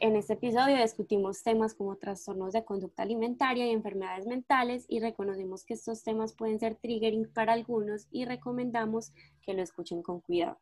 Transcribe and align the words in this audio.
en 0.00 0.16
este 0.16 0.32
episodio 0.32 0.76
discutimos 0.76 1.42
temas 1.42 1.74
como 1.74 1.96
trastornos 1.96 2.52
de 2.52 2.64
conducta 2.64 3.02
alimentaria 3.02 3.66
y 3.66 3.70
enfermedades 3.70 4.26
mentales 4.26 4.84
y 4.88 5.00
reconocemos 5.00 5.64
que 5.64 5.74
estos 5.74 6.02
temas 6.02 6.34
pueden 6.34 6.58
ser 6.58 6.74
triggering 6.76 7.32
para 7.32 7.52
algunos 7.52 8.08
y 8.10 8.24
recomendamos 8.24 9.12
que 9.42 9.54
lo 9.54 9.62
escuchen 9.62 10.02
con 10.02 10.20
cuidado. 10.20 10.58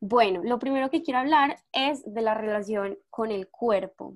Bueno, 0.00 0.42
lo 0.42 0.58
primero 0.58 0.90
que 0.90 1.02
quiero 1.02 1.20
hablar 1.20 1.58
es 1.72 2.02
de 2.06 2.22
la 2.22 2.34
relación 2.34 2.98
con 3.10 3.30
el 3.30 3.48
cuerpo. 3.48 4.14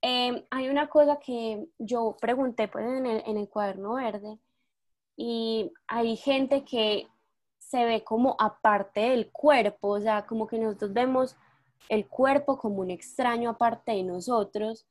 Em, 0.00 0.44
hay 0.50 0.68
una 0.68 0.88
cosa 0.88 1.18
que 1.18 1.66
yo 1.78 2.16
pregunté 2.20 2.68
pues, 2.68 2.86
el, 2.86 3.06
en 3.06 3.36
el 3.36 3.48
cuaderno 3.48 3.94
verde 3.94 4.38
y 5.16 5.72
hay 5.88 6.16
gente 6.16 6.64
que 6.64 7.08
se 7.58 7.84
ve 7.84 8.04
como 8.04 8.36
aparte 8.38 9.00
del 9.00 9.30
cuerpo, 9.32 9.88
o 9.88 10.00
sea, 10.00 10.24
como 10.26 10.46
que 10.46 10.58
nosotros 10.58 10.92
vemos 10.92 11.36
el 11.88 12.06
cuerpo 12.06 12.58
como 12.58 12.80
un 12.80 12.90
extraño 12.90 13.50
aparte 13.50 13.92
de 13.92 14.02
nosotros, 14.02 14.86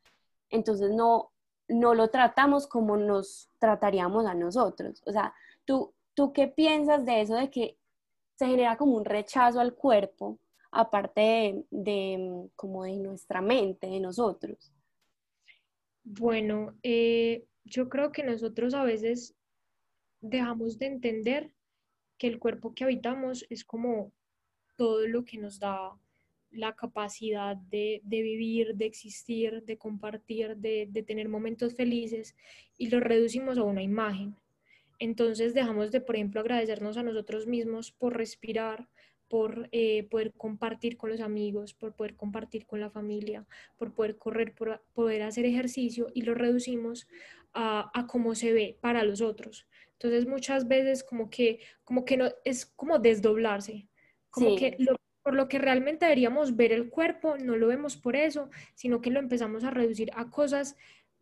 entonces 0.49 0.91
no, 0.91 1.31
no 1.67 1.93
lo 1.93 2.09
tratamos 2.09 2.67
como 2.67 2.97
nos 2.97 3.49
trataríamos 3.59 4.25
a 4.25 4.33
nosotros. 4.33 5.01
O 5.05 5.11
sea, 5.11 5.33
¿tú, 5.65 5.93
¿tú 6.13 6.33
qué 6.33 6.47
piensas 6.47 7.05
de 7.05 7.21
eso 7.21 7.35
de 7.35 7.49
que 7.49 7.77
se 8.37 8.45
genera 8.45 8.77
como 8.77 8.95
un 8.95 9.05
rechazo 9.05 9.59
al 9.59 9.73
cuerpo, 9.73 10.39
aparte 10.71 11.65
de, 11.71 12.49
como 12.55 12.83
de 12.83 12.97
nuestra 12.97 13.41
mente, 13.41 13.87
de 13.87 13.99
nosotros. 13.99 14.71
Bueno, 16.03 16.77
eh, 16.83 17.45
yo 17.65 17.89
creo 17.89 18.11
que 18.11 18.23
nosotros 18.23 18.75
a 18.75 18.83
veces 18.83 19.35
dejamos 20.21 20.77
de 20.77 20.85
entender 20.85 21.51
que 22.19 22.27
el 22.27 22.39
cuerpo 22.39 22.75
que 22.75 22.83
habitamos 22.83 23.45
es 23.49 23.65
como 23.65 24.13
todo 24.75 25.07
lo 25.07 25.25
que 25.25 25.39
nos 25.39 25.59
da 25.59 25.97
la 26.51 26.75
capacidad 26.75 27.55
de, 27.55 28.01
vivir, 28.03 28.75
de 28.75 28.85
existir, 28.85 29.63
de 29.63 29.77
compartir, 29.77 30.57
de, 30.57 30.87
de, 30.89 31.03
tener 31.03 31.29
momentos 31.29 31.75
felices 31.75 32.35
y 32.77 32.89
lo 32.89 32.99
reducimos 32.99 33.57
a 33.57 33.63
una 33.63 33.83
imagen. 33.83 34.35
Entonces 34.99 35.53
dejamos 35.53 35.91
de, 35.91 36.01
por 36.01 36.15
ejemplo, 36.15 36.41
agradecernos 36.41 36.97
a 36.97 37.03
nosotros 37.03 37.47
mismos 37.47 37.91
por 37.91 38.17
respirar, 38.17 38.87
por 39.27 39.67
eh, 39.71 40.07
poder 40.09 40.33
compartir 40.33 40.97
con 40.97 41.09
los 41.09 41.19
amigos, 41.19 41.73
por 41.73 41.93
poder 41.93 42.15
compartir 42.15 42.65
con 42.65 42.79
la 42.79 42.89
familia, 42.89 43.45
por 43.77 43.93
poder 43.93 44.17
correr, 44.17 44.53
por 44.53 44.83
poder 44.93 45.23
hacer 45.23 45.45
ejercicio 45.45 46.07
y 46.13 46.21
lo 46.21 46.33
reducimos 46.33 47.07
a, 47.53 47.91
a 47.93 48.07
cómo 48.07 48.35
se 48.35 48.53
ve 48.53 48.77
para 48.79 49.03
los 49.03 49.21
otros. 49.21 49.67
Entonces 49.93 50.27
muchas 50.27 50.67
veces 50.67 51.03
como 51.03 51.29
que, 51.29 51.59
como 51.83 52.05
que 52.05 52.17
no, 52.17 52.29
es 52.45 52.65
como 52.65 52.99
desdoblarse, 52.99 53.87
como 54.29 54.55
que 54.55 54.77
por 55.27 55.35
lo 55.35 55.49
que 55.49 55.59
realmente 55.59 56.05
deberíamos 56.05 56.55
ver 56.55 56.71
el 56.71 56.89
cuerpo, 56.89 57.35
no 57.37 57.57
lo 57.57 57.67
vemos 57.67 57.97
por 57.97 58.15
eso, 58.15 58.49
sino 58.75 59.01
que 59.01 59.11
lo 59.11 59.19
empezamos 59.19 59.65
a 59.65 59.71
reducir 59.71 60.09
a 60.15 60.29
cosas 60.29 60.77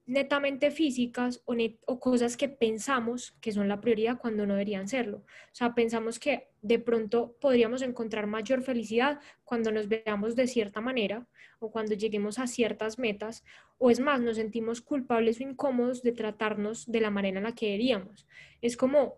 netamente 0.05 0.69
físicas 0.69 1.41
o, 1.45 1.99
cosas 1.99 2.37
que 2.37 2.47
pensamos 2.47 3.31
que 3.41 3.51
son 3.51 3.67
la 3.67 3.81
prioridad 3.81 4.19
cuando 4.19 4.45
no 4.45 4.53
deberían 4.53 4.87
serlo. 4.87 5.17
O 5.17 5.55
sea, 5.55 5.73
pensamos 5.73 6.19
que 6.19 6.49
de 6.61 6.77
pronto 6.77 7.35
podríamos 7.41 7.81
encontrar 7.81 8.27
mayor 8.27 8.61
felicidad 8.61 9.19
cuando 9.43 9.71
nos 9.71 9.87
veamos 9.87 10.35
de 10.35 10.45
cierta 10.45 10.81
manera 10.81 11.27
o 11.57 11.71
cuando 11.71 11.95
lleguemos 11.95 12.37
a 12.37 12.45
ciertas 12.45 12.99
metas, 12.99 13.43
o 13.79 13.89
es 13.89 13.99
más, 13.99 14.21
nos 14.21 14.35
sentimos 14.35 14.81
culpables 14.81 15.39
o 15.39 15.43
incómodos 15.45 16.03
de 16.03 16.11
tratarnos 16.11 16.85
de 16.91 17.01
la 17.01 17.09
manera 17.09 17.39
en 17.39 17.45
la 17.45 17.55
que 17.55 17.65
deberíamos. 17.65 18.27
Es 18.61 18.77
como, 18.77 19.15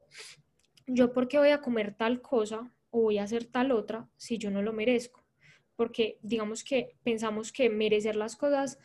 yo 0.86 1.12
por 1.12 1.28
qué 1.28 1.40
voy 1.40 1.50
a 1.50 1.60
comer 1.60 1.94
tal 1.94 2.22
cosa 2.22 2.72
o 2.90 3.02
voy 3.04 3.18
a 3.18 3.24
hacer 3.24 3.46
tal 3.46 3.72
otra 3.72 4.10
si 4.18 4.38
yo 4.38 4.52
no 4.52 4.62
lo 4.62 4.74
merezco. 4.74 5.24
Porque 5.76 6.18
digamos 6.22 6.64
que 6.64 6.96
pensamos 7.04 7.52
que 7.52 7.70
merecer 7.70 8.16
las 8.16 8.36
cosas 8.36 8.80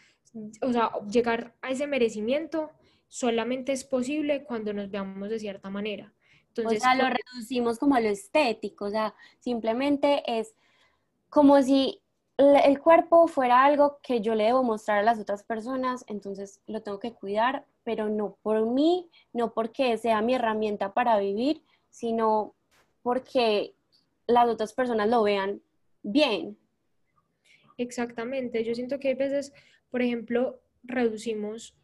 o 0.62 0.72
sea, 0.72 0.92
llegar 1.10 1.54
a 1.60 1.70
ese 1.70 1.86
merecimiento 1.86 2.70
solamente 3.08 3.72
es 3.72 3.84
posible 3.84 4.44
cuando 4.44 4.72
nos 4.72 4.90
veamos 4.90 5.28
de 5.28 5.38
cierta 5.38 5.70
manera. 5.70 6.12
Entonces, 6.48 6.78
o 6.78 6.82
sea, 6.82 6.94
lo 6.94 7.08
reducimos 7.08 7.78
como 7.78 7.94
a 7.94 8.00
lo 8.00 8.08
estético, 8.08 8.86
o 8.86 8.90
sea, 8.90 9.14
simplemente 9.38 10.22
es 10.26 10.54
como 11.30 11.62
si 11.62 12.00
el 12.36 12.78
cuerpo 12.80 13.26
fuera 13.26 13.64
algo 13.64 13.98
que 14.02 14.20
yo 14.20 14.34
le 14.34 14.44
debo 14.44 14.62
mostrar 14.62 14.98
a 14.98 15.02
las 15.02 15.18
otras 15.18 15.44
personas, 15.44 16.04
entonces 16.08 16.60
lo 16.66 16.82
tengo 16.82 16.98
que 16.98 17.12
cuidar, 17.12 17.66
pero 17.84 18.08
no 18.08 18.36
por 18.42 18.66
mí, 18.66 19.08
no 19.32 19.54
porque 19.54 19.96
sea 19.96 20.20
mi 20.20 20.34
herramienta 20.34 20.92
para 20.92 21.18
vivir, 21.18 21.62
sino 21.90 22.54
porque 23.02 23.74
las 24.26 24.48
otras 24.48 24.72
personas 24.72 25.08
lo 25.08 25.22
vean 25.22 25.62
bien. 26.02 26.58
Exactamente, 27.78 28.64
yo 28.64 28.74
siento 28.74 28.98
que 28.98 29.08
hay 29.08 29.14
veces 29.14 29.52
por 29.92 30.00
ejemplo, 30.00 30.62
reducimos 30.82 31.76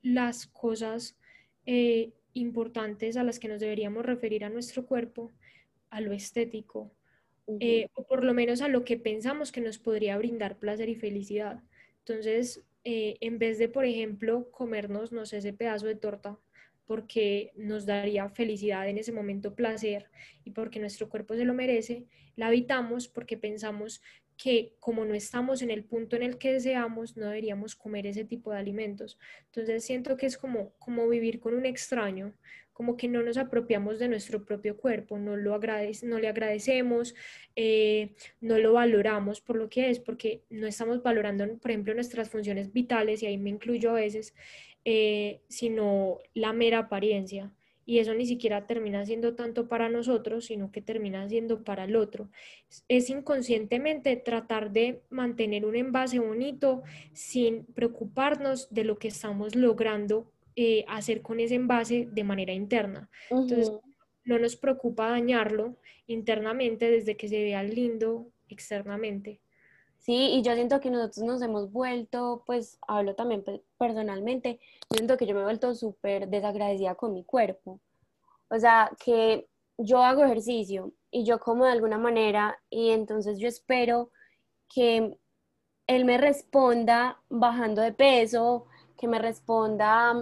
las 0.00 0.46
cosas 0.46 1.18
eh, 1.66 2.12
importantes 2.32 3.16
a 3.16 3.24
las 3.24 3.40
que 3.40 3.48
nos 3.48 3.60
deberíamos 3.60 4.06
referir 4.06 4.44
a 4.44 4.50
nuestro 4.50 4.86
cuerpo, 4.86 5.32
a 5.90 6.00
lo 6.00 6.12
estético, 6.12 6.92
eh, 7.58 7.88
o 7.94 8.06
por 8.06 8.24
lo 8.24 8.34
menos 8.34 8.62
a 8.62 8.68
lo 8.68 8.84
que 8.84 8.96
pensamos 8.96 9.50
que 9.50 9.60
nos 9.60 9.78
podría 9.78 10.16
brindar 10.16 10.58
placer 10.58 10.88
y 10.88 10.94
felicidad. 10.94 11.60
Entonces, 11.98 12.64
eh, 12.84 13.16
en 13.20 13.40
vez 13.40 13.58
de, 13.58 13.68
por 13.68 13.84
ejemplo, 13.84 14.48
comernos, 14.52 15.10
no 15.10 15.26
sé, 15.26 15.38
ese 15.38 15.52
pedazo 15.52 15.86
de 15.86 15.96
torta, 15.96 16.38
porque 16.86 17.52
nos 17.56 17.84
daría 17.84 18.28
felicidad 18.28 18.88
en 18.88 18.98
ese 18.98 19.12
momento, 19.12 19.54
placer, 19.54 20.06
y 20.44 20.50
porque 20.50 20.78
nuestro 20.78 21.08
cuerpo 21.08 21.34
se 21.34 21.44
lo 21.44 21.54
merece, 21.54 22.06
la 22.36 22.48
habitamos 22.48 23.08
porque 23.08 23.36
pensamos 23.36 24.02
que 24.36 24.74
como 24.80 25.04
no 25.04 25.14
estamos 25.14 25.62
en 25.62 25.70
el 25.70 25.84
punto 25.84 26.16
en 26.16 26.22
el 26.22 26.38
que 26.38 26.52
deseamos, 26.52 27.16
no 27.16 27.26
deberíamos 27.26 27.74
comer 27.74 28.06
ese 28.06 28.24
tipo 28.24 28.52
de 28.52 28.58
alimentos. 28.58 29.18
Entonces 29.46 29.84
siento 29.84 30.16
que 30.16 30.26
es 30.26 30.36
como, 30.36 30.74
como 30.78 31.08
vivir 31.08 31.40
con 31.40 31.54
un 31.54 31.64
extraño, 31.64 32.34
como 32.76 32.98
que 32.98 33.08
no 33.08 33.22
nos 33.22 33.38
apropiamos 33.38 33.98
de 33.98 34.06
nuestro 34.06 34.44
propio 34.44 34.76
cuerpo, 34.76 35.18
no, 35.18 35.34
lo 35.34 35.54
agradece, 35.54 36.04
no 36.04 36.18
le 36.18 36.28
agradecemos, 36.28 37.14
eh, 37.56 38.10
no 38.42 38.58
lo 38.58 38.74
valoramos 38.74 39.40
por 39.40 39.56
lo 39.56 39.70
que 39.70 39.88
es, 39.88 39.98
porque 39.98 40.42
no 40.50 40.66
estamos 40.66 41.02
valorando, 41.02 41.46
por 41.56 41.70
ejemplo, 41.70 41.94
nuestras 41.94 42.28
funciones 42.28 42.74
vitales, 42.74 43.22
y 43.22 43.26
ahí 43.26 43.38
me 43.38 43.48
incluyo 43.48 43.92
a 43.92 43.94
veces, 43.94 44.34
eh, 44.88 45.40
sino 45.48 46.18
la 46.32 46.52
mera 46.52 46.78
apariencia 46.78 47.52
y 47.84 47.98
eso 47.98 48.14
ni 48.14 48.24
siquiera 48.24 48.68
termina 48.68 49.04
siendo 49.04 49.34
tanto 49.34 49.66
para 49.66 49.88
nosotros, 49.88 50.44
sino 50.44 50.70
que 50.70 50.80
termina 50.80 51.28
siendo 51.28 51.64
para 51.64 51.84
el 51.84 51.96
otro. 51.96 52.30
Es 52.86 53.10
inconscientemente 53.10 54.14
tratar 54.14 54.70
de 54.70 55.02
mantener 55.10 55.66
un 55.66 55.74
envase 55.74 56.20
bonito 56.20 56.84
sin 57.12 57.64
preocuparnos 57.64 58.72
de 58.72 58.84
lo 58.84 58.96
que 58.96 59.08
estamos 59.08 59.56
logrando 59.56 60.30
eh, 60.54 60.84
hacer 60.86 61.20
con 61.20 61.40
ese 61.40 61.56
envase 61.56 62.08
de 62.12 62.22
manera 62.22 62.52
interna. 62.52 63.10
Entonces, 63.28 63.72
no 64.24 64.38
nos 64.38 64.54
preocupa 64.54 65.10
dañarlo 65.10 65.78
internamente 66.06 66.88
desde 66.92 67.16
que 67.16 67.28
se 67.28 67.42
vea 67.42 67.64
lindo 67.64 68.30
externamente. 68.48 69.40
Sí, 70.06 70.14
y 70.34 70.42
yo 70.42 70.54
siento 70.54 70.80
que 70.80 70.88
nosotros 70.88 71.26
nos 71.26 71.42
hemos 71.42 71.72
vuelto, 71.72 72.44
pues 72.46 72.78
hablo 72.86 73.16
también 73.16 73.42
personalmente, 73.76 74.60
yo 74.88 74.98
siento 74.98 75.16
que 75.16 75.26
yo 75.26 75.34
me 75.34 75.40
he 75.40 75.44
vuelto 75.44 75.74
súper 75.74 76.28
desagradecida 76.28 76.94
con 76.94 77.12
mi 77.12 77.24
cuerpo. 77.24 77.80
O 78.48 78.58
sea, 78.58 78.92
que 79.04 79.48
yo 79.78 80.04
hago 80.04 80.24
ejercicio 80.24 80.92
y 81.10 81.24
yo 81.24 81.40
como 81.40 81.64
de 81.66 81.72
alguna 81.72 81.98
manera 81.98 82.56
y 82.70 82.90
entonces 82.90 83.38
yo 83.40 83.48
espero 83.48 84.12
que 84.72 85.18
él 85.88 86.04
me 86.04 86.18
responda 86.18 87.20
bajando 87.28 87.82
de 87.82 87.92
peso, 87.92 88.66
que 88.96 89.08
me 89.08 89.18
responda, 89.18 90.14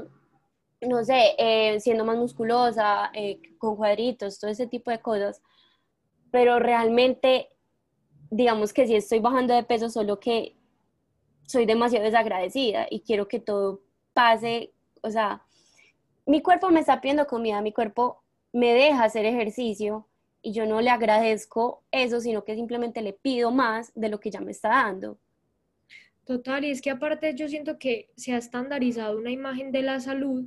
no 0.81 1.05
sé, 1.05 1.35
eh, 1.39 1.79
siendo 1.81 2.07
más 2.07 2.17
musculosa, 2.17 3.11
eh, 3.13 3.41
con 3.59 3.77
cuadritos, 3.77 4.41
todo 4.41 4.51
ese 4.51 4.67
tipo 4.67 4.91
de 4.91 5.03
cosas. 5.03 5.43
Pero 6.31 6.59
realmente 6.59 7.54
digamos 8.35 8.73
que 8.73 8.85
sí 8.89 8.97
estoy 8.97 9.21
bajando 9.21 9.55
de 9.55 9.63
peso, 9.63 9.89
solo 9.89 10.19
que 10.19 10.57
soy 11.47 11.67
demasiado 11.67 12.05
desagradecida 12.05 12.89
y 12.91 13.01
quiero 13.01 13.29
que 13.29 13.39
todo 13.39 13.81
pase, 14.13 14.73
o 15.03 15.11
sea, 15.11 15.45
mi 16.27 16.43
cuerpo 16.43 16.69
me 16.71 16.81
está 16.81 17.01
pidiendo 17.01 17.29
comida, 17.29 17.63
mi 17.63 17.73
cuerpo 17.73 18.25
me 18.53 18.75
deja 18.75 19.05
hacer 19.05 19.25
ejercicio 19.25 20.09
y 20.43 20.53
yo 20.53 20.67
no 20.67 20.81
le 20.81 20.91
agradezco 20.91 21.85
eso, 21.93 22.21
sino 22.21 22.43
que 22.43 22.57
simplemente 22.57 23.03
le 23.03 23.13
pido 23.13 23.53
más 23.53 23.93
de 23.95 24.09
lo 24.09 24.19
que 24.19 24.33
ya 24.33 24.41
me 24.41 24.51
está 24.51 24.71
dando. 24.71 25.17
Total, 26.25 26.65
y 26.65 26.71
es 26.71 26.83
que 26.83 26.91
aparte 26.91 27.37
yo 27.37 27.49
siento 27.49 27.79
que 27.79 28.11
se 28.17 28.33
ha 28.33 28.39
estandarizado 28.39 29.17
una 29.17 29.31
imagen 29.31 29.71
de 29.71 29.83
la 29.83 30.01
salud 30.01 30.47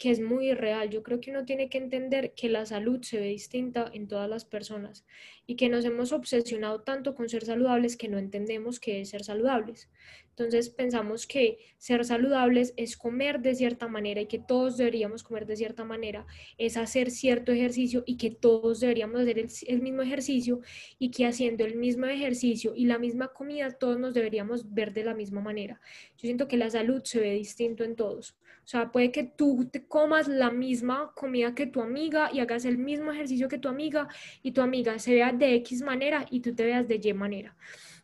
que 0.00 0.10
es 0.10 0.18
muy 0.18 0.54
real. 0.54 0.88
Yo 0.88 1.02
creo 1.02 1.20
que 1.20 1.30
uno 1.30 1.44
tiene 1.44 1.68
que 1.68 1.76
entender 1.76 2.32
que 2.32 2.48
la 2.48 2.64
salud 2.64 3.02
se 3.02 3.20
ve 3.20 3.26
distinta 3.26 3.88
en 3.92 4.08
todas 4.08 4.30
las 4.30 4.46
personas 4.46 5.04
y 5.46 5.56
que 5.56 5.68
nos 5.68 5.84
hemos 5.84 6.12
obsesionado 6.12 6.80
tanto 6.80 7.14
con 7.14 7.28
ser 7.28 7.44
saludables 7.44 7.98
que 7.98 8.08
no 8.08 8.18
entendemos 8.18 8.80
qué 8.80 9.02
es 9.02 9.10
ser 9.10 9.24
saludables. 9.24 9.90
Entonces 10.30 10.70
pensamos 10.70 11.26
que 11.26 11.58
ser 11.76 12.02
saludables 12.06 12.72
es 12.78 12.96
comer 12.96 13.40
de 13.40 13.54
cierta 13.54 13.88
manera 13.88 14.22
y 14.22 14.26
que 14.26 14.38
todos 14.38 14.78
deberíamos 14.78 15.22
comer 15.22 15.44
de 15.44 15.56
cierta 15.56 15.84
manera, 15.84 16.26
es 16.56 16.78
hacer 16.78 17.10
cierto 17.10 17.52
ejercicio 17.52 18.02
y 18.06 18.16
que 18.16 18.30
todos 18.30 18.80
deberíamos 18.80 19.20
hacer 19.20 19.38
el, 19.38 19.82
mismo 19.82 20.00
ejercicio 20.00 20.60
y 20.98 21.10
que 21.10 21.26
haciendo 21.26 21.66
el 21.66 21.76
mismo 21.76 22.06
ejercicio 22.06 22.72
y 22.74 22.86
la 22.86 22.98
misma 22.98 23.28
comida 23.34 23.70
todos 23.70 23.98
nos 23.98 24.14
deberíamos 24.14 24.72
ver 24.72 24.94
de 24.94 25.04
la 25.04 25.14
misma 25.14 25.42
manera. 25.42 25.78
Yo 26.16 26.22
siento 26.22 26.48
que 26.48 26.56
la 26.56 26.70
salud 26.70 27.02
se 27.04 27.20
ve 27.20 27.32
distinto 27.34 27.84
en 27.84 27.94
todos. 27.94 28.34
O 28.70 28.72
sea, 28.72 28.92
puede 28.92 29.10
que 29.10 29.24
tú 29.24 29.68
te 29.68 29.84
comas 29.88 30.28
la 30.28 30.52
misma 30.52 31.10
comida 31.16 31.56
que 31.56 31.66
tu 31.66 31.80
amiga 31.80 32.30
y 32.32 32.38
hagas 32.38 32.64
el 32.64 32.78
mismo 32.78 33.10
ejercicio 33.10 33.48
que 33.48 33.58
tu 33.58 33.68
amiga 33.68 34.06
y 34.44 34.52
tu 34.52 34.62
amiga 34.62 34.96
se 35.00 35.12
vea 35.12 35.32
de 35.32 35.56
X 35.56 35.82
manera 35.82 36.24
y 36.30 36.38
tú 36.38 36.54
te 36.54 36.64
veas 36.64 36.86
de 36.86 37.00
Y 37.02 37.12
manera. 37.12 37.56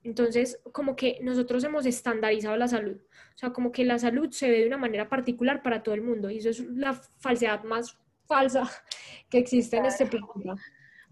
Entonces, 0.03 0.59
como 0.73 0.97
que 0.97 1.21
nosotros 1.23 1.63
hemos 1.63 1.87
estandarizado 1.87 2.57
la 2.57 2.67
salud. 2.67 2.97
O 2.97 3.39
sea, 3.39 3.53
como 3.53 3.71
que 3.71 3.85
la 3.85 4.01
salud 4.01 4.29
se 4.33 4.51
ve 4.51 4.63
de 4.63 4.67
una 4.67 4.77
manera 4.77 5.09
particular 5.09 5.63
para 5.63 5.85
todo 5.85 5.95
el 5.95 6.03
mundo. 6.03 6.31
Y 6.31 6.39
eso 6.39 6.49
es 6.51 6.59
la 6.59 6.95
falsedad 6.95 7.63
más 7.63 7.97
falsa 8.27 8.69
que 9.31 9.39
existe 9.39 9.77
en 9.77 9.87
este 9.87 10.07
planeta. 10.07 10.57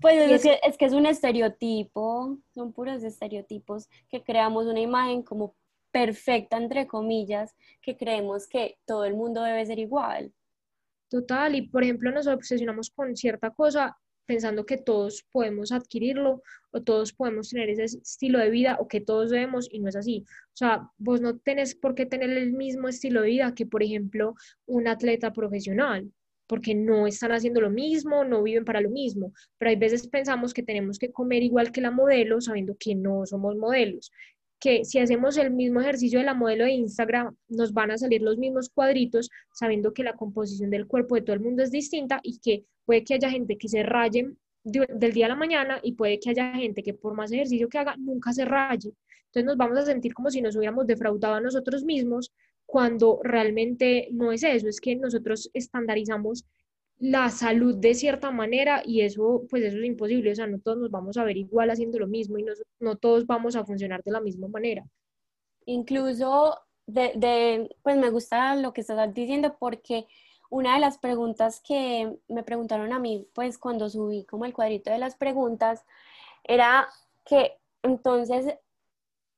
Pues 0.01 0.33
es, 0.33 0.43
que, 0.43 0.59
es 0.65 0.77
que 0.77 0.87
es 0.87 0.93
un 0.93 1.07
estereotipo, 1.07 2.39
son 2.53 2.73
puros 2.73 3.05
estereotipos 3.05 3.89
que 4.09 4.25
creamos 4.25 4.67
una 4.67 4.81
imagen 4.81 5.23
como 5.23 5.55
perfecta, 5.95 6.57
entre 6.57 6.89
comillas, 6.89 7.55
que 7.81 7.97
creemos 7.97 8.49
que 8.49 8.79
todo 8.85 9.05
el 9.05 9.15
mundo 9.15 9.45
debe 9.45 9.65
ser 9.65 9.79
igual. 9.79 10.33
Total, 11.09 11.55
y 11.55 11.69
por 11.69 11.85
ejemplo 11.85 12.11
nos 12.11 12.27
obsesionamos 12.27 12.91
con 12.91 13.15
cierta 13.15 13.51
cosa 13.51 13.97
pensando 14.27 14.67
que 14.67 14.77
todos 14.77 15.25
podemos 15.31 15.71
adquirirlo 15.71 16.43
o 16.73 16.83
todos 16.83 17.13
podemos 17.13 17.51
tener 17.51 17.71
ese 17.71 17.99
estilo 17.99 18.41
de 18.41 18.51
vida 18.51 18.77
o 18.81 18.89
que 18.89 19.01
todos 19.01 19.31
debemos 19.31 19.69
y 19.71 19.79
no 19.79 19.89
es 19.89 19.95
así. 19.95 20.25
O 20.27 20.57
sea, 20.57 20.91
vos 20.99 21.21
no 21.21 21.39
tenés 21.39 21.77
por 21.77 21.95
qué 21.95 22.07
tener 22.07 22.31
el 22.31 22.53
mismo 22.53 22.89
estilo 22.89 23.21
de 23.23 23.29
vida 23.29 23.55
que, 23.55 23.67
por 23.67 23.85
ejemplo, 23.85 24.35
un 24.67 24.89
atleta 24.89 25.33
profesional, 25.33 26.11
porque 26.49 26.75
no 26.75 27.07
están 27.07 27.31
haciendo 27.31 27.61
lo 27.61 27.71
mismo, 27.71 28.25
no 28.25 28.43
viven 28.43 28.65
para 28.65 28.81
lo 28.81 28.91
mismo, 28.91 29.33
pero 29.59 29.71
hay 29.71 29.77
veces 29.77 30.09
pensamos 30.09 30.53
que 30.53 30.65
tenemos 30.65 30.99
que 30.99 31.13
comer 31.13 31.45
igual 31.45 31.71
que 31.71 31.81
la 31.81 31.93
modelo 31.93 32.41
sabiendo 32.41 32.75
que 32.79 32.97
no 32.97 33.25
somos 33.27 33.57
modelos 33.57 34.11
que 34.65 34.87
si 34.87 34.99
hacemos 34.99 35.37
el 35.37 35.51
mismo 35.51 35.83
ejercicio 35.83 36.19
de 36.19 36.25
la 36.25 36.33
modelo 36.33 36.65
de 36.65 36.71
Instagram, 36.71 37.37
nos 37.49 37.75
van 37.75 37.91
a 37.91 37.99
salir 37.99 38.23
los 38.23 38.39
mismos 38.39 38.71
cuadritos, 38.71 39.29
sabiendo 39.53 39.93
que 39.93 40.03
la 40.03 40.15
composición 40.15 40.71
del 40.71 40.87
cuerpo 40.87 41.17
de 41.17 41.21
todo 41.21 41.35
el 41.35 41.43
mundo 41.43 41.63
es 41.63 41.71
distinta 41.71 42.19
y 42.23 42.39
que 42.39 42.65
puede 42.87 43.05
que 43.05 43.13
haya 43.13 43.29
gente 43.29 43.59
que 43.59 43.69
se 43.69 43.83
raye 43.83 44.31
del 44.63 45.13
día 45.13 45.27
a 45.27 45.29
la 45.29 45.37
mañana 45.37 45.81
y 45.83 45.93
puede 45.93 46.19
que 46.19 46.31
haya 46.31 46.55
gente 46.55 46.83
que 46.83 46.95
por 46.95 47.15
más 47.15 47.31
ejercicio 47.31 47.69
que 47.69 47.77
haga, 47.77 47.95
nunca 47.99 48.33
se 48.33 48.47
raye. 48.47 48.95
Entonces 49.27 49.45
nos 49.45 49.59
vamos 49.59 49.77
a 49.77 49.85
sentir 49.85 50.15
como 50.15 50.31
si 50.31 50.41
nos 50.41 50.57
hubiéramos 50.57 50.87
defraudado 50.87 51.35
a 51.35 51.41
nosotros 51.43 51.85
mismos 51.85 52.33
cuando 52.65 53.21
realmente 53.23 54.09
no 54.13 54.33
es 54.33 54.45
eso, 54.45 54.67
es 54.67 54.81
que 54.81 54.97
nosotros 54.97 55.51
estandarizamos 55.53 56.47
la 56.99 57.29
salud 57.31 57.77
de 57.77 57.95
cierta 57.95 58.31
manera 58.31 58.83
y 58.85 59.03
eso, 59.03 59.45
pues 59.51 59.63
eso 59.65 59.79
es 59.79 59.85
imposible, 59.85 60.33
o 60.33 60.35
sea, 60.35 60.47
no 60.47 60.61
todos 60.61 60.79
nos 60.79 60.91
vamos 60.91 61.17
a 61.17 61.25
ver 61.25 61.37
igual 61.37 61.71
haciendo 61.71 61.99
lo 61.99 62.07
mismo 62.07 62.39
y 62.39 62.43
no, 62.43 62.53
no 62.81 62.97
todos 62.97 63.27
vamos 63.27 63.57
a 63.57 63.65
funcionar 63.65 64.03
de 64.05 64.13
la 64.13 64.21
misma 64.21 64.49
manera. 64.49 64.85
Incluso, 65.67 66.59
de, 66.87 67.69
pues 67.83 67.97
me 67.97 68.11
gusta 68.11 68.55
lo 68.57 68.73
que 68.73 68.83
estás 68.83 69.13
diciendo 69.15 69.57
porque 69.59 70.07
una 70.51 70.75
de 70.75 70.81
las 70.81 70.99
preguntas 70.99 71.61
que 71.61 72.17
me 72.29 72.43
preguntaron 72.43 72.93
a 72.93 72.99
mí, 72.99 73.29
pues 73.35 73.59
cuando 73.59 73.89
subí 73.89 74.25
como 74.25 74.45
el 74.45 74.53
cuadrito 74.53 74.91
de 74.91 74.99
las 74.99 75.17
preguntas, 75.17 75.85
era 76.45 76.87
que 77.25 77.59
entonces 77.83 78.55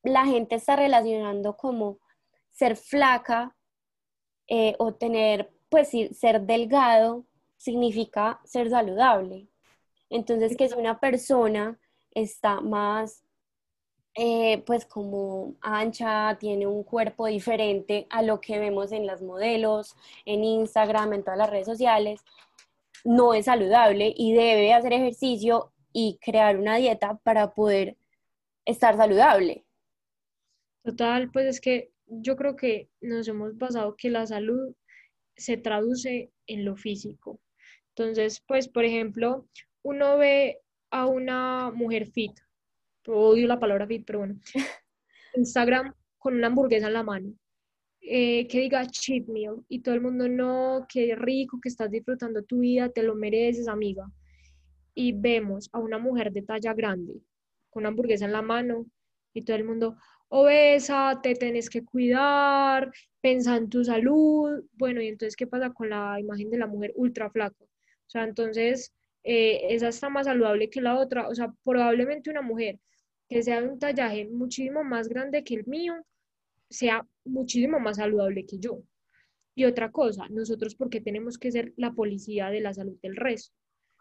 la 0.02 0.26
gente 0.26 0.56
está 0.56 0.76
relacionando 0.76 1.56
como 1.56 1.98
ser 2.50 2.76
flaca 2.76 3.56
eh, 4.48 4.74
o 4.78 4.94
tener, 4.94 5.50
pues 5.68 5.90
ser 6.12 6.42
delgado 6.42 7.24
significa 7.56 8.40
ser 8.44 8.70
saludable. 8.70 9.48
Entonces, 10.10 10.56
que 10.56 10.68
si 10.68 10.74
una 10.74 11.00
persona 11.00 11.78
está 12.12 12.60
más, 12.60 13.24
eh, 14.14 14.62
pues 14.66 14.86
como 14.86 15.56
ancha, 15.60 16.36
tiene 16.40 16.66
un 16.66 16.84
cuerpo 16.84 17.26
diferente 17.26 18.06
a 18.10 18.22
lo 18.22 18.40
que 18.40 18.58
vemos 18.58 18.92
en 18.92 19.06
las 19.06 19.22
modelos, 19.22 19.94
en 20.24 20.44
Instagram, 20.44 21.12
en 21.12 21.24
todas 21.24 21.38
las 21.38 21.50
redes 21.50 21.66
sociales, 21.66 22.24
no 23.04 23.34
es 23.34 23.44
saludable 23.46 24.14
y 24.16 24.32
debe 24.34 24.72
hacer 24.72 24.92
ejercicio 24.92 25.72
y 25.92 26.18
crear 26.20 26.58
una 26.58 26.76
dieta 26.76 27.18
para 27.22 27.54
poder 27.54 27.96
estar 28.64 28.96
saludable. 28.96 29.64
Total, 30.82 31.30
pues 31.30 31.46
es 31.46 31.60
que 31.60 31.90
yo 32.06 32.36
creo 32.36 32.56
que 32.56 32.88
nos 33.00 33.28
hemos 33.28 33.56
basado 33.58 33.96
que 33.96 34.10
la 34.10 34.26
salud 34.26 34.74
se 35.36 35.56
traduce 35.56 36.30
en 36.46 36.64
lo 36.64 36.76
físico. 36.76 37.40
Entonces, 37.96 38.42
pues, 38.46 38.68
por 38.68 38.84
ejemplo, 38.84 39.48
uno 39.82 40.18
ve 40.18 40.60
a 40.90 41.06
una 41.06 41.70
mujer 41.70 42.06
fit, 42.06 42.32
odio 43.06 43.46
la 43.46 43.58
palabra 43.58 43.86
fit, 43.86 44.04
pero 44.06 44.18
bueno, 44.18 44.38
Instagram 45.34 45.94
con 46.18 46.34
una 46.34 46.48
hamburguesa 46.48 46.88
en 46.88 46.92
la 46.92 47.02
mano, 47.02 47.32
eh, 48.02 48.46
que 48.48 48.60
diga 48.60 48.86
cheat 48.86 49.26
meal 49.28 49.64
y 49.68 49.80
todo 49.80 49.94
el 49.94 50.02
mundo, 50.02 50.28
no, 50.28 50.86
qué 50.90 51.14
rico 51.16 51.58
que 51.58 51.70
estás 51.70 51.90
disfrutando 51.90 52.42
tu 52.42 52.58
vida, 52.58 52.90
te 52.90 53.02
lo 53.02 53.14
mereces, 53.14 53.66
amiga. 53.66 54.04
Y 54.94 55.12
vemos 55.12 55.70
a 55.72 55.78
una 55.78 55.98
mujer 55.98 56.32
de 56.32 56.42
talla 56.42 56.74
grande, 56.74 57.14
con 57.70 57.82
una 57.82 57.88
hamburguesa 57.88 58.26
en 58.26 58.32
la 58.32 58.42
mano, 58.42 58.84
y 59.32 59.42
todo 59.42 59.56
el 59.56 59.64
mundo, 59.64 59.96
obesa, 60.28 61.18
te 61.22 61.34
tenés 61.34 61.70
que 61.70 61.82
cuidar, 61.82 62.92
pensa 63.22 63.56
en 63.56 63.70
tu 63.70 63.84
salud. 63.84 64.64
Bueno, 64.74 65.00
y 65.00 65.08
entonces, 65.08 65.34
¿qué 65.34 65.46
pasa 65.46 65.70
con 65.70 65.88
la 65.90 66.20
imagen 66.20 66.50
de 66.50 66.58
la 66.58 66.66
mujer 66.66 66.92
ultra 66.96 67.30
flaca? 67.30 67.64
O 68.06 68.10
sea, 68.10 68.24
entonces, 68.24 68.92
eh, 69.24 69.74
esa 69.74 69.88
está 69.88 70.08
más 70.08 70.26
saludable 70.26 70.70
que 70.70 70.80
la 70.80 70.98
otra. 70.98 71.28
O 71.28 71.34
sea, 71.34 71.52
probablemente 71.64 72.30
una 72.30 72.42
mujer 72.42 72.78
que 73.28 73.42
sea 73.42 73.60
de 73.60 73.68
un 73.68 73.78
tallaje 73.78 74.26
muchísimo 74.28 74.84
más 74.84 75.08
grande 75.08 75.44
que 75.44 75.54
el 75.56 75.66
mío, 75.66 75.94
sea 76.70 77.06
muchísimo 77.24 77.80
más 77.80 77.96
saludable 77.96 78.46
que 78.46 78.58
yo. 78.58 78.82
Y 79.54 79.64
otra 79.64 79.90
cosa, 79.90 80.28
nosotros 80.28 80.74
porque 80.74 81.00
tenemos 81.00 81.38
que 81.38 81.50
ser 81.50 81.72
la 81.76 81.92
policía 81.92 82.50
de 82.50 82.60
la 82.60 82.74
salud 82.74 82.98
del 83.02 83.16
resto. 83.16 83.54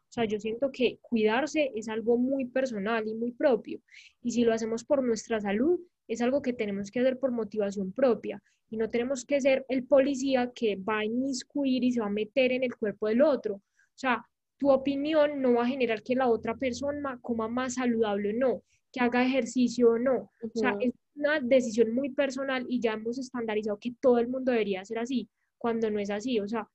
O 0.10 0.12
sea, 0.16 0.26
yo 0.26 0.40
siento 0.40 0.72
que 0.72 1.00
cuidarse 1.02 1.72
es 1.76 1.90
algo 1.90 2.18
muy 2.18 2.46
personal 2.46 3.08
y 3.08 3.16
muy 3.16 3.32
propio. 3.32 3.82
Y 4.22 4.32
si 4.32 4.44
lo 4.44 4.54
hacemos 4.54 4.84
por 4.84 5.04
nuestra 5.04 5.42
salud, 5.42 5.80
es 6.08 6.22
algo 6.22 6.42
que 6.42 6.54
tenemos 6.54 6.92
que 6.92 7.00
hacer 7.00 7.20
por 7.20 7.32
motivación 7.32 7.92
propia. 7.92 8.42
Y 8.70 8.78
no 8.78 8.90
tenemos 8.90 9.26
que 9.26 9.42
ser 9.42 9.66
el 9.70 9.86
policía 9.86 10.52
que 10.54 10.76
va 10.76 11.00
a 11.00 11.06
inmiscuir 11.06 11.84
y 11.84 11.92
se 11.92 12.00
va 12.00 12.08
a 12.08 12.10
meter 12.10 12.52
en 12.52 12.64
el 12.64 12.76
cuerpo 12.76 13.08
del 13.08 13.22
otro. 13.22 13.62
O 13.96 13.98
sea, 13.98 14.26
tu 14.58 14.72
opinión 14.72 15.42
no 15.42 15.54
va 15.56 15.64
a 15.64 15.68
generar 15.68 16.04
que 16.04 16.16
la 16.16 16.28
otra 16.28 16.56
persona 16.56 17.20
coma 17.22 17.48
más 17.48 17.76
saludable 17.76 18.32
o 18.32 18.34
no, 18.34 18.64
que 18.92 19.00
haga 19.00 19.26
ejercicio 19.26 19.92
o 19.92 20.00
no. 20.00 20.32
O 20.42 20.50
sea, 20.54 20.76
es 20.80 20.94
una 21.16 21.40
decisión 21.40 21.94
muy 21.94 22.10
personal 22.10 22.66
y 22.68 22.80
ya 22.80 22.94
hemos 22.94 23.18
estandarizado 23.18 23.80
que 23.80 23.94
todo 24.00 24.20
el 24.20 24.28
mundo 24.28 24.52
debería 24.52 24.86
ser 24.86 25.00
así, 25.00 25.30
cuando 25.58 25.90
no 25.90 26.00
es 26.00 26.10
así. 26.10 26.40
O 26.40 26.48
sea, 26.48 26.68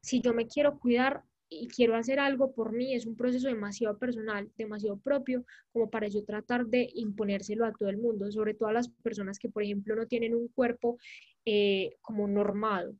si 0.00 0.20
yo 0.20 0.32
me 0.32 0.46
quiero 0.46 0.78
cuidar 0.78 1.22
y 1.50 1.68
quiero 1.68 1.96
hacer 1.96 2.20
algo 2.20 2.52
por 2.52 2.72
mí, 2.72 2.94
es 2.94 3.06
un 3.06 3.16
proceso 3.16 3.48
demasiado 3.48 3.98
personal, 3.98 4.50
demasiado 4.56 4.98
propio, 4.98 5.44
como 5.72 5.88
para 5.88 6.08
yo 6.08 6.24
tratar 6.24 6.66
de 6.66 6.90
imponérselo 6.94 7.64
a 7.64 7.72
todo 7.72 7.88
el 7.88 7.96
mundo, 7.96 8.30
sobre 8.30 8.54
todo 8.54 8.68
a 8.68 8.74
las 8.74 8.88
personas 8.88 9.38
que, 9.38 9.48
por 9.48 9.62
ejemplo, 9.62 9.96
no 9.96 10.06
tienen 10.06 10.34
un 10.34 10.48
cuerpo 10.48 10.98
eh, 11.44 11.96
como 12.02 12.28
normado. 12.28 12.94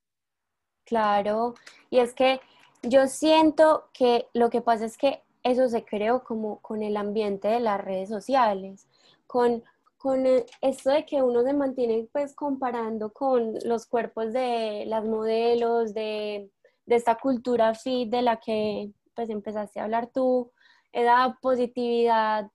Claro, 0.84 1.54
y 1.90 1.98
es 1.98 2.14
que 2.14 2.40
yo 2.82 3.06
siento 3.06 3.88
que 3.92 4.28
lo 4.34 4.50
que 4.50 4.60
pasa 4.60 4.84
es 4.84 4.96
que 4.96 5.22
eso 5.42 5.68
se 5.68 5.84
creó 5.84 6.24
como 6.24 6.60
con 6.60 6.82
el 6.82 6.96
ambiente 6.96 7.48
de 7.48 7.60
las 7.60 7.80
redes 7.80 8.08
sociales, 8.08 8.86
con, 9.26 9.62
con 9.96 10.24
esto 10.60 10.90
de 10.90 11.04
que 11.06 11.22
uno 11.22 11.42
se 11.42 11.54
mantiene 11.54 12.08
pues 12.12 12.34
comparando 12.34 13.12
con 13.12 13.54
los 13.64 13.86
cuerpos 13.86 14.32
de 14.32 14.84
las 14.86 15.04
modelos, 15.04 15.94
de, 15.94 16.50
esta 16.86 17.16
cultura 17.16 17.74
fit 17.74 18.08
de 18.10 18.22
la 18.22 18.40
que 18.40 18.90
pues 19.14 19.28
empezaste 19.28 19.80
a 19.80 19.84
hablar 19.84 20.08
tú, 20.12 20.50
esa 20.92 21.38
positividad 21.42 22.50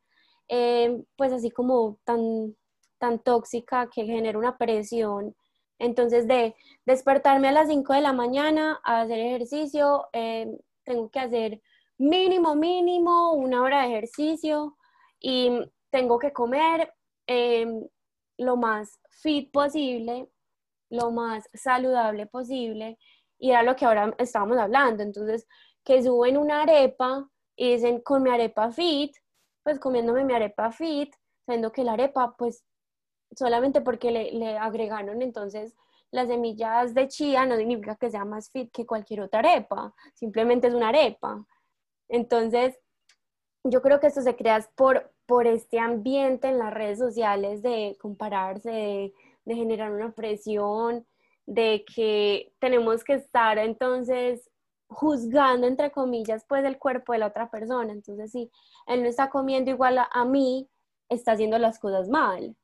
eh, 0.48 1.04
pues 1.16 1.32
así 1.32 1.52
como 1.52 1.98
tan, 2.04 2.56
tan 2.98 3.20
tóxica 3.20 3.90
que 3.94 4.06
genera 4.06 4.40
una 4.40 4.58
presión 4.58 5.36
entonces, 5.84 6.28
de 6.28 6.56
despertarme 6.86 7.50
a 7.50 7.52
las 7.52 7.68
5 7.68 7.94
de 7.94 8.02
la 8.02 8.14
mañana 8.14 8.80
a 8.84 9.02
hacer 9.02 9.20
ejercicio, 9.20 10.08
eh, 10.14 10.48
tengo 10.84 11.10
que 11.10 11.20
hacer 11.20 11.62
mínimo, 11.98 12.56
mínimo 12.56 13.34
una 13.34 13.62
hora 13.62 13.82
de 13.82 13.88
ejercicio 13.90 14.78
y 15.20 15.52
tengo 15.92 16.20
que 16.20 16.34
comer 16.34 16.94
em, 17.28 17.88
lo 18.38 18.58
más 18.58 19.00
fit 19.10 19.52
posible, 19.52 20.30
lo 20.90 21.12
más 21.12 21.50
saludable 21.54 22.26
posible 22.28 22.98
Y 23.40 23.52
era 23.52 23.64
lo 23.64 23.76
que 23.76 23.86
ahora 23.86 24.14
estábamos 24.20 24.58
hablando. 24.58 25.04
Entonces, 25.04 25.48
que 25.84 26.02
suben 26.04 26.38
una 26.38 26.64
arepa 26.64 27.30
y 27.56 27.74
dicen 27.74 28.02
con 28.02 28.24
mi 28.24 28.30
arepa 28.30 28.72
fit, 28.72 29.16
pues 29.64 29.80
comiéndome 29.80 30.24
mi 30.26 30.34
arepa 30.34 30.72
fit, 30.72 31.14
siendo 31.46 31.72
que 31.72 31.84
la 31.84 31.94
arepa, 31.94 32.36
pues 32.38 32.64
solamente 33.36 33.82
porque 33.82 34.12
le, 34.12 34.58
agregaron 34.58 35.22
entonces 35.22 35.74
las 36.12 36.28
semillas 36.28 36.94
de 36.94 37.08
chía 37.08 37.46
no 37.46 37.58
significa 37.58 37.96
que 37.96 38.12
sea 38.12 38.26
más 38.26 38.52
fit 38.52 38.72
que 38.72 38.86
cualquier 38.86 39.22
otra 39.22 39.40
arepa, 39.40 39.94
simplemente 40.14 40.68
es 40.68 40.74
una 40.76 40.90
arepa. 40.90 41.44
Entonces, 42.08 42.78
yo 43.64 43.82
creo 43.82 44.00
que 44.00 44.08
esto 44.08 44.22
se 44.22 44.36
crea 44.36 44.64
por, 44.76 45.12
por 45.26 45.48
este 45.48 45.80
ambiente 45.80 46.50
en 46.50 46.60
las 46.60 46.72
redes 46.72 47.00
sociales 47.00 47.64
de 47.64 47.98
compararse, 48.00 48.70
de, 48.70 49.14
de 49.46 49.56
generar 49.56 49.92
una 49.92 50.12
presión, 50.12 51.06
de 51.46 51.84
que 51.96 52.54
tenemos 52.60 53.04
que 53.04 53.14
estar 53.14 53.58
entonces 53.58 54.50
juzgando, 54.88 55.68
entre 55.68 55.92
comillas, 55.92 56.46
pues 56.48 56.64
el 56.64 56.78
cuerpo 56.78 57.14
de 57.14 57.20
la 57.20 57.28
otra 57.28 57.50
persona. 57.50 57.92
Entonces, 57.92 58.32
si 58.32 58.52
él 58.88 59.02
no 59.02 59.10
está 59.10 59.30
comiendo 59.30 59.72
igual 59.72 59.98
a, 59.98 60.10
a 60.12 60.26
mí, 60.26 60.70
está 61.10 61.34
haciendo 61.34 61.58
las 61.58 61.80
cosas 61.80 62.10
mal. 62.10 62.56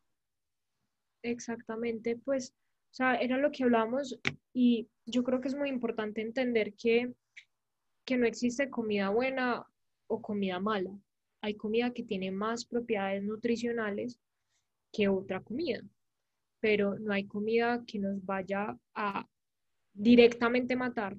Exactamente, 1.23 2.17
pues 2.17 2.53
o 2.91 2.93
sea, 2.93 3.15
era 3.15 3.37
lo 3.37 3.51
que 3.51 3.63
hablábamos 3.63 4.17
y 4.53 4.87
yo 5.05 5.23
creo 5.23 5.41
que 5.41 5.47
es 5.47 5.55
muy 5.55 5.69
importante 5.69 6.21
entender 6.21 6.73
que, 6.73 7.13
que 8.05 8.17
no 8.17 8.25
existe 8.25 8.69
comida 8.69 9.09
buena 9.09 9.65
o 10.07 10.21
comida 10.21 10.59
mala. 10.59 10.91
Hay 11.41 11.53
comida 11.55 11.93
que 11.93 12.03
tiene 12.03 12.31
más 12.31 12.65
propiedades 12.65 13.23
nutricionales 13.23 14.19
que 14.91 15.07
otra 15.07 15.41
comida, 15.41 15.81
pero 16.59 16.97
no 16.97 17.13
hay 17.13 17.25
comida 17.27 17.83
que 17.85 17.99
nos 17.99 18.25
vaya 18.25 18.75
a 18.95 19.27
directamente 19.93 20.75
matar 20.75 21.15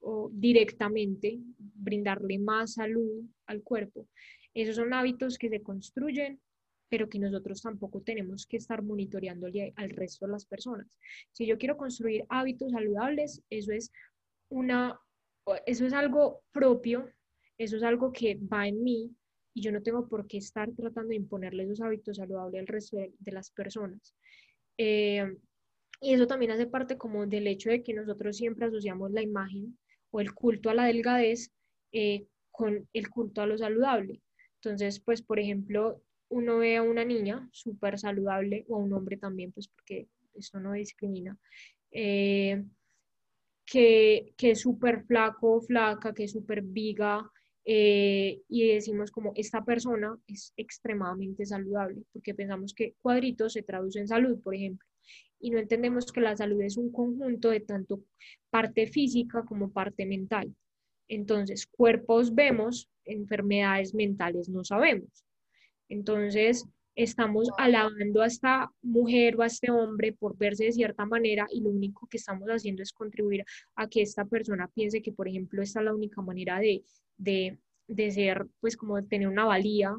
o 0.00 0.30
directamente 0.32 1.40
brindarle 1.58 2.38
más 2.38 2.74
salud 2.74 3.24
al 3.46 3.62
cuerpo. 3.62 4.08
Esos 4.54 4.76
son 4.76 4.94
hábitos 4.94 5.36
que 5.36 5.48
se 5.48 5.62
construyen 5.62 6.40
pero 6.92 7.08
que 7.08 7.18
nosotros 7.18 7.62
tampoco 7.62 8.02
tenemos 8.02 8.46
que 8.46 8.58
estar 8.58 8.82
monitoreándole 8.82 9.72
al 9.76 9.88
resto 9.88 10.26
de 10.26 10.32
las 10.32 10.44
personas. 10.44 10.86
Si 11.30 11.46
yo 11.46 11.56
quiero 11.56 11.78
construir 11.78 12.26
hábitos 12.28 12.70
saludables, 12.70 13.42
eso 13.48 13.72
es 13.72 13.90
una 14.50 15.00
eso 15.64 15.86
es 15.86 15.94
algo 15.94 16.42
propio, 16.52 17.10
eso 17.56 17.78
es 17.78 17.82
algo 17.82 18.12
que 18.12 18.34
va 18.34 18.68
en 18.68 18.84
mí 18.84 19.10
y 19.54 19.62
yo 19.62 19.72
no 19.72 19.82
tengo 19.82 20.06
por 20.06 20.26
qué 20.26 20.36
estar 20.36 20.70
tratando 20.72 21.08
de 21.08 21.16
imponerle 21.16 21.62
esos 21.62 21.80
hábitos 21.80 22.18
saludables 22.18 22.60
al 22.60 22.66
resto 22.66 22.98
de, 22.98 23.32
las 23.32 23.50
personas. 23.50 24.14
Eh, 24.76 25.34
y 26.02 26.12
eso 26.12 26.26
también 26.26 26.50
hace 26.50 26.66
parte 26.66 26.98
como 26.98 27.26
del 27.26 27.46
hecho 27.46 27.70
de 27.70 27.82
que 27.82 27.94
nosotros 27.94 28.36
siempre 28.36 28.66
asociamos 28.66 29.12
la 29.12 29.22
imagen 29.22 29.78
o 30.10 30.20
el 30.20 30.34
culto 30.34 30.68
a 30.68 30.74
la 30.74 30.84
delgadez 30.84 31.52
eh, 31.92 32.26
con 32.50 32.86
el 32.92 33.08
culto 33.08 33.40
a 33.40 33.46
lo 33.46 33.56
saludable. 33.56 34.20
Entonces, 34.56 35.00
pues, 35.00 35.22
por 35.22 35.40
ejemplo, 35.40 36.02
uno 36.32 36.58
ve 36.58 36.76
a 36.76 36.82
una 36.82 37.04
niña 37.04 37.48
súper 37.52 37.98
saludable 37.98 38.64
o 38.68 38.76
a 38.76 38.78
un 38.78 38.92
hombre 38.92 39.16
también, 39.16 39.52
pues 39.52 39.68
porque 39.68 40.08
eso 40.34 40.58
no 40.60 40.72
discrimina, 40.72 41.36
eh, 41.90 42.64
que, 43.66 44.32
que, 44.36 44.52
es 44.52 44.60
súper 44.60 45.04
flaco 45.04 45.60
flaca, 45.60 46.14
que 46.14 46.24
es 46.24 46.32
súper 46.32 46.62
viga, 46.62 47.30
eh, 47.64 48.40
y 48.48 48.68
decimos 48.68 49.10
como 49.10 49.32
esta 49.36 49.64
persona 49.64 50.18
es 50.26 50.52
extremadamente 50.56 51.44
saludable, 51.46 52.02
porque 52.12 52.34
pensamos 52.34 52.74
que 52.74 52.94
cuadritos 53.00 53.52
se 53.52 53.62
traduce 53.62 54.00
en 54.00 54.08
salud, 54.08 54.40
por 54.42 54.54
ejemplo, 54.54 54.86
y 55.38 55.50
no 55.50 55.58
entendemos 55.58 56.10
que 56.12 56.20
la 56.20 56.36
salud 56.36 56.60
es 56.62 56.76
un 56.76 56.90
conjunto 56.90 57.50
de 57.50 57.60
tanto 57.60 58.00
parte 58.50 58.86
física 58.86 59.44
como 59.44 59.70
parte 59.70 60.06
mental. 60.06 60.54
Entonces, 61.08 61.66
cuerpos 61.66 62.34
vemos, 62.34 62.88
enfermedades 63.04 63.94
mentales 63.94 64.48
no 64.48 64.64
sabemos. 64.64 65.24
Entonces, 65.92 66.66
estamos 66.94 67.50
alabando 67.58 68.22
a 68.22 68.26
esta 68.26 68.72
mujer 68.80 69.36
o 69.36 69.42
a 69.42 69.46
este 69.46 69.70
hombre 69.70 70.14
por 70.14 70.38
verse 70.38 70.64
de 70.64 70.72
cierta 70.72 71.04
manera 71.04 71.46
y 71.50 71.60
lo 71.60 71.68
único 71.68 72.06
que 72.06 72.16
estamos 72.16 72.48
haciendo 72.48 72.82
es 72.82 72.92
contribuir 72.92 73.44
a 73.76 73.88
que 73.88 74.00
esta 74.00 74.24
persona 74.24 74.68
piense 74.68 75.02
que, 75.02 75.12
por 75.12 75.28
ejemplo, 75.28 75.62
esta 75.62 75.80
es 75.80 75.84
la 75.84 75.94
única 75.94 76.22
manera 76.22 76.58
de, 76.60 76.82
de, 77.18 78.10
ser, 78.10 78.46
pues 78.60 78.76
como 78.76 78.96
de 78.96 79.02
tener 79.02 79.28
una 79.28 79.44
valía 79.44 79.94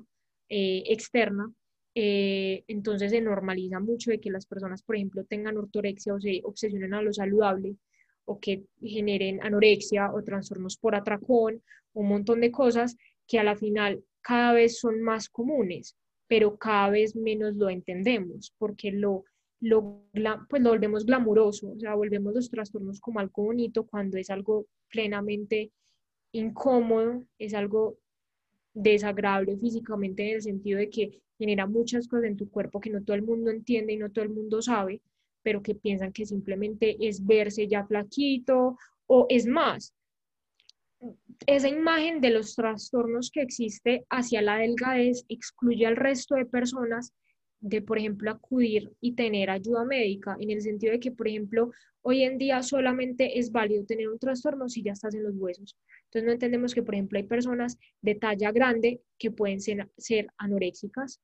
eh, 0.49 0.83
externa. 0.87 1.51
Eh, 1.93 2.63
entonces 2.67 3.11
se 3.11 3.21
normaliza 3.21 3.79
mucho 3.79 4.09
de 4.09 4.19
que 4.19 4.31
las 4.31 4.47
personas, 4.47 4.81
por 4.81 4.95
ejemplo, 4.95 5.23
tengan 5.25 5.57
ortorexia 5.57 6.15
o 6.15 6.19
se 6.19 6.41
obsesionen 6.43 6.95
a 6.95 7.03
lo 7.03 7.13
saludable 7.13 7.75
o 8.25 8.39
que 8.39 8.63
generen 8.81 9.43
anorexia 9.43 10.11
o 10.11 10.23
trastornos 10.23 10.75
por 10.77 10.95
atracón, 10.95 11.61
un 11.93 12.07
montón 12.07 12.41
de 12.41 12.49
cosas 12.49 12.97
que 13.27 13.37
a 13.37 13.43
la 13.43 13.55
final 13.55 14.03
cada 14.23 14.53
vez 14.53 14.79
son 14.79 15.01
más 15.01 15.29
comunes, 15.29 15.95
pero 16.27 16.57
cada 16.57 16.89
vez 16.89 17.15
menos 17.15 17.55
lo 17.55 17.69
entendemos 17.69 18.53
porque 18.57 18.91
lo, 18.91 19.25
lo, 19.59 20.01
pues 20.49 20.61
lo 20.61 20.69
volvemos 20.71 21.05
glamuroso, 21.05 21.71
o 21.71 21.79
sea, 21.79 21.93
volvemos 21.95 22.33
los 22.33 22.49
trastornos 22.49 22.99
como 22.99 23.19
algo 23.19 23.43
bonito 23.43 23.85
cuando 23.85 24.17
es 24.17 24.29
algo 24.29 24.65
plenamente 24.89 25.71
incómodo, 26.31 27.25
es 27.37 27.53
algo 27.53 27.97
desagradable 28.73 29.57
físicamente 29.57 30.27
en 30.27 30.35
el 30.35 30.41
sentido 30.41 30.79
de 30.79 30.89
que 30.89 31.21
genera 31.37 31.67
muchas 31.67 32.07
cosas 32.07 32.25
en 32.25 32.37
tu 32.37 32.49
cuerpo 32.49 32.79
que 32.79 32.89
no 32.89 33.03
todo 33.03 33.15
el 33.15 33.23
mundo 33.23 33.51
entiende 33.51 33.93
y 33.93 33.97
no 33.97 34.11
todo 34.11 34.25
el 34.25 34.31
mundo 34.31 34.61
sabe, 34.61 35.01
pero 35.43 35.61
que 35.61 35.75
piensan 35.75 36.13
que 36.13 36.25
simplemente 36.25 36.97
es 36.99 37.23
verse 37.23 37.67
ya 37.67 37.85
flaquito 37.85 38.77
o 39.05 39.25
es 39.29 39.45
más, 39.45 39.93
esa 41.45 41.67
imagen 41.67 42.21
de 42.21 42.29
los 42.29 42.55
trastornos 42.55 43.31
que 43.31 43.41
existe 43.41 44.05
hacia 44.09 44.41
la 44.41 44.57
delgadez 44.57 45.25
excluye 45.27 45.85
al 45.85 45.95
resto 45.95 46.35
de 46.35 46.45
personas 46.45 47.13
de, 47.59 47.81
por 47.81 47.97
ejemplo, 47.97 48.29
acudir 48.29 48.91
y 48.99 49.13
tener 49.13 49.49
ayuda 49.49 49.85
médica, 49.85 50.35
en 50.39 50.51
el 50.51 50.61
sentido 50.61 50.91
de 50.91 50.99
que, 50.99 51.11
por 51.11 51.27
ejemplo, 51.27 51.71
hoy 52.01 52.23
en 52.23 52.37
día 52.37 52.61
solamente 52.61 53.39
es 53.39 53.51
válido 53.51 53.85
tener 53.85 54.09
un 54.09 54.19
trastorno 54.19 54.67
si 54.67 54.83
ya 54.83 54.91
estás 54.91 55.15
en 55.15 55.23
los 55.23 55.35
huesos. 55.35 55.77
Entonces 56.05 56.25
no 56.25 56.33
entendemos 56.33 56.73
que, 56.73 56.83
por 56.83 56.93
ejemplo, 56.93 57.17
hay 57.17 57.23
personas 57.23 57.77
de 58.01 58.15
talla 58.15 58.51
grande 58.51 59.01
que 59.17 59.31
pueden 59.31 59.61
ser, 59.61 60.27
anoréxicas, 60.37 61.21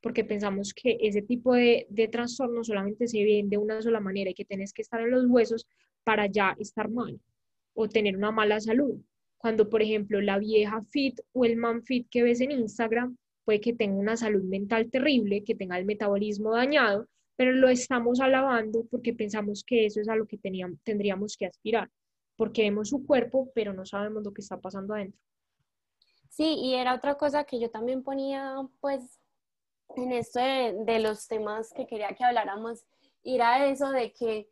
porque 0.00 0.24
pensamos 0.24 0.74
que 0.74 0.98
ese 1.00 1.22
tipo 1.22 1.54
de, 1.54 1.86
de 1.88 2.08
trastorno 2.08 2.64
solamente 2.64 3.06
se 3.06 3.22
ve 3.24 3.42
de 3.44 3.56
una 3.56 3.80
sola 3.80 4.00
manera 4.00 4.30
y 4.30 4.34
que 4.34 4.44
tienes 4.44 4.72
que 4.72 4.82
estar 4.82 5.00
en 5.00 5.12
los 5.12 5.26
huesos 5.26 5.68
para 6.02 6.26
ya 6.26 6.56
estar 6.58 6.90
mal 6.90 7.20
o 7.74 7.88
tener 7.88 8.16
una 8.16 8.32
mala 8.32 8.58
salud. 8.60 9.00
Cuando, 9.38 9.68
por 9.68 9.82
ejemplo, 9.82 10.20
la 10.20 10.38
vieja 10.38 10.82
fit 10.82 11.20
o 11.32 11.44
el 11.44 11.56
man 11.56 11.82
fit 11.82 12.08
que 12.10 12.22
ves 12.22 12.40
en 12.40 12.52
Instagram 12.52 13.16
puede 13.44 13.60
que 13.60 13.72
tenga 13.72 13.96
una 13.96 14.16
salud 14.16 14.42
mental 14.42 14.90
terrible, 14.90 15.44
que 15.44 15.54
tenga 15.54 15.78
el 15.78 15.84
metabolismo 15.84 16.52
dañado, 16.52 17.06
pero 17.36 17.52
lo 17.52 17.68
estamos 17.68 18.20
alabando 18.20 18.84
porque 18.90 19.12
pensamos 19.12 19.62
que 19.64 19.86
eso 19.86 20.00
es 20.00 20.08
a 20.08 20.16
lo 20.16 20.26
que 20.26 20.38
teníamos, 20.38 20.82
tendríamos 20.82 21.36
que 21.36 21.46
aspirar, 21.46 21.88
porque 22.36 22.62
vemos 22.62 22.88
su 22.88 23.06
cuerpo, 23.06 23.50
pero 23.54 23.72
no 23.72 23.86
sabemos 23.86 24.24
lo 24.24 24.32
que 24.32 24.40
está 24.40 24.58
pasando 24.60 24.94
adentro. 24.94 25.20
Sí, 26.30 26.56
y 26.58 26.74
era 26.74 26.94
otra 26.94 27.16
cosa 27.16 27.44
que 27.44 27.60
yo 27.60 27.70
también 27.70 28.02
ponía, 28.02 28.56
pues, 28.80 29.20
en 29.96 30.12
esto 30.12 30.40
de, 30.40 30.98
los 30.98 31.28
temas 31.28 31.72
que 31.72 31.86
quería 31.86 32.14
que 32.14 32.24
habláramos, 32.24 32.84
era 33.22 33.66
eso 33.66 33.90
de 33.90 34.12
que 34.12 34.50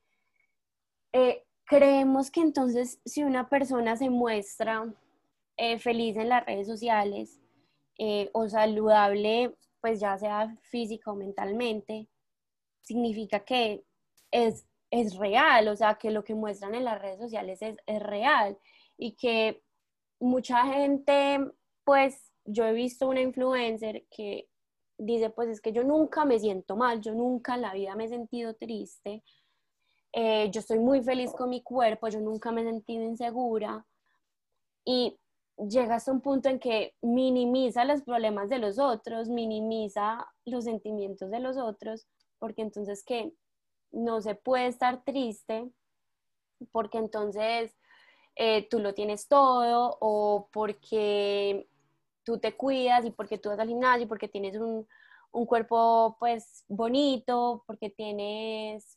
eh, 1.12 1.44
Creemos 1.66 2.30
que 2.30 2.40
entonces 2.40 3.00
si 3.04 3.24
una 3.24 3.48
persona 3.48 3.96
se 3.96 4.10
muestra 4.10 4.92
eh, 5.56 5.78
feliz 5.78 6.16
en 6.16 6.28
las 6.28 6.44
redes 6.44 6.66
sociales 6.66 7.40
eh, 7.98 8.28
o 8.32 8.48
saludable, 8.48 9.54
pues 9.80 10.00
ya 10.00 10.18
sea 10.18 10.56
física 10.62 11.10
o 11.10 11.14
mentalmente, 11.14 12.08
significa 12.82 13.40
que 13.40 13.84
es, 14.30 14.66
es 14.90 15.16
real, 15.16 15.68
o 15.68 15.76
sea, 15.76 15.94
que 15.94 16.10
lo 16.10 16.24
que 16.24 16.34
muestran 16.34 16.74
en 16.74 16.84
las 16.84 17.00
redes 17.00 17.18
sociales 17.18 17.62
es, 17.62 17.76
es 17.86 18.02
real. 18.02 18.58
Y 18.98 19.12
que 19.12 19.62
mucha 20.20 20.64
gente, 20.66 21.38
pues 21.84 22.32
yo 22.44 22.66
he 22.66 22.72
visto 22.72 23.08
una 23.08 23.20
influencer 23.20 24.06
que 24.10 24.48
dice, 24.98 25.30
pues 25.30 25.48
es 25.48 25.60
que 25.60 25.72
yo 25.72 25.82
nunca 25.84 26.24
me 26.24 26.38
siento 26.38 26.76
mal, 26.76 27.00
yo 27.00 27.14
nunca 27.14 27.54
en 27.54 27.62
la 27.62 27.74
vida 27.74 27.96
me 27.96 28.04
he 28.04 28.08
sentido 28.08 28.54
triste, 28.54 29.22
eh, 30.16 30.48
yo 30.52 30.60
estoy 30.60 30.78
muy 30.78 31.02
feliz 31.02 31.32
con 31.32 31.50
mi 31.50 31.60
cuerpo, 31.60 32.08
yo 32.08 32.20
nunca 32.20 32.52
me 32.52 32.60
he 32.60 32.64
sentido 32.64 33.02
insegura. 33.02 33.84
Y 34.84 35.18
llega 35.56 35.96
hasta 35.96 36.12
un 36.12 36.20
punto 36.20 36.48
en 36.48 36.60
que 36.60 36.94
minimiza 37.02 37.84
los 37.84 38.02
problemas 38.02 38.48
de 38.48 38.58
los 38.58 38.78
otros, 38.78 39.28
minimiza 39.28 40.24
los 40.44 40.64
sentimientos 40.64 41.32
de 41.32 41.40
los 41.40 41.56
otros, 41.56 42.06
porque 42.38 42.62
entonces 42.62 43.02
que 43.04 43.32
no 43.90 44.20
se 44.20 44.36
puede 44.36 44.68
estar 44.68 45.02
triste, 45.02 45.68
porque 46.70 46.98
entonces 46.98 47.76
eh, 48.36 48.68
tú 48.68 48.78
lo 48.78 48.94
tienes 48.94 49.26
todo 49.26 49.96
o 50.00 50.48
porque 50.52 51.68
tú 52.22 52.38
te 52.38 52.56
cuidas 52.56 53.04
y 53.04 53.10
porque 53.10 53.38
tú 53.38 53.48
vas 53.48 53.58
al 53.58 53.68
gimnasio, 53.68 54.06
porque 54.06 54.28
tienes 54.28 54.56
un, 54.56 54.86
un 55.32 55.46
cuerpo 55.46 56.16
pues 56.20 56.64
bonito, 56.68 57.64
porque 57.66 57.90
tienes 57.90 58.96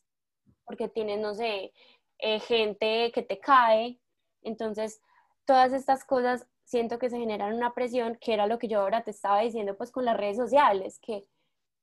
porque 0.68 0.88
tienes, 0.88 1.18
no 1.18 1.34
sé, 1.34 1.72
eh, 2.18 2.40
gente 2.40 3.10
que 3.12 3.22
te 3.22 3.40
cae. 3.40 3.98
Entonces, 4.42 5.00
todas 5.44 5.72
estas 5.72 6.04
cosas 6.04 6.46
siento 6.64 6.98
que 6.98 7.10
se 7.10 7.18
generan 7.18 7.54
una 7.54 7.74
presión, 7.74 8.18
que 8.20 8.34
era 8.34 8.46
lo 8.46 8.58
que 8.58 8.68
yo 8.68 8.80
ahora 8.80 9.02
te 9.02 9.10
estaba 9.10 9.40
diciendo, 9.40 9.76
pues 9.76 9.90
con 9.90 10.04
las 10.04 10.16
redes 10.16 10.36
sociales, 10.36 11.00
que 11.00 11.24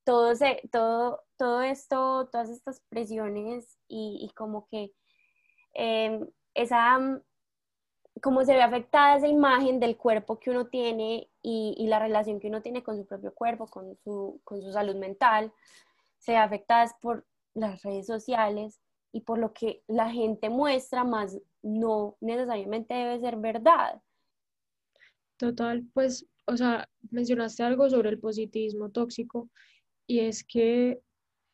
todo, 0.06 0.36
se, 0.36 0.62
todo, 0.72 1.24
todo 1.38 1.62
esto, 1.64 2.30
todas 2.32 2.50
estas 2.50 2.80
presiones 2.90 3.80
y, 3.88 4.32
como 4.36 4.68
que 4.68 4.94
em, 5.74 6.28
esa, 6.54 7.00
como 8.22 8.46
se 8.46 8.54
ve 8.54 8.62
afectada 8.62 9.18
esa 9.18 9.28
imagen 9.28 9.80
del 9.80 9.98
cuerpo 9.98 10.40
que 10.40 10.52
uno 10.52 10.68
tiene 10.68 11.30
y, 11.42 11.76
y, 11.78 11.88
la 11.88 12.00
relación 12.00 12.40
que 12.40 12.48
uno 12.48 12.62
tiene 12.62 12.84
con 12.84 12.98
su 12.98 13.06
propio 13.08 13.34
cuerpo, 13.34 13.68
con 13.68 13.98
su, 14.04 14.40
con 14.44 14.62
su 14.62 14.72
salud 14.72 14.96
mental, 14.96 15.52
se 16.20 16.34
ve 16.34 16.38
afectada 16.38 16.86
por 17.02 17.26
las 17.56 17.82
redes 17.82 18.06
sociales 18.06 18.80
y 19.12 19.22
por 19.22 19.40
lo 19.40 19.54
que 19.54 19.82
la 19.88 20.12
gente 20.12 20.50
muestra, 20.50 21.04
más 21.04 21.40
no 21.64 22.18
necesariamente 22.20 22.94
debe 22.94 23.20
ser 23.20 23.38
verdad. 23.38 24.02
Total, 25.38 25.84
pues, 25.94 26.28
o 26.46 26.56
sea, 26.56 26.88
mencionaste 27.12 27.64
algo 27.64 27.90
sobre 27.90 28.10
el 28.10 28.20
positivismo 28.20 28.92
tóxico 28.92 29.50
y 30.08 30.20
es 30.20 30.44
que, 30.44 31.02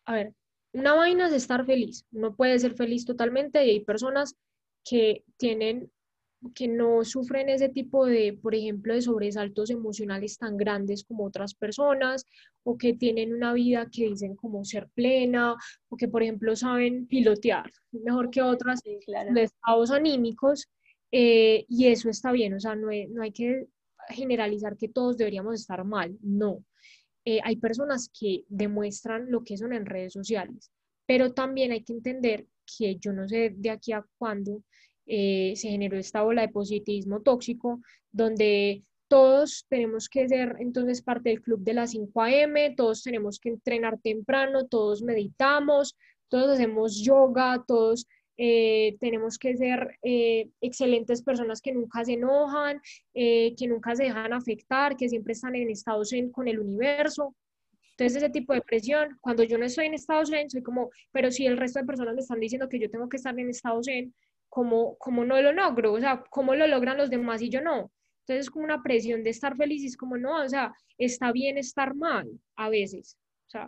a 0.05 0.13
ver, 0.13 0.33
una 0.73 0.95
vaina 0.95 1.27
es 1.27 1.33
estar 1.33 1.65
feliz, 1.65 2.05
uno 2.11 2.35
puede 2.35 2.57
ser 2.59 2.75
feliz 2.75 3.05
totalmente 3.05 3.63
y 3.65 3.69
hay 3.69 3.79
personas 3.81 4.35
que 4.83 5.23
tienen, 5.37 5.91
que 6.55 6.67
no 6.67 7.03
sufren 7.05 7.49
ese 7.49 7.69
tipo 7.69 8.05
de, 8.05 8.37
por 8.41 8.55
ejemplo, 8.55 8.93
de 8.93 9.01
sobresaltos 9.01 9.69
emocionales 9.69 10.37
tan 10.37 10.57
grandes 10.57 11.03
como 11.03 11.25
otras 11.25 11.53
personas 11.53 12.25
o 12.63 12.77
que 12.77 12.93
tienen 12.93 13.33
una 13.33 13.53
vida 13.53 13.87
que 13.91 14.07
dicen 14.07 14.35
como 14.35 14.65
ser 14.65 14.89
plena 14.93 15.55
o 15.89 15.97
que, 15.97 16.07
por 16.07 16.23
ejemplo, 16.23 16.55
saben 16.55 17.05
pilotear 17.05 17.71
mejor 17.91 18.29
que 18.31 18.41
otras 18.41 18.81
de 18.83 19.43
estados 19.43 19.91
anímicos 19.91 20.67
eh, 21.11 21.65
y 21.67 21.87
eso 21.87 22.09
está 22.09 22.31
bien, 22.31 22.53
o 22.53 22.59
sea, 22.59 22.75
no 22.75 22.87
no 23.09 23.21
hay 23.21 23.31
que 23.31 23.67
generalizar 24.09 24.77
que 24.77 24.89
todos 24.89 25.17
deberíamos 25.17 25.55
estar 25.55 25.83
mal, 25.83 26.17
no. 26.21 26.63
Eh, 27.23 27.39
hay 27.43 27.57
personas 27.57 28.09
que 28.17 28.45
demuestran 28.47 29.29
lo 29.29 29.43
que 29.43 29.57
son 29.57 29.73
en 29.73 29.85
redes 29.85 30.13
sociales, 30.13 30.71
pero 31.05 31.33
también 31.33 31.71
hay 31.71 31.83
que 31.83 31.93
entender 31.93 32.47
que 32.65 32.95
yo 32.95 33.13
no 33.13 33.27
sé 33.27 33.53
de 33.55 33.69
aquí 33.69 33.91
a 33.91 34.05
cuándo 34.17 34.63
eh, 35.05 35.53
se 35.55 35.69
generó 35.69 35.97
esta 35.97 36.23
ola 36.23 36.41
de 36.41 36.49
positivismo 36.49 37.21
tóxico, 37.21 37.81
donde 38.11 38.83
todos 39.07 39.65
tenemos 39.69 40.07
que 40.07 40.27
ser 40.27 40.55
entonces 40.59 41.01
parte 41.01 41.29
del 41.29 41.41
club 41.41 41.61
de 41.61 41.73
las 41.73 41.91
5 41.91 42.21
a.m., 42.21 42.73
todos 42.75 43.03
tenemos 43.03 43.39
que 43.39 43.49
entrenar 43.49 43.99
temprano, 43.99 44.67
todos 44.67 45.01
meditamos, 45.03 45.97
todos 46.29 46.51
hacemos 46.51 47.01
yoga, 47.03 47.61
todos 47.67 48.07
eh, 48.37 48.95
tenemos 48.99 49.37
que 49.37 49.57
ser 49.57 49.97
excelentes 50.01 51.21
personas 51.21 51.61
que 51.61 51.73
nunca 51.73 52.05
se 52.05 52.13
enojan, 52.13 52.81
que 53.13 53.67
nunca 53.67 53.95
se 53.95 54.03
dejan 54.03 54.31
afectar, 54.31 54.95
que 54.95 55.09
siempre 55.09 55.33
están 55.33 55.55
en 55.55 55.69
estado 55.69 56.05
zen 56.05 56.31
con 56.31 56.47
el 56.47 56.59
universo. 56.59 57.35
Entonces, 58.01 58.23
ese 58.23 58.31
tipo 58.31 58.53
de 58.53 58.61
presión, 58.61 59.17
cuando 59.21 59.43
yo 59.43 59.59
no 59.59 59.65
estoy 59.65 59.85
en 59.85 59.93
estado 59.93 60.25
zen, 60.25 60.49
soy 60.49 60.63
como, 60.63 60.89
pero 61.11 61.29
si 61.29 61.45
el 61.45 61.57
resto 61.57 61.79
de 61.79 61.85
personas 61.85 62.15
me 62.15 62.21
están 62.21 62.39
diciendo 62.39 62.67
que 62.67 62.79
yo 62.79 62.89
tengo 62.89 63.07
que 63.07 63.17
estar 63.17 63.37
en 63.37 63.49
estado 63.49 63.79
zen, 63.83 64.13
¿cómo, 64.51 64.97
cómo 64.97 65.23
no 65.23 65.41
lo 65.41 65.53
logro? 65.53 65.93
O 65.93 65.99
sea, 65.99 66.23
¿cómo 66.29 66.53
lo 66.55 66.67
logran 66.67 66.97
los 66.97 67.09
demás 67.09 67.41
y 67.41 67.49
yo 67.49 67.61
no? 67.61 67.89
Entonces, 68.23 68.45
es 68.45 68.49
como 68.51 68.65
una 68.65 68.83
presión 68.83 69.23
de 69.23 69.29
estar 69.29 69.55
feliz 69.55 69.81
y 69.81 69.87
es 69.87 69.97
como, 69.97 70.17
no, 70.17 70.43
o 70.43 70.49
sea, 70.49 70.73
está 70.97 71.31
bien 71.31 71.57
estar 71.57 71.95
mal 71.95 72.27
a 72.57 72.69
veces. 72.69 73.17
O 73.53 73.59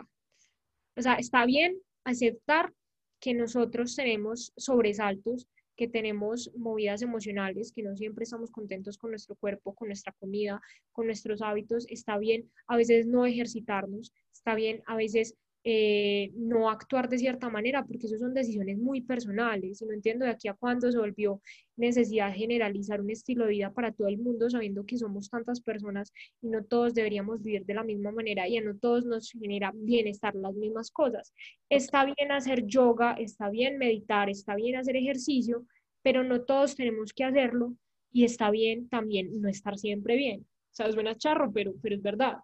o 0.96 1.02
sea 1.02 1.14
está 1.14 1.44
bien 1.46 1.76
aceptar 2.04 2.72
que 3.18 3.34
nosotros 3.34 3.96
tenemos 3.96 4.52
sobresaltos, 4.56 5.48
que 5.74 5.88
tenemos 5.88 6.50
movidas 6.54 7.00
emocionales, 7.02 7.72
que 7.72 7.82
no 7.82 7.96
siempre 7.96 8.24
estamos 8.24 8.50
contentos 8.50 8.98
con 8.98 9.10
nuestro 9.10 9.34
cuerpo, 9.36 9.74
con 9.74 9.88
nuestra 9.88 10.12
comida, 10.12 10.60
con 10.92 11.06
nuestros 11.06 11.40
hábitos. 11.40 11.86
Está 11.88 12.18
bien 12.18 12.50
a 12.66 12.76
veces 12.76 13.06
no 13.06 13.24
ejercitarnos, 13.24 14.12
está 14.32 14.54
bien 14.54 14.82
a 14.86 14.96
veces 14.96 15.34
eh, 15.66 16.30
no 16.36 16.68
actuar 16.68 17.08
de 17.08 17.18
cierta 17.18 17.48
manera, 17.48 17.84
porque 17.86 18.06
eso 18.06 18.18
son 18.18 18.34
decisiones 18.34 18.78
muy 18.78 19.00
personales. 19.00 19.80
Y 19.80 19.86
no 19.86 19.94
entiendo 19.94 20.26
de 20.26 20.30
aquí 20.30 20.46
a 20.46 20.54
cuándo 20.54 20.92
se 20.92 20.98
volvió 20.98 21.40
necesidad 21.76 22.34
generalizar 22.34 23.00
un 23.00 23.10
estilo 23.10 23.46
de 23.46 23.52
vida 23.52 23.72
para 23.72 23.90
todo 23.90 24.08
el 24.08 24.18
mundo, 24.18 24.50
sabiendo 24.50 24.84
que 24.84 24.98
somos 24.98 25.30
tantas 25.30 25.62
personas 25.62 26.12
y 26.42 26.48
no 26.48 26.62
todos 26.64 26.94
deberíamos 26.94 27.42
vivir 27.42 27.64
de 27.64 27.74
la 27.74 27.82
misma 27.82 28.12
manera 28.12 28.46
y 28.46 28.58
a 28.58 28.60
no 28.60 28.76
todos 28.76 29.06
nos 29.06 29.30
genera 29.30 29.72
bienestar 29.74 30.34
las 30.34 30.54
mismas 30.54 30.90
cosas. 30.90 31.32
Está 31.70 32.04
bien 32.04 32.30
hacer 32.30 32.66
yoga, 32.66 33.14
está 33.14 33.48
bien 33.48 33.78
meditar, 33.78 34.28
está 34.28 34.54
bien 34.56 34.76
hacer 34.76 34.96
ejercicio, 34.96 35.66
pero 36.02 36.22
no 36.24 36.42
todos 36.42 36.76
tenemos 36.76 37.14
que 37.14 37.24
hacerlo 37.24 37.74
y 38.12 38.24
está 38.24 38.50
bien 38.50 38.88
también 38.90 39.40
no 39.40 39.48
estar 39.48 39.78
siempre 39.78 40.16
bien. 40.16 40.42
O 40.42 40.74
sea, 40.76 40.92
suena 40.92 41.16
charro, 41.16 41.50
pero, 41.52 41.72
pero 41.80 41.94
es 41.94 42.02
verdad. 42.02 42.34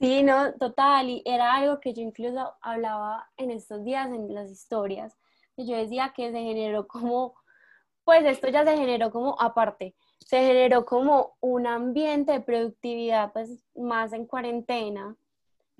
Sí, 0.00 0.22
no, 0.22 0.52
total, 0.54 1.08
y 1.08 1.22
era 1.24 1.54
algo 1.54 1.80
que 1.80 1.94
yo 1.94 2.02
incluso 2.02 2.54
hablaba 2.60 3.30
en 3.36 3.50
estos 3.50 3.84
días 3.84 4.08
en 4.08 4.34
las 4.34 4.50
historias, 4.50 5.16
que 5.56 5.66
yo 5.66 5.76
decía 5.76 6.12
que 6.14 6.30
se 6.30 6.38
generó 6.38 6.86
como, 6.86 7.34
pues 8.04 8.24
esto 8.24 8.48
ya 8.48 8.64
se 8.64 8.76
generó 8.76 9.10
como 9.10 9.40
aparte, 9.40 9.94
se 10.18 10.40
generó 10.40 10.84
como 10.84 11.36
un 11.40 11.66
ambiente 11.66 12.32
de 12.32 12.40
productividad 12.40 13.32
pues 13.32 13.64
más 13.76 14.12
en 14.12 14.26
cuarentena, 14.26 15.16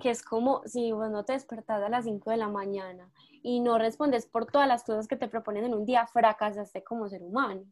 que 0.00 0.11
es 0.11 0.22
como 0.22 0.62
si 0.64 0.92
vos 0.92 1.11
no 1.11 1.24
te 1.24 1.33
despertás 1.33 1.83
a 1.83 1.88
las 1.88 2.05
5 2.05 2.31
de 2.31 2.37
la 2.37 2.48
mañana 2.48 3.11
y 3.42 3.61
no 3.61 3.79
respondes 3.79 4.27
por 4.27 4.46
todas 4.46 4.68
las 4.68 4.85
cosas 4.85 5.07
que 5.09 5.16
te 5.16 5.29
proponen 5.29 5.64
en 5.64 5.74
un 5.74 5.85
día, 5.85 6.07
fracasaste 6.07 6.83
como 6.83 7.09
ser 7.09 7.22
humano. 7.22 7.64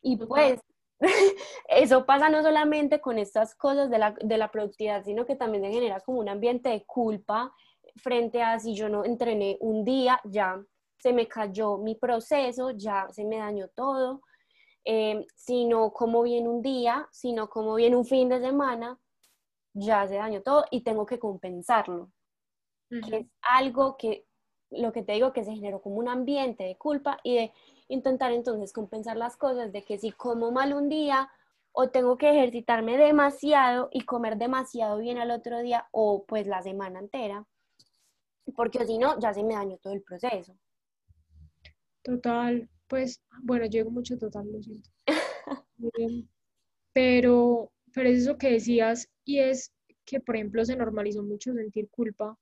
Y 0.00 0.16
pues 0.16 0.60
eso 1.68 2.06
pasa 2.06 2.28
no 2.28 2.42
solamente 2.42 3.00
con 3.00 3.18
estas 3.18 3.54
cosas 3.54 3.90
de 3.90 3.98
la, 3.98 4.14
de 4.22 4.38
la, 4.38 4.50
productividad, 4.50 5.04
sino 5.04 5.26
que 5.26 5.36
también 5.36 5.64
se 5.64 5.72
genera 5.72 6.00
como 6.00 6.20
un 6.20 6.28
ambiente 6.28 6.68
de 6.70 6.84
culpa 6.84 7.52
frente 7.96 8.42
a 8.42 8.58
si 8.58 8.74
yo 8.74 8.88
no 8.88 9.04
entrené 9.04 9.56
un 9.60 9.84
día, 9.84 10.20
ya 10.24 10.62
se 10.98 11.12
me 11.12 11.28
cayó 11.28 11.78
mi 11.78 11.94
proceso, 11.96 12.70
ya 12.70 13.08
se 13.10 13.24
me 13.24 13.38
dañó 13.38 13.68
todo, 13.68 14.22
eh, 14.84 15.26
si 15.34 15.64
no 15.66 15.92
como 15.92 16.22
bien 16.22 16.46
un 16.46 16.62
día, 16.62 17.08
si 17.12 17.32
no 17.32 17.48
como 17.48 17.74
bien 17.74 17.94
un 17.94 18.04
fin 18.04 18.28
de 18.28 18.40
semana, 18.40 18.98
ya 19.74 20.06
se 20.06 20.16
dañó 20.16 20.42
todo 20.42 20.64
y 20.70 20.82
tengo 20.82 21.04
que 21.06 21.18
compensarlo. 21.18 22.10
Es 22.90 23.26
algo 23.42 23.96
que, 23.96 24.24
lo 24.70 24.92
que 24.92 25.02
te 25.02 25.14
digo, 25.14 25.32
que 25.32 25.42
se 25.42 25.52
generó 25.52 25.82
como 25.82 25.96
un 25.96 26.08
ambiente 26.08 26.64
de 26.64 26.76
culpa 26.76 27.18
y 27.24 27.34
de 27.34 27.52
intentar 27.88 28.32
entonces 28.32 28.72
compensar 28.72 29.16
las 29.16 29.36
cosas 29.36 29.72
de 29.72 29.82
que 29.82 29.98
si 29.98 30.12
como 30.12 30.50
mal 30.50 30.72
un 30.72 30.88
día 30.88 31.30
o 31.72 31.90
tengo 31.90 32.16
que 32.16 32.30
ejercitarme 32.30 32.96
demasiado 32.96 33.88
y 33.92 34.04
comer 34.04 34.36
demasiado 34.36 34.98
bien 34.98 35.18
al 35.18 35.30
otro 35.30 35.60
día 35.60 35.88
o 35.90 36.24
pues 36.24 36.46
la 36.46 36.62
semana 36.62 37.00
entera, 37.00 37.46
porque 38.54 38.86
si 38.86 38.98
no, 38.98 39.18
ya 39.18 39.34
se 39.34 39.42
me 39.42 39.54
dañó 39.54 39.76
todo 39.78 39.92
el 39.92 40.02
proceso. 40.02 40.56
Total, 42.02 42.68
pues 42.86 43.22
bueno, 43.42 43.66
llego 43.66 43.90
mucho 43.90 44.16
total, 44.18 44.52
lo 44.52 44.62
siento. 44.62 44.90
pero, 46.92 47.72
pero 47.92 48.08
es 48.08 48.20
eso 48.20 48.38
que 48.38 48.52
decías 48.52 49.08
y 49.24 49.40
es 49.40 49.72
que, 50.04 50.20
por 50.20 50.36
ejemplo, 50.36 50.64
se 50.64 50.76
normalizó 50.76 51.22
mucho 51.22 51.54
sentir 51.54 51.88
culpa 51.90 52.38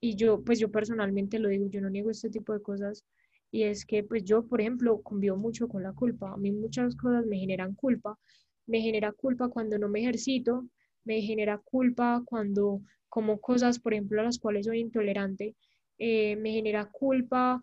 y 0.00 0.14
yo, 0.14 0.44
pues 0.44 0.58
yo 0.58 0.70
personalmente 0.70 1.38
lo 1.38 1.48
digo, 1.48 1.66
yo 1.68 1.80
no 1.80 1.90
niego 1.90 2.10
este 2.10 2.30
tipo 2.30 2.52
de 2.52 2.62
cosas, 2.62 3.04
y 3.50 3.64
es 3.64 3.84
que 3.86 4.02
pues 4.04 4.24
yo, 4.24 4.46
por 4.46 4.60
ejemplo, 4.60 5.00
convivo 5.02 5.36
mucho 5.36 5.68
con 5.68 5.82
la 5.82 5.92
culpa. 5.92 6.32
A 6.32 6.36
mí 6.36 6.52
muchas 6.52 6.96
cosas 6.96 7.26
me 7.26 7.38
generan 7.38 7.74
culpa. 7.74 8.18
Me 8.66 8.80
genera 8.80 9.12
culpa 9.12 9.48
cuando 9.48 9.78
no 9.78 9.88
me 9.88 10.00
ejercito, 10.00 10.66
me 11.04 11.22
genera 11.22 11.58
culpa 11.58 12.22
cuando 12.26 12.82
como 13.08 13.40
cosas, 13.40 13.78
por 13.78 13.94
ejemplo, 13.94 14.20
a 14.20 14.24
las 14.24 14.38
cuales 14.38 14.66
soy 14.66 14.80
intolerante, 14.80 15.56
eh, 15.98 16.36
me 16.36 16.52
genera 16.52 16.86
culpa 16.90 17.62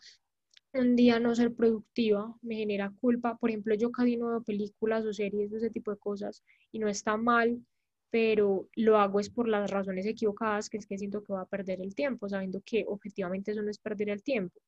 un 0.74 0.96
día 0.96 1.20
no 1.20 1.34
ser 1.36 1.54
productiva, 1.54 2.36
me 2.42 2.56
genera 2.56 2.92
culpa. 3.02 3.38
Por 3.38 3.50
ejemplo, 3.50 3.76
yo 3.76 3.92
casi 3.92 4.18
no 4.18 4.28
veo 4.30 4.44
películas 4.44 5.06
o 5.06 5.14
series 5.14 5.52
ese 5.54 5.70
tipo 5.70 5.92
de 5.92 5.98
cosas 5.98 6.44
y 6.72 6.80
no 6.80 6.88
está 6.90 7.18
mal, 7.18 7.62
pero 8.12 8.68
lo 8.76 8.98
hago 8.98 9.20
es 9.20 9.30
por 9.30 9.48
las 9.48 9.72
razones 9.72 10.06
equivocadas, 10.06 10.70
que 10.70 10.78
es 10.78 10.88
que 10.88 10.98
siento 10.98 11.22
que 11.24 11.34
voy 11.34 11.42
a 11.42 11.46
perder 11.46 11.82
el 11.82 11.96
tiempo, 11.96 12.30
sabiendo 12.30 12.62
que 12.66 12.86
objetivamente 12.88 13.52
eso 13.52 13.62
no 13.62 13.70
es 13.72 13.80
perder 13.80 14.10
el 14.10 14.24
tiempo. 14.24 14.60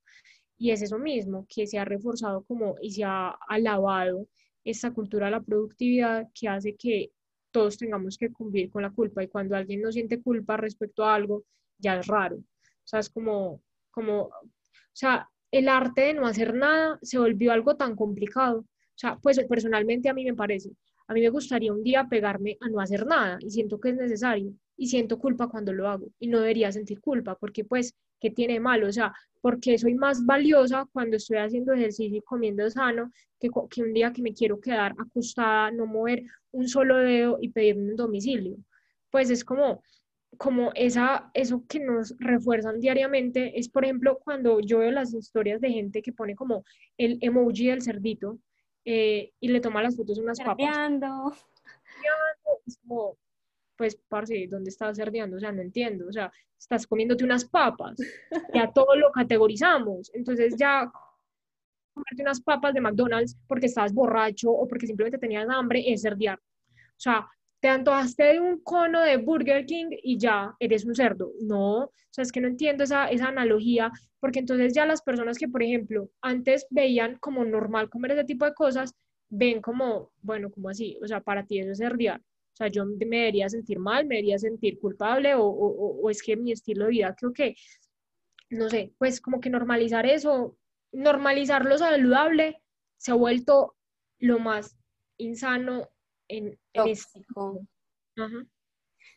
Y 0.57 0.71
es 0.71 0.81
eso 0.81 0.97
mismo, 0.97 1.45
que 1.47 1.67
se 1.67 1.77
ha 1.79 1.85
reforzado 1.85 2.43
como 2.43 2.75
y 2.81 2.91
se 2.91 3.03
ha 3.03 3.29
alabado 3.47 4.27
esta 4.63 4.91
cultura 4.91 5.27
de 5.27 5.31
la 5.31 5.41
productividad 5.41 6.27
que 6.33 6.47
hace 6.47 6.75
que 6.75 7.11
todos 7.51 7.77
tengamos 7.77 8.17
que 8.17 8.31
cumplir 8.31 8.69
con 8.69 8.81
la 8.81 8.91
culpa. 8.91 9.23
Y 9.23 9.27
cuando 9.27 9.55
alguien 9.55 9.81
no 9.81 9.91
siente 9.91 10.21
culpa 10.21 10.57
respecto 10.57 11.03
a 11.05 11.15
algo, 11.15 11.43
ya 11.77 11.99
es 11.99 12.07
raro. 12.07 12.37
O 12.37 12.87
sea, 12.87 12.99
es 12.99 13.09
como, 13.09 13.61
como, 13.91 14.23
o 14.23 14.41
sea, 14.93 15.29
el 15.51 15.69
arte 15.69 16.01
de 16.01 16.13
no 16.13 16.27
hacer 16.27 16.53
nada 16.53 16.99
se 17.01 17.19
volvió 17.19 17.51
algo 17.51 17.75
tan 17.75 17.95
complicado. 17.95 18.59
O 18.59 18.99
sea, 18.99 19.17
pues 19.17 19.39
personalmente 19.47 20.09
a 20.09 20.13
mí 20.13 20.25
me 20.25 20.33
parece, 20.33 20.71
a 21.07 21.13
mí 21.13 21.21
me 21.21 21.29
gustaría 21.29 21.71
un 21.71 21.83
día 21.83 22.07
pegarme 22.09 22.57
a 22.61 22.69
no 22.69 22.79
hacer 22.79 23.05
nada 23.05 23.37
y 23.41 23.51
siento 23.51 23.79
que 23.79 23.89
es 23.89 23.95
necesario 23.95 24.53
y 24.75 24.87
siento 24.87 25.19
culpa 25.19 25.47
cuando 25.47 25.71
lo 25.71 25.87
hago 25.87 26.09
y 26.19 26.27
no 26.27 26.39
debería 26.39 26.71
sentir 26.71 26.99
culpa 26.99 27.35
porque 27.35 27.63
pues 27.63 27.95
¿qué 28.19 28.31
tiene 28.31 28.59
malo? 28.59 28.87
O 28.87 28.91
sea, 28.91 29.13
porque 29.41 29.77
soy 29.77 29.95
más 29.95 30.25
valiosa 30.25 30.87
cuando 30.91 31.17
estoy 31.17 31.37
haciendo 31.37 31.73
ejercicio 31.73 32.17
y 32.17 32.21
comiendo 32.21 32.69
sano 32.69 33.11
que, 33.39 33.49
que 33.69 33.81
un 33.81 33.93
día 33.93 34.11
que 34.11 34.21
me 34.21 34.33
quiero 34.33 34.59
quedar 34.59 34.93
acostada, 34.97 35.71
no 35.71 35.85
mover 35.85 36.23
un 36.51 36.67
solo 36.67 36.97
dedo 36.97 37.37
y 37.41 37.49
pedirme 37.49 37.91
un 37.91 37.95
domicilio. 37.95 38.57
Pues 39.09 39.29
es 39.29 39.45
como, 39.45 39.83
como 40.37 40.71
esa, 40.75 41.31
eso 41.33 41.63
que 41.67 41.79
nos 41.79 42.15
refuerzan 42.19 42.79
diariamente 42.79 43.57
es, 43.59 43.69
por 43.69 43.85
ejemplo, 43.85 44.19
cuando 44.23 44.59
yo 44.59 44.79
veo 44.79 44.91
las 44.91 45.13
historias 45.13 45.61
de 45.61 45.69
gente 45.69 46.01
que 46.01 46.13
pone 46.13 46.35
como 46.35 46.63
el 46.97 47.17
emoji 47.21 47.67
del 47.67 47.81
cerdito 47.81 48.39
eh, 48.85 49.31
y 49.39 49.47
le 49.49 49.61
toma 49.61 49.83
las 49.83 49.95
fotos 49.95 50.17
unas 50.17 50.39
papas. 50.39 50.91
Es 52.65 52.77
como, 52.79 53.17
pues, 53.77 53.95
parce, 54.09 54.47
¿dónde 54.49 54.69
estás 54.69 54.97
cerdeando? 54.97 55.37
O 55.37 55.39
sea, 55.39 55.51
no 55.51 55.61
entiendo. 55.61 56.07
O 56.07 56.11
sea, 56.11 56.31
estás 56.57 56.87
comiéndote 56.87 57.23
unas 57.23 57.45
papas. 57.45 57.97
Ya 58.53 58.71
todo 58.71 58.95
lo 58.95 59.11
categorizamos. 59.11 60.11
Entonces 60.13 60.55
ya 60.57 60.91
comerte 61.93 62.21
unas 62.21 62.41
papas 62.41 62.73
de 62.73 62.81
McDonald's 62.81 63.37
porque 63.47 63.67
estabas 63.67 63.93
borracho 63.93 64.51
o 64.51 64.67
porque 64.67 64.87
simplemente 64.87 65.17
tenías 65.17 65.47
hambre 65.49 65.83
es 65.85 66.01
cerdear. 66.01 66.39
O 66.39 66.99
sea, 66.99 67.27
te 67.59 67.69
antojaste 67.69 68.23
de 68.23 68.39
un 68.39 68.59
cono 68.61 69.01
de 69.01 69.17
Burger 69.17 69.65
King 69.65 69.89
y 70.03 70.17
ya 70.17 70.55
eres 70.59 70.85
un 70.85 70.95
cerdo. 70.95 71.31
No, 71.41 71.85
o 71.85 71.93
sea, 72.11 72.23
es 72.23 72.31
que 72.31 72.41
no 72.41 72.47
entiendo 72.47 72.83
esa, 72.83 73.09
esa 73.09 73.27
analogía, 73.27 73.91
porque 74.19 74.39
entonces 74.39 74.73
ya 74.73 74.85
las 74.85 75.01
personas 75.01 75.37
que, 75.37 75.47
por 75.47 75.63
ejemplo, 75.63 76.09
antes 76.21 76.67
veían 76.69 77.17
como 77.19 77.43
normal 77.45 77.89
comer 77.89 78.11
ese 78.11 78.25
tipo 78.25 78.45
de 78.45 78.53
cosas, 78.53 78.93
ven 79.29 79.61
como, 79.61 80.11
bueno, 80.21 80.51
como 80.51 80.69
así, 80.69 80.97
o 81.01 81.07
sea, 81.07 81.21
para 81.21 81.45
ti 81.45 81.59
eso 81.59 81.71
es 81.71 81.79
cerdear. 81.79 82.21
O 82.57 82.63
sea, 82.63 82.69
yo 82.69 82.85
me 82.85 83.17
debería 83.17 83.47
sentir 83.49 83.77
mal, 83.77 84.07
me 84.07 84.15
debería 84.15 84.39
sentir 84.39 84.79
culpable 84.79 85.35
o, 85.35 85.43
o, 85.43 86.01
o 86.01 86.09
es 86.09 86.23
que 86.23 86.35
mi 86.35 86.51
estilo 86.51 86.85
de 86.85 86.89
vida 86.89 87.15
creo 87.15 87.31
que, 87.31 87.55
no 88.49 88.67
sé, 88.67 88.95
pues 88.97 89.21
como 89.21 89.39
que 89.39 89.51
normalizar 89.51 90.07
eso, 90.07 90.57
normalizar 90.91 91.65
lo 91.65 91.77
saludable 91.77 92.59
se 92.97 93.11
ha 93.11 93.13
vuelto 93.13 93.75
lo 94.17 94.39
más 94.39 94.75
insano 95.17 95.87
en, 96.27 96.59
tóxico. 96.73 97.61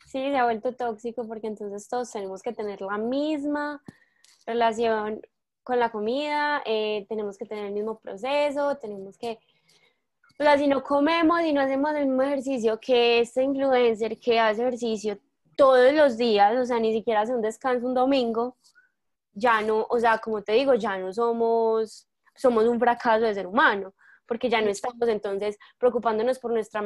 Sí, 0.05 0.19
se 0.19 0.37
ha 0.37 0.43
vuelto 0.43 0.75
tóxico 0.75 1.27
porque 1.27 1.47
entonces 1.47 1.87
todos 1.87 2.11
tenemos 2.11 2.43
que 2.43 2.53
tener 2.53 2.81
la 2.81 2.99
misma 2.99 3.81
relación 4.45 5.19
con 5.63 5.79
la 5.79 5.91
comida, 5.91 6.61
eh, 6.67 7.07
tenemos 7.09 7.39
que 7.39 7.45
tener 7.45 7.65
el 7.65 7.73
mismo 7.73 7.99
proceso, 7.99 8.77
tenemos 8.77 9.17
que, 9.17 9.39
o 10.41 10.43
sea, 10.43 10.57
si 10.57 10.67
no 10.67 10.81
comemos 10.81 11.39
y 11.41 11.53
no 11.53 11.61
hacemos 11.61 11.91
el 11.91 12.07
mismo 12.07 12.23
ejercicio 12.23 12.79
que 12.79 13.19
este 13.19 13.43
influencer 13.43 14.17
que 14.17 14.39
hace 14.39 14.63
ejercicio 14.63 15.19
todos 15.55 15.93
los 15.93 16.17
días, 16.17 16.57
o 16.57 16.65
sea, 16.65 16.79
ni 16.79 16.91
siquiera 16.93 17.21
hace 17.21 17.35
un 17.35 17.43
descanso 17.43 17.85
un 17.85 17.93
domingo, 17.93 18.57
ya 19.33 19.61
no, 19.61 19.85
o 19.87 19.99
sea, 19.99 20.17
como 20.17 20.41
te 20.41 20.53
digo, 20.53 20.73
ya 20.73 20.97
no 20.97 21.13
somos, 21.13 22.07
somos 22.35 22.65
un 22.65 22.79
fracaso 22.79 23.23
de 23.23 23.35
ser 23.35 23.45
humano 23.45 23.93
porque 24.25 24.49
ya 24.49 24.61
no 24.61 24.71
estamos 24.71 25.07
entonces 25.09 25.59
preocupándonos 25.77 26.39
por 26.39 26.51
nuestra, 26.53 26.83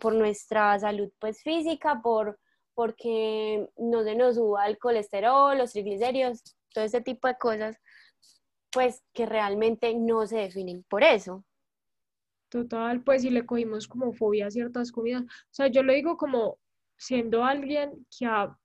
por, 0.00 0.14
nuestra 0.14 0.78
salud 0.78 1.10
pues 1.18 1.42
física, 1.42 2.00
por, 2.00 2.38
porque 2.74 3.68
no 3.76 4.04
se 4.04 4.14
nos 4.14 4.36
suba 4.36 4.68
el 4.68 4.78
colesterol, 4.78 5.58
los 5.58 5.72
triglicéridos, 5.72 6.56
todo 6.72 6.84
ese 6.84 7.00
tipo 7.00 7.26
de 7.26 7.38
cosas, 7.38 7.76
pues 8.70 9.02
que 9.12 9.26
realmente 9.26 9.94
no 9.96 10.28
se 10.28 10.36
definen 10.36 10.84
por 10.88 11.02
eso. 11.02 11.44
Total, 12.54 13.02
pues 13.02 13.22
si 13.22 13.30
le 13.30 13.44
cogimos 13.44 13.88
como 13.88 14.12
fobia 14.12 14.46
a 14.46 14.50
ciertas 14.52 14.92
comidas, 14.92 15.24
o 15.24 15.26
sea, 15.50 15.66
yo 15.66 15.82
lo 15.82 15.92
digo 15.92 16.16
como 16.16 16.60
siendo 16.96 17.44
alguien 17.44 18.06
que 18.16 18.26
ha, 18.26 18.56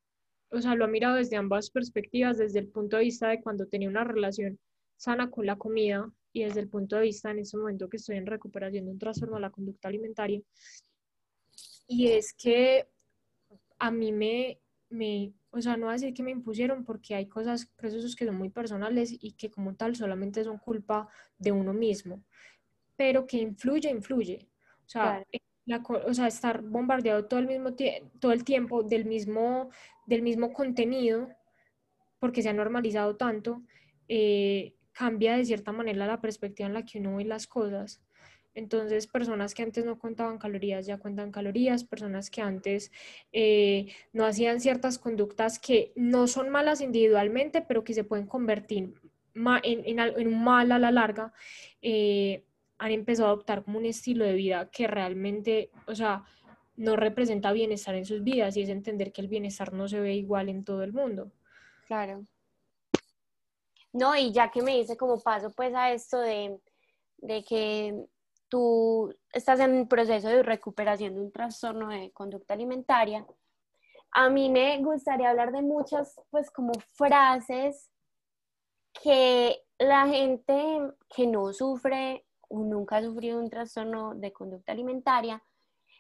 o 0.51 0.61
sea, 0.61 0.75
lo 0.75 0.85
ha 0.85 0.87
mirado 0.87 1.15
desde 1.15 1.37
ambas 1.37 1.71
perspectivas, 1.71 2.37
desde 2.37 2.59
el 2.59 2.67
punto 2.67 2.97
de 2.97 3.05
vista 3.05 3.29
de 3.29 3.41
cuando 3.41 3.65
tenía 3.65 3.89
una 3.89 4.03
relación 4.03 4.59
sana 4.95 5.31
con 5.31 5.47
la 5.47 5.55
comida 5.55 6.07
y 6.31 6.43
desde 6.43 6.59
el 6.59 6.69
punto 6.69 6.97
de 6.97 7.01
vista 7.01 7.31
en 7.31 7.39
este 7.39 7.57
momento 7.57 7.89
que 7.89 7.97
estoy 7.97 8.17
en 8.17 8.27
recuperación 8.27 8.85
de 8.85 8.91
un 8.91 8.99
trastorno 8.99 9.37
de 9.37 9.41
la 9.41 9.49
conducta 9.49 9.87
alimentaria. 9.87 10.39
Y 11.87 12.09
es 12.09 12.35
que 12.35 12.87
a 13.79 13.89
mí 13.89 14.11
me, 14.11 14.59
me, 14.89 15.33
o 15.49 15.63
sea, 15.63 15.77
no 15.77 15.87
voy 15.87 15.93
a 15.93 15.97
decir 15.97 16.13
que 16.13 16.21
me 16.21 16.29
impusieron 16.29 16.85
porque 16.85 17.15
hay 17.15 17.27
cosas, 17.27 17.65
procesos 17.75 18.15
que 18.15 18.27
son 18.27 18.35
muy 18.35 18.51
personales 18.51 19.17
y 19.19 19.31
que 19.31 19.49
como 19.49 19.73
tal 19.73 19.95
solamente 19.95 20.43
son 20.43 20.59
culpa 20.59 21.09
de 21.39 21.51
uno 21.51 21.73
mismo, 21.73 22.23
pero 22.99 23.25
que 23.25 23.37
influye, 23.37 23.89
influye. 23.89 24.45
O 24.85 24.89
sea, 24.89 25.23
la, 25.65 25.81
o 26.05 26.13
sea 26.13 26.27
estar 26.27 26.61
bombardeado 26.61 27.27
todo 27.27 27.39
el, 27.39 27.47
mismo 27.47 27.73
todo 28.19 28.33
el 28.33 28.43
tiempo 28.43 28.83
del 28.83 29.05
mismo, 29.05 29.69
del 30.05 30.21
mismo 30.21 30.51
contenido, 30.51 31.29
porque 32.19 32.41
se 32.41 32.49
ha 32.49 32.53
normalizado 32.53 33.15
tanto, 33.15 33.63
eh, 34.09 34.73
cambia 34.91 35.37
de 35.37 35.45
cierta 35.45 35.71
manera 35.71 36.05
la 36.05 36.19
perspectiva 36.19 36.67
en 36.67 36.73
la 36.73 36.83
que 36.83 36.99
uno 36.99 37.15
ve 37.15 37.23
las 37.23 37.47
cosas. 37.47 38.01
Entonces, 38.53 39.07
personas 39.07 39.53
que 39.53 39.63
antes 39.63 39.85
no 39.85 39.97
contaban 39.97 40.37
calorías 40.37 40.85
ya 40.85 40.97
cuentan 40.97 41.31
calorías, 41.31 41.85
personas 41.85 42.29
que 42.29 42.41
antes 42.41 42.91
eh, 43.31 43.93
no 44.11 44.25
hacían 44.25 44.59
ciertas 44.59 44.99
conductas 44.99 45.57
que 45.57 45.93
no 45.95 46.27
son 46.27 46.49
malas 46.49 46.81
individualmente, 46.81 47.61
pero 47.61 47.85
que 47.85 47.93
se 47.93 48.03
pueden 48.03 48.27
convertir 48.27 48.93
en, 49.35 49.99
en, 49.99 50.27
un 50.27 50.43
mal 50.43 50.73
a 50.73 50.79
la 50.79 50.91
larga, 50.91 51.31
eh, 51.81 52.43
han 52.79 52.91
empezado 52.91 53.27
a 53.27 53.31
adoptar 53.33 53.63
como 53.63 53.77
un 53.77 53.85
estilo 53.85 54.25
de 54.25 54.33
vida 54.33 54.69
que 54.71 54.87
realmente, 54.87 55.69
o 55.85 55.93
sea, 55.93 56.23
no 56.77 56.95
representa 56.95 57.51
bienestar 57.51 57.93
en 57.95 58.05
sus 58.05 58.23
vidas 58.23 58.55
y 58.55 58.61
es 58.61 58.69
entender 58.69 59.11
que 59.11 59.21
el 59.21 59.27
bienestar 59.27 59.73
no 59.73 59.87
se 59.89 59.99
ve 59.99 60.13
igual 60.13 60.47
en 60.47 60.63
todo 60.63 60.81
el 60.81 60.93
mundo. 60.93 61.29
Claro. 61.85 62.23
No, 63.91 64.15
y 64.15 64.31
ya 64.31 64.49
que 64.49 64.61
me 64.61 64.77
dice 64.77 64.95
como 64.95 65.19
paso 65.19 65.51
pues 65.51 65.73
a 65.75 65.91
esto 65.91 66.19
de, 66.19 66.61
que 67.47 68.05
tú 68.47 69.13
estás 69.33 69.59
en 69.59 69.87
proceso 69.89 70.29
de 70.29 70.41
recuperación 70.41 71.15
de 71.15 71.21
un 71.21 71.31
trastorno 71.31 71.89
de 71.89 72.11
conducta 72.11 72.53
alimentaria, 72.53 73.27
a 74.11 74.29
mí 74.29 74.49
me 74.49 74.77
gustaría 74.81 75.29
hablar 75.29 75.51
de 75.51 75.61
muchas 75.61 76.19
pues 76.29 76.49
como 76.49 76.71
frases 76.93 77.91
que 79.03 79.63
la 79.77 80.07
gente 80.07 80.93
que 81.13 81.27
no 81.27 81.51
sufre 81.51 82.25
o 82.49 82.63
nunca 82.63 82.97
ha 82.97 83.03
sufrido 83.03 83.39
un 83.39 83.49
trastorno 83.49 84.15
de 84.15 84.33
conducta 84.33 84.73
alimentaria 84.73 85.41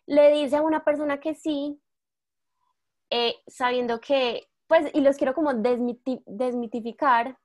le 0.09 0.31
dice 0.31 0.55
a 0.55 0.63
una 0.63 0.83
persona 0.83 1.19
que 1.19 1.35
sí, 1.35 1.79
eh, 3.11 3.35
sabiendo 3.45 4.01
que, 4.01 4.49
pues, 4.65 4.89
y 4.95 5.01
los 5.01 5.17
quiero 5.17 5.35
como 5.35 5.53
desmitificar, 5.53 7.37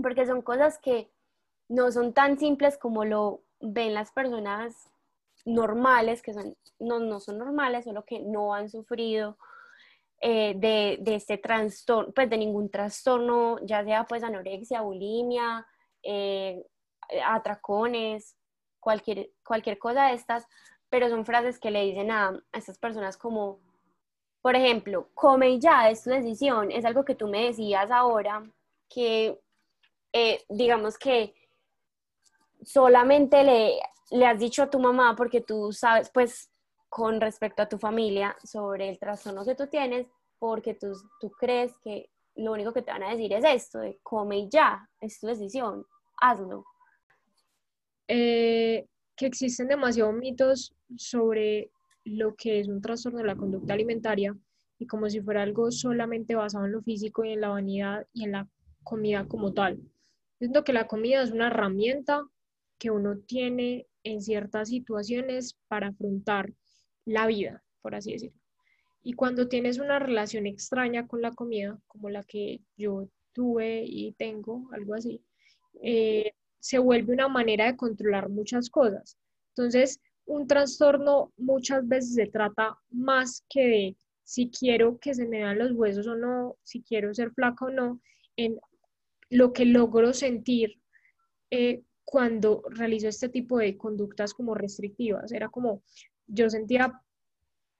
porque 0.00 0.24
son 0.24 0.42
cosas 0.42 0.78
que 0.78 1.10
no 1.68 1.90
son 1.90 2.12
tan 2.12 2.38
simples 2.38 2.78
como 2.78 3.04
lo 3.04 3.42
ven 3.60 3.94
las 3.94 4.12
personas 4.12 4.92
normales, 5.44 6.22
que 6.22 6.32
son, 6.32 6.56
no, 6.78 7.00
no 7.00 7.18
son 7.18 7.38
normales, 7.38 7.84
solo 7.84 8.04
que 8.04 8.20
no 8.20 8.54
han 8.54 8.70
sufrido 8.70 9.36
eh, 10.20 10.54
de, 10.56 10.98
de, 11.00 11.16
este 11.16 11.36
trastorno, 11.36 12.12
pues 12.12 12.30
de 12.30 12.38
ningún 12.38 12.70
trastorno, 12.70 13.58
ya 13.64 13.82
sea 13.82 14.04
pues 14.04 14.22
anorexia, 14.22 14.82
bulimia, 14.82 15.66
eh, 16.04 16.64
atracones, 17.24 18.36
cualquier, 18.80 19.30
cualquier 19.44 19.78
cosa 19.78 20.06
de 20.06 20.14
estas, 20.14 20.46
pero 20.88 21.08
son 21.08 21.24
frases 21.24 21.58
que 21.58 21.70
le 21.70 21.82
dicen 21.84 22.10
a, 22.10 22.28
a 22.28 22.58
estas 22.58 22.78
personas 22.78 23.16
como, 23.16 23.60
por 24.40 24.56
ejemplo, 24.56 25.08
come 25.14 25.58
ya, 25.58 25.90
es 25.90 26.04
tu 26.04 26.10
decisión, 26.10 26.70
es 26.70 26.84
algo 26.84 27.04
que 27.04 27.14
tú 27.14 27.28
me 27.28 27.46
decías 27.46 27.90
ahora, 27.90 28.42
que 28.88 29.40
eh, 30.12 30.44
digamos 30.48 30.98
que 30.98 31.34
solamente 32.62 33.42
le, 33.42 33.80
le 34.10 34.26
has 34.26 34.38
dicho 34.38 34.62
a 34.62 34.70
tu 34.70 34.78
mamá 34.78 35.16
porque 35.16 35.40
tú 35.40 35.72
sabes, 35.72 36.10
pues, 36.10 36.50
con 36.88 37.20
respecto 37.20 37.62
a 37.62 37.68
tu 37.68 37.78
familia 37.78 38.36
sobre 38.44 38.90
el 38.90 38.98
trastorno 38.98 39.44
que 39.44 39.54
tú 39.54 39.66
tienes, 39.66 40.06
porque 40.38 40.74
tú, 40.74 40.92
tú 41.20 41.30
crees 41.30 41.78
que 41.78 42.10
lo 42.34 42.52
único 42.52 42.72
que 42.72 42.82
te 42.82 42.92
van 42.92 43.02
a 43.02 43.10
decir 43.10 43.32
es 43.32 43.44
esto, 43.44 43.78
de 43.78 43.98
come 44.02 44.48
ya, 44.50 44.88
es 45.00 45.18
tu 45.18 45.26
decisión, 45.26 45.86
hazlo. 46.20 46.66
Eh, 48.08 48.86
que 49.16 49.26
existen 49.26 49.68
demasiados 49.68 50.14
mitos 50.14 50.74
sobre 50.96 51.70
lo 52.04 52.34
que 52.34 52.60
es 52.60 52.68
un 52.68 52.80
trastorno 52.80 53.18
de 53.18 53.26
la 53.26 53.36
conducta 53.36 53.74
alimentaria 53.74 54.36
y 54.78 54.86
como 54.86 55.08
si 55.08 55.20
fuera 55.20 55.42
algo 55.42 55.70
solamente 55.70 56.34
basado 56.34 56.66
en 56.66 56.72
lo 56.72 56.82
físico 56.82 57.24
y 57.24 57.32
en 57.32 57.40
la 57.40 57.50
vanidad 57.50 58.06
y 58.12 58.24
en 58.24 58.32
la 58.32 58.48
comida 58.82 59.26
como 59.28 59.52
tal. 59.52 59.80
Siento 60.38 60.64
que 60.64 60.72
la 60.72 60.88
comida 60.88 61.22
es 61.22 61.30
una 61.30 61.46
herramienta 61.46 62.26
que 62.78 62.90
uno 62.90 63.18
tiene 63.18 63.86
en 64.02 64.20
ciertas 64.20 64.70
situaciones 64.70 65.56
para 65.68 65.88
afrontar 65.88 66.52
la 67.04 67.26
vida, 67.28 67.62
por 67.80 67.94
así 67.94 68.12
decirlo. 68.12 68.40
Y 69.04 69.14
cuando 69.14 69.48
tienes 69.48 69.78
una 69.78 69.98
relación 69.98 70.46
extraña 70.46 71.06
con 71.06 71.22
la 71.22 71.32
comida, 71.32 71.78
como 71.86 72.10
la 72.10 72.24
que 72.24 72.60
yo 72.76 73.08
tuve 73.32 73.84
y 73.84 74.12
tengo, 74.12 74.68
algo 74.72 74.94
así, 74.94 75.22
eh, 75.80 76.32
se 76.62 76.78
vuelve 76.78 77.12
una 77.12 77.26
manera 77.26 77.66
de 77.66 77.76
controlar 77.76 78.28
muchas 78.28 78.70
cosas. 78.70 79.18
Entonces, 79.48 80.00
un 80.26 80.46
trastorno 80.46 81.32
muchas 81.36 81.86
veces 81.88 82.14
se 82.14 82.26
trata 82.28 82.78
más 82.90 83.44
que 83.50 83.66
de 83.66 83.96
si 84.22 84.48
quiero 84.48 84.96
que 85.00 85.12
se 85.12 85.26
me 85.26 85.38
vean 85.38 85.58
los 85.58 85.72
huesos 85.72 86.06
o 86.06 86.14
no, 86.14 86.56
si 86.62 86.80
quiero 86.82 87.12
ser 87.12 87.32
flaca 87.32 87.64
o 87.64 87.70
no, 87.70 88.00
en 88.36 88.60
lo 89.28 89.52
que 89.52 89.64
logro 89.64 90.12
sentir 90.12 90.80
eh, 91.50 91.82
cuando 92.04 92.62
realizo 92.70 93.08
este 93.08 93.28
tipo 93.28 93.58
de 93.58 93.76
conductas 93.76 94.32
como 94.32 94.54
restrictivas. 94.54 95.32
Era 95.32 95.48
como, 95.48 95.82
yo 96.28 96.48
sentía 96.48 96.92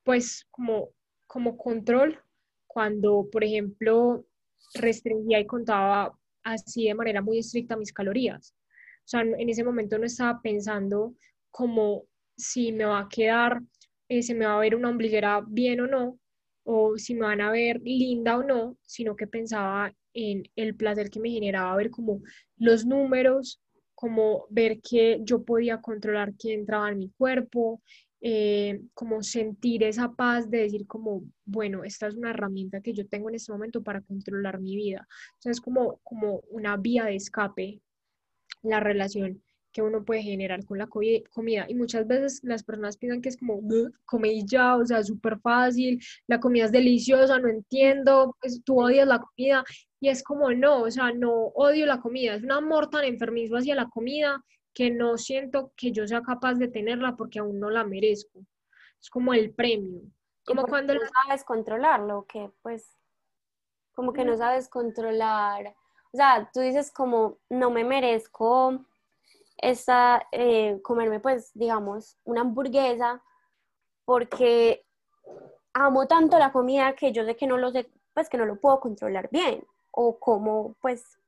pues 0.02 0.44
como, 0.50 0.88
como 1.28 1.56
control 1.56 2.18
cuando, 2.66 3.28
por 3.30 3.44
ejemplo, 3.44 4.26
restringía 4.74 5.38
y 5.38 5.46
contaba 5.46 6.18
así 6.42 6.88
de 6.88 6.94
manera 6.94 7.22
muy 7.22 7.38
estricta 7.38 7.76
mis 7.76 7.92
calorías. 7.92 8.56
O 9.04 9.08
sea, 9.08 9.22
en 9.22 9.48
ese 9.48 9.64
momento 9.64 9.98
no 9.98 10.06
estaba 10.06 10.40
pensando 10.40 11.14
como 11.50 12.04
si 12.36 12.72
me 12.72 12.84
va 12.84 13.00
a 13.00 13.08
quedar, 13.08 13.60
eh, 14.08 14.22
se 14.22 14.34
me 14.34 14.46
va 14.46 14.56
a 14.56 14.60
ver 14.60 14.74
una 14.74 14.90
ombliguera 14.90 15.44
bien 15.46 15.80
o 15.80 15.86
no, 15.86 16.18
o 16.64 16.96
si 16.98 17.14
me 17.14 17.22
van 17.22 17.40
a 17.40 17.50
ver 17.50 17.80
linda 17.82 18.38
o 18.38 18.42
no, 18.42 18.76
sino 18.82 19.16
que 19.16 19.26
pensaba 19.26 19.92
en 20.14 20.44
el 20.56 20.74
placer 20.76 21.10
que 21.10 21.20
me 21.20 21.30
generaba 21.30 21.76
ver 21.76 21.90
como 21.90 22.22
los 22.56 22.86
números, 22.86 23.60
como 23.94 24.46
ver 24.50 24.80
que 24.80 25.20
yo 25.22 25.44
podía 25.44 25.80
controlar 25.80 26.34
quién 26.36 26.60
entraba 26.60 26.90
en 26.90 26.98
mi 26.98 27.10
cuerpo, 27.10 27.82
eh, 28.20 28.80
como 28.94 29.22
sentir 29.22 29.82
esa 29.82 30.12
paz 30.12 30.48
de 30.48 30.58
decir 30.58 30.86
como, 30.86 31.24
bueno, 31.44 31.82
esta 31.82 32.06
es 32.06 32.14
una 32.14 32.30
herramienta 32.30 32.80
que 32.80 32.92
yo 32.92 33.06
tengo 33.08 33.28
en 33.28 33.34
este 33.34 33.52
momento 33.52 33.82
para 33.82 34.00
controlar 34.00 34.60
mi 34.60 34.76
vida. 34.76 35.08
O 35.44 35.50
es 35.50 35.60
como, 35.60 35.98
como 36.04 36.40
una 36.50 36.76
vía 36.76 37.06
de 37.06 37.16
escape 37.16 37.80
la 38.62 38.80
relación 38.80 39.42
que 39.72 39.82
uno 39.82 40.04
puede 40.04 40.22
generar 40.22 40.64
con 40.64 40.78
la 40.78 40.86
comida. 40.86 41.64
Y 41.68 41.74
muchas 41.74 42.06
veces 42.06 42.40
las 42.44 42.62
personas 42.62 42.96
piensan 42.96 43.22
que 43.22 43.30
es 43.30 43.36
como, 43.38 43.60
comí 44.04 44.44
ya, 44.46 44.76
o 44.76 44.84
sea, 44.84 45.02
súper 45.02 45.40
fácil, 45.40 46.00
la 46.26 46.38
comida 46.38 46.66
es 46.66 46.72
deliciosa, 46.72 47.38
no 47.38 47.48
entiendo, 47.48 48.36
pues 48.40 48.62
tú 48.64 48.80
odias 48.80 49.08
la 49.08 49.20
comida. 49.20 49.64
Y 49.98 50.08
es 50.08 50.22
como, 50.22 50.50
no, 50.52 50.82
o 50.82 50.90
sea, 50.90 51.12
no 51.12 51.32
odio 51.54 51.86
la 51.86 52.00
comida, 52.00 52.34
es 52.34 52.42
un 52.42 52.52
amor 52.52 52.90
tan 52.90 53.04
enfermizo 53.04 53.56
hacia 53.56 53.74
la 53.74 53.88
comida 53.88 54.44
que 54.74 54.90
no 54.90 55.18
siento 55.18 55.72
que 55.76 55.92
yo 55.92 56.06
sea 56.06 56.22
capaz 56.22 56.54
de 56.54 56.68
tenerla 56.68 57.16
porque 57.16 57.38
aún 57.38 57.58
no 57.58 57.70
la 57.70 57.84
merezco. 57.84 58.40
Es 59.00 59.10
como 59.10 59.34
el 59.34 59.52
premio. 59.52 60.02
Como 60.44 60.64
cuando 60.64 60.94
no 60.94 61.00
sabes 61.24 61.44
controlarlo, 61.44 62.26
que 62.26 62.50
pues 62.62 62.98
como 63.94 64.12
que 64.12 64.24
no 64.24 64.36
sabes 64.36 64.68
controlar. 64.68 65.74
O 66.12 66.16
sea, 66.16 66.50
tú 66.52 66.60
dices 66.60 66.90
como 66.90 67.38
no 67.48 67.70
me 67.70 67.84
merezco 67.84 68.84
esta, 69.58 70.26
eh, 70.32 70.80
comerme 70.82 71.20
pues 71.20 71.50
digamos 71.54 72.18
una 72.24 72.42
hamburguesa 72.42 73.22
porque 74.04 74.84
amo 75.72 76.06
tanto 76.06 76.38
la 76.38 76.52
comida 76.52 76.94
que 76.94 77.12
yo 77.12 77.24
sé 77.24 77.36
que 77.36 77.46
no 77.46 77.56
lo 77.56 77.70
sé, 77.70 77.90
pues 78.12 78.28
que 78.28 78.36
no 78.36 78.44
lo 78.44 78.60
puedo 78.60 78.80
controlar 78.80 79.30
bien 79.30 79.64
o 79.90 80.18
como 80.18 80.74
pues 80.80 81.18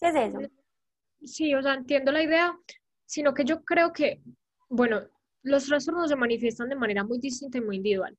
¿qué 0.00 0.08
es 0.08 0.14
eso? 0.14 0.38
sí, 1.24 1.54
o 1.54 1.62
sea, 1.62 1.74
entiendo 1.74 2.12
la 2.12 2.22
idea, 2.22 2.56
sino 3.06 3.32
que 3.34 3.44
yo 3.44 3.64
creo 3.64 3.92
que, 3.92 4.20
bueno, 4.68 5.02
los 5.42 5.66
trastornos 5.66 6.08
se 6.08 6.16
manifiestan 6.16 6.68
de 6.68 6.76
manera 6.76 7.04
muy 7.04 7.18
distinta 7.18 7.58
y 7.58 7.60
muy 7.62 7.76
individual. 7.76 8.16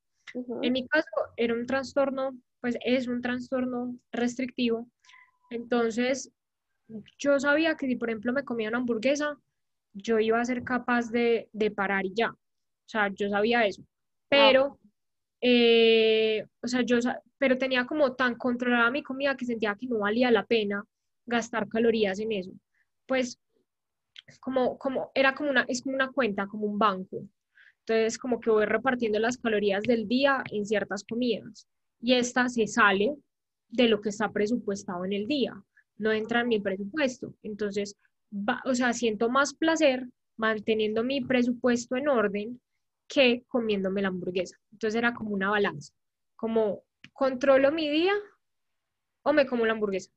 En 0.62 0.74
mi 0.74 0.88
caso 0.88 1.08
era 1.38 1.54
un 1.54 1.65
trastorno, 1.65 2.38
pues 2.62 2.78
es 2.84 3.08
un 3.08 3.22
trastorno 3.22 3.96
restrictivo. 4.12 4.88
Entonces, 5.49 6.31
yo 7.17 7.39
sabía 7.39 7.75
que 7.75 7.88
si, 7.88 7.95
por 7.95 8.10
ejemplo, 8.10 8.34
me 8.34 8.43
comía 8.43 8.69
una 8.69 8.77
hamburguesa, 8.79 9.38
yo 9.93 10.19
iba 10.19 10.39
a 10.39 10.45
ser 10.45 10.63
capaz 10.63 11.10
de, 11.12 11.49
de 11.53 11.71
parar 11.71 12.05
y 12.05 12.13
ya. 12.13 12.31
O 12.31 12.88
sea, 12.88 13.10
yo 13.10 13.29
sabía 13.29 13.65
eso. 13.65 13.84
Pero, 14.29 14.79
eh, 15.41 16.45
o 16.62 16.67
sea, 16.67 16.81
yo, 16.81 16.97
pero 17.38 17.58
tenía 17.58 17.86
como 17.86 18.13
tan 18.13 18.36
controlada 18.36 18.91
mi 18.91 19.03
comida 19.03 19.38
que 19.38 19.45
sentía 19.45 19.75
que 19.75 19.88
no 19.88 19.99
valía 19.99 20.31
la 20.31 20.45
pena 20.45 20.84
gastar 21.25 21.67
calorías 21.67 22.19
en 22.19 22.31
eso 22.31 22.51
pues 23.05 23.39
como, 24.39 24.77
como, 24.77 25.12
era 25.13 25.36
como 25.36 25.49
una, 25.49 25.65
es 25.67 25.81
como 25.81 25.95
una 25.95 26.12
cuenta, 26.12 26.47
como 26.47 26.65
un 26.65 26.79
banco. 26.79 27.23
Entonces, 27.79 28.17
como 28.17 28.39
que 28.39 28.49
voy 28.49 28.65
repartiendo 28.65 29.19
las 29.19 29.38
calorías 29.38 29.84
del 29.84 30.08
día 30.08 30.43
en 30.51 30.65
ciertas 30.65 31.03
comidas. 31.03 31.67
Y 32.01 32.13
esta 32.13 32.49
se 32.49 32.65
sale 32.67 33.15
de 33.76 33.88
lo 33.88 34.02
que 34.02 34.10
está 34.10 34.32
presupuestado 34.32 35.06
en 35.06 35.14
el 35.14 35.28
día. 35.28 35.54
No 35.98 36.12
entra 36.12 36.42
en 36.42 36.50
mi 36.50 36.60
presupuesto. 36.60 37.34
Entonces, 37.44 37.96
o 38.66 38.76
sea, 38.76 38.94
siento 38.94 39.30
más 39.30 39.54
placer 39.54 40.08
manteniendo 40.38 41.04
mi 41.04 41.22
presupuesto 41.22 41.96
en 41.96 42.10
orden 42.10 42.62
que 43.08 43.44
comiéndome 43.48 44.02
la 44.02 44.10
hamburguesa. 44.10 44.58
Entonces 44.72 44.98
era 44.98 45.14
como 45.14 45.32
una 45.32 45.50
balanza. 45.50 45.94
Como, 46.36 46.84
¿controlo 47.14 47.72
mi 47.72 47.90
día 47.90 48.14
o 49.24 49.34
me 49.34 49.46
como 49.46 49.66
la 49.66 49.74
hamburguesa? 49.74 50.12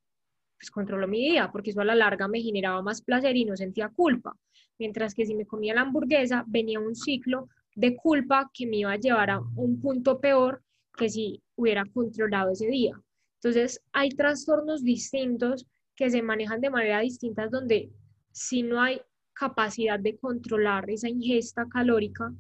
pues 0.59 0.71
controlo 0.71 1.07
mi 1.07 1.19
día, 1.19 1.51
porque 1.53 1.71
eso 1.71 1.81
a 1.81 1.85
la 1.85 1.95
larga 1.95 2.29
me 2.29 2.41
generaba 2.41 2.83
más 2.83 3.01
placer 3.01 3.37
y 3.37 3.45
no 3.45 3.57
sentía 3.57 3.89
culpa. 3.89 4.37
Mientras 4.79 5.15
que 5.15 5.25
si 5.25 5.35
me 5.35 5.47
comía 5.47 5.75
la 5.75 5.83
hamburguesa, 5.83 6.45
venía 6.47 6.81
un 6.81 6.95
ciclo 6.95 7.49
de 7.75 7.97
culpa 7.97 8.51
que 8.53 8.67
me 8.67 8.79
iba 8.79 8.93
a 8.93 8.97
llevar 8.97 9.31
a 9.31 9.41
un 9.41 9.81
punto 9.81 10.21
peor 10.21 10.63
que 10.97 11.09
si 11.09 11.41
hubiera 11.55 11.85
controlado 11.87 12.51
ese 12.51 12.67
día. 12.67 13.01
Entonces, 13.43 13.81
hay 13.93 14.11
trastornos 14.11 14.83
distintos 14.83 15.67
que 15.95 16.11
se 16.11 16.23
manejan 16.23 16.61
de 16.61 16.71
manera 16.71 17.01
distinta, 17.01 17.49
donde 17.49 17.91
si 18.33 18.63
no 18.63 18.81
hay 18.81 19.01
capacidad 19.33 19.99
de 19.99 20.17
controlar 20.19 20.91
esa 20.91 21.09
ingesta 21.09 21.67
calórica 21.69 22.33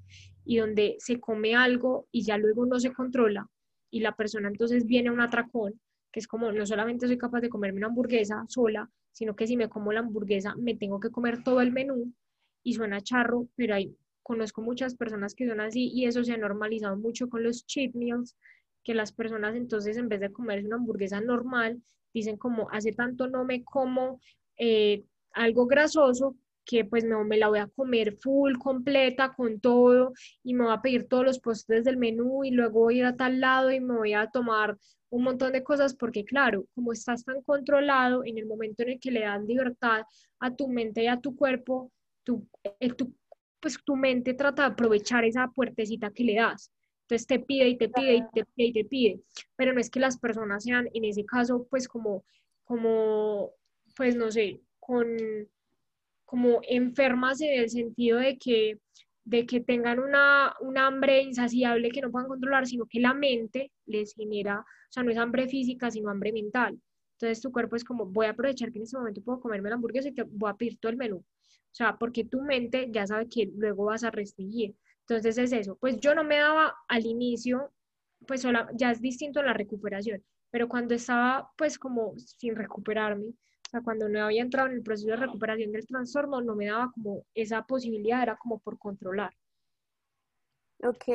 y 0.44 0.58
donde 0.58 0.96
se 0.98 1.20
come 1.20 1.54
algo 1.54 2.08
y 2.10 2.24
ya 2.24 2.38
luego 2.38 2.66
no 2.66 2.80
se 2.80 2.92
controla 2.92 3.48
y 3.90 4.00
la 4.00 4.16
persona 4.16 4.48
entonces 4.48 4.84
viene 4.84 5.08
a 5.08 5.12
un 5.12 5.20
atracón, 5.20 5.80
que 6.12 6.20
es 6.20 6.26
como 6.26 6.52
no 6.52 6.66
solamente 6.66 7.06
soy 7.06 7.18
capaz 7.18 7.40
de 7.40 7.48
comerme 7.48 7.78
una 7.78 7.86
hamburguesa 7.88 8.44
sola, 8.48 8.90
sino 9.12 9.34
que 9.34 9.46
si 9.46 9.56
me 9.56 9.68
como 9.68 9.92
la 9.92 10.00
hamburguesa 10.00 10.54
me 10.56 10.74
tengo 10.74 11.00
que 11.00 11.10
comer 11.10 11.42
todo 11.42 11.60
el 11.60 11.72
menú 11.72 12.12
y 12.62 12.74
suena 12.74 13.00
charro, 13.00 13.48
pero 13.56 13.74
hay, 13.74 13.96
conozco 14.22 14.60
muchas 14.60 14.94
personas 14.94 15.34
que 15.34 15.48
son 15.48 15.60
así 15.60 15.90
y 15.92 16.06
eso 16.06 16.24
se 16.24 16.32
ha 16.32 16.36
normalizado 16.36 16.96
mucho 16.96 17.28
con 17.28 17.42
los 17.42 17.66
cheat 17.66 17.94
meals, 17.94 18.36
que 18.88 18.94
las 18.94 19.12
personas 19.12 19.54
entonces 19.54 19.98
en 19.98 20.08
vez 20.08 20.18
de 20.18 20.32
comerse 20.32 20.66
una 20.66 20.76
hamburguesa 20.76 21.20
normal, 21.20 21.82
dicen 22.14 22.38
como 22.38 22.70
hace 22.70 22.92
tanto 22.92 23.28
no 23.28 23.44
me 23.44 23.62
como 23.62 24.18
eh, 24.56 25.04
algo 25.32 25.66
grasoso 25.66 26.36
que 26.64 26.86
pues 26.86 27.04
me, 27.04 27.22
me, 27.22 27.36
la 27.36 27.48
voy 27.48 27.58
a 27.58 27.66
comer 27.66 28.16
full, 28.16 28.56
completa, 28.56 29.34
con 29.34 29.60
todo, 29.60 30.14
y 30.42 30.54
me 30.54 30.64
voy 30.64 30.72
a 30.72 30.80
pedir 30.80 31.06
todos 31.06 31.22
los 31.22 31.38
postres 31.38 31.84
del 31.84 31.98
menú 31.98 32.44
y 32.44 32.50
luego 32.50 32.90
ir 32.90 33.04
a 33.04 33.14
tal 33.14 33.40
lado 33.40 33.70
y 33.70 33.78
me 33.78 33.94
voy 33.94 34.14
a 34.14 34.30
tomar 34.30 34.78
un 35.10 35.22
montón 35.22 35.52
de 35.52 35.62
cosas 35.62 35.94
porque 35.94 36.24
claro, 36.24 36.64
como 36.74 36.94
estás 36.94 37.26
tan 37.26 37.42
controlado, 37.42 38.24
en 38.24 38.38
el 38.38 38.46
momento 38.46 38.84
en 38.84 38.92
el 38.92 39.00
que 39.00 39.10
le 39.10 39.20
das 39.20 39.44
libertad 39.44 40.04
a 40.40 40.56
tu 40.56 40.66
mente 40.66 41.02
y 41.02 41.08
a 41.08 41.20
tu 41.20 41.36
cuerpo, 41.36 41.92
tu, 42.24 42.48
eh, 42.80 42.94
pues 43.60 43.76
tu 43.84 43.96
mente 43.96 44.32
trata 44.32 44.62
de 44.62 44.68
aprovechar 44.68 45.26
esa 45.26 45.46
puertecita 45.48 46.10
que 46.10 46.24
le 46.24 46.36
das. 46.36 46.72
Entonces 47.08 47.26
te 47.26 47.38
pide 47.38 47.68
y 47.68 47.78
te 47.78 47.88
pide 47.88 48.16
y 48.16 48.22
te 48.34 48.44
pide 48.44 48.68
y 48.68 48.72
te 48.74 48.84
pide. 48.84 49.20
Pero 49.56 49.72
no 49.72 49.80
es 49.80 49.88
que 49.88 49.98
las 49.98 50.18
personas 50.18 50.64
sean 50.64 50.90
en 50.92 51.04
ese 51.06 51.24
caso 51.24 51.66
pues 51.70 51.88
como, 51.88 52.22
como 52.64 53.52
pues 53.96 54.14
no 54.14 54.30
sé, 54.30 54.60
con 54.78 55.16
como 56.26 56.60
enfermas 56.68 57.40
en 57.40 57.60
el 57.60 57.70
sentido 57.70 58.18
de 58.18 58.36
que 58.36 58.78
de 59.24 59.46
que 59.46 59.60
tengan 59.60 59.98
una, 59.98 60.54
un 60.60 60.76
hambre 60.78 61.22
insaciable 61.22 61.90
que 61.90 62.00
no 62.02 62.10
puedan 62.10 62.28
controlar, 62.28 62.66
sino 62.66 62.86
que 62.86 63.00
la 63.00 63.12
mente 63.14 63.72
les 63.86 64.14
genera, 64.14 64.60
o 64.60 64.92
sea, 64.92 65.02
no 65.02 65.10
es 65.10 65.18
hambre 65.18 65.48
física, 65.48 65.90
sino 65.90 66.08
hambre 66.10 66.32
mental. 66.32 66.78
Entonces 67.12 67.42
tu 67.42 67.52
cuerpo 67.52 67.76
es 67.76 67.84
como, 67.84 68.06
voy 68.06 68.26
a 68.26 68.30
aprovechar 68.30 68.70
que 68.70 68.78
en 68.78 68.84
este 68.84 68.96
momento 68.96 69.22
puedo 69.22 69.40
comerme 69.40 69.68
la 69.68 69.74
hamburguesa 69.76 70.08
y 70.08 70.14
te 70.14 70.22
voy 70.22 70.50
a 70.50 70.54
pedir 70.54 70.78
todo 70.78 70.90
el 70.92 70.96
menú. 70.96 71.16
O 71.16 71.74
sea, 71.74 71.98
porque 71.98 72.24
tu 72.24 72.40
mente 72.40 72.88
ya 72.90 73.06
sabe 73.06 73.28
que 73.28 73.50
luego 73.54 73.84
vas 73.86 74.04
a 74.04 74.10
restringir. 74.10 74.74
Entonces 75.08 75.38
es 75.38 75.52
eso. 75.52 75.76
Pues 75.76 75.98
yo 76.00 76.14
no 76.14 76.22
me 76.22 76.36
daba 76.38 76.76
al 76.86 77.06
inicio, 77.06 77.72
pues 78.26 78.44
ya 78.74 78.90
es 78.90 79.00
distinto 79.00 79.42
la 79.42 79.54
recuperación, 79.54 80.22
pero 80.50 80.68
cuando 80.68 80.94
estaba 80.94 81.50
pues 81.56 81.78
como 81.78 82.12
sin 82.18 82.54
recuperarme, 82.54 83.28
o 83.28 83.70
sea, 83.70 83.80
cuando 83.80 84.08
no 84.08 84.22
había 84.22 84.42
entrado 84.42 84.68
en 84.68 84.74
el 84.74 84.82
proceso 84.82 85.08
de 85.10 85.16
recuperación 85.16 85.72
del 85.72 85.86
trastorno, 85.86 86.42
no 86.42 86.54
me 86.54 86.66
daba 86.66 86.92
como 86.92 87.24
esa 87.34 87.62
posibilidad, 87.62 88.22
era 88.22 88.36
como 88.36 88.58
por 88.58 88.78
controlar. 88.78 89.32
Ok, 90.82 91.08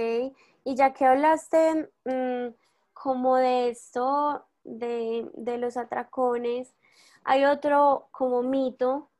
y 0.63 0.75
ya 0.75 0.93
que 0.93 1.05
hablaste 1.05 1.89
mm, 2.05 2.53
como 2.93 3.37
de 3.37 3.69
esto, 3.69 4.45
de, 4.63 5.29
de 5.35 5.57
los 5.59 5.77
atracones, 5.77 6.73
hay 7.23 7.45
otro 7.45 8.07
como 8.11 8.41
mito 8.43 9.11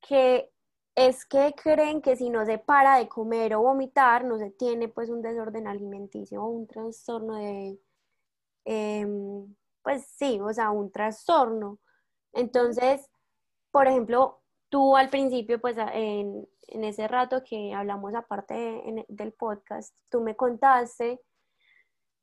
que 0.00 0.53
es 0.94 1.24
que 1.26 1.54
creen 1.54 2.00
que 2.02 2.16
si 2.16 2.30
no 2.30 2.46
se 2.46 2.58
para 2.58 2.98
de 2.98 3.08
comer 3.08 3.54
o 3.54 3.62
vomitar, 3.62 4.24
no 4.24 4.38
se 4.38 4.50
tiene 4.50 4.88
pues 4.88 5.10
un 5.10 5.22
desorden 5.22 5.66
alimenticio 5.66 6.42
o 6.42 6.48
un 6.48 6.66
trastorno 6.66 7.34
de, 7.36 7.78
em, 8.64 9.54
pues 9.82 10.06
sí, 10.06 10.40
o 10.40 10.52
sea, 10.52 10.70
un 10.70 10.90
trastorno. 10.92 11.78
Entonces, 12.32 13.10
por 13.70 13.88
ejemplo, 13.88 14.42
tú 14.68 14.96
al 14.96 15.10
principio, 15.10 15.60
pues 15.60 15.76
en, 15.78 16.48
ese 16.68 17.08
rato 17.08 17.42
que 17.44 17.72
hablamos 17.74 18.14
aparte 18.14 18.82
del 19.08 19.32
podcast, 19.32 19.94
tú 20.10 20.20
me 20.20 20.36
contaste 20.36 21.20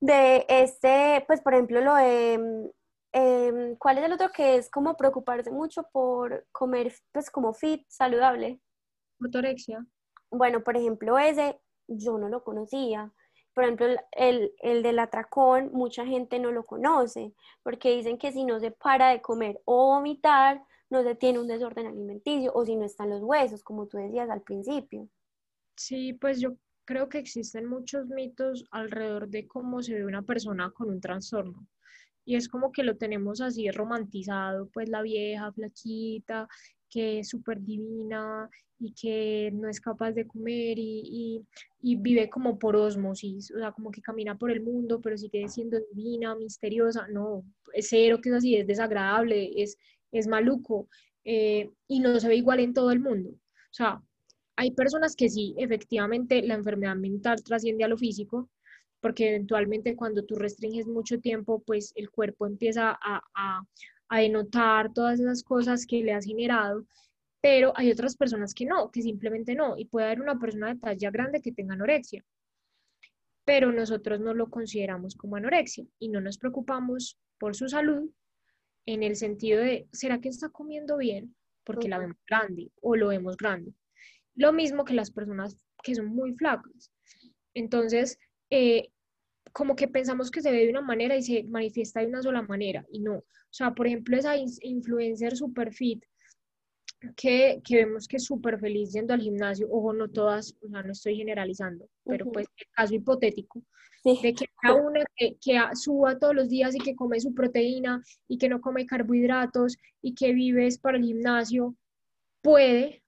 de 0.02 0.46
este, 0.50 1.24
pues 1.28 1.42
por 1.42 1.54
ejemplo, 1.54 1.82
lo 1.82 1.96
de 1.96 2.72
Em, 3.14 3.76
¿Cuál 3.76 3.98
es 3.98 4.06
el 4.06 4.14
otro 4.14 4.30
que 4.30 4.56
es 4.56 4.70
como 4.70 4.96
preocuparse 4.96 5.52
mucho 5.52 5.84
por 5.92 6.48
comer, 6.52 6.94
pues 7.12 7.30
como 7.30 7.54
fit, 7.54 7.86
saludable? 7.90 8.62
Ortorexia. 9.20 9.86
Bueno, 10.30 10.64
por 10.64 10.78
ejemplo, 10.78 11.20
ese 11.20 11.60
yo 11.88 12.18
no 12.18 12.30
lo 12.30 12.44
conocía. 12.44 13.12
Por 13.54 13.66
ejemplo, 13.66 13.88
el, 14.14 14.54
el 14.60 14.82
del 14.82 15.00
atracón, 15.00 15.72
mucha 15.74 16.06
gente 16.06 16.40
no 16.40 16.52
lo 16.52 16.66
conoce, 16.66 17.34
porque 17.64 17.96
dicen 17.98 18.18
que 18.18 18.32
si 18.32 18.46
no 18.46 18.62
se 18.62 18.72
para 18.72 19.10
de 19.10 19.22
comer 19.22 19.62
o 19.66 19.88
vomitar, 19.88 20.64
no 20.90 21.04
se 21.04 21.16
tiene 21.16 21.40
un 21.40 21.48
desorden 21.48 21.88
alimenticio, 21.88 22.52
o 22.54 22.66
si 22.66 22.78
no 22.78 22.86
están 22.86 23.10
los 23.10 23.22
huesos, 23.22 23.62
como 23.62 23.88
tú 23.88 23.98
decías 23.98 24.30
al 24.30 24.42
principio. 24.42 25.10
Sí, 25.76 26.14
pues 26.14 26.40
yo 26.40 26.56
creo 26.86 27.10
que 27.10 27.18
existen 27.18 27.66
muchos 27.66 28.08
mitos 28.08 28.66
alrededor 28.72 29.28
de 29.28 29.48
cómo 29.48 29.82
se 29.82 29.96
ve 29.96 30.06
una 30.06 30.22
persona 30.22 30.72
con 30.72 30.90
un 30.90 31.02
trastorno 31.02 31.68
y 32.26 32.36
es 32.36 32.48
como 32.48 32.72
que 32.72 32.84
lo 32.84 32.98
tenemos 32.98 33.42
así 33.42 33.70
romantizado, 33.72 34.70
pues 34.74 34.90
la 34.90 35.02
vieja 35.02 35.52
flaquita, 35.52 36.48
que 36.90 37.20
es 37.20 37.30
súper 37.30 37.62
divina 37.62 38.50
y 38.80 38.94
que 38.94 39.52
no 39.54 39.70
es 39.70 39.80
capaz 39.80 40.12
de 40.12 40.26
comer 40.26 40.78
y, 40.80 41.46
y, 41.82 41.96
vive 41.96 42.30
como 42.30 42.58
por 42.58 42.76
osmosis, 42.76 43.52
o 43.52 43.60
sea, 43.60 43.72
como 43.72 43.92
que 43.92 44.02
camina 44.02 44.38
por 44.38 44.52
el 44.52 44.62
mundo, 44.62 45.00
pero 45.02 45.18
sigue 45.18 45.48
siendo 45.48 45.78
divina, 45.94 46.36
misteriosa, 46.36 47.08
no, 47.08 47.44
es 47.74 47.88
cero 47.90 48.20
que 48.22 48.30
es 48.30 48.36
así, 48.36 48.56
es 48.56 48.66
desagradable, 48.66 49.52
es, 49.62 49.78
es 50.12 50.28
maluco 50.28 50.88
eh, 51.24 51.70
y 51.88 52.00
no 52.00 52.20
se 52.20 52.28
ve 52.28 52.36
igual 52.36 52.60
en 52.60 52.74
todo 52.74 52.92
el 52.92 53.00
mundo. 53.00 53.30
O 53.30 53.74
sea, 53.74 54.02
hay 54.56 54.72
personas 54.72 55.16
que 55.16 55.30
sí, 55.30 55.54
efectivamente, 55.58 56.42
la 56.42 56.56
enfermedad 56.56 56.96
mental 56.96 57.44
trasciende 57.44 57.84
a 57.84 57.88
lo 57.88 57.98
físico, 57.98 58.50
porque 59.02 59.30
eventualmente 59.30 59.96
cuando 59.96 60.24
tú 60.24 60.36
restringes 60.36 60.88
mucho 60.88 61.20
tiempo, 61.20 61.62
pues 61.66 61.92
el 61.96 62.10
cuerpo 62.10 62.46
empieza 62.46 62.92
a, 62.92 63.22
a, 63.36 63.64
a 64.10 64.20
denotar 64.20 64.94
todas 64.94 65.20
esas 65.20 65.44
cosas 65.44 65.86
que 65.86 66.04
le 66.04 66.14
has 66.14 66.26
generado, 66.26 66.86
pero 67.42 67.74
hay 67.76 67.92
otras 67.92 68.16
personas 68.16 68.54
que 68.54 68.66
no, 68.66 68.92
que 68.92 69.02
simplemente 69.02 69.56
no, 69.56 69.78
y 69.78 69.86
puede 69.86 70.06
haber 70.06 70.22
una 70.22 70.40
persona 70.40 70.74
de 70.74 70.80
talla 70.80 71.10
grande 71.10 71.42
que 71.42 71.52
tenga 71.52 71.74
anorexia, 71.74 72.24
pero 73.44 73.72
nosotros 73.72 74.20
no 74.20 74.34
lo 74.34 74.50
consideramos 74.50 75.16
como 75.16 75.36
anorexia 75.36 75.86
y 76.00 76.10
no 76.10 76.22
nos 76.22 76.38
preocupamos 76.38 77.18
por 77.40 77.56
su 77.56 77.68
salud 77.68 78.10
en 78.86 79.04
el 79.04 79.16
sentido 79.16 79.60
de, 79.62 79.88
¿será 79.92 80.22
que 80.22 80.30
está 80.30 80.50
comiendo 80.50 80.98
bien? 80.98 81.36
Porque 81.64 81.90
la 81.90 81.98
vemos 82.00 82.18
grande 82.28 82.72
o 82.82 82.96
lo 82.96 83.08
vemos 83.08 83.38
grande. 83.38 83.74
Lo 84.36 84.54
mismo 84.54 84.86
que 84.86 84.94
las 84.94 85.12
personas 85.12 85.58
que 85.84 85.96
son 85.96 86.08
muy 86.08 86.34
flacas. 86.34 86.92
Entonces, 87.54 88.18
eh, 88.52 88.90
como 89.54 89.76
que 89.76 89.88
pensamos 89.88 90.30
que 90.30 90.42
se 90.42 90.52
ve 90.52 90.66
de 90.66 90.70
una 90.70 90.82
manera 90.82 91.18
y 91.18 91.24
se 91.24 91.44
manifiesta 91.44 92.02
de 92.02 92.08
una 92.08 92.22
sola 92.22 92.42
manera, 92.44 92.86
y 92.92 93.00
no. 93.00 93.16
O 93.16 93.54
sea, 93.54 93.74
por 93.74 93.88
ejemplo, 93.88 94.18
esa 94.18 94.36
influencer 94.38 95.36
super 95.36 95.74
fit 95.74 96.04
que, 97.16 97.62
que 97.64 97.78
vemos 97.78 98.08
que 98.08 98.18
es 98.18 98.26
súper 98.26 98.60
feliz 98.60 98.94
yendo 98.94 99.14
al 99.14 99.22
gimnasio, 99.22 99.68
ojo, 99.72 99.94
no 99.94 100.10
todas, 100.10 100.56
o 100.62 100.70
sea, 100.70 100.84
no 100.84 100.92
estoy 100.92 101.16
generalizando, 101.16 101.90
pero 102.06 102.32
pues 102.32 102.48
el 102.58 102.68
caso 102.72 102.94
hipotético, 102.94 103.64
de 104.04 104.34
que 104.34 104.46
cada 104.62 104.76
una 104.76 105.04
que, 105.16 105.38
que, 105.42 105.60
suba 105.76 106.18
todos 106.20 106.36
los 106.36 106.50
días 106.50 106.76
y 106.76 106.80
que 106.80 106.96
come 106.96 107.20
su 107.20 107.34
proteína 107.34 108.04
y 108.28 108.38
que 108.38 108.50
no 108.50 108.62
come 108.62 108.86
carbohidratos 108.86 109.78
y 110.02 110.14
que 110.14 110.34
vives 110.34 110.78
para 110.78 110.98
el 110.98 111.04
gimnasio, 111.04 111.76
puede 112.42 113.04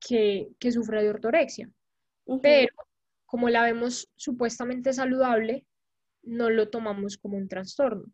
que, 0.00 0.48
que 0.58 0.72
sufra 0.72 1.02
de 1.02 1.10
ortorexia. 1.10 1.70
Pero 2.42 2.74
como 3.30 3.48
la 3.48 3.62
vemos 3.62 4.10
supuestamente 4.16 4.92
saludable, 4.92 5.64
no 6.24 6.50
lo 6.50 6.68
tomamos 6.68 7.16
como 7.16 7.36
un 7.36 7.46
trastorno. 7.46 8.12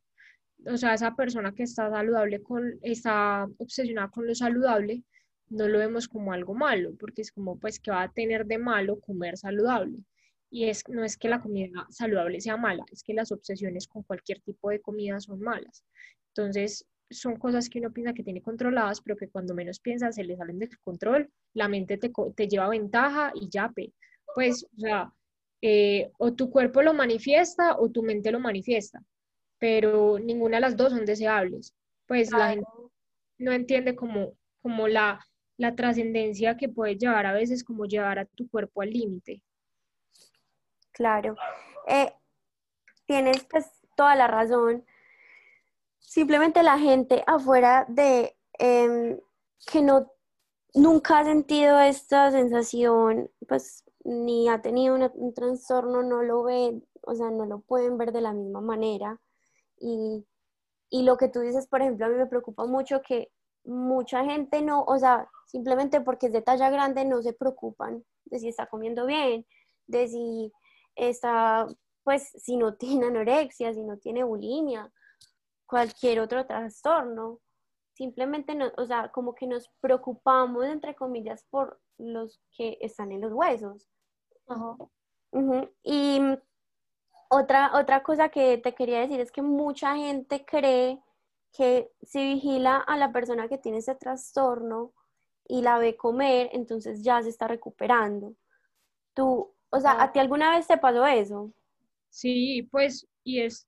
O 0.66 0.76
sea, 0.76 0.92
esa 0.92 1.16
persona 1.16 1.54
que 1.54 1.62
está 1.62 1.88
saludable, 1.88 2.42
con, 2.42 2.78
está 2.82 3.48
obsesionada 3.56 4.10
con 4.10 4.26
lo 4.26 4.34
saludable, 4.34 5.04
no 5.48 5.68
lo 5.68 5.78
vemos 5.78 6.06
como 6.06 6.34
algo 6.34 6.54
malo, 6.54 6.94
porque 7.00 7.22
es 7.22 7.32
como, 7.32 7.58
pues, 7.58 7.80
que 7.80 7.90
va 7.90 8.02
a 8.02 8.12
tener 8.12 8.44
de 8.44 8.58
malo 8.58 9.00
comer 9.00 9.38
saludable. 9.38 9.96
Y 10.50 10.66
es, 10.68 10.86
no 10.86 11.02
es 11.02 11.16
que 11.16 11.30
la 11.30 11.40
comida 11.40 11.86
saludable 11.88 12.38
sea 12.42 12.58
mala, 12.58 12.84
es 12.92 13.02
que 13.02 13.14
las 13.14 13.32
obsesiones 13.32 13.88
con 13.88 14.02
cualquier 14.02 14.40
tipo 14.42 14.68
de 14.68 14.82
comida 14.82 15.18
son 15.18 15.40
malas. 15.40 15.82
Entonces, 16.34 16.86
son 17.08 17.36
cosas 17.36 17.70
que 17.70 17.78
uno 17.78 17.90
piensa 17.90 18.12
que 18.12 18.22
tiene 18.22 18.42
controladas, 18.42 19.00
pero 19.00 19.16
que 19.16 19.30
cuando 19.30 19.54
menos 19.54 19.80
piensa 19.80 20.12
se 20.12 20.24
le 20.24 20.36
salen 20.36 20.58
del 20.58 20.78
control, 20.80 21.30
la 21.54 21.68
mente 21.68 21.96
te, 21.96 22.12
te 22.36 22.48
lleva 22.48 22.68
ventaja 22.68 23.32
y 23.34 23.48
ya, 23.48 23.70
pe 23.70 23.94
pues, 24.36 24.64
o 24.64 24.80
sea, 24.80 25.10
eh, 25.62 26.12
o 26.18 26.34
tu 26.34 26.50
cuerpo 26.50 26.82
lo 26.82 26.92
manifiesta 26.92 27.78
o 27.78 27.88
tu 27.90 28.02
mente 28.02 28.30
lo 28.30 28.38
manifiesta, 28.38 29.02
pero 29.58 30.18
ninguna 30.18 30.58
de 30.58 30.60
las 30.60 30.76
dos 30.76 30.90
son 30.90 31.06
deseables. 31.06 31.74
Pues 32.04 32.30
la 32.30 32.50
gente 32.50 32.68
no 33.38 33.52
entiende 33.52 33.96
como, 33.96 34.34
como 34.60 34.88
la, 34.88 35.26
la 35.56 35.74
trascendencia 35.74 36.58
que 36.58 36.68
puede 36.68 36.98
llevar 36.98 37.24
a 37.24 37.32
veces, 37.32 37.64
como 37.64 37.86
llevar 37.86 38.18
a 38.18 38.26
tu 38.26 38.46
cuerpo 38.50 38.82
al 38.82 38.90
límite. 38.90 39.42
Claro. 40.92 41.34
Eh, 41.88 42.12
tienes 43.06 43.42
pues 43.50 43.70
toda 43.96 44.16
la 44.16 44.26
razón. 44.26 44.84
Simplemente 45.98 46.62
la 46.62 46.78
gente 46.78 47.24
afuera 47.26 47.86
de 47.88 48.36
em, 48.58 49.18
que 49.72 49.80
no 49.80 50.12
nunca 50.74 51.20
ha 51.20 51.24
sentido 51.24 51.80
esta 51.80 52.30
sensación, 52.30 53.30
pues 53.48 53.85
ni 54.06 54.48
ha 54.48 54.62
tenido 54.62 54.94
un 54.94 55.34
trastorno, 55.34 56.02
no 56.02 56.22
lo 56.22 56.44
ve, 56.44 56.80
o 57.02 57.14
sea, 57.14 57.30
no 57.30 57.44
lo 57.44 57.60
pueden 57.60 57.98
ver 57.98 58.12
de 58.12 58.20
la 58.20 58.32
misma 58.32 58.60
manera. 58.60 59.20
Y, 59.78 60.24
y 60.90 61.02
lo 61.02 61.16
que 61.16 61.28
tú 61.28 61.40
dices, 61.40 61.66
por 61.66 61.82
ejemplo, 61.82 62.06
a 62.06 62.08
mí 62.08 62.14
me 62.14 62.26
preocupa 62.26 62.66
mucho 62.66 63.02
que 63.02 63.32
mucha 63.64 64.24
gente 64.24 64.62
no, 64.62 64.84
o 64.84 64.96
sea, 64.98 65.28
simplemente 65.46 66.00
porque 66.00 66.26
es 66.26 66.32
de 66.32 66.42
talla 66.42 66.70
grande 66.70 67.04
no 67.04 67.20
se 67.20 67.32
preocupan 67.32 68.04
de 68.26 68.38
si 68.38 68.48
está 68.48 68.66
comiendo 68.66 69.06
bien, 69.06 69.44
de 69.88 70.06
si 70.06 70.52
está, 70.94 71.66
pues, 72.04 72.30
si 72.38 72.56
no 72.56 72.74
tiene 72.76 73.06
anorexia, 73.06 73.74
si 73.74 73.82
no 73.82 73.98
tiene 73.98 74.22
bulimia, 74.22 74.92
cualquier 75.66 76.20
otro 76.20 76.46
trastorno. 76.46 77.40
Simplemente, 77.94 78.54
no, 78.54 78.70
o 78.76 78.86
sea, 78.86 79.10
como 79.10 79.34
que 79.34 79.48
nos 79.48 79.68
preocupamos, 79.80 80.64
entre 80.66 80.94
comillas, 80.94 81.44
por 81.50 81.80
los 81.98 82.40
que 82.56 82.78
están 82.80 83.10
en 83.10 83.22
los 83.22 83.32
huesos. 83.32 83.88
Y 85.82 86.20
otra, 87.28 87.72
otra 87.74 88.02
cosa 88.02 88.28
que 88.28 88.58
te 88.58 88.74
quería 88.74 89.00
decir 89.00 89.20
es 89.20 89.32
que 89.32 89.42
mucha 89.42 89.96
gente 89.96 90.44
cree 90.44 91.00
que 91.52 91.90
si 92.02 92.34
vigila 92.34 92.76
a 92.76 92.96
la 92.96 93.12
persona 93.12 93.48
que 93.48 93.58
tiene 93.58 93.78
ese 93.78 93.94
trastorno 93.94 94.92
y 95.48 95.62
la 95.62 95.78
ve 95.78 95.96
comer, 95.96 96.50
entonces 96.52 97.02
ya 97.02 97.22
se 97.22 97.30
está 97.30 97.48
recuperando. 97.48 98.34
Tú, 99.14 99.54
o 99.70 99.80
sea, 99.80 100.02
¿a 100.02 100.12
ti 100.12 100.18
alguna 100.18 100.50
vez 100.50 100.66
te 100.66 100.76
pasó 100.76 101.06
eso? 101.06 101.52
Sí, 102.10 102.68
pues, 102.70 103.06
y 103.24 103.40
es 103.40 103.66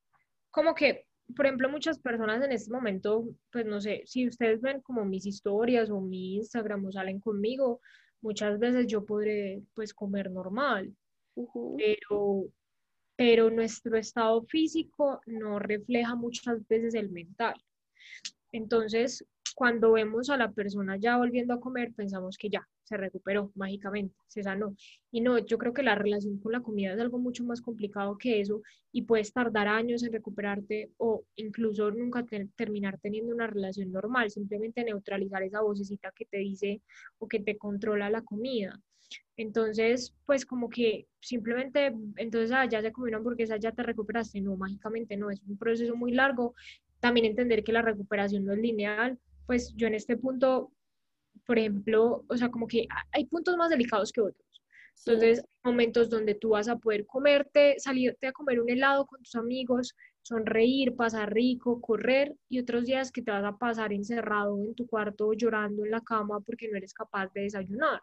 como 0.51 0.75
que, 0.75 1.07
por 1.35 1.47
ejemplo, 1.47 1.69
muchas 1.69 1.99
personas 1.99 2.43
en 2.43 2.53
este 2.53 2.73
momento, 2.73 3.25
pues 3.53 3.67
no 3.67 3.81
sé, 3.81 4.03
si 4.07 4.27
ustedes 4.27 4.61
ven 4.61 4.81
como 4.81 5.05
mis 5.05 5.27
historias 5.27 5.91
o 5.91 6.01
mi 6.01 6.37
Instagram 6.37 6.85
o 6.85 6.93
salen 6.93 7.21
conmigo, 7.21 7.81
muchas 8.21 8.59
veces 8.59 8.87
yo 8.87 9.05
podré 9.05 9.63
pues 9.75 9.95
comer 9.95 10.31
normal, 10.31 10.95
pero, 11.77 12.47
pero 13.17 13.51
nuestro 13.51 13.97
estado 13.97 14.43
físico 14.43 15.21
no 15.27 15.59
refleja 15.59 16.15
muchas 16.15 16.67
veces 16.67 16.95
el 16.95 17.11
mental. 17.11 17.55
Entonces, 18.53 19.25
cuando 19.55 19.93
vemos 19.93 20.31
a 20.31 20.37
la 20.37 20.53
persona 20.53 20.97
ya 20.97 21.17
volviendo 21.17 21.55
a 21.55 21.61
comer, 21.61 21.93
pensamos 21.93 22.39
que 22.39 22.49
ya 22.49 22.67
se 22.85 22.97
recuperó 22.97 23.53
mágicamente, 23.55 24.15
se 24.27 24.43
sanó. 24.43 24.75
Y 25.11 25.21
no, 25.21 25.39
yo 25.39 25.59
creo 25.59 25.75
que 25.75 25.83
la 25.83 25.95
relación 25.95 26.39
con 26.39 26.53
la 26.53 26.63
comida 26.63 26.95
es 26.95 27.01
algo 27.01 27.19
mucho 27.19 27.45
más 27.45 27.61
complicado 27.61 28.17
que 28.17 28.41
eso 28.41 28.63
y 28.93 29.03
puedes 29.03 29.33
tardar 29.33 29.69
años 29.69 30.03
en 30.03 30.13
recuperarte 30.13 30.93
o 30.97 31.25
incluso 31.37 31.91
nunca 31.91 32.25
terminar 32.57 32.99
teniendo 33.01 33.35
una 33.35 33.47
relación 33.47 33.93
normal, 33.93 34.31
simplemente 34.31 34.85
neutralizar 34.85 35.43
esa 35.43 35.61
vocecita 35.61 36.13
que 36.15 36.25
te 36.25 36.39
dice 36.39 36.81
o 37.19 37.29
que 37.29 37.41
te 37.41 37.59
controla 37.59 38.11
la 38.11 38.23
comida. 38.23 38.81
Entonces, 39.37 40.15
pues 40.27 40.45
como 40.45 40.69
que 40.69 41.07
simplemente, 41.21 41.95
entonces 42.17 42.51
ah, 42.53 42.67
ya 42.67 42.83
se 42.83 42.93
comió 42.93 43.09
una 43.09 43.19
hamburguesa, 43.19 43.57
ya 43.57 43.73
te 43.73 43.83
recuperaste. 43.83 44.41
No, 44.41 44.57
mágicamente 44.57 45.17
no, 45.17 45.31
es 45.31 45.41
un 45.47 45.57
proceso 45.57 45.95
muy 45.97 46.13
largo. 46.13 46.55
También 47.01 47.27
entender 47.27 47.63
que 47.63 47.73
la 47.73 47.83
recuperación 47.83 48.45
no 48.45 48.53
es 48.53 48.59
lineal, 48.59 49.19
pues 49.47 49.75
yo 49.77 49.87
en 49.87 49.95
este 49.95 50.17
punto, 50.17 50.73
por 51.47 51.59
ejemplo, 51.59 52.25
o 52.29 52.37
sea, 52.37 52.51
como 52.51 52.67
que 52.67 52.87
hay 53.13 53.25
puntos 53.27 53.57
más 53.57 53.71
delicados 53.71 54.13
que 54.13 54.21
otros. 54.21 54.49
Entonces, 55.07 55.45
momentos 55.63 56.11
donde 56.11 56.35
tú 56.35 56.51
vas 56.51 56.69
a 56.69 56.77
poder 56.77 57.07
comerte, 57.07 57.77
salirte 57.79 58.27
a 58.27 58.33
comer 58.33 58.61
un 58.61 58.69
helado 58.69 59.07
con 59.07 59.23
tus 59.23 59.35
amigos, 59.37 59.95
sonreír, 60.23 60.95
pasar 60.97 61.33
rico, 61.33 61.81
correr, 61.81 62.35
y 62.49 62.59
otros 62.59 62.85
días 62.85 63.13
que 63.13 63.23
te 63.23 63.31
vas 63.31 63.45
a 63.45 63.57
pasar 63.57 63.93
encerrado 63.93 64.59
en 64.59 64.75
tu 64.75 64.87
cuarto 64.87 65.33
llorando 65.33 65.85
en 65.85 65.93
la 65.93 66.01
cama 66.01 66.41
porque 66.41 66.69
no 66.69 66.77
eres 66.77 66.93
capaz 66.93 67.33
de 67.33 67.43
desayunar. 67.43 68.01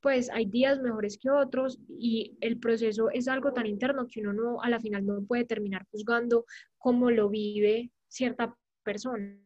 Pues 0.00 0.30
hay 0.30 0.46
días 0.46 0.80
mejores 0.80 1.18
que 1.18 1.30
otros 1.30 1.78
y 1.88 2.36
el 2.40 2.58
proceso 2.58 3.10
es 3.10 3.26
algo 3.28 3.52
tan 3.52 3.66
interno 3.66 4.06
que 4.06 4.20
uno 4.20 4.32
no, 4.32 4.62
a 4.62 4.68
la 4.68 4.80
final 4.80 5.04
no 5.06 5.22
puede 5.24 5.44
terminar 5.44 5.86
juzgando 5.90 6.44
cómo 6.78 7.10
lo 7.10 7.28
vive 7.28 7.90
cierta 8.08 8.56
persona. 8.82 9.38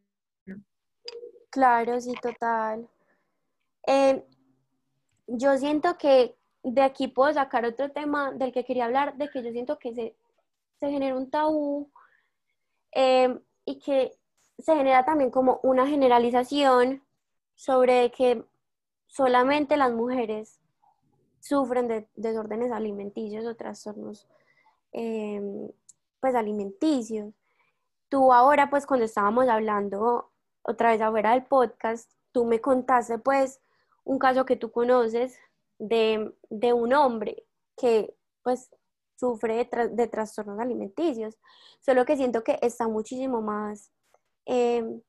Claro, 1.50 2.00
sí, 2.00 2.14
total. 2.22 2.88
Eh, 3.86 4.24
yo 5.26 5.56
siento 5.58 5.98
que 5.98 6.36
de 6.62 6.82
aquí 6.82 7.08
puedo 7.08 7.32
sacar 7.32 7.64
otro 7.64 7.90
tema 7.90 8.32
del 8.32 8.52
que 8.52 8.64
quería 8.64 8.86
hablar, 8.86 9.16
de 9.16 9.28
que 9.28 9.42
yo 9.42 9.50
siento 9.50 9.78
que 9.78 9.94
se, 9.94 10.16
se 10.78 10.90
genera 10.90 11.16
un 11.16 11.30
tabú 11.30 11.90
eh, 12.92 13.38
y 13.64 13.78
que 13.80 14.12
se 14.58 14.76
genera 14.76 15.04
también 15.04 15.30
como 15.30 15.60
una 15.62 15.86
generalización 15.86 17.02
sobre 17.54 18.10
que 18.12 18.44
solamente 19.06 19.76
las 19.76 19.92
mujeres 19.92 20.60
sufren 21.40 21.88
de 21.88 22.08
desórdenes 22.14 22.70
alimenticios 22.70 23.44
o 23.44 23.56
trastornos 23.56 24.28
em, 24.92 25.68
pues 26.20 26.34
alimenticios. 26.34 27.34
Tú 28.12 28.30
ahora 28.30 28.68
pues 28.68 28.84
cuando 28.84 29.06
estábamos 29.06 29.48
hablando 29.48 30.30
otra 30.60 30.90
vez 30.90 31.00
afuera 31.00 31.30
del 31.30 31.46
podcast, 31.46 32.12
tú 32.30 32.44
me 32.44 32.60
contaste 32.60 33.16
pues 33.16 33.62
un 34.04 34.18
caso 34.18 34.44
que 34.44 34.54
tú 34.54 34.70
conoces 34.70 35.38
de, 35.78 36.30
un 36.74 36.92
hombre 36.92 37.46
que 37.74 38.14
pues 38.42 38.68
sufre 39.18 39.66
de, 39.92 40.06
trastornos 40.08 40.60
alimenticios, 40.60 41.38
solo 41.80 42.04
que 42.04 42.18
siento 42.18 42.44
que 42.44 42.58
está 42.60 42.86
muchísimo 42.86 43.40
más 43.40 43.90
em, 44.44 45.00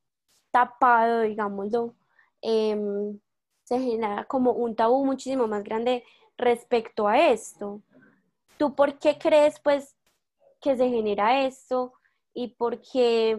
tapado, 0.51 1.23
digámoslo, 1.23 1.95
em, 2.41 3.19
se 3.65 3.79
genera 3.81 4.23
como 4.23 4.53
un 4.53 4.77
tabú 4.77 5.05
muchísimo 5.05 5.45
más 5.45 5.65
grande 5.65 6.05
respecto 6.37 7.09
a 7.09 7.19
esto. 7.19 7.81
¿Tú 8.57 8.73
por 8.73 8.97
qué 8.97 9.17
crees 9.17 9.59
pues 9.59 9.93
que 10.61 10.77
se 10.77 10.87
genera 10.87 11.45
esto 11.45 11.95
y 12.33 12.49
por 12.55 12.81
qué 12.81 13.37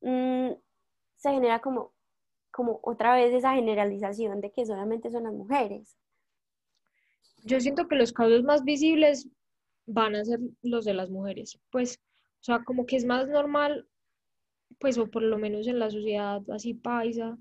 mm, 0.00 0.50
se 1.16 1.30
genera 1.30 1.60
como, 1.60 1.92
como 2.50 2.80
otra 2.82 3.14
vez 3.14 3.32
esa 3.34 3.54
generalización 3.54 4.40
de 4.40 4.52
que 4.52 4.66
solamente 4.66 5.10
son 5.10 5.24
las 5.24 5.32
mujeres? 5.32 5.96
Yo 7.44 7.60
siento 7.60 7.86
que 7.88 7.96
los 7.96 8.12
casos 8.12 8.42
más 8.42 8.64
visibles 8.64 9.28
van 9.86 10.16
a 10.16 10.24
ser 10.24 10.40
los 10.62 10.84
de 10.84 10.94
las 10.94 11.10
mujeres, 11.10 11.58
pues, 11.70 12.00
o 12.40 12.44
sea, 12.44 12.64
como 12.64 12.86
que 12.86 12.96
es 12.96 13.04
más 13.04 13.28
normal, 13.28 13.88
pues, 14.78 14.98
o 14.98 15.08
por 15.10 15.22
lo 15.22 15.38
menos 15.38 15.66
en 15.68 15.78
la 15.78 15.90
sociedad 15.90 16.42
así 16.50 16.74
paisa, 16.74 17.38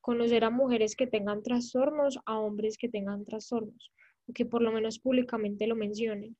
conocer 0.00 0.44
a 0.44 0.50
mujeres 0.50 0.94
que 0.94 1.06
tengan 1.06 1.42
trastornos, 1.42 2.18
a 2.24 2.38
hombres 2.38 2.78
que 2.78 2.88
tengan 2.88 3.24
trastornos 3.24 3.92
que 4.34 4.44
por 4.44 4.62
lo 4.62 4.72
menos 4.72 4.98
públicamente 4.98 5.66
lo 5.66 5.76
mencionen. 5.76 6.36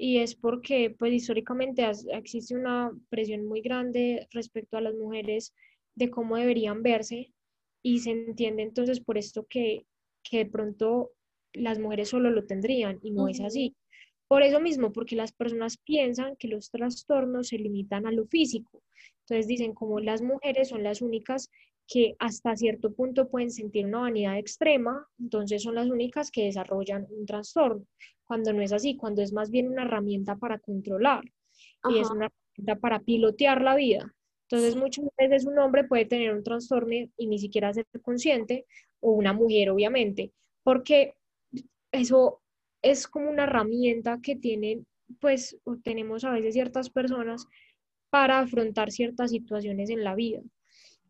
Y 0.00 0.18
es 0.18 0.36
porque, 0.36 0.94
pues 0.96 1.12
históricamente 1.12 1.84
existe 2.12 2.54
una 2.54 2.92
presión 3.08 3.44
muy 3.46 3.60
grande 3.60 4.28
respecto 4.30 4.76
a 4.76 4.80
las 4.80 4.94
mujeres 4.94 5.52
de 5.96 6.08
cómo 6.08 6.36
deberían 6.36 6.84
verse 6.84 7.32
y 7.82 7.98
se 7.98 8.12
entiende 8.12 8.62
entonces 8.62 9.00
por 9.00 9.18
esto 9.18 9.44
que, 9.50 9.86
que 10.22 10.38
de 10.38 10.46
pronto 10.46 11.10
las 11.52 11.80
mujeres 11.80 12.10
solo 12.10 12.30
lo 12.30 12.46
tendrían 12.46 13.00
y 13.02 13.10
no 13.10 13.26
es 13.26 13.40
así. 13.40 13.74
Por 14.28 14.42
eso 14.42 14.60
mismo, 14.60 14.92
porque 14.92 15.16
las 15.16 15.32
personas 15.32 15.78
piensan 15.78 16.36
que 16.36 16.46
los 16.46 16.70
trastornos 16.70 17.48
se 17.48 17.58
limitan 17.58 18.06
a 18.06 18.12
lo 18.12 18.26
físico. 18.26 18.82
Entonces 19.22 19.48
dicen 19.48 19.74
como 19.74 19.98
las 19.98 20.22
mujeres 20.22 20.68
son 20.68 20.84
las 20.84 21.02
únicas 21.02 21.50
que 21.88 22.14
hasta 22.18 22.54
cierto 22.54 22.92
punto 22.92 23.28
pueden 23.28 23.50
sentir 23.50 23.86
una 23.86 24.00
vanidad 24.00 24.38
extrema, 24.38 25.08
entonces 25.18 25.62
son 25.62 25.74
las 25.74 25.88
únicas 25.88 26.30
que 26.30 26.44
desarrollan 26.44 27.06
un 27.10 27.24
trastorno, 27.26 27.84
cuando 28.28 28.52
no 28.52 28.62
es 28.62 28.72
así, 28.72 28.96
cuando 28.96 29.22
es 29.22 29.32
más 29.32 29.50
bien 29.50 29.68
una 29.68 29.82
herramienta 29.82 30.36
para 30.36 30.58
controlar 30.58 31.24
y 31.90 31.98
es 31.98 32.10
una 32.10 32.26
herramienta 32.26 32.80
para 32.80 33.00
pilotear 33.00 33.62
la 33.62 33.74
vida. 33.74 34.14
Entonces 34.42 34.76
muchas 34.76 35.06
veces 35.18 35.46
un 35.46 35.58
hombre 35.58 35.84
puede 35.84 36.04
tener 36.04 36.32
un 36.34 36.44
trastorno 36.44 36.94
y 37.16 37.26
ni 37.26 37.38
siquiera 37.38 37.72
ser 37.72 37.86
consciente, 38.02 38.66
o 39.00 39.12
una 39.12 39.32
mujer 39.32 39.70
obviamente, 39.70 40.32
porque 40.62 41.14
eso 41.90 42.42
es 42.82 43.08
como 43.08 43.30
una 43.30 43.44
herramienta 43.44 44.20
que 44.22 44.36
tienen, 44.36 44.86
pues 45.20 45.58
tenemos 45.82 46.24
a 46.24 46.30
veces 46.30 46.54
ciertas 46.54 46.90
personas 46.90 47.46
para 48.10 48.40
afrontar 48.40 48.90
ciertas 48.90 49.30
situaciones 49.30 49.90
en 49.90 50.04
la 50.04 50.14
vida. 50.14 50.42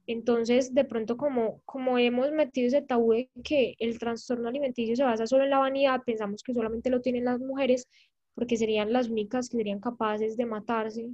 Entonces, 0.08 0.74
de 0.74 0.84
pronto, 0.86 1.18
como, 1.18 1.60
como 1.66 1.98
hemos 1.98 2.32
metido 2.32 2.66
ese 2.66 2.80
tabú 2.80 3.12
de 3.12 3.30
que 3.44 3.74
el 3.78 3.98
trastorno 3.98 4.48
alimenticio 4.48 4.96
se 4.96 5.04
basa 5.04 5.26
solo 5.26 5.44
en 5.44 5.50
la 5.50 5.58
vanidad, 5.58 6.00
pensamos 6.02 6.42
que 6.42 6.54
solamente 6.54 6.88
lo 6.88 7.02
tienen 7.02 7.26
las 7.26 7.38
mujeres 7.40 7.86
porque 8.34 8.56
serían 8.56 8.90
las 8.90 9.10
únicas 9.10 9.50
que 9.50 9.58
serían 9.58 9.80
capaces 9.80 10.38
de 10.38 10.46
matarse 10.46 11.10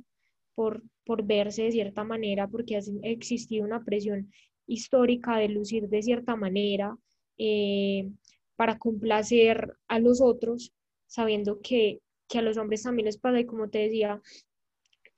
por, 0.54 0.84
por 1.04 1.24
verse 1.24 1.64
de 1.64 1.72
cierta 1.72 2.04
manera, 2.04 2.46
porque 2.46 2.76
ha 2.76 2.80
existido 3.02 3.64
una 3.64 3.82
presión 3.84 4.30
histórica 4.68 5.38
de 5.38 5.48
lucir 5.48 5.88
de 5.88 6.00
cierta 6.00 6.36
manera 6.36 6.96
eh, 7.36 8.08
para 8.54 8.78
complacer 8.78 9.76
a 9.88 9.98
los 9.98 10.20
otros, 10.20 10.72
sabiendo 11.08 11.60
que, 11.60 11.98
que, 12.28 12.38
a 12.38 12.42
los 12.42 12.58
hombres 12.58 12.84
también 12.84 13.06
les 13.06 13.18
pasa. 13.18 13.40
Y 13.40 13.46
como 13.46 13.68
te 13.70 13.78
decía, 13.78 14.22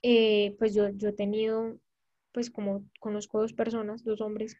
eh, 0.01 0.57
pues 0.59 0.74
yo, 0.74 0.89
yo 0.95 1.11
he 1.11 1.12
tenido 1.12 1.79
pues 2.37 2.51
como 2.51 2.84
conozco 3.01 3.41
dos 3.41 3.55
personas, 3.55 4.05
dos 4.05 4.20
hombres 4.20 4.59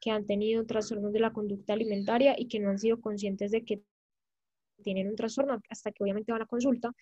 que 0.00 0.12
han 0.12 0.24
tenido 0.24 0.64
trastornos 0.66 1.12
de 1.12 1.18
la 1.18 1.32
conducta 1.32 1.72
alimentaria 1.72 2.36
y 2.38 2.46
que 2.46 2.60
no 2.60 2.70
han 2.70 2.78
sido 2.78 3.00
conscientes 3.00 3.50
de 3.50 3.64
que 3.64 3.82
tienen 4.84 5.08
un 5.08 5.16
trastorno 5.16 5.60
hasta 5.68 5.90
que 5.90 6.04
obviamente 6.04 6.30
van 6.30 6.42
a 6.42 6.46
consulta 6.46 6.92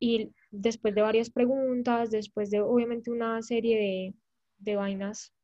y 0.00 0.32
después 0.50 0.94
de 0.94 1.02
varias 1.02 1.28
preguntas, 1.28 2.10
después 2.10 2.48
de 2.48 2.62
obviamente 2.62 3.10
una 3.10 3.42
serie 3.42 3.76
de, 3.76 4.14
de 4.56 4.76
vainas 4.76 5.34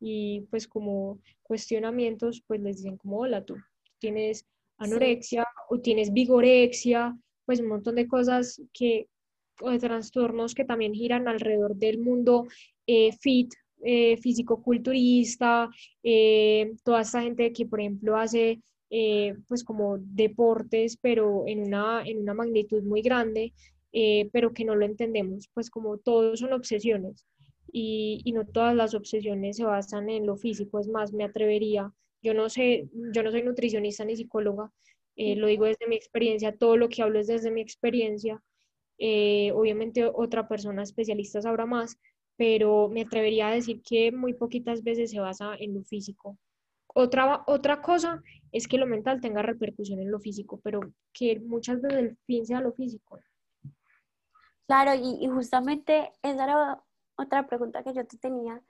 y 0.00 0.46
pues 0.50 0.66
como 0.66 1.20
cuestionamientos, 1.42 2.42
pues 2.46 2.62
les 2.62 2.78
dicen 2.78 2.96
como, 2.96 3.18
hola, 3.18 3.44
tú 3.44 3.56
tienes 3.98 4.46
anorexia 4.78 5.46
o 5.68 5.78
tienes 5.80 6.14
vigorexia, 6.14 7.14
pues 7.44 7.60
un 7.60 7.68
montón 7.68 7.96
de 7.96 8.08
cosas 8.08 8.62
que, 8.72 9.10
o 9.60 9.68
de 9.68 9.78
trastornos 9.78 10.54
que 10.54 10.64
también 10.64 10.94
giran 10.94 11.28
alrededor 11.28 11.76
del 11.76 11.98
mundo 11.98 12.46
eh, 12.92 13.12
fit, 13.20 13.54
eh, 13.84 14.16
físico-culturista, 14.16 15.70
eh, 16.02 16.72
toda 16.82 17.02
esta 17.02 17.22
gente 17.22 17.52
que, 17.52 17.64
por 17.66 17.80
ejemplo, 17.80 18.16
hace 18.16 18.60
pues 19.46 19.62
como 19.62 19.98
deportes, 20.00 20.96
pero 21.00 21.44
en 21.46 21.60
una, 21.60 22.02
en 22.04 22.18
una 22.18 22.34
magnitud 22.34 22.82
muy 22.82 23.02
grande, 23.02 23.52
pero 24.32 24.52
que 24.52 24.64
no 24.64 24.74
lo 24.74 24.84
entendemos, 24.84 25.48
pues 25.54 25.70
como 25.70 25.98
todos 25.98 26.40
son 26.40 26.52
obsesiones. 26.52 27.24
Y, 27.72 28.20
no 28.34 28.44
todas 28.44 28.74
las 28.74 28.94
obsesiones 28.94 29.58
se 29.58 29.64
basan 29.64 30.10
en 30.10 30.26
lo 30.26 30.36
físico, 30.36 30.80
es 30.80 30.88
más, 30.88 31.12
me 31.12 31.22
atrevería, 31.22 31.92
yo 32.20 32.34
no 32.34 32.48
sé, 32.48 32.88
yo 33.14 33.22
no 33.22 33.30
soy 33.30 33.44
nutricionista 33.44 34.04
ni 34.04 34.16
psicóloga, 34.16 34.72
lo 35.16 35.46
digo 35.46 35.66
desde 35.66 35.86
mi 35.86 35.94
experiencia, 35.94 36.56
todo 36.56 36.76
lo 36.76 36.88
que 36.88 37.02
hablo 37.02 37.20
es 37.20 37.28
desde 37.28 37.52
mi 37.52 37.60
experiencia, 37.60 38.42
obviamente 38.98 40.04
otra 40.12 40.48
persona 40.48 40.82
especialista 40.82 41.40
sabrá 41.42 41.64
más, 41.64 41.96
pero 42.40 42.88
me 42.88 43.02
atrevería 43.02 43.48
a 43.48 43.52
decir 43.52 43.82
que 43.82 44.10
muy 44.12 44.32
poquitas 44.32 44.82
veces 44.82 45.10
se 45.10 45.20
basa 45.20 45.54
en 45.58 45.74
lo 45.74 45.84
físico. 45.84 46.38
Otra, 46.86 47.44
otra 47.46 47.82
cosa 47.82 48.22
es 48.50 48.66
que 48.66 48.78
lo 48.78 48.86
mental 48.86 49.20
tenga 49.20 49.42
repercusión 49.42 50.00
en 50.00 50.10
lo 50.10 50.20
físico, 50.20 50.58
pero 50.64 50.80
que 51.12 51.38
muchas 51.38 51.82
veces 51.82 51.98
el 51.98 52.16
fin 52.24 52.46
sea 52.46 52.62
lo 52.62 52.72
físico. 52.72 53.20
Claro, 54.66 54.94
y, 54.94 55.28
justamente 55.28 56.12
esa 56.22 56.44
era 56.44 56.82
otra 57.16 57.46
pregunta 57.46 57.82
que 57.82 57.92
yo 57.92 58.06
te 58.06 58.16
tenía, 58.16 58.62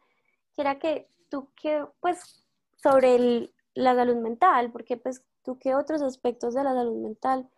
que 0.56 0.62
era 0.62 0.80
que 0.80 1.06
tú 1.28 1.48
qué, 1.54 1.84
pues, 2.00 2.44
sobre 2.74 3.52
la 3.74 3.94
salud 3.94 4.16
mental, 4.16 4.72
porque 4.72 4.96
pues 4.96 5.22
tú 5.44 5.60
qué 5.60 5.76
otros 5.76 6.02
aspectos 6.02 6.54
de 6.54 6.64
la 6.64 6.74
salud 6.74 7.00
mental 7.00 7.48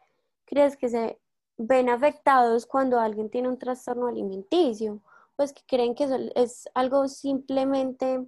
crees 0.44 0.76
que 0.76 0.90
se 0.90 1.18
ven 1.56 1.88
afectados 1.88 2.66
cuando 2.66 3.00
alguien 3.00 3.30
tiene 3.30 3.48
un 3.48 3.58
trastorno 3.58 4.08
alimenticio 4.08 5.00
pues 5.42 5.52
que 5.52 5.62
creen 5.66 5.96
que 5.96 6.06
es 6.36 6.68
algo 6.72 7.08
simplemente 7.08 8.20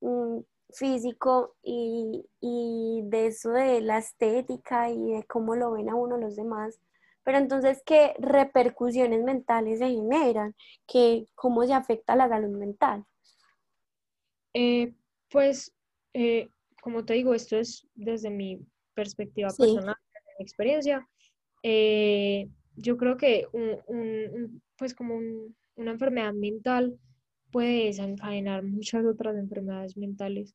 mm, 0.00 0.38
físico 0.70 1.56
y, 1.62 2.24
de 2.40 3.26
eso 3.26 3.50
de 3.50 3.82
la 3.82 3.98
estética 3.98 4.88
y 4.88 5.12
de 5.12 5.24
cómo 5.24 5.56
lo 5.56 5.72
ven 5.72 5.90
a 5.90 5.94
uno 5.94 6.16
los 6.16 6.36
demás. 6.36 6.80
Pero 7.22 7.36
entonces, 7.36 7.82
¿qué 7.84 8.14
repercusiones 8.18 9.22
mentales 9.24 9.80
se 9.80 9.90
generan? 9.90 10.54
¿Qué, 10.86 11.26
¿Cómo 11.34 11.66
se 11.66 11.74
afecta 11.74 12.16
la 12.16 12.30
salud 12.30 12.56
mental? 12.56 13.04
Eh, 14.54 14.94
pues, 15.28 15.70
eh, 16.14 16.48
como 16.80 17.04
te 17.04 17.12
digo, 17.12 17.34
esto 17.34 17.58
es 17.58 17.86
desde 17.94 18.30
mi 18.30 18.58
perspectiva 18.94 19.48
personal, 19.50 19.96
desde 20.14 20.34
mi 20.38 20.42
experiencia. 20.42 21.06
Eh, 21.62 22.48
yo 22.76 22.96
creo 22.96 23.18
que 23.18 23.48
un, 23.52 24.62
pues 24.78 24.94
como 24.94 25.16
un, 25.16 25.54
una 25.76 25.92
enfermedad 25.92 26.32
mental 26.32 26.98
puede 27.50 27.86
desencadenar 27.86 28.62
muchas 28.64 29.04
otras 29.04 29.36
enfermedades 29.36 29.96
mentales. 29.96 30.54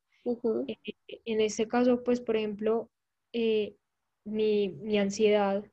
Eh, 0.66 0.76
en 1.24 1.40
este 1.40 1.66
caso, 1.66 2.02
pues, 2.02 2.20
por 2.20 2.36
ejemplo, 2.36 2.90
eh, 3.32 3.76
mi, 4.24 4.98
ansiedad, 4.98 5.64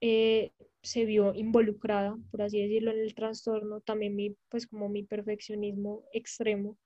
eh, 0.00 0.52
se 0.82 1.04
vio 1.04 1.34
involucrada, 1.34 2.16
por 2.30 2.42
así 2.42 2.60
decirlo, 2.60 2.92
en 2.92 3.00
el 3.00 3.14
trastorno, 3.14 3.80
también 3.80 4.16
mi, 4.16 4.36
pues 4.48 4.66
como 4.66 4.88
mi 4.88 5.02
perfeccionismo 5.02 6.04
extremo, 6.12 6.78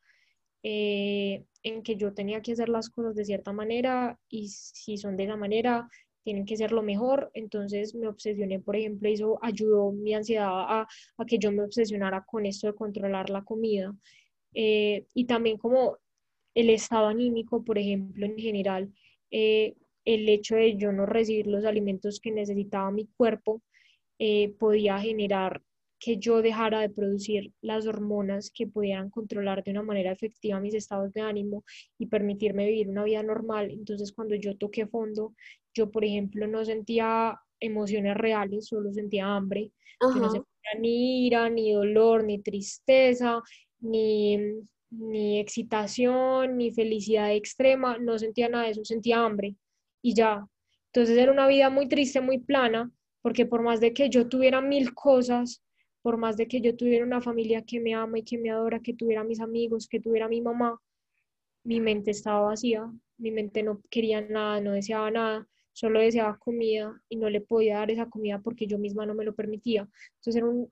eh, 0.63 1.45
en 1.63 1.83
que 1.83 1.97
yo 1.97 2.15
tenía 2.15 2.41
que 2.43 2.53
hacer 2.53 2.69
las 2.69 2.89
cosas 2.89 3.15
de 3.15 3.25
cierta 3.25 3.53
manera 3.53 4.19
y 4.29 4.49
si 4.49 4.97
son 4.97 5.17
de 5.17 5.25
esa 5.25 5.37
manera, 5.37 5.89
tienen 6.23 6.45
que 6.45 6.57
ser 6.57 6.73
lo 6.73 6.83
mejor. 6.83 7.31
Entonces 7.35 7.95
me 7.95 8.09
obsesioné, 8.09 8.61
por 8.61 8.77
ejemplo, 8.77 9.09
eso 9.09 9.39
ayudó 9.43 9.93
mi 9.93 10.15
ansiedad 10.15 10.49
a, 10.49 10.87
a 11.19 11.27
que 11.27 11.39
yo 11.39 11.53
me 11.53 11.63
obsesionara 11.63 12.25
con 12.25 12.47
esto 12.47 12.67
de 12.67 12.75
controlar 12.75 13.31
la 13.31 13.43
comida. 13.43 13.95
Eh, 14.55 15.07
y 15.15 15.25
también 15.27 15.59
como 15.59 15.99
el 16.55 16.71
estado 16.71 17.07
anímico, 17.07 17.65
por 17.65 17.79
ejemplo, 17.79 18.27
en 18.27 18.39
general, 18.39 18.93
eh, 19.31 19.75
el 20.05 20.29
hecho 20.29 20.57
de 20.57 20.77
yo 20.77 20.93
no 20.93 21.07
recibir 21.07 21.47
los 21.47 21.65
alimentos 21.65 22.21
que 22.21 22.31
necesitaba 22.31 22.91
mi 22.91 23.07
cuerpo 23.07 23.63
eh, 24.19 24.55
podía 24.59 24.99
generar 24.99 25.63
que 25.99 26.19
yo 26.19 26.43
dejara 26.43 26.81
de 26.81 26.91
producir 26.91 27.53
las 27.61 27.87
hormonas 27.87 28.51
que 28.51 28.67
pudieran 28.67 29.09
controlar 29.09 29.63
de 29.63 29.71
una 29.71 29.85
manera 29.85 30.11
efectiva 30.11 30.59
mis 30.59 30.75
estados 30.75 31.13
de 31.13 31.21
ánimo 31.21 31.65
y 31.97 32.07
permitirme 32.07 32.67
vivir 32.67 32.89
una 32.89 33.05
vida 33.05 33.23
normal. 33.23 33.71
Entonces, 33.71 34.13
cuando 34.13 34.35
yo 34.35 34.57
toqué 34.57 34.89
fondo, 34.89 35.35
yo, 35.75 35.91
por 35.91 36.05
ejemplo, 36.05 36.47
no 36.47 36.65
sentía 36.65 37.39
emociones 37.61 38.17
reales, 38.17 38.67
solo 38.67 38.93
sentía 38.93 39.27
hambre. 39.27 39.71
no 40.01 40.31
sentía 40.31 40.81
ni 40.81 41.27
ira, 41.27 41.49
ni 41.49 41.73
dolor, 41.73 42.25
ni 42.25 42.41
tristeza, 42.41 43.41
ni, 43.81 44.39
ni 44.91 45.41
excitación, 45.41 46.57
ni 46.57 46.71
felicidad 46.73 47.33
extrema, 47.33 47.99
no 47.99 48.19
sentía 48.19 48.49
nada 48.49 48.65
de 48.65 48.71
eso, 48.71 48.85
sentía 48.85 49.25
hambre. 49.25 49.57
Y 50.03 50.15
ya. 50.15 50.47
Entonces 50.87 51.17
era 51.17 51.33
una 51.33 51.47
vida 51.47 51.71
muy 51.71 51.89
triste, 51.89 52.21
muy 52.21 52.39
plana, 52.39 52.91
porque 53.23 53.47
por 53.47 53.63
más 53.63 53.81
de 53.81 53.95
que 53.95 54.11
yo 54.11 54.29
tuviera 54.29 54.61
mil 54.61 54.93
cosas, 54.95 55.63
por 56.03 56.17
más 56.17 56.37
de 56.37 56.49
que 56.49 56.61
yo 56.61 56.77
tuviera 56.77 57.05
una 57.05 57.21
familia 57.21 57.63
que 57.63 57.81
me 57.81 57.95
ama 57.95 58.19
y 58.19 58.25
que 58.25 58.37
me 58.37 58.51
adora, 58.51 58.81
que 58.81 58.93
tuviera 58.93 59.25
mis 59.25 59.41
amigos, 59.41 59.89
que 59.89 60.01
tuviera 60.01 60.29
mi 60.29 60.41
mamá, 60.41 60.79
mi 61.65 61.81
mente 61.81 62.11
estaba 62.11 62.41
vacía, 62.41 62.91
mi 63.19 63.31
mente 63.31 63.63
no 63.63 63.81
quería 63.89 64.21
nada, 64.21 64.61
no 64.61 64.73
deseaba 64.73 65.11
nada, 65.11 65.49
solo 65.73 66.01
deseaba 66.01 66.39
comida 66.39 67.01
y 67.09 67.17
no 67.17 67.31
le 67.31 67.41
podía 67.41 67.79
dar 67.79 67.91
esa 67.91 68.09
comida 68.09 68.41
porque 68.41 68.67
yo 68.67 68.79
misma 68.79 69.07
no 69.07 69.15
me 69.15 69.25
lo 69.25 69.35
permitía. 69.35 69.89
Entonces 70.17 70.37
era 70.37 70.47
un, 70.47 70.71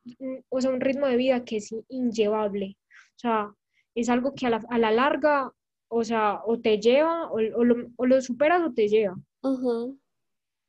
o 0.48 0.60
sea, 0.60 0.70
un 0.70 0.80
ritmo 0.80 1.06
de 1.06 1.16
vida 1.16 1.44
que 1.44 1.56
es 1.56 1.74
inllevable. 1.88 2.76
O 3.16 3.18
sea, 3.18 3.54
es 3.94 4.08
algo 4.08 4.34
que 4.34 4.46
a 4.46 4.50
la, 4.50 4.60
a 4.68 4.78
la 4.78 4.90
larga, 4.90 5.52
o 5.88 6.04
sea, 6.04 6.40
o 6.44 6.58
te 6.60 6.78
lleva, 6.78 7.30
o, 7.30 7.34
o, 7.34 7.64
lo, 7.64 7.90
o 7.96 8.06
lo, 8.06 8.20
superas 8.20 8.62
o 8.62 8.72
te 8.72 8.88
lleva. 8.88 9.16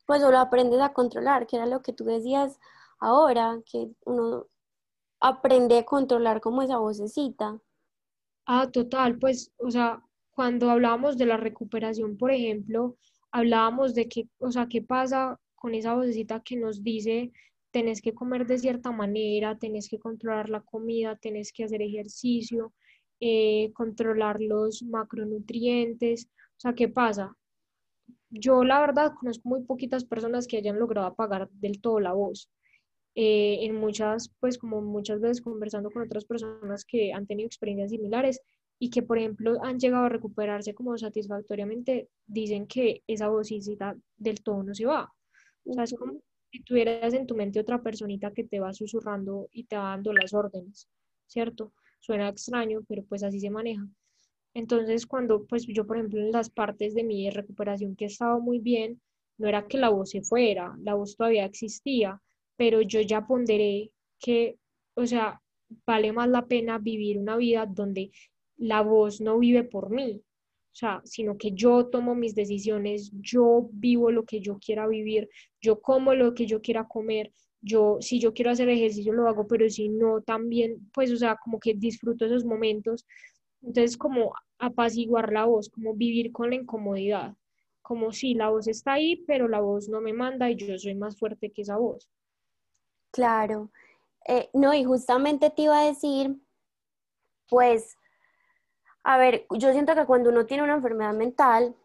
Pues 0.06 0.24
o 0.24 0.32
lo 0.32 0.40
aprendes 0.40 0.82
a 0.82 0.94
controlar, 0.94 1.48
que 1.48 1.58
era 1.58 1.66
lo 1.66 1.82
que 1.82 1.94
tú 1.94 2.06
decías 2.06 2.60
ahora, 3.00 3.62
que 3.66 3.90
uno 4.06 4.48
aprende 5.20 5.78
a 5.78 5.86
controlar 5.86 6.42
como 6.42 6.62
esa 6.62 6.78
vocecita. 6.78 7.60
Ah, 8.46 8.70
total, 8.72 9.20
pues, 9.20 9.52
o 9.58 9.70
sea, 9.70 10.04
cuando 10.32 10.70
hablábamos 10.70 11.18
de 11.18 11.28
la 11.28 11.38
recuperación, 11.38 12.18
por 12.18 12.32
ejemplo, 12.32 12.98
hablábamos 13.32 13.96
de 13.96 14.08
que, 14.08 14.28
o 14.40 14.52
sea, 14.52 14.68
qué 14.68 14.82
pasa 14.82 15.40
con 15.56 15.74
esa 15.74 15.94
vocecita 15.96 16.42
que 16.42 16.58
nos 16.58 16.84
dice, 16.84 17.32
tenés 17.72 18.02
que 18.02 18.14
comer 18.14 18.46
de 18.46 18.58
cierta 18.58 18.92
manera, 18.92 19.58
tenés 19.58 19.88
que 19.90 20.00
controlar 20.00 20.50
la 20.50 20.62
comida, 20.62 21.16
tenés 21.16 21.52
que 21.54 21.64
hacer 21.64 21.82
ejercicio, 21.82 22.74
eh, 23.20 23.72
controlar 23.74 24.42
los 24.42 24.84
macronutrientes. 24.84 26.28
O 26.58 26.60
sea, 26.60 26.74
¿qué 26.74 26.90
pasa? 26.90 27.36
Yo 28.30 28.64
la 28.64 28.80
verdad 28.80 29.14
conozco 29.20 29.50
muy 29.50 29.64
poquitas 29.64 30.06
personas 30.06 30.48
que 30.48 30.58
hayan 30.58 30.80
logrado 30.80 31.08
apagar 31.08 31.50
del 31.52 31.82
todo 31.82 32.00
la 32.00 32.14
voz. 32.14 32.50
Eh, 33.16 33.60
en 33.66 33.76
muchas, 33.76 34.32
pues 34.40 34.58
como 34.58 34.82
muchas 34.82 35.20
veces 35.20 35.42
conversando 35.42 35.92
con 35.92 36.04
otras 36.04 36.26
personas 36.26 36.86
que 36.86 37.12
han 37.14 37.28
tenido 37.28 37.48
experiencias 37.48 37.92
similares 37.92 38.42
y 38.84 38.90
que, 38.90 39.04
por 39.04 39.20
ejemplo, 39.20 39.64
han 39.64 39.78
llegado 39.80 40.06
a 40.06 40.10
recuperarse 40.10 40.74
como 40.74 40.98
satisfactoriamente, 40.98 42.10
dicen 42.26 42.66
que 42.66 43.04
esa 43.06 43.28
vocecita 43.28 43.96
del 44.18 44.42
todo 44.42 44.64
no 44.64 44.74
se 44.74 44.88
va. 44.88 45.08
O 45.66 45.74
sea, 45.74 45.84
es 45.84 45.94
como 45.94 46.20
si 46.52 46.64
tuvieras 46.64 47.14
en 47.14 47.28
tu 47.28 47.36
mente 47.36 47.60
otra 47.60 47.84
personita 47.84 48.34
que 48.34 48.44
te 48.44 48.60
va 48.60 48.74
susurrando 48.74 49.48
y 49.52 49.66
te 49.66 49.78
va 49.78 49.90
dando 49.92 50.14
las 50.14 50.34
órdenes, 50.34 50.88
¿cierto? 51.28 51.74
Suena 52.00 52.30
extraño, 52.30 52.82
pero 52.88 53.04
pues 53.04 53.22
así 53.22 53.40
se 53.40 53.52
maneja. 53.52 53.88
Entonces, 54.56 55.06
cuando 55.06 55.46
pues 55.46 55.68
yo, 55.68 55.86
por 55.86 55.98
ejemplo, 55.98 56.20
en 56.20 56.32
las 56.32 56.50
partes 56.50 56.96
de 56.96 57.04
mi 57.04 57.30
recuperación 57.30 57.96
que 57.96 58.06
he 58.06 58.08
estado 58.08 58.40
muy 58.40 58.58
bien, 58.58 59.00
no 59.38 59.48
era 59.48 59.68
que 59.68 59.78
la 59.78 59.90
voz 59.90 60.10
se 60.10 60.24
fuera, 60.24 60.76
la 60.82 60.96
voz 60.96 61.16
todavía 61.16 61.46
existía, 61.46 62.20
pero 62.58 62.82
yo 62.82 63.00
ya 63.02 63.28
ponderé 63.28 63.92
que, 64.20 64.58
o 64.96 65.06
sea, 65.06 65.40
vale 65.86 66.12
más 66.14 66.30
la 66.30 66.48
pena 66.48 66.80
vivir 66.80 67.20
una 67.20 67.38
vida 67.38 67.68
donde 67.68 68.10
la 68.62 68.82
voz 68.82 69.22
no 69.22 69.40
vive 69.40 69.64
por 69.64 69.90
mí, 69.90 70.22
o 70.24 70.76
sea, 70.76 71.02
sino 71.04 71.36
que 71.38 71.52
yo 71.52 71.88
tomo 71.88 72.14
mis 72.14 72.36
decisiones, 72.36 73.12
yo 73.20 73.68
vivo 73.74 74.12
lo 74.12 74.24
que 74.24 74.40
yo 74.40 74.60
quiera 74.60 74.88
vivir, 74.88 75.30
yo 75.60 75.82
como 75.82 76.14
lo 76.14 76.36
que 76.36 76.46
yo 76.46 76.62
quiera 76.62 76.88
comer, 76.88 77.34
yo, 77.60 77.98
si 78.02 78.20
yo 78.20 78.34
quiero 78.34 78.52
hacer 78.52 78.70
ejercicio 78.70 79.14
lo 79.14 79.28
hago, 79.28 79.48
pero 79.48 79.68
si 79.70 79.90
no, 79.90 80.22
también, 80.22 80.90
pues, 80.94 81.12
o 81.12 81.18
sea, 81.18 81.38
como 81.44 81.60
que 81.60 81.74
disfruto 81.74 82.26
esos 82.26 82.46
momentos. 82.46 83.06
Entonces, 83.62 83.98
como 83.98 84.34
apaciguar 84.60 85.32
la 85.32 85.46
voz, 85.46 85.70
como 85.70 85.96
vivir 85.96 86.32
con 86.32 86.50
la 86.50 86.56
incomodidad, 86.56 87.36
como 87.82 88.12
si 88.12 88.36
la 88.36 88.50
voz 88.50 88.68
está 88.68 88.94
ahí, 88.94 89.24
pero 89.28 89.48
la 89.48 89.60
voz 89.60 89.90
no 89.90 90.02
me 90.02 90.14
manda 90.14 90.50
y 90.52 90.56
yo 90.56 90.78
soy 90.78 90.96
más 90.96 91.18
fuerte 91.18 91.52
que 91.52 91.64
esa 91.64 91.78
voz. 91.78 92.10
Claro. 93.12 93.72
Eh, 94.28 94.50
no, 94.54 94.74
y 94.74 94.84
justamente 94.84 95.50
te 95.50 95.64
iba 95.64 95.82
a 95.82 95.88
decir, 95.88 96.36
pues, 97.50 97.96
a 99.04 99.18
ver, 99.18 99.46
yo 99.52 99.72
siento 99.72 99.96
que 99.96 100.06
cuando 100.06 100.30
uno 100.30 100.46
tiene 100.46 100.64
una 100.64 100.76
enfermedad 100.76 101.14
mental, 101.14 101.76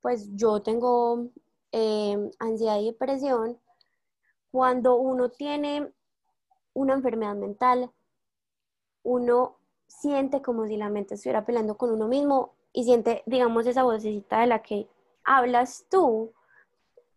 pues 0.00 0.28
yo 0.34 0.62
tengo 0.62 1.28
eh, 1.72 2.30
ansiedad 2.38 2.78
y 2.78 2.86
depresión, 2.86 3.58
cuando 4.50 4.96
uno 4.96 5.30
tiene 5.30 5.92
una 6.72 6.94
enfermedad 6.94 7.34
mental, 7.34 7.90
uno 9.02 9.56
siente 9.86 10.42
como 10.42 10.66
si 10.66 10.76
la 10.76 10.88
mente 10.88 11.14
estuviera 11.14 11.44
peleando 11.44 11.76
con 11.76 11.90
uno 11.90 12.08
mismo 12.08 12.54
y 12.72 12.84
siente, 12.84 13.22
digamos, 13.26 13.66
esa 13.66 13.82
vocecita 13.82 14.40
de 14.40 14.46
la 14.46 14.62
que 14.62 14.88
hablas 15.24 15.86
tú, 15.90 16.32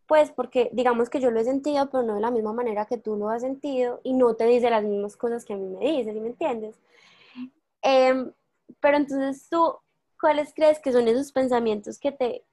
pues 0.08 0.32
porque 0.32 0.70
digamos 0.74 1.10
que 1.10 1.20
yo 1.20 1.32
lo 1.32 1.40
he 1.40 1.44
sentido, 1.44 1.90
pero 1.90 2.04
no 2.04 2.16
de 2.16 2.22
la 2.22 2.32
misma 2.32 2.54
manera 2.54 2.86
que 2.86 2.98
tú 2.98 3.16
lo 3.18 3.30
has 3.30 3.42
sentido 3.42 4.00
y 4.04 4.14
no 4.14 4.36
te 4.36 4.46
dice 4.46 4.70
las 4.70 4.84
mismas 4.84 5.18
cosas 5.18 5.44
que 5.46 5.54
a 5.54 5.58
mí 5.58 5.68
me 5.68 5.86
dice, 5.86 6.14
¿sí 6.14 6.20
me 6.20 6.28
entiendes? 6.30 6.80
Eh, 7.82 8.32
pero 8.80 8.98
entonces 8.98 9.48
tú, 9.50 9.78
¿cuáles 10.20 10.54
crees 10.54 10.80
que 10.80 10.92
son 10.92 11.08
esos 11.08 11.32
pensamientos 11.32 12.00
que 12.00 12.12
te 12.12 12.46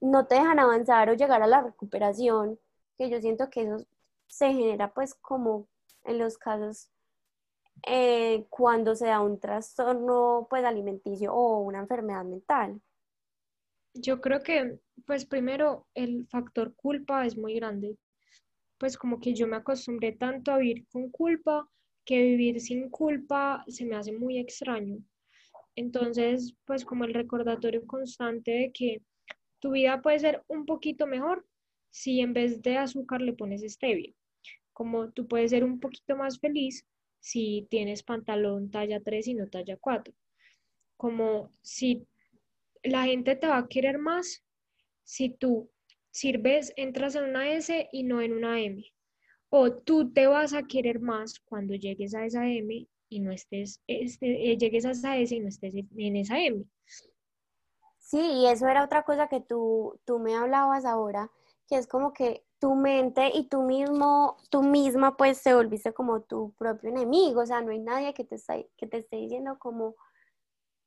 no 0.00 0.26
te 0.26 0.36
dejan 0.36 0.58
avanzar 0.58 1.08
o 1.08 1.14
llegar 1.14 1.42
a 1.42 1.46
la 1.46 1.62
recuperación? 1.62 2.58
Que 2.98 3.10
yo 3.10 3.20
siento 3.20 3.50
que 3.50 3.62
eso 3.62 3.86
se 4.26 4.52
genera 4.52 4.92
pues 4.92 5.14
como 5.14 5.68
en 6.04 6.18
los 6.18 6.38
casos 6.38 6.90
eh, 7.86 8.46
cuando 8.48 8.94
se 8.94 9.06
da 9.06 9.20
un 9.20 9.38
trastorno 9.38 10.46
pues 10.48 10.64
alimenticio 10.64 11.32
o 11.32 11.60
una 11.60 11.80
enfermedad 11.80 12.24
mental. 12.24 12.80
Yo 13.94 14.20
creo 14.20 14.42
que 14.42 14.78
pues 15.06 15.24
primero 15.24 15.86
el 15.94 16.26
factor 16.28 16.74
culpa 16.74 17.26
es 17.26 17.36
muy 17.36 17.54
grande. 17.54 17.96
Pues 18.78 18.98
como 18.98 19.20
que 19.20 19.34
yo 19.34 19.46
me 19.46 19.56
acostumbré 19.56 20.12
tanto 20.12 20.52
a 20.52 20.58
vivir 20.58 20.86
con 20.88 21.10
culpa 21.10 21.68
que 22.04 22.20
vivir 22.20 22.60
sin 22.60 22.90
culpa 22.90 23.64
se 23.68 23.84
me 23.84 23.96
hace 23.96 24.12
muy 24.12 24.38
extraño. 24.38 24.98
Entonces, 25.76 26.54
pues 26.64 26.84
como 26.84 27.04
el 27.04 27.12
recordatorio 27.12 27.86
constante 27.86 28.50
de 28.50 28.72
que 28.72 29.02
tu 29.60 29.72
vida 29.72 30.00
puede 30.00 30.18
ser 30.18 30.42
un 30.48 30.64
poquito 30.64 31.06
mejor 31.06 31.46
si 31.90 32.20
en 32.20 32.32
vez 32.32 32.62
de 32.62 32.78
azúcar 32.78 33.20
le 33.20 33.34
pones 33.34 33.62
stevia. 33.62 34.12
Como 34.72 35.10
tú 35.12 35.28
puedes 35.28 35.50
ser 35.50 35.64
un 35.64 35.78
poquito 35.78 36.16
más 36.16 36.40
feliz 36.40 36.86
si 37.20 37.66
tienes 37.70 38.02
pantalón 38.02 38.70
talla 38.70 39.00
3 39.00 39.28
y 39.28 39.34
no 39.34 39.48
talla 39.48 39.76
4. 39.76 40.14
Como 40.96 41.50
si 41.62 42.06
la 42.82 43.04
gente 43.04 43.36
te 43.36 43.46
va 43.46 43.58
a 43.58 43.68
querer 43.68 43.98
más 43.98 44.42
si 45.04 45.30
tú 45.30 45.70
sirves, 46.10 46.72
entras 46.76 47.14
en 47.14 47.24
una 47.24 47.50
S 47.52 47.88
y 47.92 48.02
no 48.02 48.22
en 48.22 48.32
una 48.32 48.60
M. 48.60 48.82
O 49.50 49.72
tú 49.72 50.12
te 50.12 50.26
vas 50.26 50.54
a 50.54 50.66
querer 50.66 51.00
más 51.00 51.38
cuando 51.40 51.74
llegues 51.74 52.14
a 52.14 52.24
esa 52.24 52.48
M 52.48 52.88
y 53.08 53.20
no 53.20 53.32
estés, 53.32 53.82
este, 53.86 54.50
eh, 54.52 54.58
llegues 54.58 54.84
a 54.84 55.16
S 55.16 55.34
y 55.34 55.40
no 55.40 55.48
estés 55.48 55.74
en 55.74 56.16
esa 56.16 56.38
M. 56.38 56.64
Sí, 57.98 58.20
y 58.20 58.46
eso 58.46 58.68
era 58.68 58.84
otra 58.84 59.02
cosa 59.02 59.28
que 59.28 59.40
tú, 59.40 59.98
tú 60.04 60.18
me 60.18 60.36
hablabas 60.36 60.84
ahora, 60.84 61.30
que 61.66 61.76
es 61.76 61.88
como 61.88 62.12
que 62.12 62.44
tu 62.60 62.74
mente 62.74 63.30
y 63.34 63.48
tú 63.48 63.62
mismo, 63.62 64.36
tú 64.50 64.62
misma 64.62 65.16
pues 65.16 65.42
te 65.42 65.54
volviste 65.54 65.92
como 65.92 66.22
tu 66.22 66.52
propio 66.54 66.90
enemigo, 66.90 67.42
o 67.42 67.46
sea, 67.46 67.60
no 67.62 67.72
hay 67.72 67.80
nadie 67.80 68.14
que 68.14 68.24
te, 68.24 68.36
está, 68.36 68.54
que 68.76 68.86
te 68.86 68.98
esté 68.98 69.16
diciendo 69.16 69.58
como, 69.58 69.96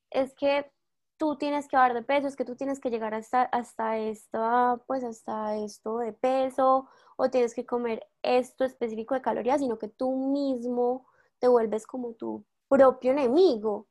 es 0.09 0.33
que 0.35 0.71
tú 1.17 1.37
tienes 1.37 1.67
que 1.67 1.75
bajar 1.75 1.93
de 1.93 2.03
peso, 2.03 2.27
es 2.27 2.35
que 2.35 2.45
tú 2.45 2.55
tienes 2.55 2.79
que 2.79 2.89
llegar 2.89 3.13
hasta, 3.13 3.43
hasta, 3.43 3.97
esto, 3.97 4.83
pues 4.87 5.03
hasta 5.03 5.57
esto 5.57 5.97
de 5.99 6.13
peso, 6.13 6.87
o 7.17 7.29
tienes 7.29 7.53
que 7.53 7.65
comer 7.65 8.07
esto 8.23 8.63
específico 8.63 9.13
de 9.13 9.21
calorías, 9.21 9.59
sino 9.59 9.77
que 9.77 9.89
tú 9.89 10.15
mismo 10.31 11.05
te 11.39 11.47
vuelves 11.47 11.85
como 11.85 12.13
tu 12.13 12.45
propio 12.67 13.11
enemigo. 13.11 13.87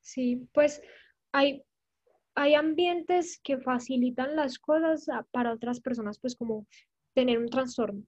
Sí, 0.00 0.48
pues 0.52 0.82
hay, 1.32 1.64
hay 2.34 2.54
ambientes 2.54 3.40
que 3.42 3.58
facilitan 3.58 4.36
las 4.36 4.58
cosas 4.58 5.06
para 5.30 5.52
otras 5.52 5.80
personas, 5.80 6.18
pues 6.18 6.36
como 6.36 6.66
tener 7.14 7.38
un 7.38 7.48
trastorno. 7.48 8.02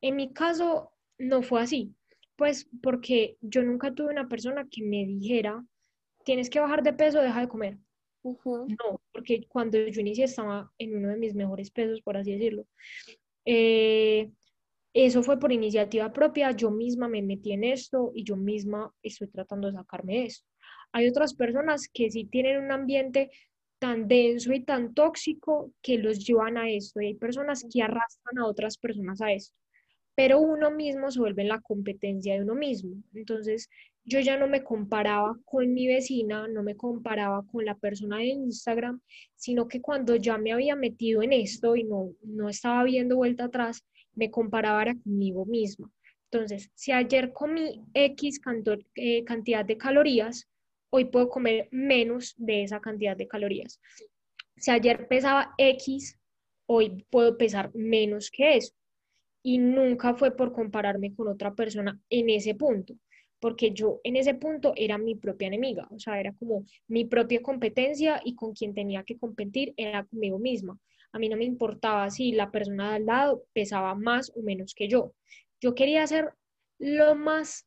En 0.00 0.16
mi 0.16 0.32
caso 0.32 0.92
no 1.18 1.42
fue 1.42 1.62
así, 1.62 1.94
pues 2.36 2.68
porque 2.82 3.38
yo 3.40 3.62
nunca 3.62 3.94
tuve 3.94 4.12
una 4.12 4.28
persona 4.28 4.66
que 4.70 4.82
me 4.82 5.06
dijera, 5.06 5.64
tienes 6.24 6.50
que 6.50 6.60
bajar 6.60 6.82
de 6.82 6.92
peso, 6.92 7.20
deja 7.20 7.40
de 7.40 7.48
comer. 7.48 7.78
No, 8.68 9.00
porque 9.12 9.46
cuando 9.48 9.78
yo 9.78 10.00
inicié 10.00 10.24
estaba 10.24 10.72
en 10.78 10.96
uno 10.96 11.08
de 11.10 11.16
mis 11.16 11.34
mejores 11.34 11.70
pesos, 11.70 12.02
por 12.02 12.16
así 12.16 12.32
decirlo. 12.32 12.66
Eh, 13.44 14.32
eso 15.04 15.22
fue 15.22 15.38
por 15.38 15.52
iniciativa 15.52 16.12
propia, 16.12 16.52
yo 16.52 16.70
misma 16.70 17.08
me 17.08 17.22
metí 17.22 17.52
en 17.52 17.64
esto 17.64 18.12
y 18.14 18.24
yo 18.24 18.36
misma 18.36 18.92
estoy 19.02 19.28
tratando 19.28 19.68
de 19.68 19.74
sacarme 19.74 20.14
de 20.14 20.24
esto. 20.24 20.46
Hay 20.92 21.08
otras 21.08 21.34
personas 21.34 21.88
que 21.92 22.10
sí 22.10 22.24
tienen 22.24 22.64
un 22.64 22.72
ambiente 22.72 23.30
tan 23.78 24.08
denso 24.08 24.52
y 24.52 24.64
tan 24.64 24.94
tóxico 24.94 25.72
que 25.82 25.98
los 25.98 26.24
llevan 26.26 26.56
a 26.56 26.70
esto 26.70 27.00
y 27.00 27.06
hay 27.06 27.14
personas 27.14 27.66
que 27.70 27.82
arrastran 27.82 28.38
a 28.38 28.46
otras 28.46 28.78
personas 28.78 29.20
a 29.20 29.32
esto 29.32 29.54
pero 30.16 30.40
uno 30.40 30.70
mismo 30.70 31.10
se 31.10 31.20
vuelve 31.20 31.42
en 31.42 31.48
la 31.48 31.60
competencia 31.60 32.34
de 32.34 32.42
uno 32.42 32.54
mismo. 32.54 32.96
Entonces, 33.14 33.68
yo 34.02 34.18
ya 34.18 34.38
no 34.38 34.48
me 34.48 34.64
comparaba 34.64 35.36
con 35.44 35.74
mi 35.74 35.86
vecina, 35.86 36.48
no 36.48 36.62
me 36.62 36.74
comparaba 36.74 37.44
con 37.46 37.66
la 37.66 37.76
persona 37.76 38.18
de 38.18 38.28
Instagram, 38.28 39.00
sino 39.34 39.68
que 39.68 39.82
cuando 39.82 40.16
ya 40.16 40.38
me 40.38 40.52
había 40.52 40.74
metido 40.74 41.22
en 41.22 41.34
esto 41.34 41.76
y 41.76 41.84
no, 41.84 42.12
no 42.22 42.48
estaba 42.48 42.82
viendo 42.84 43.16
vuelta 43.16 43.44
atrás, 43.44 43.84
me 44.16 44.30
comparaba 44.30 44.92
conmigo 45.04 45.46
misma. 45.46 45.90
Entonces, 46.30 46.70
si 46.74 46.90
ayer 46.90 47.32
comí 47.32 47.84
X 47.94 48.40
eh, 48.96 49.24
cantidad 49.24 49.64
de 49.64 49.78
calorías, 49.78 50.48
hoy 50.90 51.04
puedo 51.04 51.28
comer 51.28 51.68
menos 51.70 52.34
de 52.36 52.64
esa 52.64 52.80
cantidad 52.80 53.16
de 53.16 53.28
calorías. 53.28 53.80
Si 54.56 54.70
ayer 54.70 55.06
pesaba 55.06 55.54
X, 55.58 56.18
hoy 56.66 57.06
puedo 57.10 57.38
pesar 57.38 57.70
menos 57.74 58.30
que 58.30 58.56
eso 58.56 58.74
y 59.42 59.58
nunca 59.58 60.14
fue 60.14 60.34
por 60.34 60.52
compararme 60.52 61.14
con 61.14 61.28
otra 61.28 61.54
persona 61.54 62.00
en 62.10 62.30
ese 62.30 62.56
punto, 62.56 62.94
porque 63.38 63.70
yo 63.70 64.00
en 64.02 64.16
ese 64.16 64.34
punto 64.34 64.72
era 64.74 64.98
mi 64.98 65.14
propia 65.14 65.46
enemiga, 65.46 65.86
o 65.92 66.00
sea, 66.00 66.18
era 66.18 66.32
como 66.32 66.64
mi 66.88 67.04
propia 67.04 67.40
competencia 67.40 68.20
y 68.24 68.34
con 68.34 68.54
quien 68.54 68.74
tenía 68.74 69.04
que 69.04 69.16
competir 69.16 69.72
era 69.76 70.04
conmigo 70.04 70.40
misma. 70.40 70.76
A 71.16 71.18
mí 71.18 71.28
no 71.28 71.36
me 71.36 71.44
importaba 71.44 72.10
si 72.10 72.32
la 72.32 72.50
persona 72.50 72.90
de 72.90 72.96
al 72.96 73.06
lado 73.06 73.44
pesaba 73.52 73.94
más 73.94 74.30
o 74.36 74.42
menos 74.42 74.74
que 74.74 74.88
yo. 74.88 75.14
Yo 75.60 75.74
quería 75.74 76.06
ser 76.06 76.32
lo 76.78 77.14
más 77.14 77.66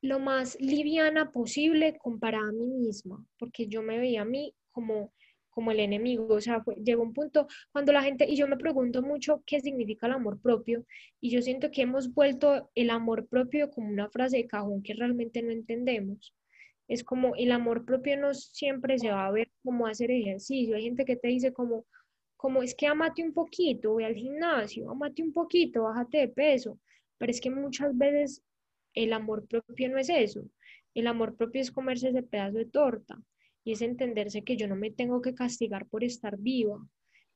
lo 0.00 0.20
más 0.20 0.56
liviana 0.60 1.32
posible 1.32 1.98
comparada 1.98 2.48
a 2.48 2.52
mí 2.52 2.68
misma, 2.68 3.26
porque 3.36 3.66
yo 3.66 3.82
me 3.82 3.98
veía 3.98 4.22
a 4.22 4.24
mí 4.24 4.54
como 4.70 5.12
como 5.50 5.72
el 5.72 5.80
enemigo, 5.80 6.28
o 6.28 6.40
sea, 6.40 6.62
llegó 6.84 7.02
un 7.02 7.12
punto 7.12 7.48
cuando 7.72 7.92
la 7.92 8.04
gente, 8.04 8.24
y 8.30 8.36
yo 8.36 8.46
me 8.46 8.56
pregunto 8.56 9.02
mucho 9.02 9.42
qué 9.44 9.60
significa 9.60 10.06
el 10.06 10.12
amor 10.12 10.40
propio, 10.40 10.86
y 11.20 11.30
yo 11.30 11.42
siento 11.42 11.72
que 11.72 11.82
hemos 11.82 12.14
vuelto 12.14 12.70
el 12.76 12.90
amor 12.90 13.26
propio 13.26 13.68
como 13.68 13.88
una 13.88 14.08
frase 14.08 14.36
de 14.36 14.46
cajón 14.46 14.84
que 14.84 14.94
realmente 14.94 15.42
no 15.42 15.50
entendemos. 15.50 16.32
Es 16.86 17.02
como 17.02 17.34
el 17.34 17.50
amor 17.50 17.84
propio 17.84 18.16
no 18.16 18.34
siempre 18.34 19.00
se 19.00 19.10
va 19.10 19.26
a 19.26 19.32
ver 19.32 19.50
como 19.64 19.88
hacer 19.88 20.12
ejercicio. 20.12 20.76
Hay 20.76 20.84
gente 20.84 21.04
que 21.04 21.16
te 21.16 21.26
dice 21.26 21.52
como, 21.52 21.86
como 22.38 22.62
es 22.62 22.74
que 22.76 22.86
amate 22.86 23.24
un 23.24 23.32
poquito, 23.32 23.96
ve 23.96 24.04
al 24.06 24.14
gimnasio, 24.14 24.88
amate 24.88 25.24
un 25.24 25.32
poquito, 25.32 25.82
bájate 25.82 26.18
de 26.18 26.28
peso. 26.28 26.78
Pero 27.18 27.32
es 27.32 27.40
que 27.40 27.50
muchas 27.50 27.98
veces 27.98 28.44
el 28.94 29.12
amor 29.12 29.46
propio 29.48 29.90
no 29.90 29.98
es 29.98 30.08
eso. 30.08 30.44
El 30.94 31.08
amor 31.08 31.34
propio 31.36 31.60
es 31.60 31.72
comerse 31.72 32.10
ese 32.10 32.22
pedazo 32.22 32.58
de 32.58 32.66
torta 32.66 33.20
y 33.64 33.72
es 33.72 33.82
entenderse 33.82 34.44
que 34.44 34.56
yo 34.56 34.68
no 34.68 34.76
me 34.76 34.92
tengo 34.92 35.20
que 35.20 35.34
castigar 35.34 35.86
por 35.86 36.04
estar 36.04 36.38
viva. 36.38 36.76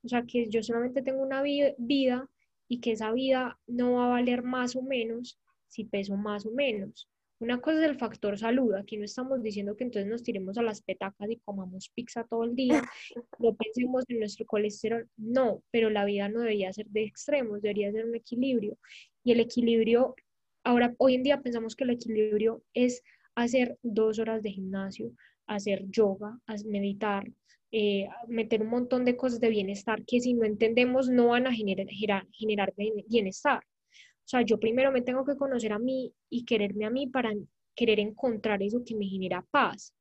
O 0.04 0.08
sea, 0.08 0.22
que 0.22 0.48
yo 0.48 0.62
solamente 0.62 1.02
tengo 1.02 1.20
una 1.20 1.42
vida 1.42 2.28
y 2.68 2.80
que 2.80 2.92
esa 2.92 3.10
vida 3.10 3.58
no 3.66 3.94
va 3.94 4.06
a 4.06 4.10
valer 4.10 4.44
más 4.44 4.76
o 4.76 4.82
menos 4.82 5.40
si 5.66 5.84
peso 5.84 6.16
más 6.16 6.46
o 6.46 6.52
menos. 6.52 7.08
Una 7.42 7.60
cosa 7.60 7.82
es 7.82 7.90
el 7.90 7.98
factor 7.98 8.38
salud. 8.38 8.72
Aquí 8.74 8.96
no 8.96 9.04
estamos 9.04 9.42
diciendo 9.42 9.76
que 9.76 9.82
entonces 9.82 10.08
nos 10.08 10.22
tiremos 10.22 10.58
a 10.58 10.62
las 10.62 10.80
petacas 10.80 11.28
y 11.28 11.38
comamos 11.38 11.90
pizza 11.92 12.22
todo 12.22 12.44
el 12.44 12.54
día, 12.54 12.84
no 13.40 13.56
pensemos 13.56 14.04
en 14.08 14.20
nuestro 14.20 14.46
colesterol. 14.46 15.08
No, 15.16 15.64
pero 15.72 15.90
la 15.90 16.04
vida 16.04 16.28
no 16.28 16.38
debería 16.38 16.72
ser 16.72 16.86
de 16.86 17.02
extremos, 17.02 17.60
debería 17.60 17.90
ser 17.90 18.04
un 18.04 18.14
equilibrio. 18.14 18.78
Y 19.24 19.32
el 19.32 19.40
equilibrio, 19.40 20.14
ahora, 20.62 20.94
hoy 20.98 21.16
en 21.16 21.24
día 21.24 21.40
pensamos 21.40 21.74
que 21.74 21.82
el 21.82 21.90
equilibrio 21.90 22.62
es 22.74 23.02
hacer 23.34 23.76
dos 23.82 24.20
horas 24.20 24.44
de 24.44 24.52
gimnasio, 24.52 25.10
hacer 25.48 25.84
yoga, 25.90 26.38
meditar, 26.64 27.24
eh, 27.72 28.06
meter 28.28 28.62
un 28.62 28.68
montón 28.68 29.04
de 29.04 29.16
cosas 29.16 29.40
de 29.40 29.48
bienestar 29.48 30.04
que 30.06 30.20
si 30.20 30.34
no 30.34 30.44
entendemos 30.44 31.08
no 31.08 31.26
van 31.28 31.48
a 31.48 31.52
generar, 31.52 31.88
generar 32.30 32.72
bienestar. 33.08 33.64
O 34.24 34.28
sea, 34.32 34.42
yo 34.42 34.58
primero 34.58 34.92
me 34.92 35.02
tengo 35.02 35.24
que 35.24 35.36
conocer 35.36 35.72
a 35.72 35.78
mí 35.78 36.12
y 36.30 36.44
quererme 36.44 36.86
a 36.86 36.90
mí 36.90 37.06
para 37.06 37.32
querer 37.74 38.00
encontrar 38.00 38.62
eso 38.62 38.82
que 38.84 38.94
me 38.94 39.06
genera 39.06 39.44
paz. 39.50 39.94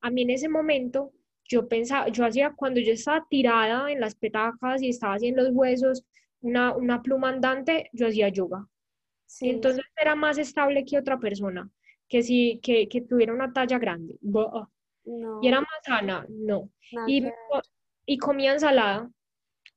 A 0.00 0.10
mí 0.10 0.22
en 0.22 0.30
ese 0.30 0.48
momento, 0.48 1.12
yo 1.44 1.68
pensaba, 1.68 2.08
yo 2.08 2.24
hacía, 2.24 2.52
cuando 2.54 2.80
yo 2.80 2.92
estaba 2.92 3.26
tirada 3.28 3.90
en 3.90 4.00
las 4.00 4.14
petacas 4.14 4.82
y 4.82 4.88
estaba 4.88 5.14
haciendo 5.14 5.42
los 5.42 5.52
huesos, 5.52 6.04
una, 6.40 6.76
una 6.76 7.02
pluma 7.02 7.30
andante, 7.30 7.90
yo 7.92 8.06
hacía 8.06 8.28
yoga. 8.28 8.68
Sí. 9.26 9.48
Entonces 9.48 9.84
era 9.96 10.14
más 10.14 10.38
estable 10.38 10.84
que 10.84 10.98
otra 10.98 11.18
persona, 11.18 11.70
que 12.08 12.22
si 12.22 12.60
que, 12.62 12.88
que 12.88 13.00
tuviera 13.00 13.32
una 13.32 13.52
talla 13.52 13.78
grande. 13.78 14.18
Y 15.42 15.48
era 15.48 15.60
más 15.60 15.68
sana, 15.84 16.26
no. 16.28 16.70
Y, 17.06 17.24
y, 18.06 18.18
comía 18.18 18.52
ensalada. 18.52 19.10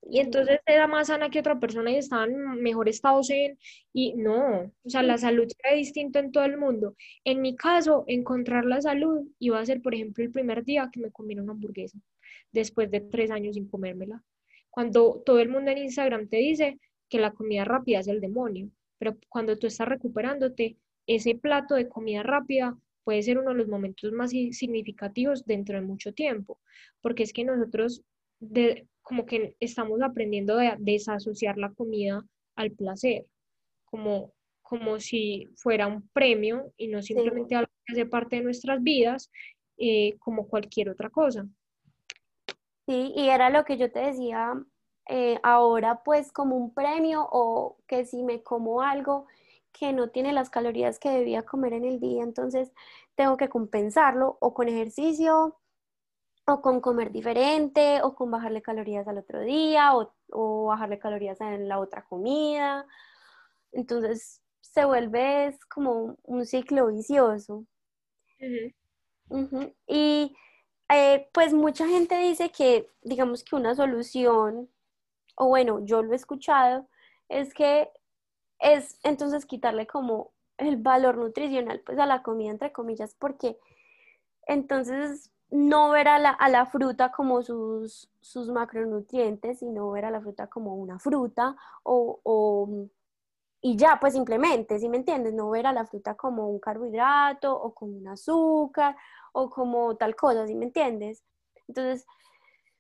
Y 0.09 0.19
entonces 0.19 0.59
era 0.65 0.87
más 0.87 1.07
sana 1.07 1.29
que 1.29 1.39
otra 1.39 1.59
persona 1.59 1.91
y 1.91 1.97
estaba 1.97 2.25
en 2.25 2.61
mejor 2.61 2.89
estado 2.89 3.23
zen. 3.23 3.57
Y 3.93 4.13
no, 4.15 4.71
o 4.83 4.89
sea, 4.89 5.03
la 5.03 5.17
salud 5.17 5.47
era 5.63 5.75
distinto 5.75 6.19
en 6.19 6.31
todo 6.31 6.45
el 6.45 6.57
mundo. 6.57 6.95
En 7.23 7.41
mi 7.41 7.55
caso, 7.55 8.03
encontrar 8.07 8.65
la 8.65 8.81
salud 8.81 9.27
iba 9.39 9.59
a 9.59 9.65
ser, 9.65 9.81
por 9.81 9.93
ejemplo, 9.93 10.23
el 10.23 10.31
primer 10.31 10.63
día 10.63 10.89
que 10.91 10.99
me 10.99 11.11
comiera 11.11 11.43
una 11.43 11.53
hamburguesa, 11.53 11.99
después 12.51 12.89
de 12.91 13.01
tres 13.01 13.31
años 13.31 13.55
sin 13.55 13.67
comérmela. 13.67 14.23
Cuando 14.69 15.23
todo 15.25 15.39
el 15.39 15.49
mundo 15.49 15.71
en 15.71 15.79
Instagram 15.79 16.27
te 16.29 16.37
dice 16.37 16.79
que 17.09 17.19
la 17.19 17.31
comida 17.31 17.65
rápida 17.65 17.99
es 17.99 18.07
el 18.07 18.21
demonio, 18.21 18.69
pero 18.99 19.17
cuando 19.29 19.57
tú 19.57 19.67
estás 19.67 19.87
recuperándote, 19.87 20.77
ese 21.07 21.35
plato 21.35 21.75
de 21.75 21.87
comida 21.87 22.23
rápida 22.23 22.77
puede 23.03 23.23
ser 23.23 23.37
uno 23.37 23.51
de 23.51 23.55
los 23.55 23.67
momentos 23.67 24.11
más 24.11 24.31
significativos 24.31 25.45
dentro 25.45 25.79
de 25.79 25.85
mucho 25.85 26.13
tiempo, 26.13 26.59
porque 27.01 27.23
es 27.23 27.31
que 27.31 27.45
nosotros 27.45 28.03
de, 28.39 28.87
como 29.07 29.25
que 29.25 29.55
estamos 29.61 30.01
aprendiendo 30.01 30.59
a 30.59 30.75
desasociar 30.77 31.57
la 31.57 31.71
comida 31.71 32.25
al 32.57 32.71
placer, 32.71 33.25
como, 33.85 34.33
como 34.61 34.99
si 34.99 35.47
fuera 35.55 35.87
un 35.87 36.09
premio 36.09 36.73
y 36.75 36.89
no 36.89 37.01
simplemente 37.01 37.55
algo 37.55 37.71
que 37.85 37.93
hace 37.93 38.05
parte 38.05 38.35
de 38.35 38.43
nuestras 38.43 38.83
vidas, 38.83 39.31
eh, 39.77 40.17
como 40.19 40.49
cualquier 40.49 40.89
otra 40.89 41.09
cosa. 41.09 41.47
Sí, 42.85 43.13
y 43.15 43.29
era 43.29 43.49
lo 43.49 43.63
que 43.63 43.77
yo 43.77 43.89
te 43.89 43.99
decía 43.99 44.53
eh, 45.07 45.39
ahora, 45.41 46.03
pues 46.03 46.33
como 46.33 46.57
un 46.57 46.73
premio 46.73 47.29
o 47.31 47.77
que 47.87 48.03
si 48.03 48.23
me 48.23 48.43
como 48.43 48.81
algo, 48.81 49.27
que 49.71 49.93
no 49.93 50.09
tiene 50.09 50.33
las 50.33 50.49
calorías 50.49 50.99
que 50.99 51.11
debía 51.11 51.43
comer 51.43 51.71
en 51.71 51.85
el 51.85 52.01
día, 52.01 52.23
entonces 52.23 52.73
tengo 53.15 53.37
que 53.37 53.47
compensarlo 53.47 54.37
o 54.41 54.53
con 54.53 54.67
ejercicio 54.67 55.55
o 56.49 56.61
con 56.61 56.79
comer 56.79 57.11
diferente 57.11 58.01
o 58.03 58.15
con 58.15 58.31
bajarle 58.31 58.61
calorías 58.61 59.07
al 59.07 59.17
otro 59.17 59.41
día 59.41 59.91
o, 59.95 60.65
bajarle 60.65 60.97
calorías 60.97 61.39
en 61.41 61.67
la 61.67 61.79
otra 61.79 62.05
comida. 62.05 62.87
Entonces 63.73 64.41
se 64.61 64.85
vuelve 64.85 65.57
como 65.69 66.15
un 66.23 66.45
ciclo 66.45 66.87
vicioso. 66.87 67.65
Y 69.87 70.35
eh, 70.89 71.29
pues 71.33 71.53
mucha 71.53 71.85
gente 71.87 72.17
dice 72.17 72.49
que, 72.49 72.89
digamos 73.01 73.43
que 73.43 73.55
una 73.55 73.75
solución, 73.75 74.69
o 75.35 75.47
bueno, 75.47 75.83
yo 75.85 76.01
lo 76.01 76.13
he 76.13 76.15
escuchado, 76.15 76.87
es 77.27 77.53
que 77.53 77.89
es 78.59 78.99
entonces 79.03 79.45
quitarle 79.45 79.85
como 79.85 80.31
el 80.57 80.77
valor 80.77 81.17
nutricional 81.17 81.81
pues 81.85 81.99
a 81.99 82.05
la 82.05 82.23
comida 82.23 82.49
entre 82.49 82.71
comillas 82.71 83.15
porque 83.19 83.59
entonces 84.47 85.31
no 85.49 85.89
ver 85.91 86.07
a 86.07 86.19
la, 86.19 86.65
fruta 86.65 87.11
como 87.11 87.41
sus, 87.41 88.09
sus, 88.21 88.49
macronutrientes, 88.49 89.59
sino 89.59 89.91
ver 89.91 90.05
a 90.05 90.11
la 90.11 90.21
fruta 90.21 90.47
como 90.47 90.75
una 90.75 90.99
fruta 90.99 91.55
o, 91.83 92.69
y 93.61 93.75
ya, 93.77 93.97
pues 93.99 94.13
simplemente, 94.13 94.79
¿sí 94.79 94.89
me 94.89 94.97
entiendes? 94.97 95.33
No 95.33 95.49
ver 95.49 95.67
a 95.67 95.73
la 95.73 95.85
fruta 95.85 96.15
como 96.15 96.47
un 96.49 96.59
carbohidrato 96.59 97.53
o 97.55 97.73
como 97.73 97.97
un 97.97 98.07
azúcar 98.07 98.95
o 99.33 99.49
como 99.49 99.95
tal 99.97 100.15
cosa, 100.15 100.47
¿sí 100.47 100.55
me 100.55 100.65
entiendes? 100.65 101.23
Entonces, 101.67 102.05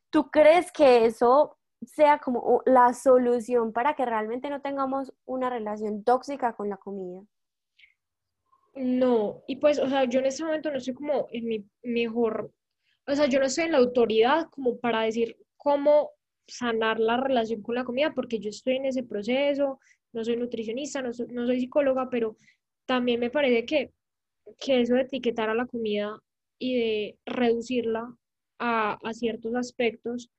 ¿tú 0.09 0.29
crees 0.31 0.71
que 0.71 1.05
eso 1.05 1.57
sea 1.85 2.19
como 2.19 2.61
la 2.65 2.93
solución 2.93 3.73
para 3.73 3.95
que 3.95 4.05
realmente 4.05 4.49
no 4.49 4.61
tengamos 4.61 5.13
una 5.25 5.49
relación 5.49 6.03
tóxica 6.03 6.53
con 6.53 6.69
la 6.69 6.77
comida? 6.77 7.21
No, 8.77 9.43
y 9.47 9.55
pues, 9.55 9.79
o 9.79 9.89
sea, 9.89 10.05
yo 10.05 10.19
en 10.19 10.27
este 10.27 10.43
momento 10.43 10.69
no 10.69 10.77
estoy 10.77 10.93
como 10.93 11.27
en 11.31 11.47
mi 11.47 11.65
mejor, 11.81 12.51
o 13.07 13.15
sea, 13.15 13.25
yo 13.25 13.39
no 13.39 13.45
estoy 13.45 13.65
en 13.65 13.71
la 13.71 13.79
autoridad 13.79 14.47
como 14.51 14.77
para 14.79 15.01
decir 15.01 15.35
cómo 15.55 16.11
sanar 16.47 16.99
la 16.99 17.17
relación 17.17 17.63
con 17.63 17.73
la 17.73 17.83
comida, 17.83 18.13
porque 18.13 18.39
yo 18.39 18.51
estoy 18.51 18.75
en 18.75 18.85
ese 18.85 19.01
proceso, 19.01 19.79
no 20.13 20.23
soy 20.23 20.37
nutricionista, 20.37 21.01
no 21.01 21.11
soy, 21.11 21.25
no 21.29 21.47
soy 21.47 21.59
psicóloga, 21.59 22.07
pero 22.11 22.37
también 22.85 23.19
me 23.19 23.31
parece 23.31 23.65
que, 23.65 23.91
que 24.59 24.81
eso 24.81 24.93
de 24.93 25.01
etiquetar 25.01 25.49
a 25.49 25.55
la 25.55 25.65
comida 25.65 26.21
y 26.59 26.75
de 26.77 27.17
reducirla 27.25 28.15
a, 28.59 28.99
a 29.03 29.13
ciertos 29.13 29.55
aspectos 29.55 30.29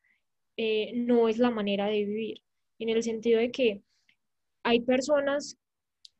eh, 0.56 0.92
no 0.94 1.28
es 1.28 1.38
la 1.38 1.50
manera 1.50 1.86
de 1.86 2.04
vivir, 2.04 2.42
en 2.78 2.88
el 2.90 3.02
sentido 3.02 3.40
de 3.40 3.50
que 3.50 3.82
hay 4.62 4.80
personas 4.80 5.58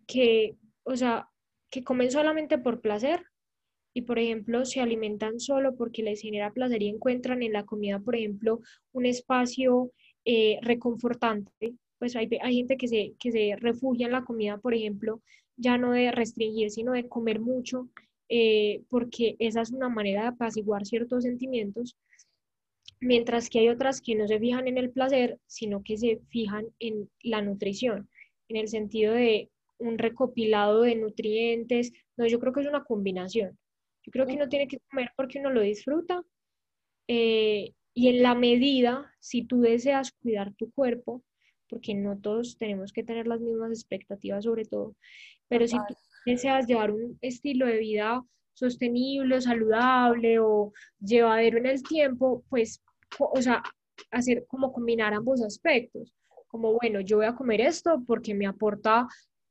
que, 0.09 0.57
o 0.83 0.97
sea, 0.97 1.29
que 1.71 1.85
comen 1.85 2.11
solamente 2.11 2.59
por 2.59 2.81
placer 2.81 3.25
y, 3.95 4.03
por 4.03 4.19
ejemplo, 4.19 4.64
se 4.64 4.81
alimentan 4.81 5.41
solo 5.41 5.77
porque 5.77 6.03
les 6.03 6.21
genera 6.21 6.53
placer 6.53 6.83
y 6.83 6.89
encuentran 6.89 7.43
en 7.43 7.53
la 7.53 7.64
comida, 7.64 7.99
por 7.99 8.16
ejemplo, 8.16 8.61
un 8.93 9.07
espacio 9.07 9.93
eh, 10.25 10.59
reconfortante. 10.62 11.75
Pues 11.99 12.14
hay, 12.14 12.29
hay 12.43 12.57
gente 12.57 12.77
que 12.77 12.89
se, 12.89 13.14
que 13.19 13.33
se 13.33 13.57
refugia 13.57 14.07
en 14.07 14.12
la 14.12 14.25
comida, 14.25 14.59
por 14.59 14.75
ejemplo, 14.75 15.21
ya 15.57 15.79
no 15.79 15.93
de 15.93 16.12
restringir, 16.12 16.71
sino 16.71 16.93
de 16.93 17.09
comer 17.09 17.41
mucho, 17.41 17.89
eh, 18.29 18.83
porque 18.89 19.37
esa 19.39 19.62
es 19.62 19.73
una 19.73 19.89
manera 19.89 20.23
de 20.23 20.29
apaciguar 20.29 20.87
ciertos 20.87 21.25
sentimientos, 21.25 21.97
mientras 23.01 23.49
que 23.49 23.61
hay 23.61 23.69
otras 23.69 24.01
que 24.01 24.14
no 24.14 24.29
se 24.29 24.39
fijan 24.39 24.69
en 24.69 24.79
el 24.79 24.91
placer, 24.91 25.39
sino 25.47 25.83
que 25.83 25.97
se 25.97 26.21
fijan 26.29 26.66
en 26.79 27.11
la 27.23 27.43
nutrición, 27.43 28.09
en 28.49 28.57
el 28.57 28.69
sentido 28.69 29.12
de 29.12 29.51
un 29.79 29.99
recopilado 29.99 30.83
de 30.83 30.97
nutrientes. 30.97 31.93
No, 32.16 32.26
yo 32.26 32.39
creo 32.39 32.53
que 32.53 32.61
es 32.61 32.68
una 32.68 32.85
combinación. 32.85 33.59
Yo 34.05 34.12
creo 34.12 34.26
que 34.26 34.35
uno 34.35 34.49
tiene 34.49 34.68
que 34.68 34.81
comer 34.91 35.11
porque 35.16 35.39
uno 35.39 35.51
lo 35.51 35.61
disfruta. 35.61 36.22
Eh, 37.09 37.72
y 37.95 38.09
en 38.09 38.22
la 38.22 38.35
medida, 38.35 39.12
si 39.20 39.45
tú 39.45 39.61
deseas 39.61 40.12
cuidar 40.12 40.55
tu 40.55 40.70
cuerpo, 40.70 41.22
porque 41.68 41.95
no 41.95 42.18
todos 42.18 42.57
tenemos 42.57 42.93
que 42.93 43.03
tener 43.03 43.26
las 43.26 43.41
mismas 43.41 43.70
expectativas 43.70 44.45
sobre 44.45 44.64
todo, 44.64 44.95
pero 45.49 45.66
si 45.66 45.76
tú 45.76 45.95
deseas 46.24 46.66
llevar 46.66 46.91
un 46.91 47.18
estilo 47.20 47.66
de 47.66 47.79
vida 47.79 48.22
sostenible, 48.55 49.41
saludable 49.41 50.39
o 50.39 50.72
llevadero 51.01 51.59
en 51.59 51.66
el 51.66 51.83
tiempo, 51.83 52.45
pues, 52.49 52.83
o 53.18 53.41
sea, 53.41 53.62
hacer 54.11 54.47
como 54.47 54.72
combinar 54.72 55.14
ambos 55.14 55.43
aspectos, 55.43 56.12
como, 56.49 56.72
bueno, 56.74 57.01
yo 57.01 57.18
voy 57.18 57.26
a 57.26 57.35
comer 57.35 57.61
esto 57.61 58.03
porque 58.07 58.35
me 58.35 58.47
aporta 58.47 59.07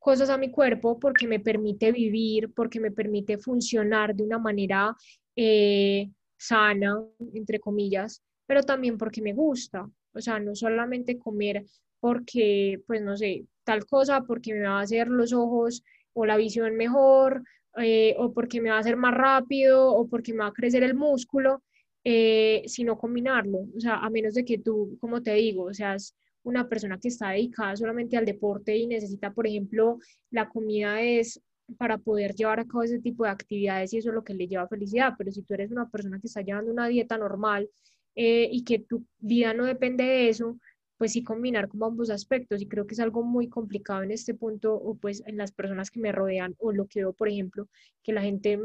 cosas 0.08 0.30
a 0.30 0.38
mi 0.38 0.50
cuerpo 0.50 0.98
porque 0.98 1.28
me 1.28 1.42
permite 1.42 1.92
vivir, 1.92 2.54
porque 2.54 2.80
me 2.80 2.92
permite 2.92 3.38
funcionar 3.38 4.16
de 4.16 4.24
una 4.24 4.40
manera 4.40 4.96
eh, 5.36 6.10
sana, 6.38 7.04
entre 7.34 7.60
comillas, 7.60 8.24
pero 8.46 8.64
también 8.64 8.98
porque 8.98 9.22
me 9.22 9.34
gusta. 9.34 9.86
O 10.14 10.22
sea, 10.22 10.40
no 10.40 10.56
solamente 10.56 11.20
comer 11.20 11.66
porque, 12.00 12.82
pues 12.88 13.02
no 13.02 13.18
sé, 13.18 13.48
tal 13.66 13.86
cosa, 13.86 14.22
porque 14.22 14.54
me 14.54 14.62
va 14.62 14.80
a 14.80 14.84
hacer 14.84 15.10
los 15.10 15.34
ojos 15.34 15.84
o 16.14 16.26
la 16.26 16.38
visión 16.38 16.78
mejor, 16.78 17.44
eh, 17.76 18.16
o 18.18 18.32
porque 18.32 18.62
me 18.62 18.70
va 18.70 18.78
a 18.78 18.80
hacer 18.80 18.96
más 18.96 19.14
rápido, 19.14 19.92
o 19.94 20.08
porque 20.08 20.32
me 20.32 20.40
va 20.40 20.48
a 20.48 20.54
crecer 20.54 20.84
el 20.84 20.94
músculo, 20.94 21.64
eh, 22.06 22.64
sino 22.68 22.98
combinarlo. 22.98 23.58
O 23.76 23.80
sea, 23.82 23.96
a 23.98 24.10
menos 24.10 24.36
de 24.36 24.46
que 24.46 24.58
tú, 24.58 24.98
como 25.02 25.22
te 25.22 25.34
digo, 25.34 25.74
seas 25.74 26.16
una 26.48 26.68
persona 26.70 26.98
que 26.98 27.10
está 27.10 27.32
dedicada 27.32 27.76
solamente 27.76 28.16
al 28.18 28.26
deporte 28.26 28.76
y 28.76 28.88
necesita, 28.88 29.32
por 29.34 29.46
ejemplo, 29.48 30.00
la 30.32 30.48
comida 30.48 31.02
es 31.02 31.42
para 31.78 31.98
poder 31.98 32.34
llevar 32.34 32.62
a 32.62 32.66
cabo 32.66 32.84
ese 32.84 33.00
tipo 33.00 33.26
de 33.26 33.32
actividades 33.32 33.94
y 33.94 33.98
eso 33.98 34.10
es 34.10 34.16
lo 34.16 34.24
que 34.24 34.34
le 34.34 34.48
lleva 34.48 34.68
felicidad. 34.68 35.14
Pero 35.18 35.32
si 35.32 35.42
tú 35.42 35.54
eres 35.54 35.72
una 35.72 35.90
persona 35.90 36.20
que 36.20 36.28
está 36.28 36.42
llevando 36.42 36.72
una 36.72 36.88
dieta 36.88 37.18
normal 37.18 37.70
eh, 38.16 38.48
y 38.52 38.64
que 38.64 38.80
tu 38.80 39.06
vida 39.20 39.54
no 39.54 39.66
depende 39.66 40.06
de 40.06 40.30
eso, 40.30 40.58
pues 40.98 41.12
sí 41.12 41.24
combinar 41.24 41.68
como 41.68 41.86
ambos 41.86 42.10
aspectos 42.10 42.62
y 42.62 42.68
creo 42.68 42.88
que 42.88 42.94
es 42.94 43.00
algo 43.02 43.24
muy 43.24 43.50
complicado 43.50 44.02
en 44.04 44.12
este 44.12 44.34
punto 44.34 44.74
o 44.74 44.96
pues 44.96 45.22
en 45.28 45.38
las 45.38 45.52
personas 45.52 45.92
que 45.92 46.00
me 46.00 46.14
rodean 46.14 46.56
o 46.60 46.72
lo 46.72 46.88
que 46.88 47.02
veo, 47.02 47.14
por 47.14 47.28
ejemplo, 47.28 47.68
que 48.04 48.14
la 48.14 48.22
gente 48.22 48.60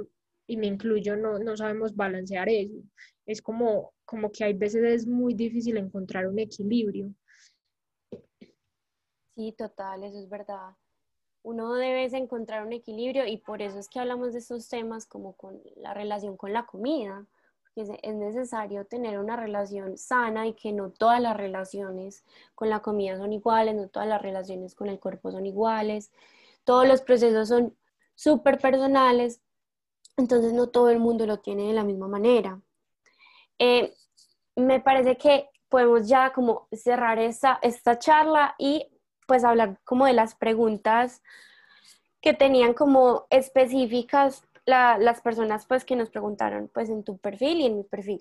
y 0.47 0.57
me 0.57 0.66
incluyo 0.66 1.16
no, 1.16 1.39
no 1.39 1.57
sabemos 1.57 1.97
balancear 1.97 2.49
eso. 2.49 2.76
Es 3.26 3.43
como, 3.43 3.93
como 4.05 4.30
que 4.30 4.45
hay 4.45 4.55
veces 4.55 4.85
es 4.85 5.07
muy 5.07 5.35
difícil 5.35 5.76
encontrar 5.76 6.28
un 6.28 6.39
equilibrio. 6.39 7.12
Sí, 9.43 9.51
total, 9.51 10.05
eso 10.05 10.20
es 10.20 10.28
verdad. 10.28 10.76
Uno 11.43 11.74
debe 11.74 12.05
encontrar 12.16 12.64
un 12.64 12.72
equilibrio 12.72 13.26
y 13.26 13.38
por 13.38 13.61
eso 13.61 13.76
es 13.80 13.88
que 13.88 13.99
hablamos 13.99 14.32
de 14.34 14.38
estos 14.38 14.68
temas 14.68 15.05
como 15.05 15.32
con 15.32 15.61
la 15.74 15.93
relación 15.95 16.36
con 16.36 16.53
la 16.53 16.64
comida, 16.64 17.26
porque 17.61 17.99
es 18.05 18.14
necesario 18.14 18.86
tener 18.86 19.18
una 19.18 19.34
relación 19.34 19.99
sana 19.99 20.47
y 20.47 20.55
que 20.55 20.72
no 20.72 20.90
todas 20.90 21.20
las 21.20 21.36
relaciones 21.36 22.24
con 22.55 22.70
la 22.70 22.82
comida 22.82 23.16
son 23.16 23.32
iguales, 23.32 23.74
no 23.74 23.88
todas 23.88 24.09
las 24.09 24.22
relaciones 24.22 24.76
con 24.76 24.88
el 24.88 25.01
cuerpo 25.01 25.32
son 25.32 25.45
iguales, 25.45 26.12
todos 26.62 26.86
los 26.86 27.03
procesos 27.03 27.49
son 27.49 27.76
súper 28.14 28.61
personales, 28.61 29.40
entonces 30.16 30.53
no 30.53 30.68
todo 30.68 30.88
el 30.90 31.01
mundo 31.01 31.26
lo 31.26 31.40
tiene 31.40 31.66
de 31.66 31.72
la 31.72 31.82
misma 31.82 32.07
manera. 32.07 32.61
Eh, 33.59 33.93
me 34.55 34.78
parece 34.78 35.16
que 35.16 35.49
podemos 35.68 36.07
ya 36.07 36.32
como 36.32 36.68
cerrar 36.70 37.18
esta, 37.18 37.59
esta 37.62 37.99
charla 37.99 38.55
y 38.57 38.91
pues 39.26 39.44
hablar 39.44 39.80
como 39.84 40.06
de 40.06 40.12
las 40.12 40.34
preguntas 40.34 41.22
que 42.20 42.34
tenían 42.34 42.74
como 42.74 43.26
específicas 43.30 44.44
las 44.64 45.20
personas 45.20 45.66
pues 45.66 45.84
que 45.84 45.96
nos 45.96 46.10
preguntaron 46.10 46.70
pues 46.72 46.88
en 46.88 47.02
tu 47.02 47.18
perfil 47.18 47.60
y 47.60 47.66
en 47.66 47.78
mi 47.78 47.84
perfil. 47.84 48.20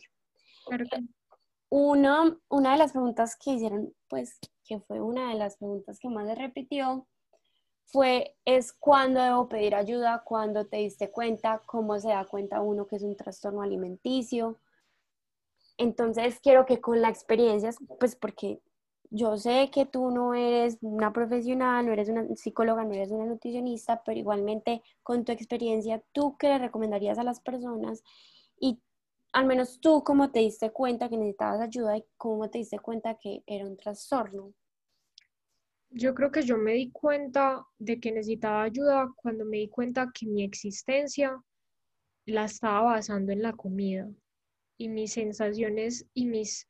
Uno, 1.69 2.39
una 2.49 2.71
de 2.73 2.77
las 2.77 2.91
preguntas 2.91 3.35
que 3.35 3.51
hicieron 3.51 3.93
pues 4.07 4.39
que 4.65 4.79
fue 4.79 5.01
una 5.01 5.29
de 5.29 5.35
las 5.35 5.57
preguntas 5.57 5.99
que 5.99 6.09
más 6.09 6.27
se 6.27 6.35
repitió 6.35 7.07
fue 7.85 8.35
es 8.45 8.73
cuándo 8.73 9.21
debo 9.21 9.49
pedir 9.49 9.75
ayuda, 9.75 10.23
cuándo 10.25 10.65
te 10.65 10.77
diste 10.77 11.11
cuenta, 11.11 11.61
cómo 11.65 11.99
se 11.99 12.09
da 12.09 12.25
cuenta 12.25 12.61
uno 12.61 12.87
que 12.87 12.95
es 12.95 13.03
un 13.03 13.15
trastorno 13.15 13.61
alimenticio. 13.61 14.57
Entonces 15.77 16.39
quiero 16.41 16.65
que 16.65 16.79
con 16.79 17.01
la 17.01 17.09
experiencia, 17.09 17.71
pues 17.99 18.15
porque 18.15 18.61
yo 19.13 19.37
sé 19.37 19.69
que 19.73 19.85
tú 19.85 20.09
no 20.09 20.33
eres 20.33 20.77
una 20.79 21.11
profesional, 21.11 21.85
no 21.85 21.91
eres 21.91 22.07
una 22.07 22.25
psicóloga, 22.33 22.85
no 22.85 22.93
eres 22.93 23.11
una 23.11 23.25
nutricionista, 23.25 24.01
pero 24.05 24.17
igualmente 24.17 24.81
con 25.03 25.25
tu 25.25 25.33
experiencia, 25.33 26.01
¿tú 26.13 26.37
qué 26.37 26.47
le 26.47 26.59
recomendarías 26.59 27.19
a 27.19 27.23
las 27.25 27.41
personas? 27.41 28.03
Y 28.57 28.81
al 29.33 29.45
menos 29.47 29.81
tú, 29.81 30.01
¿cómo 30.05 30.31
te 30.31 30.39
diste 30.39 30.71
cuenta 30.71 31.09
que 31.09 31.17
necesitabas 31.17 31.59
ayuda 31.59 31.97
y 31.97 32.05
cómo 32.15 32.49
te 32.49 32.59
diste 32.59 32.79
cuenta 32.79 33.17
que 33.17 33.43
era 33.45 33.65
un 33.65 33.75
trastorno? 33.75 34.53
Yo 35.89 36.15
creo 36.15 36.31
que 36.31 36.43
yo 36.43 36.57
me 36.57 36.71
di 36.71 36.89
cuenta 36.89 37.65
de 37.79 37.99
que 37.99 38.13
necesitaba 38.13 38.63
ayuda 38.63 39.11
cuando 39.17 39.43
me 39.43 39.57
di 39.57 39.67
cuenta 39.67 40.09
que 40.13 40.25
mi 40.25 40.41
existencia 40.41 41.37
la 42.25 42.45
estaba 42.45 42.93
basando 42.93 43.33
en 43.33 43.41
la 43.41 43.51
comida 43.51 44.09
y 44.77 44.87
mis 44.87 45.11
sensaciones 45.11 46.07
y 46.13 46.27
mis 46.27 46.65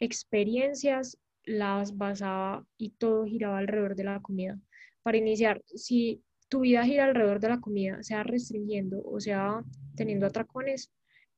experiencias 0.00 1.18
las 1.44 1.96
basaba 1.96 2.66
y 2.76 2.90
todo 2.90 3.24
giraba 3.24 3.58
alrededor 3.58 3.94
de 3.96 4.04
la 4.04 4.20
comida. 4.20 4.58
Para 5.02 5.18
iniciar, 5.18 5.62
si 5.74 6.22
tu 6.48 6.60
vida 6.60 6.84
gira 6.84 7.04
alrededor 7.04 7.40
de 7.40 7.48
la 7.48 7.60
comida, 7.60 8.02
sea 8.02 8.22
restringiendo 8.22 9.02
o 9.04 9.20
sea 9.20 9.62
teniendo 9.96 10.26
atracones, 10.26 10.90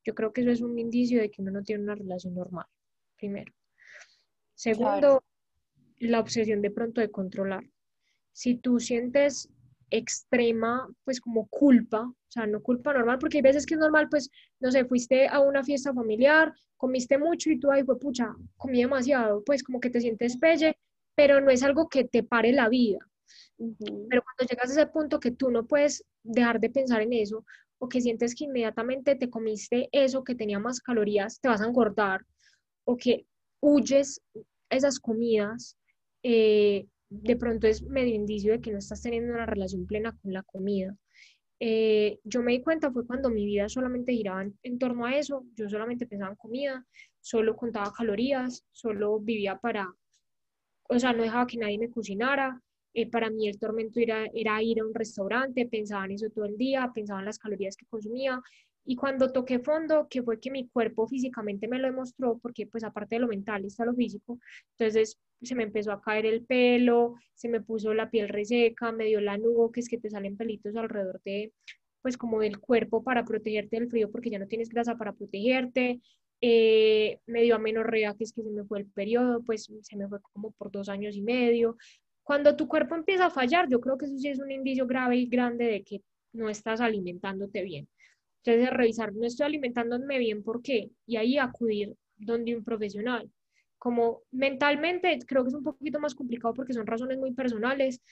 yo 0.04 0.14
creo 0.14 0.32
que 0.32 0.42
eso 0.42 0.50
es 0.50 0.60
un 0.60 0.78
indicio 0.78 1.20
de 1.20 1.30
que 1.30 1.42
uno 1.42 1.50
no 1.50 1.62
tiene 1.62 1.82
una 1.82 1.94
relación 1.94 2.34
normal, 2.34 2.66
primero. 3.16 3.52
Segundo, 4.54 5.24
la 5.98 6.20
obsesión 6.20 6.62
de 6.62 6.70
pronto 6.70 7.00
de 7.00 7.10
controlar. 7.10 7.64
Si 8.32 8.56
tú 8.56 8.78
sientes 8.78 9.50
extrema, 9.90 10.88
pues 11.04 11.20
como 11.20 11.46
culpa, 11.48 12.02
o 12.02 12.30
sea, 12.30 12.46
no 12.46 12.62
culpa 12.62 12.92
normal, 12.92 13.18
porque 13.18 13.38
hay 13.38 13.42
veces 13.42 13.66
que 13.66 13.74
es 13.74 13.80
normal, 13.80 14.08
pues, 14.10 14.30
no 14.60 14.70
sé, 14.70 14.84
fuiste 14.84 15.28
a 15.28 15.40
una 15.40 15.62
fiesta 15.64 15.92
familiar, 15.94 16.52
comiste 16.76 17.18
mucho 17.18 17.50
y 17.50 17.58
tú 17.58 17.70
ahí 17.70 17.84
fue, 17.84 17.98
pucha, 17.98 18.34
comí 18.56 18.80
demasiado, 18.82 19.42
pues 19.44 19.62
como 19.62 19.80
que 19.80 19.90
te 19.90 20.00
sientes 20.00 20.36
pelle, 20.38 20.76
pero 21.14 21.40
no 21.40 21.50
es 21.50 21.62
algo 21.62 21.88
que 21.88 22.04
te 22.04 22.22
pare 22.22 22.52
la 22.52 22.68
vida. 22.68 22.98
Pero 23.58 24.22
cuando 24.22 24.48
llegas 24.48 24.70
a 24.70 24.72
ese 24.72 24.86
punto 24.86 25.18
que 25.18 25.30
tú 25.30 25.50
no 25.50 25.66
puedes 25.66 26.04
dejar 26.22 26.60
de 26.60 26.70
pensar 26.70 27.00
en 27.02 27.12
eso, 27.12 27.44
o 27.78 27.88
que 27.88 28.00
sientes 28.00 28.34
que 28.34 28.44
inmediatamente 28.44 29.16
te 29.16 29.30
comiste 29.30 29.88
eso 29.92 30.24
que 30.24 30.34
tenía 30.34 30.58
más 30.58 30.80
calorías, 30.80 31.40
te 31.40 31.48
vas 31.48 31.60
a 31.60 31.66
engordar, 31.66 32.24
o 32.84 32.96
que 32.96 33.26
huyes 33.60 34.20
esas 34.70 34.98
comidas, 34.98 35.76
eh, 36.22 36.86
de 37.08 37.36
pronto 37.36 37.66
es 37.66 37.82
medio 37.82 38.14
indicio 38.14 38.52
de 38.52 38.60
que 38.60 38.72
no 38.72 38.78
estás 38.78 39.02
teniendo 39.02 39.32
una 39.34 39.46
relación 39.46 39.86
plena 39.86 40.12
con 40.22 40.32
la 40.32 40.42
comida. 40.42 40.96
eh, 41.60 42.20
yo 42.24 42.42
me 42.42 42.52
di 42.52 42.62
cuenta 42.62 42.90
fue 42.92 43.06
cuando 43.06 43.30
mi 43.30 43.46
vida 43.46 43.68
solamente 43.68 44.12
giraba 44.12 44.44
en, 44.62 44.78
torno 44.78 45.06
a 45.06 45.16
eso, 45.16 45.46
yo 45.54 45.68
solamente 45.68 46.06
pensaba 46.06 46.30
en 46.32 46.36
comida, 46.36 46.86
solo 47.20 47.56
contaba 47.56 47.92
calorías, 47.92 48.64
solo 48.72 49.20
vivía 49.20 49.58
para, 49.58 49.94
o 50.88 50.98
sea, 50.98 51.12
no 51.12 51.22
dejaba 51.22 51.46
que 51.46 51.58
nadie 51.58 51.78
me 51.78 51.90
cocinara. 51.90 52.60
Eh, 52.94 53.10
para 53.10 53.30
mí 53.30 53.48
el 53.48 53.58
tormento 53.58 54.00
era, 54.00 54.26
era 54.34 54.62
ir 54.62 54.80
a 54.80 54.86
un 54.86 54.94
restaurante, 54.94 55.66
pensaba 55.66 56.04
en 56.06 56.12
eso 56.12 56.30
todo 56.30 56.46
el 56.46 56.56
día, 56.56 56.90
pensaba 56.94 57.20
en 57.20 57.26
las 57.26 57.38
calorías 57.38 57.76
que 57.76 57.86
consumía. 57.86 58.40
Y 58.84 58.96
cuando 58.96 59.32
toqué 59.32 59.58
fondo, 59.58 60.06
que 60.08 60.22
fue 60.22 60.40
que 60.40 60.50
mi 60.50 60.68
cuerpo 60.68 61.06
físicamente 61.06 61.68
me 61.68 61.78
lo 61.78 61.88
demostró, 61.88 62.38
porque 62.38 62.66
pues 62.66 62.84
aparte 62.84 63.16
de 63.16 63.20
lo 63.20 63.28
mental 63.28 63.64
está 63.64 63.84
lo 63.84 63.94
físico, 63.94 64.38
entonces 64.78 65.18
se 65.42 65.54
me 65.54 65.64
empezó 65.64 65.92
a 65.92 66.00
caer 66.00 66.26
el 66.26 66.44
pelo, 66.44 67.14
se 67.34 67.48
me 67.48 67.60
puso 67.60 67.94
la 67.94 68.10
piel 68.10 68.28
reseca, 68.28 68.92
me 68.92 69.06
dio 69.06 69.20
la 69.20 69.38
nubo, 69.38 69.70
que 69.70 69.80
es 69.80 69.88
que 69.88 69.98
te 69.98 70.10
salen 70.10 70.36
pelitos 70.36 70.76
alrededor 70.76 71.20
de, 71.24 71.52
pues 72.02 72.16
como 72.16 72.40
del 72.40 72.58
cuerpo 72.58 73.02
para 73.02 73.24
protegerte 73.24 73.76
del 73.78 73.88
frío 73.88 74.10
porque 74.10 74.30
ya 74.30 74.38
no 74.38 74.46
tienes 74.46 74.68
grasa 74.68 74.96
para 74.96 75.12
protegerte, 75.12 76.00
eh, 76.40 77.18
me 77.26 77.42
dio 77.42 77.56
amenorrea, 77.56 78.14
que 78.14 78.24
es 78.24 78.32
que 78.32 78.42
se 78.42 78.50
me 78.50 78.64
fue 78.64 78.80
el 78.80 78.86
periodo, 78.86 79.42
pues 79.42 79.70
se 79.82 79.96
me 79.96 80.08
fue 80.08 80.20
como 80.20 80.52
por 80.52 80.70
dos 80.70 80.88
años 80.88 81.16
y 81.16 81.22
medio. 81.22 81.76
Cuando 82.22 82.56
tu 82.56 82.68
cuerpo 82.68 82.94
empieza 82.94 83.26
a 83.26 83.30
fallar, 83.30 83.68
yo 83.68 83.80
creo 83.80 83.96
que 83.96 84.06
eso 84.06 84.18
sí 84.18 84.28
es 84.28 84.38
un 84.38 84.50
indicio 84.50 84.86
grave 84.86 85.16
y 85.16 85.26
grande 85.26 85.66
de 85.66 85.82
que 85.82 86.02
no 86.32 86.48
estás 86.48 86.80
alimentándote 86.80 87.62
bien. 87.62 87.88
Entonces, 88.44 88.70
revisar, 88.70 89.12
no 89.14 89.26
estoy 89.26 89.46
alimentándome 89.46 90.18
bien, 90.18 90.42
¿por 90.42 90.62
qué? 90.62 90.90
Y 91.06 91.16
ahí 91.16 91.38
acudir 91.38 91.94
donde 92.16 92.56
un 92.56 92.64
profesional 92.64 93.30
como 93.86 94.22
mentalmente 94.32 95.16
creo 95.28 95.44
que 95.44 95.50
es 95.50 95.54
un 95.54 95.62
poquito 95.62 96.00
más 96.00 96.12
complicado 96.12 96.52
porque 96.54 96.72
son 96.72 96.88
razones 96.88 97.18
muy 97.18 97.32
personales. 97.32 98.02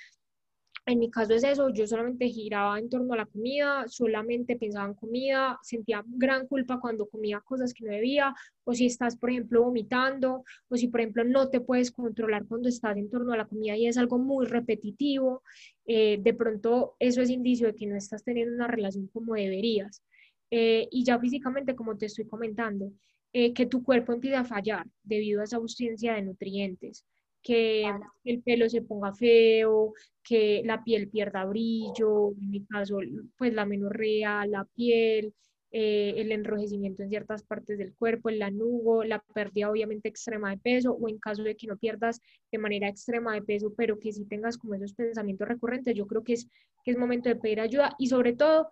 En 0.86 1.00
mi 1.00 1.10
caso 1.10 1.34
es 1.34 1.42
eso, 1.42 1.68
yo 1.70 1.84
solamente 1.84 2.28
giraba 2.28 2.78
en 2.78 2.88
torno 2.88 3.12
a 3.12 3.16
la 3.16 3.26
comida, 3.26 3.84
solamente 3.88 4.54
pensaba 4.54 4.86
en 4.86 4.94
comida, 4.94 5.58
sentía 5.62 6.04
gran 6.06 6.46
culpa 6.46 6.78
cuando 6.78 7.08
comía 7.08 7.40
cosas 7.40 7.74
que 7.74 7.84
no 7.84 7.90
debía, 7.90 8.32
o 8.62 8.72
si 8.72 8.86
estás, 8.86 9.16
por 9.16 9.30
ejemplo, 9.30 9.64
vomitando, 9.64 10.44
o 10.68 10.76
si, 10.76 10.86
por 10.86 11.00
ejemplo, 11.00 11.24
no 11.24 11.50
te 11.50 11.60
puedes 11.60 11.90
controlar 11.90 12.46
cuando 12.46 12.68
estás 12.68 12.96
en 12.96 13.10
torno 13.10 13.32
a 13.32 13.36
la 13.36 13.48
comida 13.48 13.76
y 13.76 13.88
es 13.88 13.98
algo 13.98 14.16
muy 14.18 14.46
repetitivo, 14.46 15.42
eh, 15.86 16.20
de 16.22 16.34
pronto 16.34 16.94
eso 17.00 17.20
es 17.20 17.30
indicio 17.30 17.66
de 17.66 17.74
que 17.74 17.86
no 17.86 17.96
estás 17.96 18.22
teniendo 18.22 18.54
una 18.54 18.68
relación 18.68 19.08
como 19.08 19.34
deberías. 19.34 20.04
Eh, 20.52 20.86
y 20.92 21.02
ya 21.02 21.18
físicamente, 21.18 21.74
como 21.74 21.96
te 21.96 22.06
estoy 22.06 22.28
comentando, 22.28 22.92
eh, 23.34 23.52
que 23.52 23.66
tu 23.66 23.82
cuerpo 23.82 24.12
empiece 24.12 24.36
a 24.36 24.44
fallar 24.44 24.86
debido 25.02 25.40
a 25.40 25.44
esa 25.44 25.56
ausencia 25.56 26.14
de 26.14 26.22
nutrientes, 26.22 27.04
que 27.42 27.84
el 28.22 28.42
pelo 28.42 28.70
se 28.70 28.80
ponga 28.80 29.12
feo, 29.12 29.92
que 30.22 30.62
la 30.64 30.84
piel 30.84 31.08
pierda 31.08 31.44
brillo, 31.44 32.30
en 32.40 32.50
mi 32.50 32.64
caso, 32.64 32.98
pues 33.36 33.52
la 33.52 33.66
menorrea, 33.66 34.46
la 34.46 34.64
piel, 34.64 35.34
eh, 35.72 36.14
el 36.16 36.30
enrojecimiento 36.30 37.02
en 37.02 37.08
ciertas 37.08 37.42
partes 37.42 37.76
del 37.76 37.92
cuerpo, 37.96 38.28
el 38.28 38.38
lanugo, 38.38 39.02
la 39.02 39.18
pérdida 39.34 39.68
obviamente 39.68 40.08
extrema 40.08 40.50
de 40.50 40.58
peso, 40.58 40.92
o 40.92 41.08
en 41.08 41.18
caso 41.18 41.42
de 41.42 41.56
que 41.56 41.66
no 41.66 41.76
pierdas 41.76 42.20
de 42.52 42.58
manera 42.58 42.88
extrema 42.88 43.34
de 43.34 43.42
peso, 43.42 43.74
pero 43.76 43.98
que 43.98 44.12
sí 44.12 44.24
tengas 44.26 44.56
como 44.56 44.76
esos 44.76 44.94
pensamientos 44.94 45.48
recurrentes, 45.48 45.96
yo 45.96 46.06
creo 46.06 46.22
que 46.22 46.34
es, 46.34 46.48
que 46.84 46.92
es 46.92 46.96
momento 46.96 47.28
de 47.28 47.34
pedir 47.34 47.58
ayuda 47.58 47.96
y 47.98 48.06
sobre 48.06 48.34
todo 48.34 48.68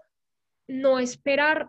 no 0.68 1.00
esperar 1.00 1.68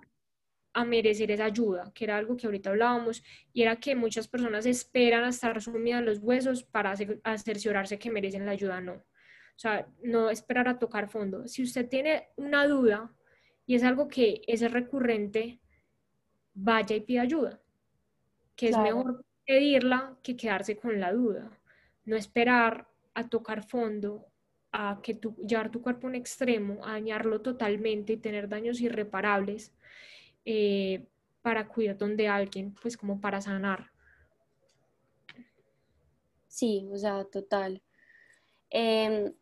a 0.74 0.86
merecer 0.86 1.32
esa 1.32 1.46
ayuda, 1.46 1.92
que 1.94 2.06
era 2.06 2.18
algo 2.18 2.36
que 2.36 2.48
ahorita 2.48 2.72
hablábamos, 2.72 3.24
y 3.54 3.62
era 3.62 3.76
que 3.76 3.96
muchas 3.96 4.28
personas 4.28 4.66
esperan 4.66 5.24
a 5.24 5.30
estar 5.30 5.62
sumidas 5.62 6.04
los 6.04 6.20
huesos 6.20 6.64
para 6.64 6.96
cerciorarse 6.96 8.00
que 8.00 8.12
merecen 8.12 8.46
la 8.46 8.54
ayuda, 8.54 8.82
no. 8.82 8.94
O 8.94 9.60
sea, 9.60 9.88
no 10.02 10.32
esperar 10.32 10.68
a 10.68 10.80
tocar 10.80 11.10
fondo. 11.10 11.48
Si 11.48 11.62
usted 11.62 11.88
tiene 11.88 12.30
una 12.38 12.68
duda 12.68 13.14
y 13.68 13.76
es 13.76 13.84
algo 13.84 14.08
que 14.08 14.42
es 14.48 14.70
recurrente, 14.72 15.60
vaya 16.56 16.96
y 16.96 17.02
pida 17.02 17.22
ayuda, 17.22 17.62
que 18.56 18.70
es 18.70 18.78
mejor 18.78 19.24
pedirla 19.46 20.18
que 20.24 20.36
quedarse 20.36 20.76
con 20.76 21.00
la 21.00 21.14
duda. 21.14 21.52
No 22.06 22.16
esperar 22.16 22.88
a 23.14 23.30
tocar 23.30 23.64
fondo, 23.64 24.28
a 24.72 25.00
que 25.04 25.14
tu, 25.14 25.36
llevar 25.36 25.70
tu 25.70 25.84
cuerpo 25.84 26.08
a 26.08 26.10
un 26.10 26.16
extremo, 26.16 26.84
a 26.84 26.94
dañarlo 26.94 27.42
totalmente 27.42 28.14
y 28.14 28.18
tener 28.18 28.50
daños 28.50 28.82
irreparables 28.82 29.72
eh, 30.46 31.06
para 31.42 31.68
cuidar 31.68 31.98
de 31.98 32.28
alguien, 32.28 32.76
pues 32.82 32.98
como 32.98 33.20
para 33.20 33.42
sanar. 33.42 33.92
Sí, 36.48 36.88
o 36.92 36.98
sea, 36.98 37.26
total. 37.26 37.82
Em, 38.70 39.34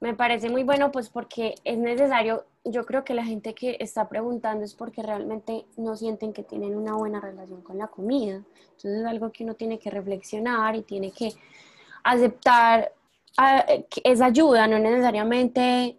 me 0.00 0.14
parece 0.14 0.48
muy 0.48 0.62
bueno 0.62 0.92
pues 0.92 1.08
porque 1.08 1.54
es 1.64 1.78
necesario, 1.78 2.46
yo 2.64 2.84
creo 2.84 3.04
que 3.04 3.14
la 3.14 3.24
gente 3.24 3.54
que 3.54 3.76
está 3.80 4.08
preguntando 4.08 4.64
es 4.64 4.74
porque 4.74 5.02
realmente 5.02 5.64
no 5.76 5.96
sienten 5.96 6.32
que 6.32 6.42
tienen 6.42 6.76
una 6.76 6.94
buena 6.94 7.20
relación 7.20 7.62
con 7.62 7.78
la 7.78 7.88
comida. 7.88 8.42
Entonces 8.76 9.00
es 9.00 9.04
algo 9.06 9.32
que 9.32 9.44
uno 9.44 9.54
tiene 9.54 9.78
que 9.78 9.90
reflexionar 9.90 10.76
y 10.76 10.82
tiene 10.82 11.10
que 11.10 11.32
aceptar 12.04 12.92
ah, 13.36 13.64
esa 14.04 14.26
ayuda, 14.26 14.66
no 14.68 14.78
necesariamente 14.78 15.98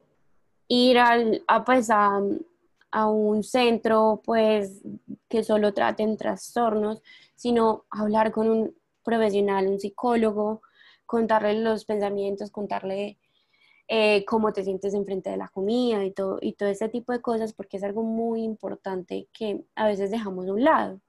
ir 0.68 1.00
al, 1.00 1.44
a, 1.48 1.66
pues, 1.66 1.90
a, 1.90 2.22
a 2.92 3.10
un 3.10 3.44
centro 3.44 4.22
pues 4.24 4.82
que 5.28 5.44
solo 5.44 5.74
traten 5.74 6.18
trastornos, 6.18 7.02
sino 7.36 7.86
hablar 7.90 8.32
con 8.32 8.50
un 8.50 8.76
profesional, 9.04 9.68
un 9.68 9.80
psicólogo, 9.80 10.62
contarle 11.06 11.56
los 11.62 11.86
pensamientos, 11.86 12.52
contarle 12.52 13.18
eh, 13.88 14.24
cómo 14.26 14.54
te 14.54 14.64
sientes 14.64 14.94
enfrente 14.94 15.32
de 15.32 15.38
la 15.38 15.48
comida 15.48 16.06
y 16.06 16.12
todo, 16.12 16.38
y 16.42 16.54
todo 16.54 16.70
ese 16.70 16.90
tipo 16.90 17.12
de 17.12 17.22
cosas, 17.22 17.54
porque 17.54 17.78
es 17.78 17.84
algo 17.84 18.04
muy 18.04 18.44
importante 18.44 19.28
que 19.34 19.64
a 19.76 19.88
veces 19.88 20.12
dejamos 20.12 20.46
de 20.46 20.52
un 20.52 20.64
lado. 20.64 21.02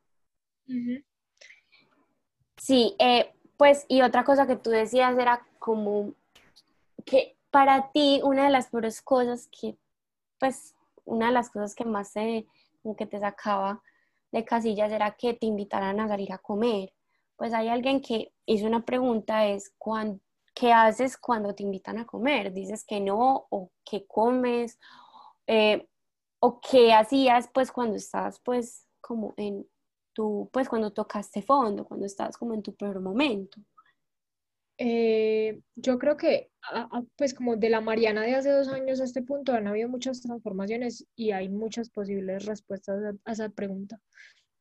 Sí, 2.56 2.94
eh, 2.98 3.32
pues 3.56 3.84
y 3.88 4.00
otra 4.02 4.24
cosa 4.24 4.46
que 4.46 4.56
tú 4.56 4.70
decías 4.70 5.18
era 5.18 5.46
como 5.58 6.14
que 7.04 7.36
para 7.50 7.90
ti 7.92 8.20
una 8.22 8.44
de 8.44 8.50
las 8.50 8.68
peores 8.68 9.02
cosas 9.02 9.48
que 9.48 9.76
pues 10.38 10.74
una 11.10 11.26
de 11.26 11.32
las 11.32 11.50
cosas 11.50 11.74
que 11.74 11.84
más 11.84 12.12
te, 12.12 12.46
que 12.96 13.06
te 13.06 13.20
sacaba 13.20 13.82
de 14.32 14.44
casillas 14.44 14.92
era 14.92 15.12
que 15.12 15.34
te 15.34 15.46
invitaran 15.46 16.00
a 16.00 16.08
salir 16.08 16.32
a 16.32 16.38
comer. 16.38 16.92
Pues 17.36 17.52
hay 17.52 17.68
alguien 17.68 18.00
que 18.00 18.32
hizo 18.46 18.66
una 18.66 18.84
pregunta, 18.84 19.46
es 19.46 19.72
¿qué 20.54 20.72
haces 20.72 21.16
cuando 21.16 21.54
te 21.54 21.62
invitan 21.62 21.98
a 21.98 22.06
comer? 22.06 22.52
¿Dices 22.52 22.84
que 22.84 23.00
no? 23.00 23.46
¿O 23.50 23.70
qué 23.84 24.06
comes? 24.06 24.78
Eh, 25.46 25.88
¿O 26.38 26.60
qué 26.60 26.92
hacías 26.92 27.48
pues 27.52 27.72
cuando 27.72 27.96
estabas 27.96 28.40
pues 28.40 28.86
como 29.00 29.34
en 29.36 29.66
tu, 30.12 30.48
pues 30.52 30.68
cuando 30.68 30.92
tocaste 30.92 31.42
fondo, 31.42 31.84
cuando 31.84 32.06
estabas 32.06 32.36
como 32.36 32.54
en 32.54 32.62
tu 32.62 32.74
peor 32.74 33.00
momento? 33.00 33.60
Eh, 34.82 35.60
yo 35.76 35.98
creo 35.98 36.16
que, 36.16 36.50
pues 37.16 37.34
como 37.34 37.56
de 37.56 37.68
la 37.68 37.82
Mariana 37.82 38.22
de 38.22 38.34
hace 38.34 38.50
dos 38.50 38.68
años 38.68 38.98
a 39.00 39.04
este 39.04 39.20
punto, 39.20 39.52
han 39.52 39.66
habido 39.66 39.90
muchas 39.90 40.22
transformaciones 40.22 41.06
y 41.14 41.32
hay 41.32 41.50
muchas 41.50 41.90
posibles 41.90 42.46
respuestas 42.46 42.98
a, 43.26 43.30
esa 43.30 43.50
pregunta. 43.50 44.00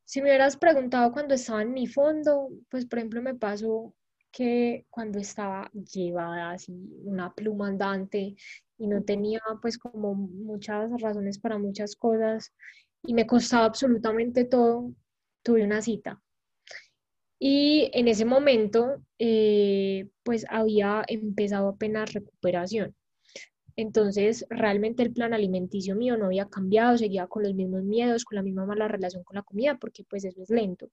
Si 0.04 0.22
me 0.22 0.30
hubieras 0.30 0.58
preguntado 0.58 1.14
cuando 1.14 1.36
estaba 1.36 1.62
en 1.62 1.72
mi 1.72 1.88
fondo, 1.88 2.50
pues 2.70 2.86
por 2.86 3.00
ejemplo 3.00 3.22
me 3.22 3.36
pasó 3.36 3.96
que 4.30 4.86
cuando 4.90 5.20
estaba 5.20 5.72
llevada 5.72 6.52
así 6.52 6.74
una 7.06 7.34
pluma 7.34 7.70
andante 7.70 8.36
y 8.78 8.88
no 8.88 9.04
tenía 9.04 9.40
pues 9.62 9.78
como 9.78 10.16
muchas 10.16 10.92
razones 11.02 11.40
para 11.40 11.58
muchas 11.58 11.96
cosas 11.96 12.54
y 13.04 13.14
me 13.14 13.26
costaba 13.26 13.66
absolutamente 13.66 14.44
todo, 14.44 14.94
tuve 15.44 15.64
una 15.64 15.82
cita 15.82 16.22
y 17.40 17.90
en 17.94 18.10
ese 18.10 18.26
momento, 18.26 19.02
eh, 19.18 20.10
pues 20.24 20.46
había 20.50 21.04
empezado 21.08 21.70
apenas 21.70 22.12
recuperación. 22.14 22.96
Entonces, 23.78 24.46
realmente 24.50 25.04
el 25.04 25.14
plan 25.14 25.34
alimenticio 25.34 25.96
mío 25.96 26.18
no 26.18 26.26
había 26.26 26.50
cambiado, 26.50 26.98
seguía 26.98 27.28
con 27.28 27.44
los 27.44 27.54
mismos 27.54 27.84
miedos, 27.84 28.26
con 28.26 28.36
la 28.36 28.42
misma 28.44 28.66
mala 28.66 28.90
relación 28.90 29.24
con 29.24 29.36
la 29.36 29.44
comida, 29.44 29.78
porque 29.80 30.04
pues 30.04 30.26
eso 30.26 30.44
es 30.44 30.50
lento. 30.50 30.90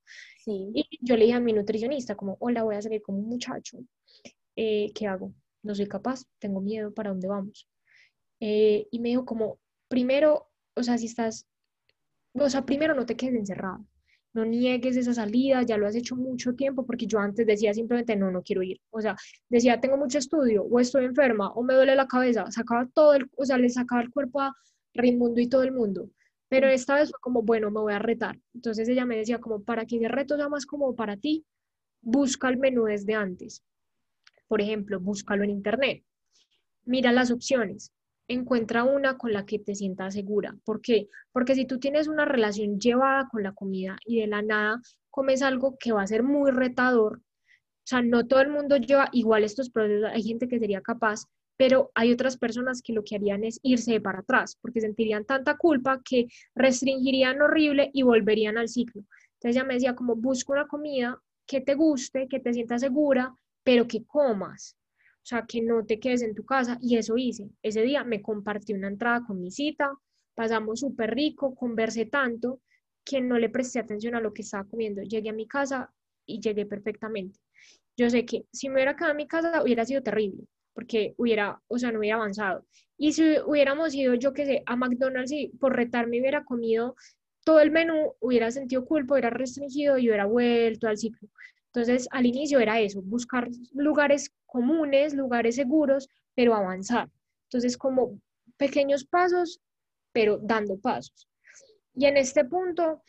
Y 0.47 0.87
yo 1.03 1.17
le 1.17 1.25
dije 1.25 1.37
a 1.37 1.41
mi 1.41 1.53
nutricionista 1.53 2.15
como, 2.15 2.37
hola, 2.39 2.63
voy 2.63 2.77
a 2.77 2.83
salir 2.83 3.03
con 3.03 3.17
un 3.17 3.29
muchacho, 3.29 3.79
eh, 4.55 4.93
¿qué 4.95 5.09
hago? 5.09 5.35
No 5.65 5.75
soy 5.75 5.89
capaz, 5.89 6.23
tengo 6.39 6.61
miedo, 6.61 6.95
¿para 6.95 7.11
dónde 7.11 7.27
vamos? 7.27 7.69
Eh, 8.39 8.87
y 8.93 9.01
me 9.01 9.09
dijo 9.09 9.25
como, 9.25 9.59
primero, 9.89 10.49
o 10.77 10.83
sea, 10.85 10.97
si 10.97 11.07
estás, 11.07 11.47
o 12.35 12.49
sea, 12.49 12.65
primero 12.65 12.95
no 12.95 13.05
te 13.05 13.17
quedes 13.17 13.35
encerrado 13.35 13.85
no 14.37 14.45
niegues 14.45 14.97
esa 14.97 15.15
salida, 15.15 15.63
ya 15.63 15.79
lo 15.79 15.87
has 15.87 15.97
hecho 15.97 16.15
mucho 16.15 16.55
tiempo, 16.55 16.85
porque 16.85 17.07
yo 17.07 17.19
antes 17.19 17.47
decía 17.47 17.73
simplemente, 17.73 18.15
no, 18.17 18.31
no 18.31 18.43
quiero 18.43 18.63
ir. 18.63 18.79
O 18.91 19.01
sea, 19.01 19.17
decía, 19.49 19.81
tengo 19.81 19.97
mucho 19.97 20.19
estudio, 20.19 20.63
o 20.63 20.79
estoy 20.79 21.07
enferma, 21.07 21.51
o 21.53 21.63
me 21.63 21.75
duele 21.75 21.97
la 21.97 22.07
cabeza, 22.07 22.51
sacaba 22.51 22.87
todo 22.93 23.15
el, 23.15 23.31
o 23.35 23.45
sea, 23.47 23.57
le 23.57 23.71
sacaba 23.71 24.03
el 24.03 24.11
cuerpo 24.11 24.43
a 24.43 24.55
Raimundo 24.95 25.41
y 25.41 25.49
todo 25.49 25.63
el 25.63 25.73
mundo. 25.73 26.11
Pero 26.49 26.69
esta 26.69 26.97
vez 26.97 27.11
fue 27.11 27.19
como, 27.21 27.43
bueno, 27.43 27.71
me 27.71 27.81
voy 27.81 27.95
a 27.95 27.99
retar. 27.99 28.39
Entonces 28.55 28.89
ella 28.89 29.07
me 29.07 29.17
decía, 29.17 29.41
como, 29.41 29.63
para 29.63 29.87
que 29.87 29.97
ese 29.97 30.09
reto 30.09 30.37
sea 30.37 30.49
más 30.49 30.67
como 30.67 30.95
para 30.95 31.17
ti, 31.17 31.45
busca 32.03 32.49
el 32.49 32.59
menú 32.59 32.85
desde 32.85 33.15
antes. 33.15 33.63
Por 34.49 34.61
ejemplo, 34.61 35.01
búscalo 35.01 35.45
en 35.45 35.51
internet. 35.51 36.05
Mira 36.85 37.11
las 37.11 37.31
opciones. 37.31 37.91
Encuentra 38.29 38.85
una 38.85 39.17
con 39.17 39.33
la 39.33 39.47
que 39.47 39.59
te 39.59 39.75
sientas 39.75 40.15
segura. 40.15 40.57
¿Por 40.65 40.81
qué? 40.81 41.09
Porque 41.33 41.55
si 41.55 41.65
tú 41.65 41.79
tienes 41.79 42.09
una 42.09 42.25
relación 42.25 42.79
llevada 42.79 43.29
con 43.31 43.43
la 43.43 43.53
comida 43.53 43.99
y 44.05 44.21
de 44.21 44.27
la 44.27 44.43
nada 44.43 44.81
comes 45.11 45.43
algo 45.43 45.77
que 45.79 45.93
va 45.93 46.03
a 46.03 46.07
ser 46.07 46.23
muy 46.23 46.51
retador, 46.51 47.19
o 47.19 47.89
sea, 47.89 48.03
no 48.03 48.27
todo 48.27 48.41
el 48.41 48.51
mundo 48.51 48.77
lleva 48.77 49.09
igual 49.13 49.45
estos 49.45 49.71
procesos, 49.71 50.11
hay 50.13 50.23
gente 50.23 50.49
que 50.49 50.59
sería 50.59 50.81
capaz, 50.81 51.27
pero 51.57 51.91
hay 51.95 52.13
otras 52.13 52.37
personas 52.37 52.83
que 52.83 52.93
lo 52.93 53.05
que 53.05 53.17
harían 53.17 53.45
es 53.45 53.61
irse 53.63 54.01
para 54.01 54.19
atrás, 54.19 54.59
porque 54.61 54.81
sentirían 54.81 55.25
tanta 55.25 55.57
culpa 55.57 56.03
que 56.05 56.27
restringirían 56.55 57.41
horrible 57.41 57.91
y 57.93 58.03
volverían 58.03 58.59
al 58.59 58.69
ciclo. 58.69 59.03
Entonces 59.35 59.57
ella 59.57 59.65
me 59.65 59.75
decía 59.75 59.95
como 59.95 60.17
busca 60.17 60.53
una 60.53 60.67
comida 60.67 61.19
que 61.47 61.61
te 61.61 61.75
guste, 61.75 62.27
que 62.29 62.41
te 62.41 62.53
sientas 62.53 62.81
segura, 62.81 63.35
pero 63.63 63.87
que 63.87 64.05
comas. 64.05 64.77
O 65.27 65.29
sea, 65.29 65.45
que 65.45 65.61
no 65.61 65.85
te 65.85 65.99
quedes 65.99 66.23
en 66.23 66.37
tu 66.37 66.45
casa. 66.45 66.79
Y 66.81 66.97
eso 66.97 67.17
hice. 67.17 67.51
Ese 67.61 67.83
día 67.83 68.05
me 68.05 68.23
compartí 68.23 68.75
una 68.75 68.87
entrada 68.87 69.25
con 69.27 69.41
mi 69.41 69.51
cita, 69.51 69.91
pasamos 70.37 70.79
súper 70.79 71.17
rico, 71.17 71.57
conversé 71.57 72.07
tanto 72.07 72.61
que 73.05 73.21
no 73.21 73.37
le 73.37 73.49
presté 73.49 73.81
atención 73.81 74.15
a 74.15 74.21
lo 74.21 74.33
que 74.33 74.43
estaba 74.43 74.69
comiendo. 74.69 75.03
Llegué 75.03 75.31
a 75.31 75.33
mi 75.33 75.49
casa 75.49 75.93
y 76.27 76.41
llegué 76.41 76.65
perfectamente. 76.65 77.41
Yo 77.97 78.09
sé 78.09 78.25
que 78.25 78.47
si 78.53 78.69
me 78.69 78.77
hubiera 78.77 78.95
quedado 78.95 79.13
en 79.13 79.17
mi 79.17 79.27
casa 79.27 79.65
hubiera 79.65 79.85
sido 79.85 80.01
terrible, 80.01 80.45
porque 80.75 81.15
hubiera, 81.17 81.61
o 81.67 81.77
sea, 81.77 81.91
no 81.91 81.99
hubiera 81.99 82.17
avanzado. 82.19 82.65
Y 82.97 83.13
si 83.13 83.25
hubiéramos 83.45 83.95
ido, 83.97 84.15
yo 84.15 84.33
qué 84.33 84.47
sé, 84.47 84.63
a 84.65 84.77
McDonald's 84.77 85.33
y 85.33 85.49
por 85.59 85.75
retarme 85.75 86.21
hubiera 86.21 86.45
comido 86.45 86.95
todo 87.45 87.59
el 87.61 87.73
menú, 87.73 88.15
hubiera 88.21 88.53
sentido 88.53 88.85
culpa, 88.85 89.15
hubiera 89.15 89.31
restringido 89.31 89.99
y 89.99 90.09
hubiera 90.09 90.27
vuelto 90.27 90.87
al 90.87 90.99
ciclo. 90.99 91.29
Entonces, 91.77 92.09
al 92.11 92.25
inicio 92.25 92.59
era 92.59 92.81
eso, 92.81 93.03
buscar 93.03 93.51
lugares 93.75 94.33
comunes, 94.47 95.13
lugares 95.13 95.57
seguros, 95.57 96.09
pero 96.35 96.55
avanzar. 96.55 97.11
Entonces, 97.49 97.77
como 97.77 98.19
pequeños 98.57 99.05
pasos, 99.05 99.61
pero 100.11 100.39
dando 100.39 100.79
pasos. 100.79 101.29
Y 101.95 102.07
en 102.07 102.17
este 102.17 102.47
punto, 102.47 103.03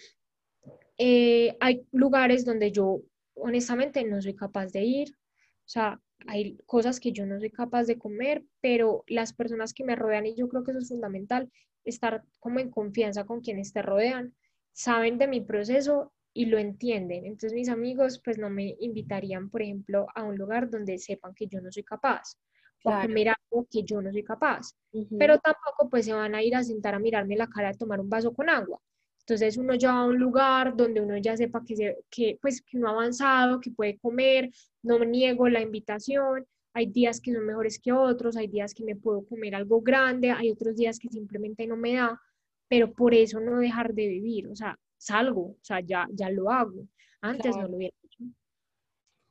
eh, 0.97 1.55
hay 1.61 1.88
lugares 1.93 2.43
donde 2.43 2.74
yo 2.74 2.99
honestamente 3.36 4.03
no 4.03 4.22
soy 4.22 4.36
capaz 4.36 4.74
de 4.74 4.84
ir. 4.84 5.11
O 5.11 5.70
sea, 5.70 6.01
hay 6.28 6.57
cosas 6.65 6.99
que 6.99 7.13
yo 7.13 7.26
no 7.26 7.39
soy 7.39 7.51
capaz 7.51 7.86
de 7.86 7.97
comer, 7.97 8.43
pero 8.59 9.05
las 9.07 9.32
personas 9.32 9.74
que 9.74 9.86
me 9.86 9.95
rodean, 9.95 10.26
y 10.26 10.36
yo 10.36 10.49
creo 10.49 10.65
que 10.65 10.72
eso 10.72 10.82
es 10.82 10.89
fundamental, 10.89 11.49
estar 11.86 12.22
como 12.41 12.59
en 12.59 12.70
confianza 12.70 13.24
con 13.24 13.39
quienes 13.39 13.72
te 13.72 13.82
rodean, 13.82 14.36
saben 14.74 15.18
de 15.18 15.30
mi 15.30 15.39
proceso 15.39 16.11
y 16.38 16.46
lo 16.46 16.60
entienden. 16.60 17.26
Entonces 17.26 17.54
mis 17.54 17.68
amigos 17.68 18.22
pues 18.24 18.38
no 18.38 18.52
me 18.52 18.76
invitarían, 18.80 19.50
por 19.50 19.64
ejemplo, 19.64 20.06
a 20.14 20.24
un 20.24 20.38
lugar 20.38 20.70
donde 20.70 21.00
sepan 21.00 21.34
que 21.34 21.48
yo 21.48 21.60
no 21.62 21.72
soy 21.72 21.84
capaz 21.84 22.38
o 22.84 22.92
a 22.92 23.02
comer 23.02 23.30
algo 23.30 23.68
que 23.72 23.82
yo 23.82 24.04
no 24.04 24.12
soy 24.12 24.24
capaz. 24.24 24.74
Pero 25.18 25.40
tampoco 25.40 25.90
pues 25.90 26.06
se 26.06 26.14
van 26.14 26.36
a 26.36 26.44
ir 26.44 26.56
a 26.56 26.64
sentar 26.64 26.94
a 26.94 27.00
mirarme 27.00 27.36
la 27.36 27.48
cara 27.48 27.70
a 27.70 27.74
tomar 27.74 28.00
un 28.00 28.08
vaso 28.08 28.34
con 28.36 28.50
agua. 28.50 28.80
Entonces 29.22 29.58
uno 29.58 29.74
ya 29.74 29.94
va 29.94 30.02
a 30.02 30.06
un 30.06 30.20
lugar 30.20 30.78
donde 30.78 31.02
uno 31.02 31.18
ya 31.18 31.36
sepa 31.36 31.64
que, 31.66 31.76
se, 31.76 31.98
que, 32.10 32.38
pues, 32.40 32.62
que 32.62 32.78
uno 32.78 32.90
ha 32.90 32.92
avanzado, 32.92 33.60
que 33.60 33.72
puede 33.72 33.98
comer, 33.98 34.52
no 34.84 35.04
niego 35.04 35.50
la 35.50 35.62
invitación, 35.62 36.46
hay 36.72 36.86
días 36.86 37.20
que 37.20 37.34
son 37.34 37.48
mejores 37.48 37.80
que 37.80 37.92
otros, 37.92 38.38
hay 38.38 38.48
días 38.48 38.76
que 38.76 38.84
me 38.84 38.96
puedo 38.96 39.26
comer 39.26 39.56
algo 39.56 39.82
grande, 39.82 40.30
hay 40.30 40.52
otros 40.52 40.76
días 40.78 41.00
que 41.00 41.10
simplemente 41.10 41.66
no 41.66 41.76
me 41.76 41.96
da, 41.96 42.22
pero 42.70 42.94
por 42.94 43.16
eso 43.16 43.40
no 43.40 43.58
dejar 43.58 43.96
de 43.96 44.08
vivir, 44.08 44.48
o 44.48 44.56
sea, 44.56 44.78
salgo, 44.98 45.41
o 45.41 45.58
sea, 45.62 45.80
ya, 45.80 46.08
ya 46.12 46.30
lo 46.30 46.52
hago, 46.52 46.88
antes 47.22 47.56
no 47.56 47.68
lo 47.68 47.78
hubiera 47.78 47.95
hecho. 48.04 48.24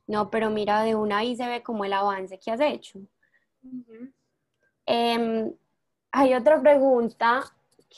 No, 0.07 0.29
pero 0.29 0.49
mira, 0.49 0.83
de 0.83 0.95
una 0.95 1.19
ahí 1.19 1.35
se 1.35 1.47
ve 1.47 1.61
como 1.61 1.83
el 1.83 1.93
avance 1.93 2.39
que 2.39 2.51
has 2.51 2.61
hecho. 2.61 2.99
Em, 4.85 5.53
hay 6.11 6.33
otra 6.33 6.61
pregunta 6.61 7.43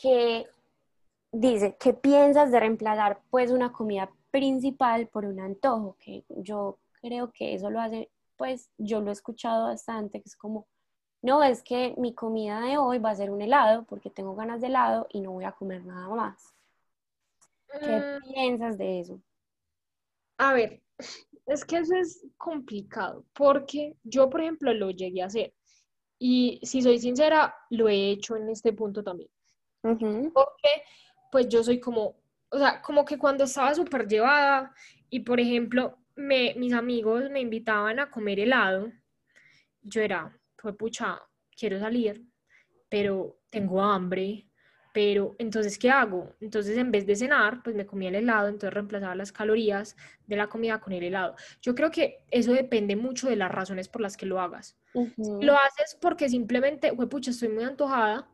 que 0.01 0.47
dice, 1.31 1.75
¿qué 1.79 1.93
piensas 1.93 2.51
de 2.51 2.59
reemplazar 2.59 3.21
pues 3.29 3.51
una 3.51 3.71
comida 3.71 4.09
principal 4.31 5.07
por 5.07 5.25
un 5.25 5.39
antojo? 5.39 5.95
Que 5.99 6.23
yo 6.29 6.79
creo 7.01 7.31
que 7.31 7.53
eso 7.53 7.69
lo 7.69 7.79
hace, 7.79 8.09
pues 8.37 8.71
yo 8.77 9.01
lo 9.01 9.09
he 9.09 9.13
escuchado 9.13 9.65
bastante, 9.65 10.21
que 10.21 10.29
es 10.29 10.35
como, 10.35 10.65
no, 11.21 11.43
es 11.43 11.61
que 11.61 11.93
mi 11.97 12.13
comida 12.15 12.61
de 12.61 12.77
hoy 12.77 12.97
va 12.97 13.11
a 13.11 13.15
ser 13.15 13.29
un 13.29 13.41
helado 13.41 13.83
porque 13.83 14.09
tengo 14.09 14.35
ganas 14.35 14.61
de 14.61 14.67
helado 14.67 15.07
y 15.11 15.21
no 15.21 15.31
voy 15.31 15.45
a 15.45 15.51
comer 15.51 15.85
nada 15.85 16.09
más. 16.09 16.55
¿Qué 17.79 18.19
mm. 18.21 18.33
piensas 18.33 18.77
de 18.77 18.99
eso? 18.99 19.21
A 20.37 20.53
ver, 20.53 20.81
es 21.45 21.65
que 21.65 21.77
eso 21.77 21.95
es 21.95 22.25
complicado 22.37 23.25
porque 23.33 23.95
yo, 24.03 24.29
por 24.29 24.41
ejemplo, 24.41 24.73
lo 24.73 24.91
llegué 24.91 25.21
a 25.21 25.27
hacer 25.27 25.53
y 26.19 26.59
si 26.63 26.81
soy 26.81 26.99
sincera, 26.99 27.55
lo 27.69 27.87
he 27.87 28.11
hecho 28.11 28.35
en 28.35 28.49
este 28.49 28.73
punto 28.73 29.03
también. 29.03 29.29
Porque 29.81 30.83
pues 31.31 31.47
yo 31.47 31.63
soy 31.63 31.79
como, 31.79 32.17
o 32.49 32.57
sea, 32.57 32.81
como 32.81 33.05
que 33.05 33.17
cuando 33.17 33.45
estaba 33.45 33.73
súper 33.73 34.07
llevada 34.07 34.73
y 35.09 35.21
por 35.21 35.39
ejemplo, 35.39 35.97
me, 36.15 36.53
mis 36.55 36.73
amigos 36.73 37.29
me 37.29 37.39
invitaban 37.39 37.99
a 37.99 38.11
comer 38.11 38.41
helado, 38.41 38.91
yo 39.81 40.01
era, 40.01 40.37
pues 40.61 40.75
pucha, 40.75 41.21
quiero 41.55 41.79
salir, 41.79 42.25
pero 42.89 43.39
tengo 43.49 43.81
hambre, 43.81 44.48
pero 45.01 45.33
entonces, 45.39 45.77
¿qué 45.77 45.89
hago? 45.89 46.35
Entonces, 46.41 46.77
en 46.77 46.91
vez 46.91 47.05
de 47.05 47.15
cenar, 47.15 47.63
pues 47.63 47.73
me 47.73 47.85
comía 47.85 48.09
el 48.09 48.15
helado, 48.15 48.49
entonces 48.49 48.73
reemplazaba 48.73 49.15
las 49.15 49.31
calorías 49.31 49.95
de 50.27 50.35
la 50.35 50.47
comida 50.47 50.81
con 50.81 50.91
el 50.91 51.01
helado. 51.01 51.37
Yo 51.61 51.73
creo 51.73 51.89
que 51.89 52.19
eso 52.31 52.51
depende 52.51 52.97
mucho 52.97 53.29
de 53.29 53.37
las 53.37 53.49
razones 53.49 53.87
por 53.87 54.01
las 54.01 54.17
que 54.17 54.25
lo 54.25 54.41
hagas. 54.41 54.77
Lo 54.93 55.53
haces 55.57 55.97
porque 56.01 56.27
simplemente, 56.27 56.91
pues 56.91 57.07
pucha, 57.07 57.31
estoy 57.31 57.47
muy 57.47 57.63
antojada, 57.63 58.27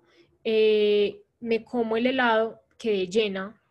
eh, 0.44 1.22
me 1.40 1.64
como 1.64 1.98
el 1.98 2.08
helado 2.08 2.64
quedé 2.80 3.06
llena, 3.10 3.62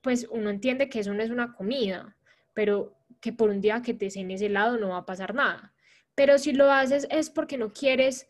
pues 0.00 0.26
uno 0.28 0.50
entiende 0.50 0.88
que 0.88 0.98
eso 0.98 1.14
no 1.14 1.22
es 1.22 1.30
una 1.30 1.54
comida, 1.54 2.16
pero 2.52 2.96
que 3.20 3.32
por 3.32 3.48
un 3.50 3.60
día 3.60 3.80
que 3.80 3.94
te 3.94 4.10
cenes 4.10 4.42
helado 4.42 4.76
no 4.76 4.88
va 4.88 4.96
a 4.96 5.06
pasar 5.06 5.36
nada. 5.36 5.72
Pero 6.16 6.36
si 6.38 6.50
lo 6.50 6.72
haces 6.72 7.06
es 7.12 7.30
porque 7.30 7.56
no 7.56 7.72
quieres 7.72 8.26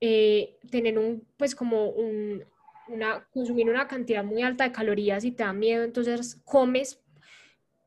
eh, 0.00 0.58
tener 0.68 0.98
un, 0.98 1.24
pues 1.36 1.54
como 1.54 1.90
un, 1.90 2.44
una, 2.88 3.26
consumir 3.32 3.68
una 3.68 3.88
cantidad 3.88 4.24
muy 4.24 4.42
alta 4.42 4.64
de 4.64 4.72
calorías 4.72 5.24
y 5.24 5.32
te 5.32 5.44
da 5.44 5.52
miedo, 5.52 5.84
entonces 5.84 6.40
comes, 6.44 7.02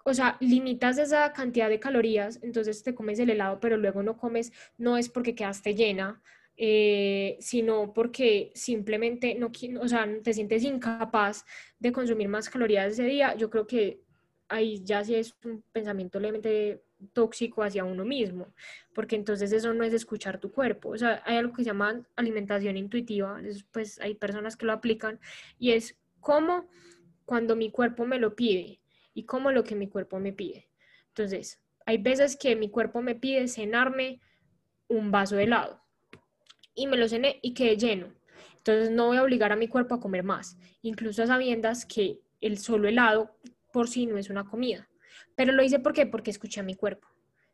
o 0.03 0.13
sea, 0.13 0.37
limitas 0.39 0.97
esa 0.97 1.33
cantidad 1.33 1.69
de 1.69 1.79
calorías, 1.79 2.39
entonces 2.41 2.83
te 2.83 2.95
comes 2.95 3.19
el 3.19 3.29
helado, 3.29 3.59
pero 3.59 3.77
luego 3.77 4.03
no 4.03 4.17
comes, 4.17 4.51
no 4.77 4.97
es 4.97 5.09
porque 5.09 5.35
quedaste 5.35 5.75
llena, 5.75 6.21
eh, 6.55 7.37
sino 7.39 7.93
porque 7.93 8.51
simplemente 8.55 9.35
no, 9.35 9.51
o 9.79 9.87
sea, 9.87 10.07
te 10.23 10.33
sientes 10.33 10.63
incapaz 10.63 11.45
de 11.79 11.91
consumir 11.91 12.29
más 12.29 12.49
calorías 12.49 12.93
ese 12.93 13.03
día, 13.03 13.35
yo 13.35 13.49
creo 13.49 13.67
que 13.67 14.01
ahí 14.49 14.83
ya 14.83 15.03
sí 15.03 15.15
es 15.15 15.35
un 15.43 15.63
pensamiento 15.71 16.19
levemente 16.19 16.83
tóxico 17.13 17.63
hacia 17.63 17.83
uno 17.83 18.05
mismo, 18.05 18.53
porque 18.93 19.15
entonces 19.15 19.51
eso 19.51 19.73
no 19.73 19.83
es 19.83 19.93
escuchar 19.93 20.39
tu 20.39 20.51
cuerpo. 20.51 20.89
O 20.89 20.97
sea, 20.97 21.21
hay 21.25 21.37
algo 21.37 21.53
que 21.53 21.63
se 21.63 21.69
llama 21.69 22.05
alimentación 22.15 22.77
intuitiva, 22.77 23.39
pues 23.71 23.99
hay 23.99 24.15
personas 24.15 24.55
que 24.55 24.65
lo 24.65 24.73
aplican 24.73 25.19
y 25.59 25.71
es 25.71 25.97
como 26.19 26.67
cuando 27.25 27.55
mi 27.55 27.71
cuerpo 27.71 28.05
me 28.05 28.19
lo 28.19 28.35
pide 28.35 28.79
y 29.13 29.23
como 29.23 29.51
lo 29.51 29.63
que 29.63 29.75
mi 29.75 29.87
cuerpo 29.87 30.19
me 30.19 30.33
pide. 30.33 30.69
Entonces, 31.09 31.61
hay 31.85 31.97
veces 31.97 32.35
que 32.35 32.55
mi 32.55 32.69
cuerpo 32.69 33.01
me 33.01 33.15
pide 33.15 33.47
cenarme 33.47 34.19
un 34.87 35.11
vaso 35.11 35.35
de 35.35 35.43
helado 35.43 35.81
y 36.75 36.87
me 36.87 36.97
lo 36.97 37.07
cené 37.07 37.39
y 37.41 37.53
quedé 37.53 37.77
lleno. 37.77 38.13
Entonces 38.57 38.91
no 38.91 39.07
voy 39.07 39.17
a 39.17 39.23
obligar 39.23 39.51
a 39.51 39.55
mi 39.55 39.67
cuerpo 39.67 39.95
a 39.95 39.99
comer 39.99 40.23
más, 40.23 40.57
incluso 40.81 41.23
a 41.23 41.27
sabiendas 41.27 41.85
que 41.85 42.19
el 42.41 42.57
solo 42.57 42.87
helado 42.87 43.37
por 43.71 43.87
sí 43.87 44.05
no 44.05 44.17
es 44.17 44.29
una 44.29 44.43
comida. 44.43 44.89
Pero 45.35 45.51
lo 45.53 45.63
hice 45.63 45.79
¿por 45.79 45.93
qué? 45.93 46.05
Porque 46.05 46.31
escuché 46.31 46.59
a 46.59 46.63
mi 46.63 46.75
cuerpo, 46.75 47.07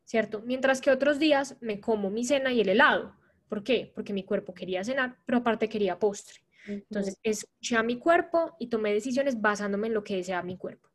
¿cierto? 0.04 0.42
Mientras 0.46 0.82
que 0.82 0.92
otros 0.92 1.20
días 1.20 1.58
me 1.62 1.80
como 1.80 2.10
mi 2.10 2.26
cena 2.26 2.52
y 2.52 2.62
el 2.62 2.70
helado. 2.70 3.16
¿Por 3.50 3.64
qué? 3.64 3.92
Porque 3.94 4.14
mi 4.14 4.24
cuerpo 4.24 4.54
quería 4.54 4.84
cenar, 4.84 5.18
pero 5.26 5.40
aparte 5.40 5.70
quería 5.70 6.00
postre. 6.00 6.42
Entonces 6.66 7.18
escuché 7.24 7.76
a 7.76 7.84
mi 7.84 7.98
cuerpo 7.98 8.56
y 8.60 8.68
tomé 8.68 8.94
decisiones 8.94 9.40
basándome 9.42 9.88
en 9.88 9.94
lo 9.94 10.04
que 10.04 10.16
desea 10.16 10.42
mi 10.42 10.58
cuerpo. 10.58 10.90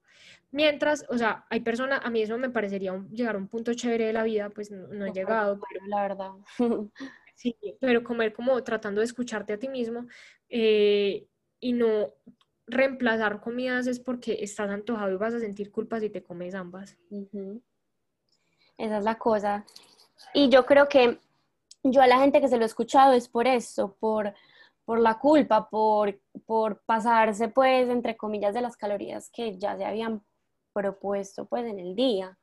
Mientras, 0.51 1.05
o 1.11 1.19
sea, 1.19 1.45
hay 1.51 1.61
personas, 1.61 2.01
a 2.03 2.11
mí 2.11 2.23
eso 2.23 2.39
me 2.39 2.49
parecería 2.49 2.99
llegar 3.11 3.35
a 3.35 3.39
un 3.39 3.49
punto 3.49 3.75
chévere 3.75 4.07
de 4.07 4.13
la 4.15 4.23
vida, 4.23 4.49
pues 4.49 4.71
no, 4.71 5.05
he 5.05 5.13
llegado, 5.13 5.61
pero 5.69 5.87
la 5.87 6.03
verdad. 6.03 6.31
Sí, 7.35 7.57
pero 7.81 8.03
comer 8.03 8.33
como 8.33 8.61
tratando 8.65 9.01
de 9.01 9.05
escucharte 9.05 9.53
a 9.53 9.59
ti 9.61 9.69
mismo 9.69 10.09
eh, 10.49 11.29
y 11.61 11.73
no 11.73 12.13
reemplazar 12.69 13.41
comidas 13.41 13.87
es 13.87 14.01
porque 14.01 14.39
estás 14.41 14.71
antojado 14.71 15.13
y 15.13 15.17
vas 15.17 15.35
a 15.35 15.41
sentir 15.41 15.71
culpa 15.71 16.01
si 16.01 16.11
te 16.11 16.23
comes 16.23 16.55
ambas. 16.55 16.97
Esa 18.77 18.99
es 18.99 19.05
la 19.05 19.19
cosa. 19.19 19.65
Y 20.35 20.49
yo 20.49 20.67
creo 20.67 20.89
que 20.89 21.19
yo 21.83 22.03
a 22.03 22.07
la 22.07 22.19
gente 22.19 22.41
que 22.41 22.49
se 22.49 22.57
lo 22.57 22.63
he 22.63 22.67
escuchado 22.67 23.13
es 23.13 23.29
por 23.29 23.47
eso, 23.47 23.97
por, 23.99 24.33
por 24.85 25.01
la 25.01 25.19
culpa, 25.19 25.69
por, 25.69 26.21
por 26.47 26.81
pasarse 26.83 27.49
pues 27.49 27.89
entre 27.89 28.17
comillas 28.17 28.55
de 28.55 28.63
las 28.63 28.77
calorías 28.77 29.31
que 29.31 29.59
ya 29.59 29.77
se 29.77 29.85
habían 29.85 30.23
propuesto 30.73 31.47
pues 31.47 31.67
en 31.67 31.79
el 31.79 31.95
día. 31.95 32.39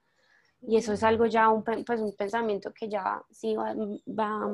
Y 0.61 0.77
eso 0.77 0.93
es 0.93 1.03
algo 1.03 1.25
ya, 1.25 1.49
un, 1.49 1.63
pues 1.63 2.01
un 2.01 2.15
pensamiento 2.15 2.73
que 2.73 2.89
ya 2.89 3.23
sí 3.29 3.55
va, 3.55 4.51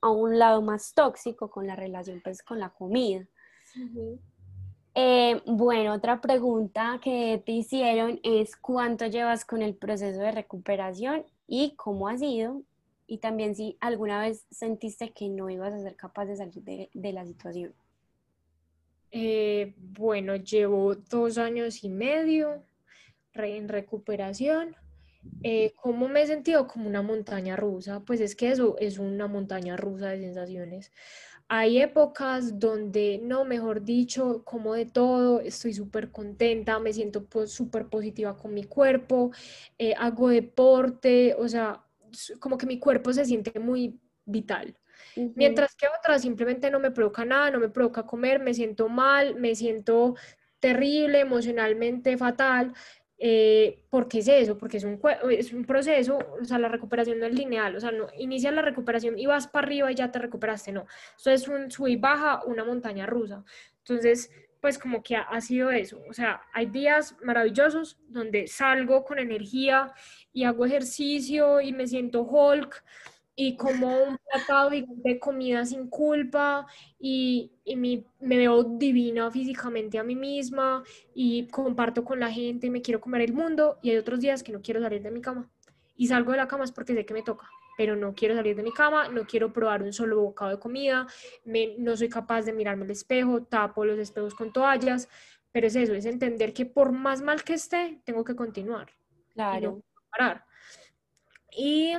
a 0.00 0.10
un 0.10 0.38
lado 0.38 0.62
más 0.62 0.94
tóxico 0.94 1.50
con 1.50 1.66
la 1.66 1.76
relación 1.76 2.20
pues 2.22 2.42
con 2.42 2.58
la 2.58 2.70
comida. 2.70 3.26
Eh, 5.00 5.40
bueno, 5.46 5.94
otra 5.94 6.20
pregunta 6.20 6.98
que 7.00 7.40
te 7.46 7.52
hicieron 7.52 8.18
es 8.24 8.56
cuánto 8.56 9.06
llevas 9.06 9.44
con 9.44 9.62
el 9.62 9.76
proceso 9.76 10.18
de 10.18 10.32
recuperación 10.32 11.24
y 11.46 11.76
cómo 11.76 12.08
ha 12.08 12.18
sido 12.18 12.62
y 13.06 13.18
también 13.18 13.54
si 13.54 13.76
alguna 13.78 14.20
vez 14.20 14.44
sentiste 14.50 15.12
que 15.12 15.28
no 15.28 15.50
ibas 15.50 15.72
a 15.72 15.78
ser 15.78 15.94
capaz 15.94 16.24
de 16.24 16.36
salir 16.36 16.90
de, 16.92 17.12
la 17.12 17.24
situación. 17.24 17.72
Eh, 19.12 19.72
bueno, 19.76 20.34
llevo 20.34 20.96
dos 20.96 21.38
años 21.38 21.84
y 21.84 21.90
medio 21.90 22.64
en 23.34 23.68
recuperación. 23.68 24.74
Eh, 25.44 25.74
¿Cómo 25.76 26.08
me 26.08 26.22
he 26.22 26.26
sentido? 26.26 26.66
Como 26.66 26.88
una 26.88 27.02
montaña 27.02 27.54
rusa. 27.54 28.00
Pues 28.00 28.20
es 28.20 28.34
que 28.34 28.50
eso 28.50 28.74
es 28.80 28.98
una 28.98 29.28
montaña 29.28 29.76
rusa 29.76 30.08
de 30.08 30.18
sensaciones. 30.18 30.90
Hay 31.50 31.80
épocas 31.80 32.58
donde, 32.58 33.20
no, 33.22 33.44
mejor 33.44 33.82
dicho, 33.82 34.42
como 34.44 34.74
de 34.74 34.84
todo, 34.84 35.40
estoy 35.40 35.72
súper 35.72 36.10
contenta, 36.10 36.78
me 36.78 36.92
siento 36.92 37.24
pues, 37.24 37.52
súper 37.52 37.86
positiva 37.86 38.36
con 38.36 38.52
mi 38.52 38.64
cuerpo, 38.64 39.30
eh, 39.78 39.94
hago 39.96 40.28
deporte, 40.28 41.34
o 41.38 41.48
sea, 41.48 41.82
como 42.38 42.58
que 42.58 42.66
mi 42.66 42.78
cuerpo 42.78 43.12
se 43.14 43.24
siente 43.24 43.58
muy 43.60 43.98
vital. 44.26 44.76
Mientras 45.14 45.74
que 45.74 45.86
otras 45.98 46.22
simplemente 46.22 46.70
no 46.70 46.80
me 46.80 46.90
provoca 46.90 47.24
nada, 47.24 47.50
no 47.50 47.60
me 47.60 47.68
provoca 47.68 48.04
comer, 48.04 48.40
me 48.40 48.52
siento 48.52 48.88
mal, 48.88 49.36
me 49.36 49.54
siento 49.54 50.16
terrible, 50.60 51.20
emocionalmente 51.20 52.16
fatal. 52.16 52.74
Eh, 53.20 53.82
¿Por 53.90 54.08
qué 54.08 54.20
es 54.20 54.28
eso? 54.28 54.56
Porque 54.56 54.76
es 54.76 54.84
un, 54.84 55.00
es 55.30 55.52
un 55.52 55.64
proceso, 55.64 56.18
o 56.40 56.44
sea, 56.44 56.58
la 56.58 56.68
recuperación 56.68 57.18
no 57.18 57.26
es 57.26 57.34
lineal, 57.34 57.74
o 57.74 57.80
sea, 57.80 57.90
no 57.90 58.06
inicias 58.16 58.54
la 58.54 58.62
recuperación 58.62 59.18
y 59.18 59.26
vas 59.26 59.48
para 59.48 59.66
arriba 59.66 59.90
y 59.90 59.96
ya 59.96 60.12
te 60.12 60.20
recuperaste, 60.20 60.70
no. 60.70 60.86
Eso 61.18 61.30
es 61.30 61.48
un 61.48 61.70
sub 61.70 61.88
y 61.88 61.96
baja, 61.96 62.44
una 62.44 62.64
montaña 62.64 63.06
rusa. 63.06 63.44
Entonces, 63.78 64.30
pues 64.60 64.78
como 64.78 65.02
que 65.02 65.16
ha, 65.16 65.22
ha, 65.22 65.40
sido 65.40 65.70
eso, 65.70 66.00
o 66.08 66.12
sea, 66.12 66.42
hay 66.52 66.66
días 66.66 67.16
maravillosos 67.22 67.98
donde 68.08 68.46
salgo 68.46 69.04
con 69.04 69.18
energía 69.18 69.92
y 70.32 70.44
hago 70.44 70.66
ejercicio 70.66 71.60
y 71.60 71.72
me 71.72 71.86
siento 71.86 72.22
Hulk 72.22 72.84
y 73.40 73.54
como 73.54 73.86
un 74.02 74.18
plato 74.18 74.68
de 74.68 75.20
comida 75.20 75.64
sin 75.64 75.88
culpa 75.88 76.66
y, 76.98 77.52
y 77.64 77.76
me 77.76 78.36
veo 78.36 78.64
divina 78.64 79.30
físicamente 79.30 79.96
a 79.96 80.02
mí 80.02 80.16
misma 80.16 80.82
y 81.14 81.46
comparto 81.46 82.04
con 82.04 82.18
la 82.18 82.32
gente 82.32 82.66
y 82.66 82.70
me 82.70 82.82
quiero 82.82 83.00
comer 83.00 83.20
el 83.20 83.32
mundo 83.32 83.78
y 83.80 83.90
hay 83.90 83.96
otros 83.96 84.18
días 84.18 84.42
que 84.42 84.50
no 84.50 84.60
quiero 84.60 84.80
salir 84.80 85.02
de 85.02 85.12
mi 85.12 85.20
cama 85.20 85.48
y 85.96 86.08
salgo 86.08 86.32
de 86.32 86.38
la 86.38 86.48
cama 86.48 86.64
es 86.64 86.72
porque 86.72 86.94
sé 86.94 87.06
que 87.06 87.14
me 87.14 87.22
toca 87.22 87.48
pero 87.76 87.94
no 87.94 88.12
quiero 88.12 88.34
salir 88.34 88.56
de 88.56 88.64
mi 88.64 88.72
cama, 88.72 89.08
no 89.08 89.24
quiero 89.24 89.52
probar 89.52 89.84
un 89.84 89.92
solo 89.92 90.20
bocado 90.20 90.50
de 90.50 90.58
comida, 90.58 91.06
no 91.44 91.96
soy 91.96 92.08
capaz 92.08 92.42
de 92.42 92.52
mirarme 92.52 92.86
al 92.86 92.90
espejo, 92.90 93.44
tapo 93.44 93.84
los 93.84 94.00
espejos 94.00 94.34
con 94.34 94.52
toallas, 94.52 95.08
pero 95.52 95.68
es 95.68 95.76
eso, 95.76 95.94
es 95.94 96.04
entender 96.04 96.52
que 96.52 96.66
por 96.66 96.90
más 96.90 97.22
mal 97.22 97.44
que 97.44 97.54
esté, 97.54 98.00
tengo 98.04 98.24
que 98.24 98.34
continuar. 98.34 98.88
Claro. 99.32 99.84
Y 99.86 100.08
parar. 100.10 100.47
¿Y 101.60 101.92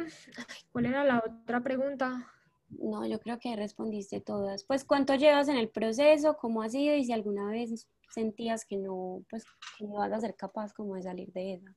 cuál 0.71 0.85
era 0.85 1.03
la 1.03 1.19
otra 1.19 1.61
pregunta? 1.61 2.25
No, 2.69 3.05
yo 3.05 3.19
creo 3.19 3.39
que 3.39 3.57
respondiste 3.57 4.21
todas. 4.21 4.63
Pues, 4.63 4.85
¿cuánto 4.85 5.15
llevas 5.15 5.49
en 5.49 5.57
el 5.57 5.67
proceso? 5.67 6.37
¿Cómo 6.37 6.63
ha 6.63 6.69
sido? 6.69 6.95
Y 6.95 7.03
si 7.03 7.11
alguna 7.11 7.51
vez 7.51 7.89
sentías 8.09 8.63
que 8.63 8.77
no, 8.77 9.25
pues, 9.29 9.43
que 9.77 9.83
no 9.83 9.95
vas 9.95 10.13
a 10.13 10.21
ser 10.21 10.35
capaz 10.37 10.71
como 10.71 10.95
de 10.95 11.03
salir 11.03 11.33
de 11.33 11.55
ella. 11.55 11.75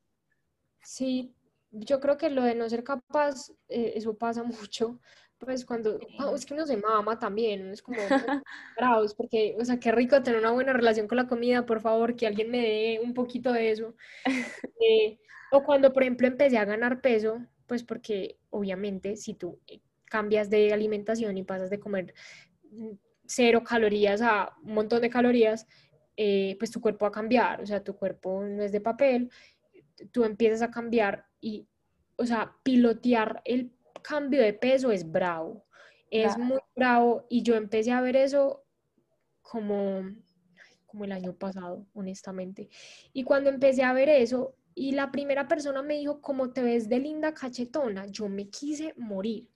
Sí, 0.85 1.35
yo 1.73 1.99
creo 1.99 2.17
que 2.17 2.31
lo 2.31 2.45
de 2.45 2.55
no 2.55 2.69
ser 2.69 2.85
capaz, 2.85 3.51
eh, 3.69 3.95
eso 3.97 4.17
pasa 4.17 4.45
mucho. 4.71 5.01
Pues 5.39 5.67
cuando, 5.67 5.99
es 6.37 6.47
que 6.47 6.55
uno 6.55 6.65
se 6.65 6.77
mama 6.77 7.19
también, 7.19 7.73
es 7.73 7.83
como 7.83 7.99
bravos, 8.77 9.13
porque, 9.13 9.57
o 9.59 9.65
sea, 9.65 9.81
qué 9.81 9.91
rico 9.91 10.23
tener 10.23 10.39
una 10.39 10.53
buena 10.53 10.73
relación 10.73 11.09
con 11.09 11.17
la 11.17 11.27
comida, 11.27 11.67
por 11.67 11.81
favor, 11.81 12.15
que 12.15 12.29
alguien 12.29 12.49
me 12.49 12.61
dé 12.61 13.01
un 13.03 13.13
poquito 13.13 13.53
de 13.53 13.73
eso. 13.73 13.97
Eh, 14.85 15.21
o 15.53 15.63
cuando, 15.63 15.93
por 15.93 16.03
ejemplo, 16.03 16.27
empecé 16.27 16.59
a 16.59 16.65
ganar 16.65 17.01
peso, 17.01 17.39
pues 17.73 17.85
porque 17.85 18.37
obviamente 18.51 19.17
si 19.17 19.33
tú 19.33 19.59
eh, 19.67 19.81
cambias 20.05 20.51
de 20.51 20.75
alimentación 20.75 21.39
y 21.39 21.43
pasas 21.43 21.71
de 21.71 21.81
comer 21.81 22.13
mm, 22.71 22.91
cero 23.25 23.65
calorías 23.65 24.21
a 24.21 24.55
un 24.63 24.75
montón 24.75 25.01
de 25.01 25.09
calorías, 25.09 25.67
eh, 26.15 26.55
pues 26.59 26.71
tu 26.71 26.83
cuerpo 26.83 27.07
va 27.07 27.09
a 27.09 27.13
cambiar, 27.13 27.63
o 27.63 27.67
sea, 27.67 27.83
tu 27.83 27.97
cuerpo 27.97 28.45
no 28.45 28.63
es 28.63 28.73
de 28.73 28.83
papel, 28.83 29.31
tú 30.11 30.25
empiezas 30.25 30.61
a 30.61 30.71
cambiar 30.71 31.25
y, 31.41 31.67
o 32.17 32.27
sea, 32.27 32.55
pilotear 32.63 33.41
el 33.47 33.73
cambio 34.03 34.43
de 34.43 34.53
peso 34.53 34.93
es 34.93 35.11
bravo, 35.11 35.65
es 36.11 36.37
muy 36.37 36.61
bravo 36.77 37.25
y 37.31 37.43
yo 37.43 37.55
empecé 37.55 37.91
a 37.93 38.03
ver 38.03 38.17
eso 38.17 38.67
como 39.41 40.05
como 40.85 41.07
el 41.07 41.13
año 41.13 41.33
pasado, 41.35 41.87
honestamente. 41.95 42.69
Y 43.15 43.25
cuando 43.25 43.49
empecé 43.49 43.83
a 43.83 43.95
ver 43.95 44.11
eso, 44.11 44.55
y 44.75 44.93
la 44.93 45.11
primera 45.11 45.49
persona 45.49 45.83
me 45.83 45.95
dijo, 45.95 46.21
como 46.21 46.51
te 46.51 46.63
ves 46.63 46.89
de 46.89 46.99
linda 46.99 47.35
cachetona, 47.35 48.07
yo 48.07 48.29
me 48.29 48.49
quise 48.49 48.95
morir. 48.97 49.49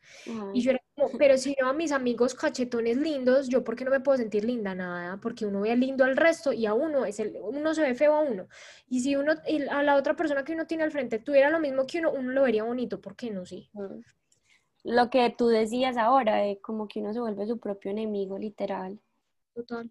Y 0.52 0.60
yo 0.60 0.70
era 0.70 0.80
como, 0.94 1.16
pero 1.18 1.36
si 1.38 1.54
veo 1.58 1.68
a 1.68 1.72
mis 1.72 1.92
amigos 1.92 2.34
cachetones 2.34 2.96
lindos, 2.96 3.48
yo 3.48 3.64
por 3.64 3.76
qué 3.76 3.84
no 3.84 3.90
me 3.90 4.00
puedo 4.00 4.18
sentir 4.18 4.44
linda 4.44 4.74
nada, 4.74 5.18
porque 5.20 5.46
uno 5.46 5.62
ve 5.62 5.76
lindo 5.76 6.04
al 6.04 6.16
resto 6.16 6.52
y 6.52 6.66
a 6.66 6.74
uno 6.74 7.04
es 7.04 7.20
el, 7.20 7.36
uno 7.40 7.74
se 7.74 7.82
ve 7.82 7.94
feo 7.94 8.14
a 8.14 8.20
uno. 8.20 8.48
Y 8.88 9.00
si 9.00 9.16
uno 9.16 9.32
a 9.70 9.82
la 9.82 9.96
otra 9.96 10.16
persona 10.16 10.44
que 10.44 10.52
uno 10.52 10.66
tiene 10.66 10.84
al 10.84 10.92
frente 10.92 11.18
tuviera 11.18 11.50
lo 11.50 11.60
mismo 11.60 11.86
que 11.86 12.00
uno, 12.00 12.12
uno 12.12 12.32
lo 12.32 12.42
vería 12.42 12.64
bonito, 12.64 13.00
¿por 13.00 13.16
qué 13.16 13.30
no? 13.30 13.46
Sí. 13.46 13.70
Lo 14.84 15.10
que 15.10 15.34
tú 15.36 15.48
decías 15.48 15.96
ahora, 15.96 16.36
de 16.36 16.60
como 16.60 16.86
que 16.86 17.00
uno 17.00 17.12
se 17.12 17.20
vuelve 17.20 17.46
su 17.46 17.58
propio 17.58 17.90
enemigo, 17.90 18.38
literal. 18.38 19.00
Total. 19.54 19.90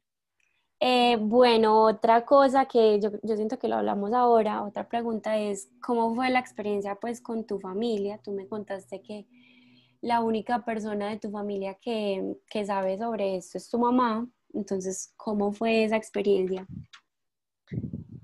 Eh, 0.79 1.17
bueno, 1.19 1.83
otra 1.83 2.25
cosa 2.25 2.65
que 2.65 2.99
yo, 2.99 3.11
yo, 3.23 3.35
siento 3.35 3.57
que 3.57 3.67
lo 3.67 3.75
hablamos 3.75 4.13
ahora, 4.13 4.63
otra 4.63 4.87
pregunta 4.87 5.37
es, 5.37 5.69
¿cómo 5.81 6.13
fue 6.13 6.29
la 6.29 6.39
experiencia 6.39 6.95
pues 6.95 7.21
con 7.21 7.45
tu 7.45 7.59
familia? 7.59 8.17
Tú 8.17 8.33
me 8.33 8.47
contaste 8.47 9.01
que 9.01 9.25
la 10.01 10.21
única 10.21 10.65
persona 10.65 11.09
de 11.09 11.17
tu 11.17 11.31
familia 11.31 11.75
que, 11.75 12.35
que 12.49 12.65
sabe 12.65 12.97
sobre 12.97 13.37
esto 13.37 13.57
es 13.57 13.69
tu 13.69 13.79
mamá, 13.79 14.27
entonces, 14.53 15.13
¿cómo 15.17 15.51
fue 15.51 15.83
esa 15.83 15.97
experiencia? 15.97 16.65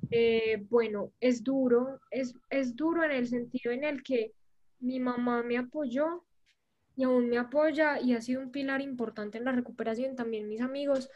Eh, 0.10 0.66
bueno, 0.70 1.12
es 1.20 1.44
duro, 1.44 2.00
es, 2.10 2.36
es 2.50 2.76
duro 2.76 3.04
en 3.04 3.12
el 3.12 3.28
sentido 3.28 3.72
en 3.74 3.84
el 3.84 4.04
que 4.04 4.34
mi 4.80 5.00
mamá 5.00 5.44
me 5.44 5.58
apoyó 5.58 6.24
y 6.96 7.04
aún 7.04 7.30
me 7.30 7.38
apoya 7.38 8.00
y 8.00 8.14
ha 8.14 8.22
sido 8.22 8.42
un 8.42 8.52
pilar 8.52 8.82
importante 8.82 9.38
en 9.38 9.46
la 9.46 9.52
recuperación, 9.52 10.16
también 10.16 10.50
mis 10.50 10.62
amigos, 10.62 11.10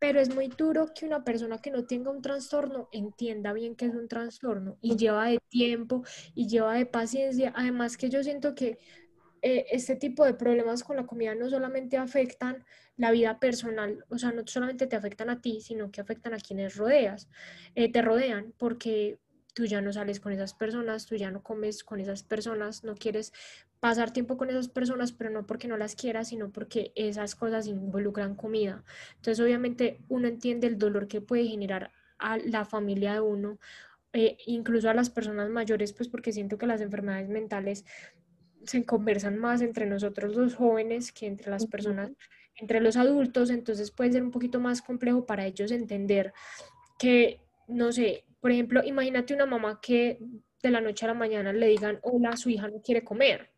pero 0.00 0.18
es 0.18 0.34
muy 0.34 0.48
duro 0.48 0.92
que 0.94 1.06
una 1.06 1.22
persona 1.24 1.58
que 1.58 1.70
no 1.70 1.84
tenga 1.84 2.10
un 2.10 2.22
trastorno 2.22 2.88
entienda 2.90 3.52
bien 3.52 3.76
que 3.76 3.84
es 3.84 3.94
un 3.94 4.08
trastorno 4.08 4.78
y 4.80 4.96
lleva 4.96 5.26
de 5.26 5.38
tiempo 5.50 6.02
y 6.34 6.48
lleva 6.48 6.74
de 6.74 6.86
paciencia. 6.86 7.52
Además 7.54 7.98
que 7.98 8.08
yo 8.08 8.24
siento 8.24 8.54
que 8.54 8.78
eh, 9.42 9.66
este 9.70 9.96
tipo 9.96 10.24
de 10.24 10.34
problemas 10.34 10.82
con 10.84 10.96
la 10.96 11.06
comida 11.06 11.34
no 11.34 11.50
solamente 11.50 11.98
afectan 11.98 12.64
la 12.96 13.10
vida 13.10 13.38
personal, 13.38 14.04
o 14.08 14.18
sea, 14.18 14.32
no 14.32 14.42
solamente 14.46 14.86
te 14.86 14.96
afectan 14.96 15.28
a 15.28 15.42
ti, 15.42 15.60
sino 15.60 15.90
que 15.90 16.00
afectan 16.00 16.34
a 16.34 16.38
quienes 16.38 16.76
rodeas, 16.76 17.28
eh, 17.74 17.92
te 17.92 18.02
rodean, 18.02 18.54
porque 18.58 19.18
tú 19.54 19.66
ya 19.66 19.82
no 19.82 19.92
sales 19.92 20.20
con 20.20 20.32
esas 20.32 20.54
personas, 20.54 21.06
tú 21.06 21.16
ya 21.16 21.30
no 21.30 21.42
comes 21.42 21.84
con 21.84 22.00
esas 22.00 22.22
personas, 22.22 22.84
no 22.84 22.94
quieres 22.94 23.32
pasar 23.80 24.12
tiempo 24.12 24.36
con 24.36 24.50
esas 24.50 24.68
personas, 24.68 25.12
pero 25.12 25.30
no 25.30 25.46
porque 25.46 25.66
no 25.66 25.76
las 25.76 25.96
quieras, 25.96 26.28
sino 26.28 26.50
porque 26.50 26.92
esas 26.94 27.34
cosas 27.34 27.66
involucran 27.66 28.36
comida. 28.36 28.84
Entonces, 29.16 29.40
obviamente, 29.40 29.98
uno 30.08 30.28
entiende 30.28 30.66
el 30.66 30.78
dolor 30.78 31.08
que 31.08 31.22
puede 31.22 31.46
generar 31.46 31.90
a 32.18 32.36
la 32.36 32.66
familia 32.66 33.14
de 33.14 33.20
uno, 33.20 33.58
eh, 34.12 34.36
incluso 34.46 34.90
a 34.90 34.94
las 34.94 35.08
personas 35.08 35.48
mayores, 35.48 35.92
pues 35.94 36.08
porque 36.08 36.32
siento 36.32 36.58
que 36.58 36.66
las 36.66 36.82
enfermedades 36.82 37.28
mentales 37.28 37.84
se 38.64 38.84
conversan 38.84 39.38
más 39.38 39.62
entre 39.62 39.86
nosotros 39.86 40.36
los 40.36 40.54
jóvenes 40.54 41.12
que 41.12 41.26
entre 41.26 41.50
las 41.50 41.66
personas, 41.66 42.10
entre 42.56 42.80
los 42.80 42.96
adultos, 42.96 43.48
entonces 43.48 43.90
puede 43.90 44.12
ser 44.12 44.22
un 44.22 44.30
poquito 44.30 44.60
más 44.60 44.82
complejo 44.82 45.24
para 45.24 45.46
ellos 45.46 45.70
entender 45.70 46.34
que, 46.98 47.40
no 47.68 47.92
sé, 47.92 48.24
por 48.40 48.50
ejemplo, 48.50 48.82
imagínate 48.84 49.32
una 49.32 49.46
mamá 49.46 49.80
que 49.80 50.18
de 50.62 50.70
la 50.70 50.82
noche 50.82 51.06
a 51.06 51.08
la 51.08 51.14
mañana 51.14 51.52
le 51.52 51.68
digan, 51.68 51.98
hola, 52.02 52.36
su 52.36 52.50
hija 52.50 52.68
no 52.68 52.82
quiere 52.82 53.02
comer. 53.02 53.50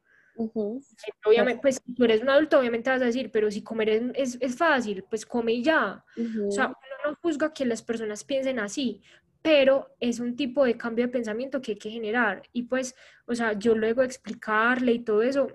Obviamente, 1.24 1.60
pues 1.60 1.80
si 1.84 1.94
tú 1.94 2.04
eres 2.04 2.22
un 2.22 2.30
adulto, 2.30 2.58
obviamente 2.58 2.90
vas 2.90 3.02
a 3.02 3.06
decir, 3.06 3.30
pero 3.30 3.50
si 3.50 3.62
comer 3.62 4.12
es, 4.14 4.38
es, 4.40 4.56
fácil, 4.56 5.04
pues 5.08 5.26
come 5.26 5.52
y 5.52 5.62
ya. 5.62 6.04
O 6.46 6.50
sea, 6.50 6.66
uno 6.66 7.10
no 7.10 7.18
juzga 7.20 7.52
que 7.52 7.64
las 7.64 7.82
personas 7.82 8.24
piensen 8.24 8.58
así, 8.58 9.02
pero 9.42 9.94
es 9.98 10.20
un 10.20 10.36
tipo 10.36 10.64
de 10.64 10.76
cambio 10.76 11.06
de 11.06 11.12
pensamiento 11.12 11.60
que 11.60 11.72
hay 11.72 11.78
que 11.78 11.90
generar. 11.90 12.42
Y 12.52 12.62
pues, 12.62 12.94
o 13.26 13.34
sea, 13.34 13.52
yo 13.54 13.74
luego 13.74 14.02
explicarle 14.02 14.92
y 14.92 15.00
todo 15.00 15.22
eso, 15.22 15.48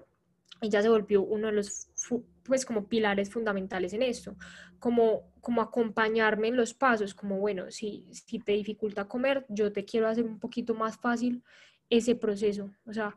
ella 0.61 0.81
se 0.81 0.89
volvió 0.89 1.21
uno 1.21 1.47
de 1.47 1.53
los, 1.53 1.89
pues, 2.43 2.65
como 2.65 2.87
pilares 2.87 3.29
fundamentales 3.29 3.93
en 3.93 4.01
esto, 4.01 4.35
como, 4.79 5.31
como 5.41 5.61
acompañarme 5.61 6.49
en 6.49 6.57
los 6.57 6.73
pasos, 6.73 7.13
como, 7.13 7.39
bueno, 7.39 7.71
si, 7.71 8.05
si 8.11 8.39
te 8.39 8.51
dificulta 8.53 9.07
comer, 9.07 9.45
yo 9.49 9.71
te 9.71 9.85
quiero 9.85 10.07
hacer 10.07 10.25
un 10.25 10.39
poquito 10.39 10.73
más 10.73 10.97
fácil 10.97 11.43
ese 11.89 12.15
proceso. 12.15 12.69
O 12.85 12.93
sea, 12.93 13.15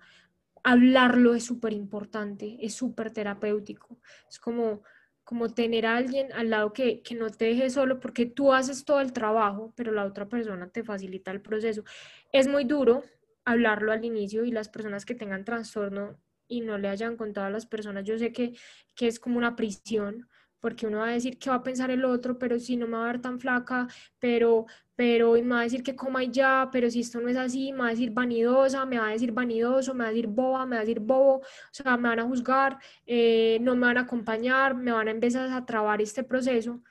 hablarlo 0.63 1.35
es 1.35 1.45
súper 1.45 1.73
importante, 1.73 2.59
es 2.61 2.75
súper 2.75 3.13
terapéutico. 3.13 3.99
Es 4.29 4.39
como, 4.39 4.83
como 5.25 5.53
tener 5.53 5.87
a 5.87 5.97
alguien 5.97 6.33
al 6.33 6.51
lado 6.51 6.73
que, 6.73 7.03
que, 7.03 7.15
no 7.15 7.31
te 7.31 7.47
deje 7.47 7.71
solo 7.71 8.01
porque 8.01 8.27
tú 8.27 8.53
haces 8.53 8.85
todo 8.85 9.01
el 9.01 9.13
trabajo, 9.13 9.73
pero 9.77 9.93
la 9.93 10.05
otra 10.05 10.29
persona 10.29 10.69
te 10.69 10.85
facilita 10.85 11.31
el 11.31 11.41
proceso. 11.41 11.85
Es 12.33 12.49
muy 12.49 12.65
duro 12.65 13.03
hablarlo 13.45 13.93
al 13.93 14.05
inicio 14.05 14.45
y 14.45 14.53
las 14.53 14.69
personas 14.69 15.05
que 15.05 15.15
tengan 15.15 15.45
trastorno 15.45 16.19
y 16.51 16.61
no 16.61 16.79
le 16.79 16.89
hayan 16.89 17.17
contado 17.17 17.47
a 17.47 17.51
las 17.51 17.67
personas, 17.67 18.05
yo 18.05 18.19
sé 18.19 18.33
que, 18.33 18.57
que 18.97 19.07
es 19.07 19.21
como 19.21 19.39
una 19.39 19.55
prisión, 19.55 20.29
porque 20.61 20.87
uno 20.87 20.99
va 20.99 21.09
a 21.09 21.13
decir 21.13 21.39
que 21.39 21.51
va 21.51 21.57
a 21.57 21.63
pensar 21.63 21.91
el 21.91 22.05
otro, 22.05 22.39
pero 22.39 22.59
si 22.59 22.77
no 22.77 22.87
me 22.87 22.97
va 22.97 23.05
a 23.05 23.13
ver 23.13 23.21
tan 23.21 23.41
flaca, 23.41 23.89
pero, 24.19 24.67
pero 24.95 25.33
me 25.33 25.43
va 25.43 25.61
a 25.61 25.65
decir 25.65 25.83
que 25.83 25.97
coma 25.97 26.23
y 26.23 26.31
ya, 26.31 26.69
pero 26.71 26.91
si 26.91 27.01
esto 27.01 27.21
no 27.21 27.29
es 27.29 27.37
así, 27.37 27.73
me 27.73 27.79
va 27.79 27.87
a 27.89 27.91
decir 27.91 28.11
vanidosa, 28.11 28.85
me 28.87 28.99
va 28.99 29.09
a 29.09 29.13
decir 29.13 29.33
vanidoso, 29.33 29.95
me 29.95 30.05
va 30.05 30.09
a 30.09 30.13
decir 30.13 30.27
boba, 30.27 30.67
me 30.67 30.77
va 30.77 30.83
a 30.83 30.85
decir 30.85 31.01
bobo, 31.01 31.37
o 31.37 31.43
sea, 31.73 31.97
me 31.97 32.09
van 32.09 32.21
a 32.21 32.25
juzgar, 32.25 32.79
eh, 33.07 33.59
no 33.61 33.75
me 33.75 33.87
van 33.87 33.99
a 33.99 34.03
acompañar, 34.03 34.75
me 34.75 34.93
van 34.93 35.09
a 35.09 35.11
empezar 35.11 35.51
a 35.51 35.65
trabar 35.65 36.01
este 36.01 36.23
proceso. 36.23 36.83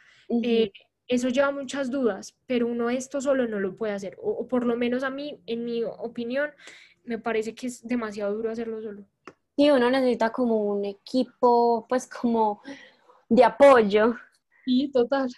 Eh, 0.43 0.71
eso 1.07 1.29
lleva 1.29 1.51
muchas 1.51 1.89
dudas, 1.89 2.37
pero 2.45 2.67
uno 2.67 2.89
esto 2.89 3.19
solo 3.19 3.47
no 3.47 3.59
lo 3.59 3.75
puede 3.75 3.93
hacer, 3.93 4.17
o, 4.21 4.31
o 4.31 4.47
por 4.47 4.65
lo 4.65 4.75
menos 4.75 5.03
a 5.03 5.09
mí, 5.09 5.41
en 5.47 5.65
mi 5.65 5.83
opinión, 5.83 6.51
me 7.03 7.17
parece 7.17 7.55
que 7.55 7.67
es 7.67 7.87
demasiado 7.87 8.35
duro 8.35 8.51
hacerlo 8.51 8.81
solo. 8.81 9.05
Sí, 9.59 9.69
uno 9.69 9.89
necesita 9.89 10.31
como 10.31 10.63
un 10.63 10.85
equipo, 10.85 11.85
pues 11.89 12.07
como 12.07 12.61
de 13.30 13.43
apoyo. 13.43 14.15
Sí, 14.65 14.91
total. 14.91 15.30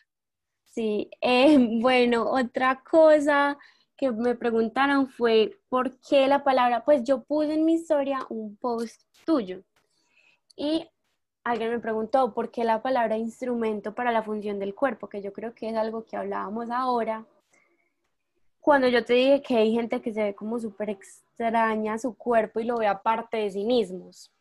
Sí, 0.66 1.10
eh, 1.22 1.58
bueno, 1.82 2.30
otra 2.32 2.82
cosa 2.84 3.58
que 3.98 4.12
me 4.12 4.36
preguntaron 4.36 5.08
fue 5.08 5.60
por 5.70 6.00
qué 6.00 6.28
la 6.28 6.44
palabra, 6.44 6.84
pues 6.84 7.04
yo 7.04 7.24
puse 7.24 7.54
en 7.54 7.66
mi 7.66 7.74
historia 7.76 8.26
un 8.30 8.56
post 8.56 9.04
tuyo 9.26 9.62
y 10.56 10.90
alguien 11.44 11.72
me 11.72 11.80
preguntó 11.80 12.34
por 12.34 12.50
qué 12.50 12.64
la 12.64 12.82
palabra 12.82 13.18
instrumento 13.18 13.94
para 13.94 14.12
la 14.12 14.24
función 14.24 14.58
del 14.58 14.74
cuerpo, 14.74 15.08
que 15.08 15.22
yo 15.22 15.32
creo 15.34 15.54
que 15.54 15.70
es 15.70 15.76
algo 15.76 16.06
que 16.06 16.18
hablábamos 16.18 16.70
ahora. 16.72 17.26
Cuando 18.60 18.88
yo 18.88 19.04
te 19.04 19.14
dije 19.14 19.42
que 19.42 19.58
hay 19.58 19.74
gente 19.74 20.02
que 20.02 20.14
se 20.14 20.24
ve 20.24 20.36
como 20.36 20.60
súper 20.60 20.92
extraña 20.92 21.98
su 21.98 22.16
cuerpo 22.16 22.60
y 22.60 22.64
lo 22.64 22.78
ve 22.78 22.88
aparte 22.88 23.38
de 23.38 23.52
sí 23.52 23.66
mismos. 23.66 24.32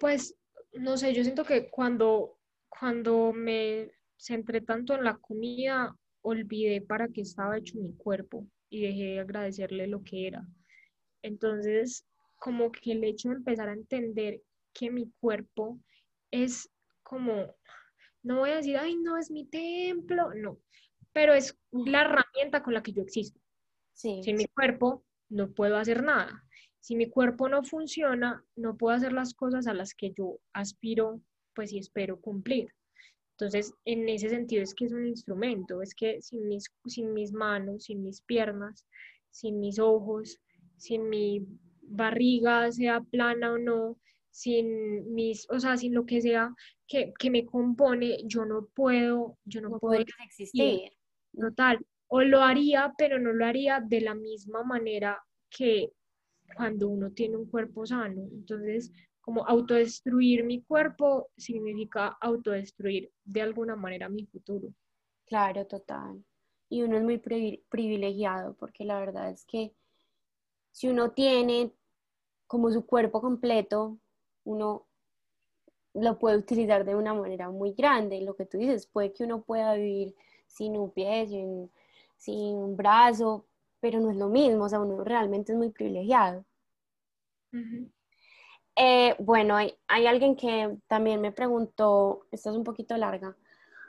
Pues 0.00 0.34
no 0.78 0.96
sé, 0.96 1.12
yo 1.14 1.22
siento 1.22 1.44
que 1.44 1.68
cuando, 1.70 2.38
cuando 2.68 3.32
me 3.32 3.90
centré 4.16 4.60
tanto 4.60 4.94
en 4.94 5.04
la 5.04 5.16
comida, 5.16 5.94
olvidé 6.22 6.80
para 6.80 7.08
qué 7.08 7.22
estaba 7.22 7.58
hecho 7.58 7.78
mi 7.78 7.94
cuerpo 7.94 8.46
y 8.68 8.82
dejé 8.82 9.04
de 9.04 9.20
agradecerle 9.20 9.86
lo 9.86 10.02
que 10.02 10.26
era. 10.26 10.46
Entonces, 11.22 12.04
como 12.36 12.70
que 12.72 12.92
el 12.92 13.04
hecho 13.04 13.28
de 13.30 13.36
empezar 13.36 13.68
a 13.68 13.74
entender 13.74 14.42
que 14.72 14.90
mi 14.90 15.10
cuerpo 15.20 15.78
es 16.30 16.68
como, 17.02 17.54
no 18.22 18.40
voy 18.40 18.50
a 18.50 18.56
decir, 18.56 18.76
ay, 18.76 18.96
no 18.96 19.16
es 19.16 19.30
mi 19.30 19.46
templo, 19.46 20.34
no, 20.34 20.58
pero 21.12 21.32
es 21.32 21.58
la 21.72 22.02
herramienta 22.02 22.62
con 22.62 22.74
la 22.74 22.82
que 22.82 22.92
yo 22.92 23.02
existo. 23.02 23.40
Sí. 23.92 24.20
Sin 24.22 24.36
mi 24.36 24.46
cuerpo 24.46 25.04
no 25.28 25.50
puedo 25.50 25.76
hacer 25.76 26.02
nada. 26.02 26.45
Si 26.86 26.94
mi 26.94 27.10
cuerpo 27.10 27.48
no 27.48 27.64
funciona, 27.64 28.44
no 28.54 28.76
puedo 28.76 28.94
hacer 28.94 29.12
las 29.12 29.34
cosas 29.34 29.66
a 29.66 29.74
las 29.74 29.92
que 29.92 30.12
yo 30.16 30.38
aspiro, 30.52 31.20
pues 31.52 31.72
y 31.72 31.78
espero 31.78 32.20
cumplir. 32.20 32.68
Entonces, 33.32 33.74
en 33.84 34.08
ese 34.08 34.28
sentido 34.28 34.62
es 34.62 34.72
que 34.72 34.84
es 34.84 34.92
un 34.92 35.04
instrumento, 35.04 35.82
es 35.82 35.96
que 35.96 36.22
sin 36.22 36.46
mis, 36.46 36.72
sin 36.86 37.12
mis 37.12 37.32
manos, 37.32 37.86
sin 37.86 38.04
mis 38.04 38.22
piernas, 38.22 38.86
sin 39.30 39.58
mis 39.58 39.80
ojos, 39.80 40.38
sin 40.76 41.08
mi 41.08 41.44
barriga, 41.82 42.70
sea 42.70 43.00
plana 43.00 43.54
o 43.54 43.58
no, 43.58 43.98
sin 44.30 45.12
mis, 45.12 45.44
o 45.50 45.58
sea, 45.58 45.76
sin 45.76 45.92
lo 45.92 46.06
que 46.06 46.20
sea 46.20 46.54
que, 46.86 47.12
que 47.18 47.30
me 47.30 47.44
compone, 47.46 48.18
yo 48.26 48.44
no 48.44 48.68
puedo, 48.76 49.36
yo 49.44 49.60
no, 49.60 49.76
puedo 49.80 50.04
existir. 50.24 50.92
Total. 51.36 51.84
O 52.06 52.22
lo 52.22 52.42
haría, 52.42 52.94
pero 52.96 53.18
no 53.18 53.32
lo 53.32 53.44
haría 53.44 53.80
de 53.80 54.02
la 54.02 54.14
misma 54.14 54.62
manera 54.62 55.20
que 55.50 55.90
cuando 56.54 56.88
uno 56.88 57.10
tiene 57.10 57.36
un 57.36 57.46
cuerpo 57.46 57.86
sano. 57.86 58.22
Entonces, 58.32 58.92
como 59.20 59.44
autodestruir 59.46 60.44
mi 60.44 60.62
cuerpo 60.62 61.30
significa 61.36 62.16
autodestruir 62.20 63.10
de 63.24 63.42
alguna 63.42 63.74
manera 63.74 64.08
mi 64.08 64.26
futuro. 64.26 64.68
Claro, 65.26 65.66
total. 65.66 66.24
Y 66.68 66.82
uno 66.82 66.96
es 66.96 67.02
muy 67.02 67.18
privilegiado 67.18 68.54
porque 68.54 68.84
la 68.84 69.00
verdad 69.00 69.30
es 69.30 69.44
que 69.44 69.72
si 70.70 70.88
uno 70.88 71.10
tiene 71.10 71.72
como 72.46 72.70
su 72.70 72.86
cuerpo 72.86 73.20
completo, 73.20 73.98
uno 74.44 74.86
lo 75.94 76.18
puede 76.18 76.36
utilizar 76.36 76.84
de 76.84 76.94
una 76.94 77.14
manera 77.14 77.50
muy 77.50 77.72
grande. 77.72 78.20
Lo 78.20 78.36
que 78.36 78.46
tú 78.46 78.58
dices, 78.58 78.86
puede 78.86 79.12
que 79.12 79.24
uno 79.24 79.42
pueda 79.42 79.74
vivir 79.74 80.14
sin 80.46 80.76
un 80.76 80.90
pie, 80.90 81.26
sin, 81.26 81.70
sin 82.16 82.56
un 82.56 82.76
brazo, 82.76 83.45
pero 83.80 84.00
no 84.00 84.10
es 84.10 84.16
lo 84.16 84.28
mismo, 84.28 84.64
o 84.64 84.68
sea, 84.68 84.80
uno 84.80 85.04
realmente 85.04 85.52
es 85.52 85.58
muy 85.58 85.70
privilegiado. 85.70 86.44
Eh, 88.76 89.14
bueno, 89.18 89.56
hay, 89.56 89.74
hay, 89.88 90.06
alguien 90.06 90.36
que 90.36 90.76
también 90.86 91.20
me 91.20 91.32
preguntó, 91.32 92.26
esta 92.30 92.50
es 92.50 92.56
un 92.56 92.64
poquito 92.64 92.96
larga, 92.96 93.34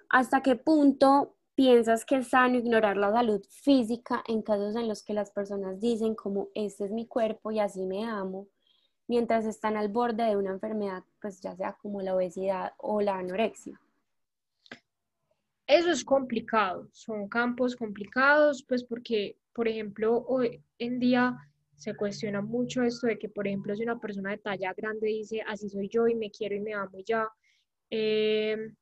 ¿hasta 0.10 0.42
qué 0.42 0.56
punto 0.56 1.36
piensas 1.58 2.06
que 2.06 2.18
es 2.18 2.30
sano 2.30 2.58
ignorar 2.58 2.98
la 2.98 3.12
salud 3.12 3.44
física 3.50 4.24
en 4.28 4.44
casos 4.44 4.76
en 4.76 4.88
los 4.88 5.02
que 5.02 5.14
las 5.14 5.32
personas 5.32 5.80
dicen 5.82 6.14
como 6.14 6.50
este 6.54 6.86
es 6.86 6.92
mi 6.92 7.08
cuerpo 7.08 7.52
y 7.52 7.60
así 7.60 7.84
me 7.84 8.06
amo, 8.06 8.48
mientras 9.08 9.44
están 9.46 9.76
al 9.76 9.90
borde 9.90 10.24
de 10.24 10.38
una 10.38 10.52
enfermedad, 10.52 11.04
pues 11.20 11.42
ya 11.42 11.56
sea 11.56 11.74
como 11.74 12.02
la 12.02 12.16
obesidad 12.16 12.74
o 12.78 13.02
la 13.02 13.18
anorexia? 13.18 13.82
Eso 15.66 15.90
es 15.90 16.06
complicado, 16.06 16.88
son 16.94 17.28
campos 17.28 17.76
complicados, 17.76 18.64
pues 18.64 18.84
porque 18.84 19.36
por 19.58 19.68
ejemplo, 19.68 20.24
hoy 20.28 20.62
en 20.78 21.00
día 21.00 21.36
se 21.76 21.96
cuestiona 21.96 22.42
mucho 22.42 22.84
esto 22.84 23.08
de 23.08 23.18
que, 23.18 23.28
por 23.28 23.48
ejemplo, 23.48 23.76
si 23.76 23.82
una 23.82 24.00
persona 24.00 24.30
de 24.30 24.38
talla 24.38 24.72
grande 24.78 25.08
dice, 25.08 25.42
así 25.48 25.68
soy 25.68 25.90
yo 25.90 26.08
y 26.08 26.14
me 26.14 26.30
quiero 26.30 26.54
y 26.54 26.60
me 26.60 26.76
amo 26.76 27.00
ya, 27.04 27.28
em, 27.90 28.76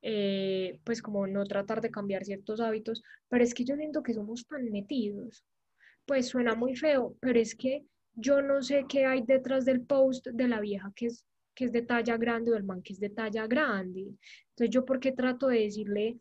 eh, 0.00 0.80
pues 0.84 1.02
como 1.02 1.26
no 1.26 1.44
tratar 1.44 1.82
de 1.82 1.90
cambiar 1.90 2.24
ciertos 2.24 2.60
hábitos, 2.60 3.02
pero 3.28 3.44
es 3.44 3.52
que 3.52 3.66
yo 3.66 3.76
siento 3.76 4.02
que 4.02 4.14
somos 4.14 4.46
tan 4.46 4.70
metidos, 4.70 5.44
pues 6.06 6.28
suena 6.28 6.54
muy 6.54 6.76
feo, 6.76 7.14
pero 7.20 7.38
es 7.38 7.54
que 7.54 7.84
yo 8.14 8.40
no 8.40 8.62
sé 8.62 8.86
qué 8.88 9.04
hay 9.04 9.20
detrás 9.22 9.66
del 9.66 9.82
post 9.82 10.28
de 10.28 10.48
la 10.48 10.60
vieja 10.60 10.90
que 10.96 11.06
es, 11.08 11.26
que 11.54 11.66
es 11.66 11.72
de 11.72 11.82
talla 11.82 12.16
grande 12.16 12.52
o 12.52 12.54
del 12.54 12.64
man 12.64 12.80
que 12.80 12.94
es 12.94 13.00
de 13.00 13.10
talla 13.10 13.46
grande. 13.46 14.06
Entonces 14.48 14.70
yo 14.70 14.86
por 14.86 14.98
qué 14.98 15.12
trato 15.12 15.48
de 15.48 15.60
decirle, 15.60 16.18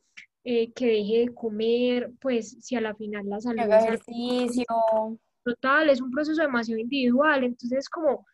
eh, 0.48 0.72
que 0.74 0.86
deje 0.86 1.20
de 1.26 1.34
comer, 1.34 2.12
pues 2.22 2.58
si 2.62 2.76
a 2.76 2.82
la 2.82 2.94
final 2.94 3.28
la 3.28 3.42
salud... 3.42 3.60
ejercicio. 3.62 4.66
Total, 5.44 5.90
es 5.90 6.02
un 6.02 6.12
proceso 6.12 6.40
demasiado 6.40 6.80
individual, 6.80 7.44
entonces 7.44 7.90
como, 7.90 8.26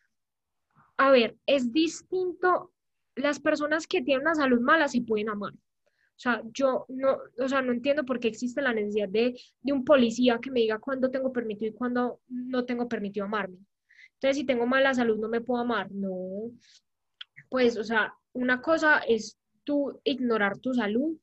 a 0.98 1.10
ver, 1.10 1.36
es 1.46 1.72
distinto, 1.72 2.72
las 3.16 3.40
personas 3.40 3.86
que 3.86 4.02
tienen 4.02 4.26
una 4.26 4.34
salud 4.34 4.60
mala 4.60 4.88
se 4.88 5.00
pueden 5.00 5.30
amar. 5.30 5.52
O 5.54 6.20
sea, 6.22 6.42
yo 6.52 6.84
no, 6.88 7.18
o 7.38 7.48
sea, 7.48 7.62
no 7.62 7.72
entiendo 7.72 8.04
por 8.04 8.20
qué 8.20 8.28
existe 8.28 8.60
la 8.60 8.74
necesidad 8.74 9.08
de, 9.08 9.34
de 9.62 9.72
un 9.72 9.84
policía 9.84 10.38
que 10.38 10.50
me 10.50 10.60
diga 10.60 10.78
cuándo 10.78 11.10
tengo 11.10 11.32
permitido 11.32 11.70
y 11.70 11.74
cuándo 11.74 12.20
no 12.28 12.64
tengo 12.66 12.88
permitido 12.88 13.24
amarme. 13.24 13.56
Entonces, 14.14 14.36
si 14.36 14.44
tengo 14.44 14.66
mala 14.66 14.94
salud, 14.94 15.18
no 15.18 15.28
me 15.28 15.40
puedo 15.40 15.62
amar. 15.62 15.90
No. 15.90 16.50
Pues, 17.48 17.76
o 17.76 17.84
sea, 17.84 18.14
una 18.34 18.60
cosa 18.60 18.98
es 18.98 19.38
tú 19.64 20.00
ignorar 20.04 20.58
tu 20.58 20.74
salud 20.74 21.16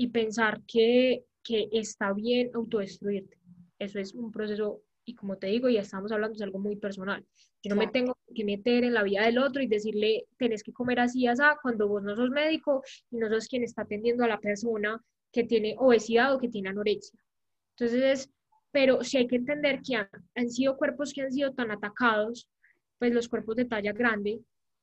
y 0.00 0.08
pensar 0.08 0.62
que, 0.66 1.26
que 1.42 1.68
está 1.72 2.14
bien 2.14 2.50
autodestruirte. 2.54 3.36
Eso 3.78 3.98
es 3.98 4.14
un 4.14 4.32
proceso, 4.32 4.80
y 5.04 5.14
como 5.14 5.36
te 5.36 5.48
digo, 5.48 5.68
ya 5.68 5.82
estamos 5.82 6.10
hablando 6.10 6.38
de 6.38 6.44
algo 6.44 6.58
muy 6.58 6.76
personal. 6.76 7.22
Yo 7.62 7.74
no 7.74 7.76
me 7.76 7.88
tengo 7.88 8.16
que 8.34 8.42
meter 8.46 8.84
en 8.84 8.94
la 8.94 9.02
vida 9.02 9.26
del 9.26 9.36
otro 9.36 9.62
y 9.62 9.66
decirle, 9.66 10.24
tenés 10.38 10.62
que 10.62 10.72
comer 10.72 11.00
así, 11.00 11.26
así, 11.26 11.42
cuando 11.60 11.86
vos 11.86 12.02
no 12.02 12.16
sos 12.16 12.30
médico 12.30 12.82
y 13.10 13.18
no 13.18 13.28
sos 13.28 13.46
quien 13.46 13.62
está 13.62 13.82
atendiendo 13.82 14.24
a 14.24 14.28
la 14.28 14.40
persona 14.40 14.98
que 15.30 15.44
tiene 15.44 15.74
obesidad 15.76 16.34
o 16.34 16.38
que 16.38 16.48
tiene 16.48 16.70
anorexia. 16.70 17.20
Entonces, 17.76 18.30
pero 18.70 19.04
sí 19.04 19.18
hay 19.18 19.26
que 19.26 19.36
entender 19.36 19.82
que 19.86 19.96
han, 19.96 20.08
han 20.34 20.48
sido 20.48 20.78
cuerpos 20.78 21.12
que 21.12 21.20
han 21.20 21.32
sido 21.32 21.52
tan 21.52 21.70
atacados, 21.70 22.48
pues 22.98 23.12
los 23.12 23.28
cuerpos 23.28 23.54
de 23.56 23.66
talla 23.66 23.92
grande, 23.92 24.40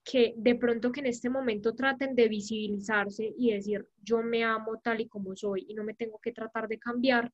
que 0.10 0.34
de 0.38 0.56
pronto 0.56 0.90
que 0.90 1.02
en 1.02 1.08
este 1.08 1.30
momento 1.30 1.76
traten 1.76 2.16
de 2.16 2.30
visibilizarse 2.30 3.34
y 3.38 3.52
decir, 3.52 3.86
yo 4.02 4.24
me 4.24 4.42
amo 4.42 4.80
tal 4.82 5.02
y 5.02 5.08
como 5.10 5.36
soy 5.36 5.66
y 5.68 5.74
no 5.74 5.84
me 5.84 5.96
tengo 5.96 6.18
que 6.20 6.32
tratar 6.32 6.70
de 6.70 6.80
cambiar, 6.80 7.30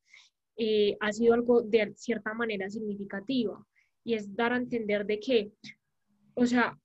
eh, 0.58 0.98
ha 1.00 1.12
sido 1.12 1.36
algo 1.36 1.62
de 1.62 1.94
cierta 1.96 2.34
manera 2.34 2.68
significativa. 2.72 3.64
Y 4.04 4.16
es 4.16 4.36
dar 4.36 4.54
a 4.54 4.58
entender 4.58 5.06
de 5.06 5.20
que, 5.20 5.52
o 6.34 6.48
sea, 6.48 6.76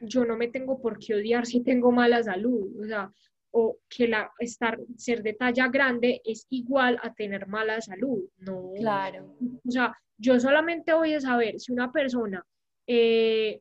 yo 0.00 0.24
no 0.24 0.36
me 0.36 0.46
tengo 0.46 0.80
por 0.80 0.98
qué 0.98 1.16
odiar 1.16 1.44
si 1.44 1.60
tengo 1.60 1.90
mala 1.90 2.22
salud. 2.22 2.80
O 2.80 2.84
sea, 2.84 3.12
o 3.50 3.78
que 3.88 4.06
la, 4.06 4.30
estar, 4.38 4.78
ser 4.96 5.24
de 5.24 5.32
talla 5.32 5.66
grande 5.68 6.22
es 6.24 6.46
igual 6.50 7.00
a 7.02 7.12
tener 7.14 7.48
mala 7.48 7.80
salud. 7.80 8.28
No. 8.38 8.74
Claro. 8.76 9.36
O 9.66 9.70
sea, 9.70 9.92
yo 10.18 10.38
solamente 10.38 10.92
voy 10.92 11.14
a 11.14 11.20
saber 11.20 11.58
si 11.58 11.72
una 11.72 11.90
persona, 11.90 12.46
eh, 12.86 13.60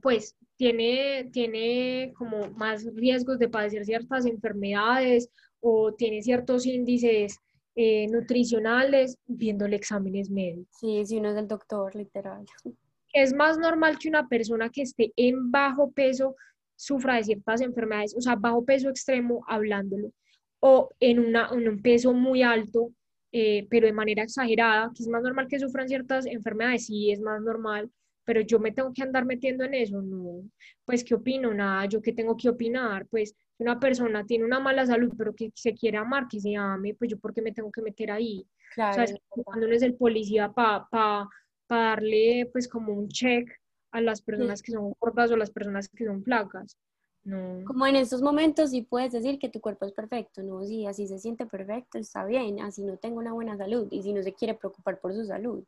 pues, 0.00 0.36
tiene, 0.58 1.30
tiene 1.32 2.12
como 2.18 2.50
más 2.50 2.84
riesgos 2.94 3.38
de 3.38 3.48
padecer 3.48 3.84
ciertas 3.84 4.26
enfermedades 4.26 5.30
o 5.60 5.94
tiene 5.94 6.20
ciertos 6.20 6.66
índices 6.66 7.38
eh, 7.76 8.08
nutricionales 8.08 9.16
viéndole 9.26 9.76
exámenes 9.76 10.28
médicos. 10.30 10.76
Sí, 10.80 11.06
si 11.06 11.16
uno 11.16 11.30
es 11.30 11.36
el 11.36 11.48
doctor, 11.48 11.94
literal. 11.94 12.44
Es 13.14 13.32
más 13.32 13.56
normal 13.56 13.98
que 13.98 14.10
una 14.10 14.28
persona 14.28 14.68
que 14.68 14.82
esté 14.82 15.14
en 15.16 15.50
bajo 15.50 15.90
peso 15.92 16.36
sufra 16.76 17.14
de 17.14 17.24
ciertas 17.24 17.62
enfermedades, 17.62 18.14
o 18.14 18.20
sea, 18.20 18.36
bajo 18.36 18.66
peso 18.66 18.90
extremo 18.90 19.42
hablándolo, 19.48 20.12
o 20.60 20.90
en, 21.00 21.18
una, 21.18 21.48
en 21.50 21.66
un 21.68 21.80
peso 21.80 22.12
muy 22.12 22.42
alto, 22.42 22.92
eh, 23.32 23.66
pero 23.70 23.86
de 23.86 23.94
manera 23.94 24.24
exagerada, 24.24 24.90
que 24.94 25.02
es 25.02 25.08
más 25.08 25.22
normal 25.22 25.48
que 25.48 25.58
sufran 25.58 25.88
ciertas 25.88 26.26
enfermedades, 26.26 26.84
sí 26.84 27.10
es 27.10 27.20
más 27.20 27.40
normal, 27.40 27.90
pero 28.28 28.42
yo 28.42 28.58
me 28.58 28.72
tengo 28.72 28.92
que 28.92 29.02
andar 29.02 29.24
metiendo 29.24 29.64
en 29.64 29.72
eso, 29.72 30.02
no, 30.02 30.42
pues 30.84 31.02
qué 31.02 31.14
opino, 31.14 31.54
nada, 31.54 31.86
yo 31.86 32.02
qué 32.02 32.12
tengo 32.12 32.36
que 32.36 32.50
opinar, 32.50 33.06
pues 33.06 33.34
una 33.56 33.80
persona 33.80 34.26
tiene 34.26 34.44
una 34.44 34.60
mala 34.60 34.84
salud, 34.84 35.14
pero 35.16 35.34
que 35.34 35.50
se 35.54 35.72
quiere 35.72 35.96
amar, 35.96 36.28
que 36.28 36.38
se 36.38 36.54
ame, 36.54 36.92
pues 36.92 37.10
yo 37.10 37.18
por 37.18 37.32
qué 37.32 37.40
me 37.40 37.52
tengo 37.52 37.72
que 37.72 37.80
meter 37.80 38.10
ahí. 38.10 38.46
Claro. 38.74 39.02
O 39.02 39.06
sea, 39.06 39.16
cuando 39.44 39.64
uno 39.64 39.74
es 39.74 39.80
el 39.80 39.94
policía 39.94 40.52
para 40.52 40.86
pa, 40.90 41.26
pa 41.66 41.78
darle 41.78 42.50
pues 42.52 42.68
como 42.68 42.92
un 42.92 43.08
check 43.08 43.50
a 43.92 44.02
las 44.02 44.20
personas 44.20 44.60
que 44.60 44.72
son 44.72 44.92
gordas 45.00 45.30
o 45.30 45.36
las 45.38 45.50
personas 45.50 45.88
que 45.88 46.04
son 46.04 46.22
flacas. 46.22 46.76
No. 47.24 47.64
Como 47.64 47.86
en 47.86 47.96
estos 47.96 48.20
momentos 48.20 48.72
sí 48.72 48.82
puedes 48.82 49.12
decir 49.12 49.38
que 49.38 49.48
tu 49.48 49.62
cuerpo 49.62 49.86
es 49.86 49.92
perfecto, 49.92 50.42
¿no? 50.42 50.62
Si 50.64 50.84
así 50.84 51.08
se 51.08 51.18
siente 51.18 51.46
perfecto, 51.46 51.96
está 51.96 52.26
bien, 52.26 52.60
así 52.60 52.84
no 52.84 52.98
tengo 52.98 53.20
una 53.20 53.32
buena 53.32 53.56
salud 53.56 53.88
y 53.90 54.02
si 54.02 54.12
no 54.12 54.22
se 54.22 54.34
quiere 54.34 54.52
preocupar 54.52 55.00
por 55.00 55.14
su 55.14 55.24
salud. 55.24 55.64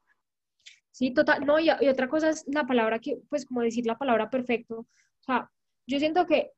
Sí, 0.90 1.12
total. 1.12 1.44
No, 1.46 1.58
y, 1.60 1.70
otra 1.70 2.08
cosa 2.08 2.30
es 2.30 2.44
la 2.48 2.66
palabra 2.66 2.98
que, 2.98 3.18
pues 3.28 3.46
como 3.46 3.62
decir 3.62 3.86
la 3.86 3.98
palabra 3.98 4.30
perfecto. 4.30 4.80
O 4.80 5.22
sea, 5.22 5.50
yo 5.86 5.98
siento 5.98 6.26
que, 6.26 6.52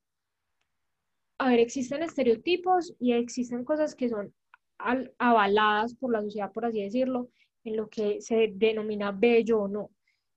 a 1.38 1.48
ver, 1.48 1.60
existen 1.60 2.02
estereotipos 2.02 2.94
y 2.98 3.12
existen 3.12 3.64
cosas 3.64 3.94
que 3.94 4.08
son 4.08 4.34
avaladas 5.18 5.94
por 5.94 6.12
la 6.12 6.22
sociedad, 6.22 6.52
por 6.52 6.64
así 6.64 6.82
decirlo, 6.82 7.30
en 7.64 7.76
lo 7.76 7.88
que 7.88 8.20
se 8.20 8.52
denomina 8.54 9.12
bello 9.12 9.62
o 9.62 9.68
no. 9.68 9.90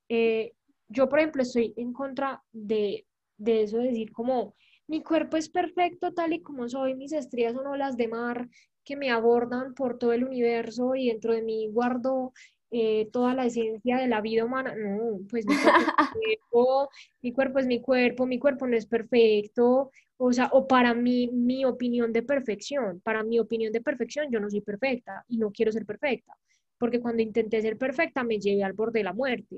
Eh, 0.09 0.53
yo, 0.87 1.09
por 1.09 1.19
ejemplo, 1.19 1.41
estoy 1.41 1.73
en 1.77 1.93
contra 1.93 2.43
de, 2.51 3.05
de 3.37 3.63
eso, 3.63 3.77
de 3.77 3.85
decir 3.85 4.11
como, 4.11 4.55
mi 4.87 5.01
cuerpo 5.01 5.37
es 5.37 5.49
perfecto 5.49 6.13
tal 6.13 6.33
y 6.33 6.41
como 6.41 6.69
soy, 6.69 6.95
mis 6.95 7.11
estrías 7.11 7.53
son 7.53 7.65
olas 7.67 7.97
de 7.97 8.07
mar 8.07 8.47
que 8.83 8.95
me 8.95 9.09
abordan 9.09 9.73
por 9.73 9.97
todo 9.97 10.13
el 10.13 10.23
universo 10.23 10.95
y 10.95 11.07
dentro 11.07 11.33
de 11.33 11.41
mí 11.41 11.67
guardo 11.71 12.33
eh, 12.71 13.09
toda 13.11 13.33
la 13.33 13.45
esencia 13.45 13.97
de 13.97 14.07
la 14.07 14.21
vida 14.21 14.45
humana. 14.45 14.75
No, 14.75 15.19
pues 15.29 15.45
mi 15.45 15.55
cuerpo, 15.55 15.79
es 15.81 16.15
mi 16.15 16.37
cuerpo, 16.49 16.89
mi 17.21 17.33
cuerpo 17.33 17.59
es 17.59 17.67
mi 17.67 17.81
cuerpo, 17.81 18.25
mi 18.25 18.39
cuerpo 18.39 18.67
no 18.67 18.75
es 18.75 18.85
perfecto. 18.85 19.91
O 20.17 20.33
sea, 20.33 20.49
o 20.53 20.67
para 20.67 20.93
mí, 20.93 21.29
mi 21.31 21.65
opinión 21.65 22.13
de 22.13 22.23
perfección, 22.23 23.01
para 23.01 23.23
mi 23.23 23.39
opinión 23.39 23.73
de 23.73 23.81
perfección, 23.81 24.31
yo 24.31 24.39
no 24.39 24.49
soy 24.49 24.61
perfecta 24.61 25.25
y 25.27 25.37
no 25.37 25.51
quiero 25.51 25.71
ser 25.71 25.85
perfecta, 25.85 26.33
porque 26.77 27.01
cuando 27.01 27.21
intenté 27.21 27.61
ser 27.61 27.77
perfecta 27.77 28.23
me 28.23 28.39
llevé 28.39 28.63
al 28.63 28.73
borde 28.73 28.99
de 28.99 29.03
la 29.03 29.13
muerte. 29.13 29.57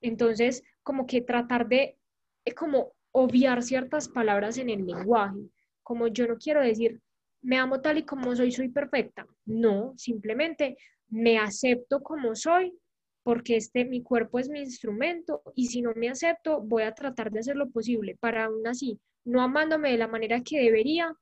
Entonces, 0.00 0.64
como 0.82 1.06
que 1.06 1.20
tratar 1.22 1.68
de, 1.68 1.96
es 2.44 2.54
como 2.54 2.92
obviar 3.12 3.62
ciertas 3.62 4.08
palabras 4.08 4.58
en 4.58 4.70
el 4.70 4.84
lenguaje, 4.84 5.48
como 5.82 6.08
yo 6.08 6.26
no 6.26 6.38
quiero 6.38 6.60
decir, 6.60 7.00
me 7.42 7.56
amo 7.56 7.80
tal 7.80 7.98
y 7.98 8.04
como 8.04 8.34
soy, 8.34 8.52
soy 8.52 8.68
perfecta. 8.68 9.26
No, 9.46 9.94
simplemente 9.96 10.76
me 11.08 11.38
acepto 11.38 12.02
como 12.02 12.34
soy 12.34 12.78
porque 13.22 13.56
este, 13.56 13.84
mi 13.84 14.02
cuerpo 14.02 14.38
es 14.38 14.48
mi 14.48 14.60
instrumento 14.60 15.42
y 15.54 15.66
si 15.66 15.82
no 15.82 15.92
me 15.94 16.08
acepto, 16.08 16.62
voy 16.62 16.84
a 16.84 16.94
tratar 16.94 17.30
de 17.30 17.40
hacer 17.40 17.56
lo 17.56 17.68
posible 17.68 18.16
para 18.20 18.46
aún 18.46 18.66
así, 18.66 18.98
no 19.24 19.42
amándome 19.42 19.90
de 19.90 19.98
la 19.98 20.08
manera 20.08 20.42
que 20.42 20.60
debería, 20.60 21.14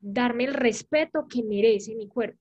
darme 0.00 0.44
el 0.44 0.54
respeto 0.54 1.26
que 1.28 1.42
merece 1.42 1.94
mi 1.94 2.06
cuerpo. 2.06 2.38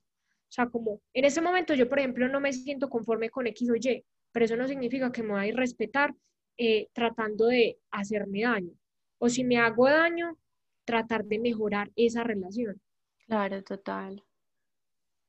O 0.49 0.51
sea, 0.51 0.67
como 0.67 1.01
en 1.13 1.25
ese 1.25 1.41
momento 1.41 1.73
yo, 1.73 1.89
por 1.89 1.99
ejemplo, 1.99 2.27
no 2.27 2.39
me 2.39 2.53
siento 2.53 2.89
conforme 2.89 3.29
con 3.29 3.47
X 3.47 3.69
o 3.69 3.75
Y, 3.75 4.03
pero 4.31 4.45
eso 4.45 4.55
no 4.55 4.67
significa 4.67 5.11
que 5.11 5.23
me 5.23 5.33
voy 5.33 5.49
a 5.49 5.55
respetar 5.55 6.13
eh, 6.57 6.87
tratando 6.93 7.47
de 7.47 7.79
hacerme 7.91 8.41
daño. 8.43 8.73
O 9.19 9.29
si 9.29 9.43
me 9.43 9.57
hago 9.57 9.89
daño, 9.89 10.37
tratar 10.85 11.25
de 11.25 11.39
mejorar 11.39 11.91
esa 11.95 12.23
relación. 12.23 12.81
Claro, 13.25 13.63
total. 13.63 14.23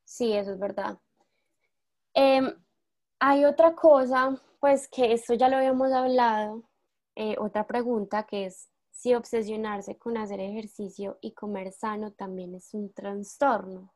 Sí, 0.04 0.32
eso 0.32 0.52
es 0.52 0.58
verdad. 0.58 0.98
Em, 2.20 2.52
hay 3.20 3.44
otra 3.44 3.76
cosa, 3.76 4.36
pues 4.58 4.88
que 4.88 5.12
esto 5.12 5.34
ya 5.34 5.48
lo 5.48 5.56
habíamos 5.56 5.92
hablado, 5.92 6.64
eh, 7.14 7.36
otra 7.38 7.64
pregunta 7.64 8.24
que 8.24 8.46
es 8.46 8.68
si 8.90 9.14
obsesionarse 9.14 9.96
con 9.96 10.16
hacer 10.16 10.40
ejercicio 10.40 11.18
y 11.20 11.30
comer 11.30 11.70
sano 11.70 12.10
también 12.10 12.56
es 12.56 12.74
un 12.74 12.92
trastorno. 12.92 13.92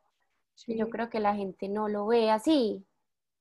Yo 0.67 0.89
creo 0.89 1.09
que 1.09 1.19
la 1.19 1.35
gente 1.35 1.67
no 1.67 1.89
lo 1.89 2.07
ve 2.07 2.31
así, 2.31 2.85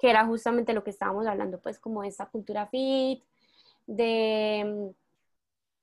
que 0.01 0.11
era 0.11 0.27
justamente 0.27 0.73
lo 0.73 0.83
que 0.83 0.91
estábamos 0.91 1.29
hablando, 1.29 1.61
pues 1.61 1.79
como 1.79 2.03
de 2.03 2.09
esa 2.09 2.27
cultura 2.27 2.67
fit, 2.67 3.23
de, 3.87 4.93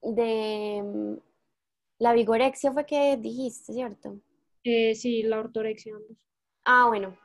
de 0.01 1.17
la 1.99 2.11
vigorexia 2.11 2.73
fue 2.73 2.85
que 2.85 3.15
dijiste, 3.15 3.71
¿cierto? 3.71 4.19
Eh, 4.65 4.93
sí, 4.93 5.23
la 5.23 5.39
ortorexia. 5.39 5.93
Ah, 6.65 6.87
bueno, 6.89 7.17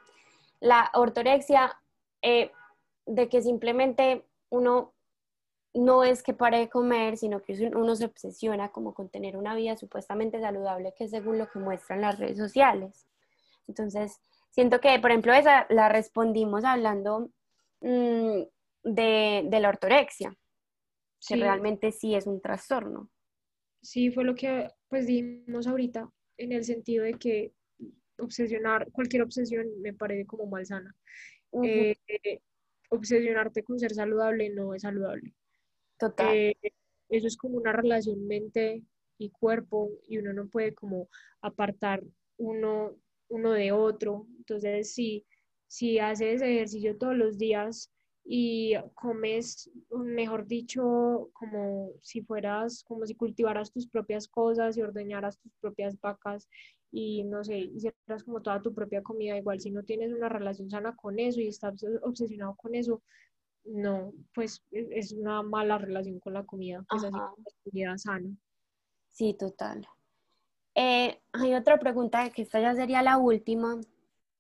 la 0.65 0.91
ortorexia, 0.95 1.79
eh, 2.23 2.51
de 3.05 3.29
que 3.29 3.43
simplemente 3.43 4.25
uno 4.49 4.95
no 5.75 6.05
es 6.05 6.23
que 6.23 6.33
pare 6.33 6.59
de 6.59 6.69
comer, 6.71 7.19
sino 7.19 7.43
que 7.43 7.53
uno 7.75 7.95
se 7.97 8.07
obsesiona 8.07 8.71
como 8.71 8.95
con 8.95 9.11
tener 9.11 9.37
una 9.37 9.55
vida 9.55 9.77
supuestamente 9.77 10.41
saludable, 10.41 10.95
que 10.97 11.05
es 11.05 11.11
según 11.11 11.37
lo 11.37 11.51
que 11.51 11.59
muestran 11.59 12.01
las 12.01 12.19
redes 12.19 12.39
sociales. 12.39 13.07
Entonces, 13.69 14.21
siento 14.51 14.81
que, 14.81 14.99
por 15.01 15.11
ejemplo, 15.11 15.35
esa 15.35 15.67
la 15.69 15.91
respondimos 15.91 16.65
hablando 16.65 17.31
mm, 17.81 18.43
de, 18.85 19.59
la 19.61 19.69
ortorexia, 19.69 20.35
que 21.29 21.37
realmente 21.37 21.93
sí 21.93 22.15
es 22.15 22.27
un 22.27 22.41
trastorno. 22.41 23.11
Sí, 23.83 24.11
fue 24.11 24.25
lo 24.25 24.35
que 24.35 24.71
pues 24.89 25.07
dijimos 25.07 25.67
ahorita, 25.67 26.09
en 26.39 26.53
el 26.53 26.65
sentido 26.65 27.05
de 27.05 27.15
que 27.15 27.53
obsesionar, 28.19 28.91
cualquier 28.93 29.23
obsesión 29.23 29.67
me 29.81 29.93
parece 29.93 30.27
como 30.27 30.47
malsana. 30.47 30.95
Eh, 31.63 31.97
obsesionarte 32.91 33.63
con 33.63 33.79
ser 33.79 33.95
saludable 33.95 34.51
no 34.51 34.75
es 34.75 34.83
saludable. 34.83 35.35
Total. 35.99 36.35
Eh, 36.37 36.57
eso 37.09 37.27
es 37.27 37.37
como 37.37 37.57
una 37.57 37.73
relación 37.73 38.27
mente 38.27 38.83
y 39.19 39.31
cuerpo 39.31 39.91
y 40.09 40.19
uno 40.19 40.33
no 40.33 40.49
puede 40.49 40.75
como 40.75 41.09
apartar 41.41 42.03
uno, 42.37 42.97
uno 43.29 43.53
de 43.53 43.73
otro. 43.73 44.27
Entonces, 44.39 44.93
si, 44.93 45.25
si 45.67 45.99
haces 45.99 46.43
ejercicio 46.43 46.97
todos 46.97 47.17
los 47.17 47.39
días 47.39 47.93
y 48.25 48.75
comes, 48.95 49.71
mejor 49.91 50.47
dicho, 50.47 51.31
como 51.35 51.93
si 52.01 52.23
fueras, 52.23 52.83
como 52.85 53.07
si 53.07 53.15
cultivaras 53.15 53.71
tus 53.71 53.87
propias 53.87 54.27
cosas 54.29 54.77
y 54.77 54.83
ordeñaras 54.83 55.39
tus 55.39 55.53
propias 55.61 56.01
vacas 56.01 56.49
y 56.97 57.25
no 57.25 57.43
sé, 57.43 57.59
hicieras 57.59 58.23
como 58.25 58.41
toda 58.41 58.63
tu 58.63 58.73
propia 58.73 59.03
comida, 59.03 59.37
igual 59.37 59.59
si 59.59 59.73
no 59.73 59.83
tienes 59.83 60.13
una 60.13 60.29
relación 60.29 60.71
sana 60.71 60.95
con 60.95 61.19
eso 61.19 61.41
y 61.41 61.49
estás 61.49 61.85
obsesionado 62.03 62.55
con 62.55 62.77
eso, 62.77 63.03
no, 63.65 64.13
pues 64.33 64.65
e, 64.71 64.87
es 64.93 65.11
una 65.11 65.43
mala 65.43 65.77
relación 65.77 66.21
con 66.21 66.35
la 66.35 66.45
comida, 66.45 66.85
pues 66.89 67.03
así 67.03 67.19
comida 67.65 67.99
sana. 67.99 68.31
Sí, 69.11 69.35
total. 69.35 69.85
Eh, 70.77 71.21
hay 71.33 71.55
otra 71.55 71.81
pregunta 71.81 72.31
que 72.31 72.43
esta 72.43 72.61
ya 72.61 72.77
sería 72.77 73.03
la 73.03 73.19
última, 73.19 73.81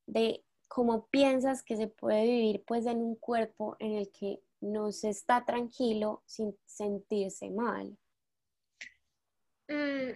de 0.06 0.44
cómo 0.68 1.08
piensas 1.08 1.64
que 1.64 1.76
se 1.76 1.88
puede 1.88 2.22
vivir 2.22 2.62
pues 2.64 2.86
en 2.86 2.98
un 2.98 3.16
cuerpo 3.16 3.74
en 3.80 3.94
el 3.94 4.12
que 4.12 4.40
no 4.60 4.92
se 4.92 5.08
está 5.08 5.44
tranquilo 5.44 6.22
sin 6.24 6.56
sentirse 6.66 7.50
mal. 7.50 7.98
Mm, 9.66 10.12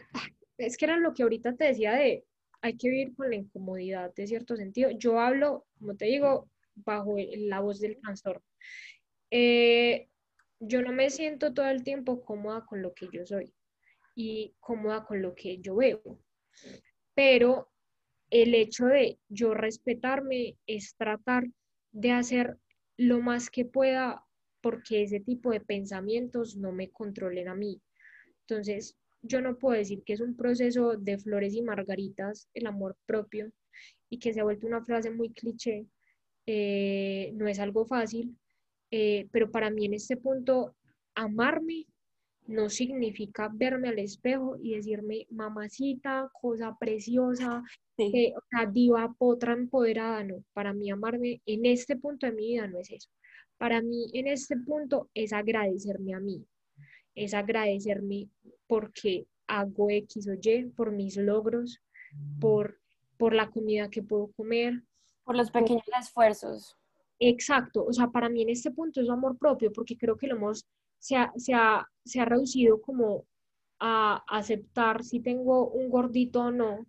es 0.58 0.76
que 0.76 0.84
era 0.84 0.98
lo 0.98 1.14
que 1.14 1.24
ahorita 1.24 1.56
te 1.56 1.64
decía 1.64 1.94
de 1.94 2.27
hay 2.60 2.76
que 2.76 2.88
vivir 2.88 3.14
con 3.14 3.30
la 3.30 3.36
incomodidad 3.36 4.14
de 4.14 4.26
cierto 4.26 4.56
sentido. 4.56 4.90
Yo 4.90 5.20
hablo, 5.20 5.66
como 5.78 5.96
te 5.96 6.06
digo, 6.06 6.48
bajo 6.74 7.16
la 7.18 7.60
voz 7.60 7.80
del 7.80 7.98
trastorno. 8.00 8.42
Eh, 9.30 10.08
yo 10.60 10.82
no 10.82 10.92
me 10.92 11.10
siento 11.10 11.54
todo 11.54 11.68
el 11.68 11.84
tiempo 11.84 12.22
cómoda 12.22 12.64
con 12.66 12.82
lo 12.82 12.94
que 12.94 13.08
yo 13.12 13.24
soy 13.26 13.52
y 14.14 14.54
cómoda 14.60 15.04
con 15.04 15.22
lo 15.22 15.34
que 15.34 15.58
yo 15.58 15.76
veo, 15.76 16.02
pero 17.14 17.70
el 18.30 18.54
hecho 18.54 18.86
de 18.86 19.18
yo 19.28 19.54
respetarme 19.54 20.56
es 20.66 20.96
tratar 20.96 21.44
de 21.92 22.12
hacer 22.12 22.58
lo 22.96 23.20
más 23.20 23.50
que 23.50 23.64
pueda 23.64 24.26
porque 24.60 25.02
ese 25.02 25.20
tipo 25.20 25.50
de 25.50 25.60
pensamientos 25.60 26.56
no 26.56 26.72
me 26.72 26.90
controlen 26.90 27.48
a 27.48 27.54
mí. 27.54 27.80
Entonces, 28.40 28.96
yo 29.28 29.40
no 29.40 29.56
puedo 29.58 29.78
decir 29.78 30.02
que 30.04 30.14
es 30.14 30.20
un 30.20 30.36
proceso 30.36 30.96
de 30.96 31.18
flores 31.18 31.54
y 31.54 31.62
margaritas, 31.62 32.48
el 32.54 32.66
amor 32.66 32.96
propio, 33.06 33.52
y 34.10 34.18
que 34.18 34.32
se 34.32 34.40
ha 34.40 34.44
vuelto 34.44 34.66
una 34.66 34.82
frase 34.84 35.10
muy 35.10 35.30
cliché, 35.32 35.86
eh, 36.46 37.30
no 37.34 37.46
es 37.46 37.58
algo 37.58 37.86
fácil, 37.86 38.36
eh, 38.90 39.28
pero 39.30 39.50
para 39.50 39.70
mí 39.70 39.84
en 39.86 39.94
este 39.94 40.16
punto, 40.16 40.74
amarme 41.14 41.86
no 42.46 42.70
significa 42.70 43.50
verme 43.52 43.88
al 43.88 43.98
espejo 43.98 44.56
y 44.60 44.74
decirme, 44.74 45.26
mamacita, 45.30 46.30
cosa 46.40 46.74
preciosa, 46.80 47.62
eh, 47.98 48.32
o 48.34 48.40
sea, 48.50 48.66
diva, 48.66 49.14
potra, 49.18 49.52
empoderada, 49.52 50.24
no. 50.24 50.42
Para 50.54 50.72
mí 50.72 50.90
amarme 50.90 51.42
en 51.44 51.66
este 51.66 51.96
punto 51.96 52.26
de 52.26 52.32
mi 52.32 52.46
vida 52.48 52.66
no 52.66 52.78
es 52.78 52.90
eso. 52.90 53.10
Para 53.58 53.82
mí 53.82 54.06
en 54.14 54.28
este 54.28 54.56
punto 54.56 55.10
es 55.12 55.32
agradecerme 55.34 56.14
a 56.14 56.20
mí, 56.20 56.42
es 57.24 57.34
agradecerme 57.34 58.28
porque 58.66 59.26
hago 59.46 59.90
X 59.90 60.28
o 60.28 60.34
Y, 60.34 60.66
por 60.76 60.92
mis 60.92 61.16
logros, 61.16 61.80
por, 62.40 62.78
por 63.16 63.34
la 63.34 63.50
comida 63.50 63.90
que 63.90 64.02
puedo 64.02 64.30
comer. 64.32 64.82
Por 65.24 65.36
los 65.36 65.50
pequeños 65.50 65.84
esfuerzos. 66.00 66.76
Exacto, 67.18 67.84
o 67.84 67.92
sea, 67.92 68.08
para 68.08 68.28
mí 68.28 68.42
en 68.42 68.50
este 68.50 68.70
punto 68.70 69.00
es 69.00 69.10
amor 69.10 69.36
propio, 69.38 69.72
porque 69.72 69.96
creo 69.96 70.16
que 70.16 70.28
lo 70.28 70.36
hemos, 70.36 70.66
se 70.98 71.16
ha, 71.16 71.32
se 71.36 71.52
ha, 71.52 71.86
se 72.04 72.20
ha 72.20 72.24
reducido 72.24 72.80
como 72.80 73.26
a 73.80 74.22
aceptar 74.28 75.02
si 75.04 75.20
tengo 75.20 75.68
un 75.68 75.88
gordito 75.88 76.42
o 76.42 76.50
no, 76.50 76.86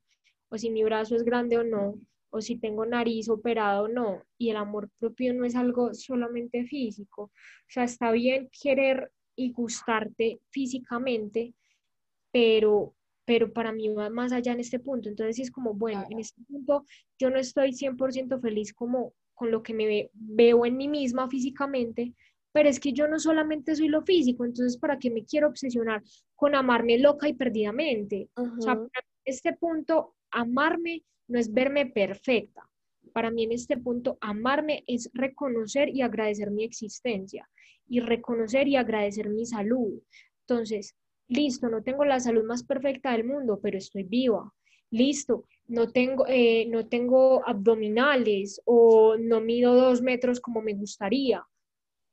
o 0.49 0.57
si 0.57 0.69
mi 0.69 0.83
brazo 0.83 1.15
es 1.15 1.23
grande 1.23 1.57
o 1.57 1.63
no, 1.63 1.95
o 2.31 2.41
si 2.41 2.57
tengo 2.57 2.85
nariz 2.85 3.29
operada 3.29 3.81
o 3.81 3.87
no. 3.87 4.23
Y 4.37 4.49
el 4.49 4.57
amor 4.57 4.89
propio 4.99 5.33
no 5.33 5.45
es 5.45 5.55
algo 5.55 5.93
solamente 5.93 6.65
físico. 6.65 7.23
O 7.23 7.31
sea, 7.67 7.83
está 7.83 8.11
bien 8.11 8.49
querer 8.61 9.11
y 9.39 9.51
gustarte 9.51 10.41
físicamente, 10.49 11.53
pero, 12.31 12.93
pero 13.25 13.53
para 13.53 13.71
mí 13.71 13.87
va 13.87 14.09
más 14.09 14.33
allá 14.33 14.51
en 14.51 14.59
este 14.59 14.79
punto. 14.79 15.07
Entonces 15.07 15.39
es 15.39 15.49
como, 15.51 15.73
bueno, 15.73 16.05
en 16.09 16.19
este 16.19 16.41
punto 16.43 16.83
yo 17.17 17.29
no 17.29 17.39
estoy 17.39 17.71
100% 17.71 18.41
feliz 18.41 18.73
como 18.73 19.13
con 19.33 19.49
lo 19.49 19.63
que 19.63 19.73
me 19.73 20.09
veo 20.13 20.65
en 20.65 20.75
mí 20.75 20.89
misma 20.89 21.29
físicamente, 21.29 22.13
pero 22.51 22.67
es 22.67 22.81
que 22.81 22.91
yo 22.91 23.07
no 23.07 23.17
solamente 23.19 23.75
soy 23.75 23.87
lo 23.87 24.01
físico, 24.01 24.43
entonces 24.43 24.77
¿para 24.77 24.99
qué 24.99 25.09
me 25.09 25.23
quiero 25.23 25.47
obsesionar 25.47 26.03
con 26.35 26.55
amarme 26.55 26.97
loca 26.97 27.29
y 27.29 27.33
perdidamente? 27.33 28.27
O 28.35 28.61
sea, 28.61 28.75
para 28.75 29.05
este 29.23 29.53
punto, 29.53 30.15
amarme 30.31 31.03
no 31.29 31.39
es 31.39 31.53
verme 31.53 31.85
perfecta. 31.85 32.69
Para 33.13 33.31
mí 33.31 33.43
en 33.43 33.53
este 33.53 33.77
punto, 33.77 34.17
amarme 34.19 34.83
es 34.87 35.09
reconocer 35.13 35.87
y 35.87 36.01
agradecer 36.01 36.51
mi 36.51 36.65
existencia 36.65 37.47
y 37.89 37.99
reconocer 37.99 38.67
y 38.67 38.75
agradecer 38.75 39.29
mi 39.29 39.45
salud. 39.45 40.01
Entonces, 40.47 40.95
listo, 41.27 41.69
no 41.69 41.83
tengo 41.83 42.05
la 42.05 42.19
salud 42.19 42.43
más 42.43 42.63
perfecta 42.63 43.11
del 43.11 43.25
mundo, 43.25 43.59
pero 43.61 43.77
estoy 43.77 44.03
viva. 44.03 44.53
Listo, 44.91 45.45
no 45.67 45.91
tengo, 45.91 46.25
eh, 46.27 46.65
no 46.67 46.87
tengo 46.87 47.47
abdominales 47.47 48.61
o 48.65 49.17
no 49.17 49.39
mido 49.39 49.75
dos 49.75 50.01
metros 50.01 50.39
como 50.39 50.61
me 50.61 50.73
gustaría, 50.73 51.43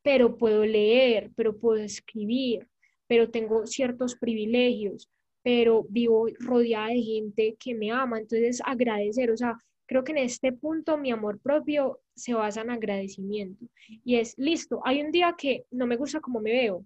pero 0.03 0.37
puedo 0.37 0.65
leer, 0.65 1.31
pero 1.37 1.59
puedo 1.59 1.83
escribir, 1.83 2.69
pero 3.07 3.31
tengo 3.31 3.67
ciertos 3.67 4.17
privilegios, 4.17 5.09
pero 5.43 5.87
vivo 5.89 6.29
rodeada 6.39 6.89
de 6.89 7.03
gente 7.03 7.57
que 7.59 7.75
me 7.75 7.91
ama, 7.91 8.19
entonces 8.19 8.61
agradecer, 8.65 9.31
o 9.31 9.37
sea, 9.37 9.57
creo 9.87 10.05
que 10.05 10.13
en 10.13 10.19
este 10.19 10.53
punto 10.53 10.99
mi 10.99 11.11
amor 11.11 11.41
propio 11.41 12.01
se 12.15 12.35
basa 12.35 12.63
en 12.63 12.71
agradecimiento 12.71 13.65
y 14.05 14.17
es, 14.17 14.35
listo, 14.37 14.81
hay 14.85 15.01
un 15.01 15.13
día 15.13 15.35
que 15.39 15.65
no 15.71 15.87
me 15.87 15.97
gusta 15.97 16.21
cómo 16.21 16.41
me 16.41 16.53
veo, 16.53 16.85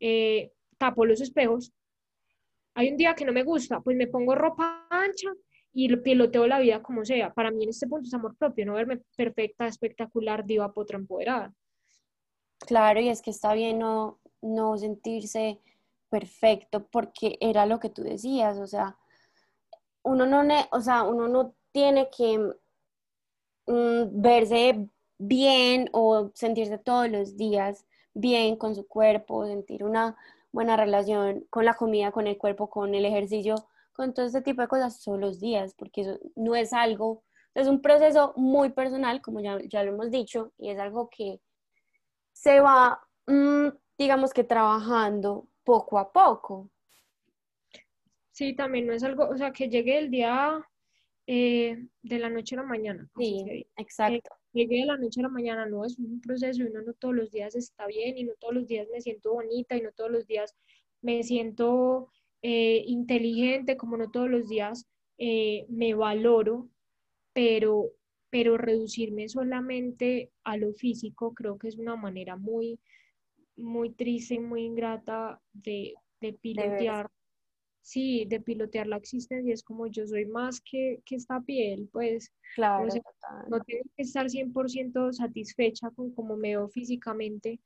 eh, 0.00 0.52
tapo 0.78 1.04
los 1.04 1.20
espejos, 1.20 1.72
hay 2.74 2.90
un 2.90 2.96
día 2.96 3.14
que 3.14 3.24
no 3.24 3.32
me 3.32 3.42
gusta, 3.42 3.80
pues 3.80 3.96
me 3.96 4.06
pongo 4.06 4.34
ropa 4.34 4.86
ancha 4.90 5.30
y 5.74 5.94
piloteo 5.96 6.46
la 6.46 6.60
vida 6.60 6.82
como 6.82 7.04
sea. 7.04 7.32
Para 7.32 7.50
mí 7.50 7.64
en 7.64 7.70
este 7.70 7.86
punto 7.86 8.06
es 8.06 8.14
amor 8.14 8.36
propio, 8.36 8.66
no 8.66 8.74
verme 8.74 9.00
perfecta, 9.16 9.66
espectacular, 9.66 10.44
diva, 10.44 10.72
potra, 10.72 10.98
empoderada. 10.98 11.52
Claro, 12.58 13.00
y 13.00 13.08
es 13.08 13.22
que 13.22 13.30
está 13.30 13.54
bien 13.54 13.78
no, 13.78 14.20
no 14.40 14.76
sentirse 14.76 15.58
perfecto 16.08 16.86
porque 16.88 17.38
era 17.40 17.66
lo 17.66 17.80
que 17.80 17.90
tú 17.90 18.02
decías, 18.02 18.58
o 18.58 18.66
sea, 18.66 18.96
uno 20.02 20.26
no, 20.26 20.42
o 20.70 20.80
sea, 20.80 21.04
uno 21.04 21.28
no 21.28 21.54
tiene 21.72 22.08
que 22.10 22.38
mm, 23.66 24.22
verse 24.22 24.88
bien 25.18 25.88
o 25.92 26.30
sentirse 26.34 26.78
todos 26.78 27.08
los 27.08 27.36
días 27.36 27.86
bien 28.14 28.56
con 28.56 28.74
su 28.74 28.86
cuerpo, 28.86 29.46
sentir 29.46 29.84
una 29.84 30.16
buena 30.52 30.76
relación 30.76 31.46
con 31.50 31.64
la 31.64 31.74
comida, 31.74 32.12
con 32.12 32.26
el 32.26 32.36
cuerpo, 32.36 32.68
con 32.68 32.94
el 32.94 33.04
ejercicio, 33.04 33.54
con 33.92 34.14
todo 34.14 34.26
este 34.26 34.42
tipo 34.42 34.62
de 34.62 34.68
cosas 34.68 35.02
todos 35.02 35.18
los 35.18 35.40
días, 35.40 35.74
porque 35.74 36.02
eso 36.02 36.18
no 36.36 36.54
es 36.54 36.72
algo, 36.72 37.22
es 37.54 37.68
un 37.68 37.80
proceso 37.80 38.32
muy 38.36 38.70
personal, 38.70 39.22
como 39.22 39.40
ya, 39.40 39.58
ya 39.68 39.82
lo 39.82 39.92
hemos 39.92 40.10
dicho, 40.10 40.52
y 40.58 40.70
es 40.70 40.78
algo 40.78 41.08
que 41.10 41.40
se 42.32 42.60
va, 42.60 43.00
mm, 43.26 43.68
digamos 43.98 44.32
que 44.32 44.44
trabajando 44.44 45.46
poco 45.64 45.98
a 45.98 46.12
poco. 46.12 46.70
Sí, 48.32 48.54
también 48.54 48.86
no 48.86 48.92
es 48.94 49.02
algo, 49.02 49.28
o 49.28 49.36
sea, 49.36 49.52
que 49.52 49.68
llegue 49.68 49.98
el 49.98 50.10
día 50.10 50.66
eh, 51.26 51.86
de 52.02 52.18
la 52.18 52.28
noche 52.28 52.54
a 52.54 52.58
la 52.58 52.66
mañana. 52.66 53.08
Sí, 53.16 53.66
exacto. 53.76 54.30
llegue 54.52 54.80
de 54.80 54.86
la 54.86 54.96
noche 54.96 55.20
a 55.20 55.24
la 55.24 55.28
mañana, 55.28 55.66
no, 55.66 55.84
es 55.84 55.98
un 55.98 56.20
proceso 56.20 56.62
y 56.62 56.66
uno 56.66 56.82
no 56.82 56.92
todos 56.94 57.14
los 57.14 57.30
días 57.30 57.54
está 57.54 57.86
bien 57.86 58.18
y 58.18 58.24
no 58.24 58.32
todos 58.38 58.54
los 58.54 58.66
días 58.66 58.88
me 58.92 59.00
siento 59.00 59.32
bonita 59.32 59.76
y 59.76 59.82
no 59.82 59.92
todos 59.92 60.10
los 60.10 60.26
días 60.26 60.54
me 61.00 61.22
siento 61.22 62.08
eh, 62.42 62.84
inteligente, 62.86 63.76
como 63.76 63.96
no 63.96 64.10
todos 64.10 64.28
los 64.28 64.48
días 64.48 64.86
eh, 65.18 65.66
me 65.68 65.94
valoro, 65.94 66.68
pero, 67.32 67.92
pero 68.30 68.58
reducirme 68.58 69.28
solamente 69.28 70.30
a 70.44 70.56
lo 70.56 70.72
físico 70.72 71.34
creo 71.34 71.58
que 71.58 71.68
es 71.68 71.78
una 71.78 71.96
manera 71.96 72.36
muy 72.36 72.78
muy 73.56 73.90
triste 73.90 74.34
y 74.34 74.38
muy 74.38 74.64
ingrata 74.64 75.40
de, 75.52 75.94
pilotear. 76.40 77.10
Sí, 77.82 78.24
de 78.26 78.40
pilotear 78.40 78.86
la 78.86 78.96
existencia. 78.96 79.52
Es 79.52 79.62
como 79.62 79.86
yo 79.88 80.06
soy 80.06 80.24
más 80.26 80.60
que, 80.60 81.02
que 81.04 81.16
esta 81.16 81.40
piel, 81.40 81.88
pues. 81.92 82.32
Claro. 82.54 82.86
no 83.48 83.60
tengo 83.64 83.84
que 83.96 84.02
estar 84.02 84.28
100% 84.28 85.12
satisfecha 85.12 85.90
con 85.90 86.14
cómo 86.14 86.36
me 86.36 86.50
veo 86.50 86.68
físicamente, 86.68 87.60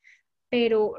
pero 0.48 0.94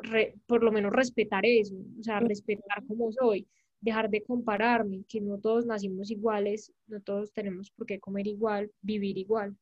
por 0.45 0.63
lo 0.63 0.71
menos 0.71 0.91
respetar 0.91 1.45
eso, 1.45 1.75
o 1.99 2.03
sea, 2.03 2.19
respetar 2.19 2.85
cómo 2.85 3.11
soy, 3.11 3.47
dejar 3.79 4.09
de 4.09 4.23
compararme, 4.23 5.03
que 5.07 5.21
no 5.21 5.39
todos 5.39 5.65
nacimos 5.65 6.11
iguales, 6.11 6.73
no 6.87 7.01
todos 7.01 7.31
tenemos 7.31 7.71
por 7.71 7.85
qué 7.85 7.99
comer 7.99 8.27
igual, 8.27 8.71
vivir 8.81 9.17
igual. 9.17 9.55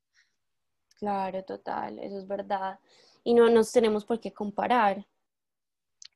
Claro, 0.97 1.43
total, 1.43 1.99
eso 1.99 2.17
es 2.17 2.27
verdad. 2.27 2.79
Y 3.23 3.33
no 3.33 3.49
nos 3.49 3.71
tenemos 3.71 4.05
por 4.05 4.19
qué 4.19 4.31
comparar. 4.31 5.05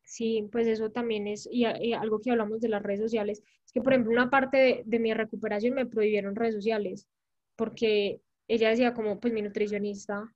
Sí, 0.09 0.49
pues 0.51 0.65
eso 0.65 0.89
también 0.89 1.27
es, 1.27 1.47
y, 1.51 1.65
algo 1.65 2.19
que 2.19 2.31
hablamos 2.31 2.61
de 2.61 2.67
las 2.67 2.81
redes 2.81 2.99
sociales, 2.99 3.43
es 3.63 3.71
que 3.71 3.79
por 3.79 3.93
ejemplo 3.93 4.11
una 4.11 4.31
parte 4.31 4.81
de, 4.83 4.99
mi 4.99 5.13
recuperación 5.13 5.75
me 5.75 5.85
prohibieron 5.85 6.35
redes 6.35 6.55
sociales, 6.55 7.07
porque 7.55 8.19
ella 8.47 8.71
decía 8.71 8.95
como, 8.95 9.19
pues 9.19 9.31
mi 9.35 9.43
nutricionista, 9.43 10.33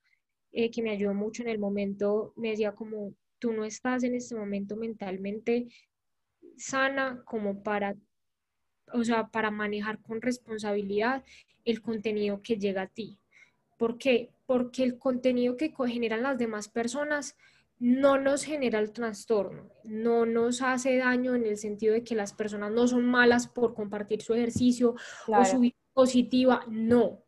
eh, 0.51 0.69
que 0.69 0.83
me 0.83 0.91
ayudó 0.91 1.15
mucho 1.15 1.41
en 1.41 1.49
el 1.49 1.57
momento, 1.57 2.33
me 2.35 2.51
decía 2.51 2.73
como, 2.73 3.15
tú 3.39 3.51
no 3.51 3.65
estás 3.65 4.03
en 4.03 4.13
este 4.13 4.35
momento 4.35 4.75
mentalmente 4.75 5.69
sana 6.55 7.23
como 7.25 7.63
para, 7.63 7.95
o 8.93 9.03
sea, 9.03 9.29
para 9.29 9.49
manejar 9.49 9.99
con 10.03 10.21
responsabilidad 10.21 11.23
el 11.65 11.81
contenido 11.81 12.43
que 12.43 12.57
llega 12.57 12.83
a 12.83 12.87
ti. 12.89 13.17
¿Por 13.79 13.97
qué? 13.97 14.29
Porque 14.45 14.83
el 14.83 14.99
contenido 14.99 15.57
que 15.57 15.73
generan 15.87 16.21
las 16.21 16.37
demás 16.37 16.69
personas 16.69 17.35
no 17.83 18.17
nos 18.17 18.45
genera 18.45 18.79
el 18.79 18.93
trastorno, 18.93 19.69
no 19.83 20.25
nos 20.25 20.61
hace 20.61 20.95
daño 20.95 21.35
en 21.35 21.45
el 21.45 21.57
sentido 21.57 21.93
de 21.93 22.05
que 22.05 22.15
las 22.15 22.31
personas 22.31 22.71
no 22.71 22.87
son 22.87 23.05
malas 23.05 23.49
por 23.49 23.73
compartir 23.73 24.21
su 24.21 24.33
ejercicio 24.33 24.95
o 25.27 25.43
su 25.43 25.59
vida 25.59 25.75
positiva, 25.91 26.63
no. 26.69 27.25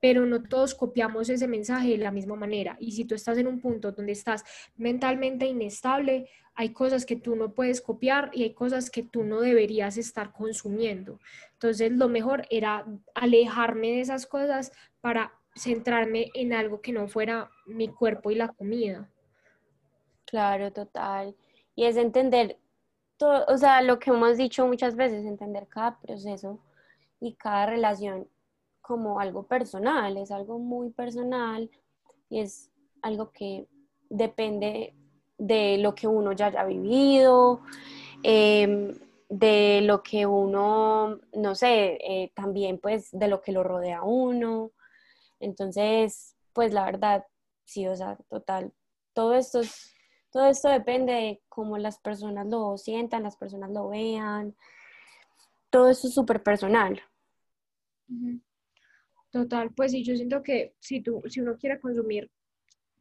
Pero 0.00 0.24
no 0.24 0.42
todos 0.42 0.74
copiamos 0.74 1.28
ese 1.28 1.46
mensaje 1.46 1.90
de 1.90 1.98
la 1.98 2.12
misma 2.12 2.34
manera. 2.34 2.78
Y 2.80 2.92
si 2.92 3.04
tú 3.04 3.14
estás 3.14 3.36
en 3.36 3.46
un 3.46 3.60
punto 3.60 3.92
donde 3.92 4.12
estás 4.12 4.42
mentalmente 4.78 5.44
inestable, 5.44 6.30
hay 6.54 6.70
cosas 6.70 7.04
que 7.04 7.16
tú 7.16 7.36
no 7.36 7.52
puedes 7.52 7.82
copiar 7.82 8.30
y 8.32 8.44
hay 8.44 8.54
cosas 8.54 8.88
que 8.88 9.02
tú 9.02 9.22
no 9.22 9.42
deberías 9.42 9.98
estar 9.98 10.32
consumiendo. 10.32 11.20
Entonces, 11.52 11.92
lo 11.92 12.08
mejor 12.08 12.46
era 12.48 12.86
alejarme 13.14 13.88
de 13.88 14.00
esas 14.00 14.26
cosas 14.26 14.72
para 15.02 15.34
centrarme 15.54 16.30
en 16.32 16.54
algo 16.54 16.80
que 16.80 16.92
no 16.92 17.06
fuera 17.06 17.50
mi 17.66 17.88
cuerpo 17.88 18.30
y 18.30 18.36
la 18.36 18.48
comida. 18.48 19.10
Claro, 20.30 20.72
total. 20.72 21.34
Y 21.74 21.84
es 21.86 21.96
entender 21.96 22.56
todo, 23.16 23.44
o 23.48 23.56
sea, 23.58 23.82
lo 23.82 23.98
que 23.98 24.10
hemos 24.10 24.36
dicho 24.36 24.64
muchas 24.66 24.94
veces, 24.94 25.24
entender 25.24 25.66
cada 25.68 25.98
proceso 25.98 26.60
y 27.20 27.34
cada 27.34 27.66
relación 27.66 28.28
como 28.80 29.18
algo 29.20 29.42
personal, 29.44 30.16
es 30.16 30.30
algo 30.30 30.58
muy 30.60 30.90
personal 30.90 31.68
y 32.28 32.40
es 32.40 32.70
algo 33.02 33.32
que 33.32 33.66
depende 34.08 34.94
de 35.36 35.78
lo 35.78 35.94
que 35.96 36.06
uno 36.06 36.32
ya 36.32 36.46
haya 36.46 36.64
vivido, 36.64 37.62
em, 38.22 38.96
de 39.28 39.80
lo 39.82 40.02
que 40.02 40.26
uno, 40.26 41.18
no 41.34 41.54
sé, 41.56 41.98
eh, 42.02 42.32
también 42.36 42.78
pues 42.78 43.10
de 43.12 43.28
lo 43.28 43.40
que 43.42 43.52
lo 43.52 43.64
rodea 43.64 43.98
a 44.00 44.04
uno. 44.04 44.70
Entonces, 45.40 46.36
pues 46.52 46.72
la 46.72 46.84
verdad, 46.84 47.26
sí, 47.64 47.86
o 47.88 47.96
sea, 47.96 48.16
total, 48.28 48.72
todo 49.14 49.34
esto, 49.34 49.60
todo 50.30 50.48
esto 50.48 50.68
depende 50.68 51.12
de 51.12 51.42
cómo 51.48 51.78
las 51.78 51.98
personas 51.98 52.46
lo 52.46 52.76
sientan, 52.76 53.22
las 53.22 53.36
personas 53.36 53.70
lo 53.70 53.88
vean, 53.88 54.54
todo 55.70 55.88
eso 55.88 56.08
es 56.08 56.14
súper 56.14 56.42
personal. 56.42 57.00
Total, 59.30 59.70
pues 59.74 59.92
sí, 59.92 60.02
yo 60.02 60.16
siento 60.16 60.42
que 60.42 60.74
si, 60.80 61.00
tú, 61.00 61.22
si 61.28 61.40
uno 61.40 61.56
quiere 61.56 61.80
consumir, 61.80 62.30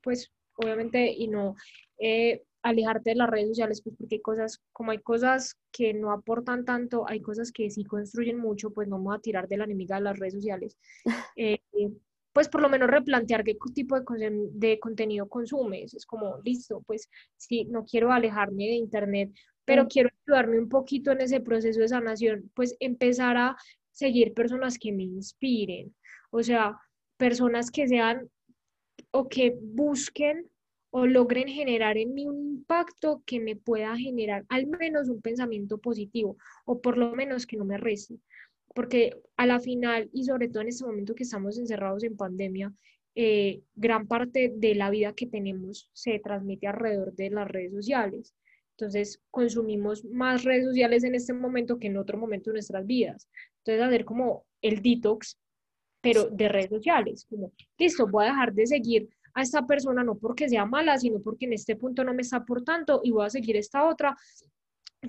pues 0.02 0.32
obviamente, 0.56 1.12
y 1.12 1.28
no 1.28 1.56
eh, 1.98 2.44
alejarte 2.62 3.12
de 3.12 3.16
las 3.16 3.30
redes 3.30 3.50
sociales, 3.50 3.82
pues 3.82 3.96
porque 3.98 4.16
hay 4.16 4.22
cosas, 4.22 4.62
como 4.72 4.92
hay 4.92 5.00
cosas 5.00 5.58
que 5.72 5.94
no 5.94 6.12
aportan 6.12 6.66
tanto, 6.66 7.06
hay 7.08 7.22
cosas 7.22 7.52
que 7.52 7.70
sí 7.70 7.84
construyen 7.84 8.38
mucho, 8.38 8.72
pues 8.72 8.88
no 8.88 8.98
vamos 8.98 9.16
a 9.16 9.22
tirar 9.22 9.48
de 9.48 9.58
la 9.58 9.64
enemiga 9.64 9.96
de 9.96 10.02
las 10.04 10.20
redes 10.20 10.34
sociales. 10.34 10.78
Eh, 11.36 11.60
pues 12.40 12.48
por 12.48 12.62
lo 12.62 12.70
menos 12.70 12.90
replantear 12.90 13.44
qué 13.44 13.58
tipo 13.74 14.00
de, 14.00 14.48
de 14.54 14.80
contenido 14.80 15.28
consumes. 15.28 15.94
Es 15.94 16.06
como, 16.06 16.40
listo, 16.42 16.82
pues 16.88 17.10
si 17.36 17.66
no 17.66 17.84
quiero 17.84 18.14
alejarme 18.14 18.64
de 18.64 18.76
Internet, 18.76 19.32
pero 19.66 19.90
quiero 19.90 20.10
ayudarme 20.26 20.58
un 20.58 20.70
poquito 20.70 21.12
en 21.12 21.20
ese 21.20 21.42
proceso 21.42 21.82
de 21.82 21.90
sanación, 21.90 22.50
pues 22.56 22.78
empezar 22.80 23.36
a 23.36 23.58
seguir 23.92 24.34
personas 24.34 24.80
que 24.80 24.94
me 24.94 25.04
inspiren, 25.04 25.94
o 26.32 26.42
sea, 26.42 26.78
personas 27.18 27.72
que 27.72 27.90
sean 27.90 28.30
o 29.12 29.28
que 29.28 29.58
busquen 29.62 30.50
o 30.92 31.08
logren 31.08 31.50
generar 31.50 31.98
en 31.98 32.14
mí 32.14 32.26
un 32.26 32.40
impacto 32.40 33.22
que 33.26 33.42
me 33.42 33.58
pueda 33.58 33.98
generar 33.98 34.46
al 34.48 34.66
menos 34.66 35.10
un 35.10 35.22
pensamiento 35.22 35.78
positivo 35.78 36.38
o 36.64 36.80
por 36.80 36.98
lo 36.98 37.12
menos 37.12 37.46
que 37.46 37.58
no 37.58 37.66
me 37.66 37.78
reste. 37.78 38.16
Porque 38.74 39.16
a 39.38 39.46
la 39.46 39.60
final 39.60 40.10
y 40.14 40.26
sobre 40.26 40.48
todo 40.48 40.62
en 40.62 40.70
este 40.70 40.86
momento 40.86 41.16
que 41.16 41.24
estamos 41.24 41.58
encerrados 41.58 42.04
en 42.04 42.16
pandemia, 42.16 42.74
eh, 43.16 43.62
gran 43.76 44.08
parte 44.08 44.54
de 44.56 44.76
la 44.76 44.90
vida 44.90 45.14
que 45.14 45.26
tenemos 45.26 45.90
se 45.94 46.20
transmite 46.20 46.68
alrededor 46.68 47.14
de 47.16 47.30
las 47.30 47.48
redes 47.48 47.74
sociales. 47.74 48.34
Entonces, 48.78 49.22
consumimos 49.30 50.06
más 50.06 50.44
redes 50.44 50.66
sociales 50.66 51.04
en 51.04 51.16
este 51.16 51.34
momento 51.34 51.80
que 51.80 51.88
en 51.88 51.98
otro 51.98 52.18
momento 52.18 52.50
de 52.50 52.54
nuestras 52.54 52.86
vidas. 52.86 53.28
Entonces, 53.58 53.86
hacer 53.86 54.06
como 54.06 54.46
el 54.62 54.82
detox, 54.82 55.38
pero 56.02 56.30
de 56.30 56.48
redes 56.48 56.70
sociales, 56.70 57.26
como, 57.30 57.52
listo, 57.78 58.08
voy 58.08 58.26
a 58.26 58.28
dejar 58.28 58.54
de 58.54 58.68
seguir 58.68 59.10
a 59.34 59.42
esta 59.42 59.66
persona 59.66 60.04
no 60.04 60.18
porque 60.18 60.48
sea 60.48 60.66
mala, 60.66 60.98
sino 60.98 61.20
porque 61.20 61.46
en 61.46 61.54
este 61.54 61.76
punto 61.76 62.04
no 62.04 62.14
me 62.14 62.22
está 62.22 62.38
aportando 62.38 63.02
y 63.04 63.12
voy 63.12 63.26
a 63.26 63.30
seguir 63.30 63.58
esta 63.58 63.86
otra 63.88 64.16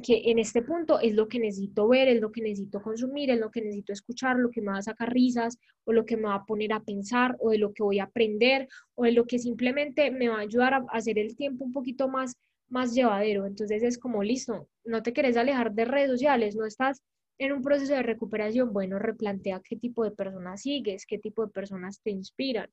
que 0.03 0.31
en 0.31 0.39
este 0.39 0.63
punto 0.63 1.01
es 1.01 1.15
lo 1.15 1.29
que 1.29 1.39
necesito 1.39 1.89
ver, 1.89 2.09
es 2.09 2.21
lo 2.21 2.31
que 2.31 2.43
necesito 2.43 2.81
consumir, 2.81 3.31
es 3.31 3.39
lo 3.39 3.51
que 3.51 3.61
necesito 3.61 3.93
escuchar, 3.93 4.37
lo 4.37 4.51
que 4.51 4.61
me 4.61 4.73
va 4.73 4.79
a 4.79 4.83
sacar 4.83 5.13
risas 5.13 5.59
o 5.85 5.93
lo 5.93 6.07
que 6.07 6.17
me 6.17 6.25
va 6.25 6.37
a 6.37 6.45
poner 6.45 6.73
a 6.73 6.81
pensar 6.81 7.37
o 7.41 7.51
de 7.51 7.59
lo 7.59 7.73
que 7.73 7.83
voy 7.83 7.99
a 7.99 8.05
aprender 8.05 8.69
o 8.95 9.05
de 9.05 9.13
lo 9.13 9.27
que 9.27 9.39
simplemente 9.39 10.11
me 10.11 10.29
va 10.29 10.37
a 10.37 10.43
ayudar 10.43 10.75
a 10.75 10.87
hacer 10.93 11.19
el 11.19 11.37
tiempo 11.37 11.65
un 11.65 11.73
poquito 11.73 12.09
más 12.09 12.37
más 12.71 12.95
llevadero. 12.95 13.47
Entonces 13.47 13.83
es 13.83 13.99
como, 13.99 14.23
listo, 14.23 14.69
no 14.85 15.03
te 15.03 15.13
querés 15.13 15.37
alejar 15.37 15.73
de 15.73 15.85
redes 15.85 16.11
sociales, 16.11 16.57
no 16.57 16.65
estás 16.65 17.03
en 17.39 17.53
un 17.53 17.63
proceso 17.63 17.95
de 17.95 18.03
recuperación, 18.03 18.73
bueno, 18.73 18.99
replantea 18.99 19.61
qué 19.65 19.77
tipo 19.77 20.05
de 20.05 20.11
personas 20.11 20.63
sigues, 20.63 21.07
qué 21.07 21.19
tipo 21.19 21.45
de 21.45 21.53
personas 21.53 22.01
te 22.03 22.11
inspiran, 22.11 22.69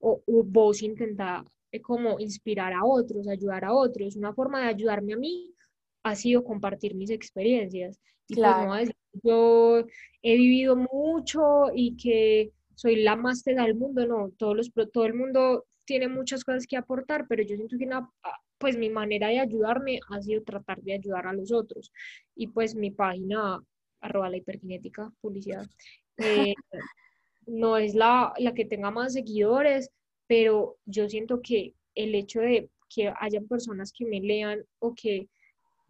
o, 0.00 0.22
vos 0.26 0.82
intenta 0.82 1.44
eh, 1.72 1.80
como 1.80 2.18
inspirar 2.18 2.72
a 2.72 2.84
otros, 2.84 3.28
ayudar 3.28 3.64
a 3.64 3.72
otros. 3.72 4.16
Una 4.16 4.34
forma 4.34 4.60
de 4.60 4.68
ayudarme 4.68 5.14
a 5.14 5.16
mí 5.16 5.54
ha 6.02 6.14
sido 6.14 6.44
compartir 6.44 6.94
mis 6.94 7.10
experiencias. 7.10 8.00
Y 8.28 8.34
pues, 8.34 8.46
claro. 8.46 8.92
yo 9.22 9.84
he 10.22 10.36
vivido 10.36 10.76
mucho 10.76 11.66
y 11.74 11.96
que 11.96 12.52
soy 12.74 12.96
la 12.96 13.16
más 13.16 13.42
del 13.42 13.74
mundo, 13.74 14.06
no, 14.06 14.30
todos 14.36 14.56
los, 14.56 14.72
todo 14.92 15.06
el 15.06 15.14
mundo 15.14 15.66
tiene 15.84 16.08
muchas 16.08 16.44
cosas 16.44 16.66
que 16.66 16.76
aportar, 16.76 17.26
pero 17.28 17.42
yo 17.42 17.56
siento 17.56 17.76
que 17.78 17.86
una, 17.86 18.08
pues 18.58 18.76
mi 18.76 18.90
manera 18.90 19.28
de 19.28 19.40
ayudarme 19.40 19.98
ha 20.10 20.20
sido 20.20 20.42
tratar 20.42 20.80
de 20.82 20.94
ayudar 20.94 21.26
a 21.26 21.32
los 21.32 21.50
otros. 21.50 21.92
Y 22.36 22.48
pues 22.48 22.74
mi 22.74 22.90
página 22.90 23.60
arroba 24.00 24.30
la 24.30 24.36
hiperkinética, 24.36 25.12
publicidad. 25.20 25.66
Eh, 26.18 26.54
no 27.46 27.78
es 27.78 27.94
la, 27.94 28.32
la 28.38 28.54
que 28.54 28.64
tenga 28.64 28.90
más 28.90 29.14
seguidores, 29.14 29.90
pero 30.26 30.76
yo 30.84 31.08
siento 31.08 31.40
que 31.42 31.74
el 31.94 32.14
hecho 32.14 32.40
de 32.40 32.70
que 32.94 33.12
hayan 33.20 33.48
personas 33.48 33.92
que 33.92 34.06
me 34.06 34.20
lean 34.20 34.64
o 34.78 34.94
que 34.94 35.28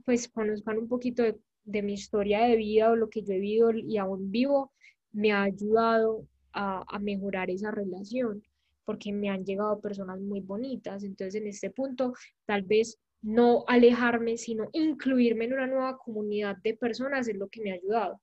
pues 0.08 0.26
conozcan 0.26 0.78
un 0.78 0.88
poquito 0.88 1.22
de, 1.22 1.38
de, 1.64 1.82
mi 1.82 1.92
historia 1.92 2.40
de 2.46 2.56
vida 2.56 2.90
o 2.90 2.96
lo 2.96 3.10
que 3.10 3.20
yo 3.20 3.34
he 3.34 3.40
vivido 3.40 3.72
y 3.74 3.98
aún 3.98 4.30
vivo, 4.30 4.72
me 5.12 5.32
ha 5.32 5.42
ayudado 5.42 6.24
a, 6.54 6.82
a, 6.88 6.98
mejorar 6.98 7.50
esa 7.50 7.70
relación, 7.70 8.42
porque 8.86 9.12
me 9.12 9.28
han 9.28 9.44
llegado 9.44 9.82
personas 9.82 10.18
muy 10.18 10.40
bonitas. 10.40 11.04
Entonces, 11.04 11.34
en 11.34 11.46
este 11.46 11.68
punto, 11.68 12.14
tal 12.46 12.62
vez 12.62 12.98
no 13.20 13.64
alejarme, 13.66 14.38
sino 14.38 14.70
incluirme 14.72 15.44
en 15.44 15.52
una 15.52 15.66
nueva 15.66 15.98
comunidad 15.98 16.56
de 16.64 16.72
personas 16.72 17.28
es 17.28 17.36
lo 17.36 17.48
que 17.48 17.60
me 17.60 17.72
ha 17.72 17.74
ayudado. 17.74 18.18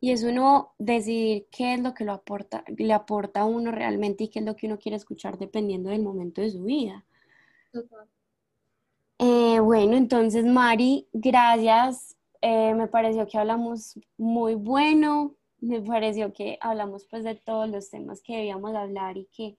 Y 0.00 0.12
es 0.12 0.22
uno 0.22 0.72
decidir 0.78 1.48
qué 1.50 1.74
es 1.74 1.82
lo 1.82 1.92
que 1.92 2.06
lo 2.06 2.12
aporta, 2.12 2.64
le 2.78 2.94
aporta 2.94 3.40
a 3.40 3.44
uno 3.44 3.72
realmente 3.72 4.24
y 4.24 4.28
qué 4.28 4.38
es 4.38 4.46
lo 4.46 4.56
que 4.56 4.68
uno 4.68 4.78
quiere 4.78 4.96
escuchar 4.96 5.36
dependiendo 5.36 5.90
del 5.90 6.00
momento 6.00 6.40
de 6.40 6.48
su 6.48 6.64
vida. 6.64 7.04
Eh, 7.74 7.82
bueno, 9.68 9.98
entonces 9.98 10.46
Mari, 10.46 11.06
gracias. 11.12 12.16
Eh, 12.40 12.72
me 12.72 12.86
pareció 12.86 13.26
que 13.26 13.36
hablamos 13.36 13.98
muy 14.16 14.54
bueno. 14.54 15.36
Me 15.60 15.82
pareció 15.82 16.32
que 16.32 16.56
hablamos 16.62 17.06
pues 17.10 17.22
de 17.22 17.34
todos 17.34 17.68
los 17.68 17.90
temas 17.90 18.22
que 18.22 18.36
debíamos 18.36 18.74
hablar 18.74 19.18
y 19.18 19.26
que 19.26 19.58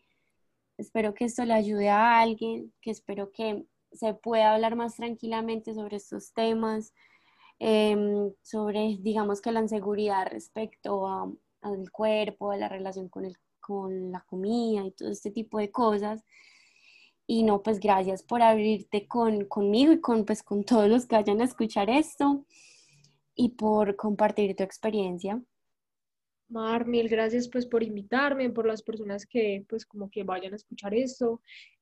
espero 0.79 1.13
que 1.13 1.25
esto 1.25 1.45
le 1.45 1.53
ayude 1.53 1.89
a 1.89 2.21
alguien, 2.21 2.73
que 2.81 2.89
espero 2.89 3.31
que 3.31 3.67
se 3.91 4.15
pueda 4.15 4.55
hablar 4.55 4.75
más 4.75 4.95
tranquilamente 4.95 5.75
sobre 5.75 5.97
estos 5.97 6.33
temas, 6.33 6.91
em, 7.59 8.33
sobre, 8.41 8.97
digamos 9.01 9.41
que 9.41 9.51
la 9.51 9.61
inseguridad 9.61 10.25
respecto 10.25 11.07
al 11.61 11.91
cuerpo, 11.91 12.49
a 12.49 12.57
la 12.57 12.67
relación 12.67 13.09
con, 13.09 13.25
el, 13.25 13.37
con 13.59 14.11
la 14.11 14.21
comida 14.21 14.83
y 14.87 14.91
todo 14.91 15.11
este 15.11 15.29
tipo 15.29 15.59
de 15.59 15.69
cosas. 15.69 16.25
Y 17.31 17.43
no, 17.43 17.61
pues 17.61 17.79
gracias 17.79 18.23
por 18.23 18.41
abrirte 18.41 19.05
con, 19.07 19.45
conmigo 19.45 19.93
y 19.93 20.01
con, 20.01 20.25
pues, 20.25 20.41
con 20.41 20.63
todos 20.63 20.89
los 20.89 21.05
que 21.05 21.15
vayan 21.15 21.41
a 21.41 21.43
escuchar 21.43 21.87
esto 21.87 22.43
y 23.35 23.49
por 23.49 23.95
compartir 23.95 24.55
tu 24.55 24.63
experiencia. 24.63 25.39
Mar, 26.47 26.87
mil 26.87 27.07
gracias 27.07 27.47
pues 27.47 27.67
por 27.67 27.83
invitarme, 27.83 28.49
por 28.49 28.65
las 28.65 28.81
personas 28.81 29.27
que 29.27 29.63
pues 29.69 29.85
como 29.85 30.09
que 30.09 30.23
vayan 30.23 30.53
a 30.53 30.55
escuchar 30.55 30.95
esto. 30.95 31.39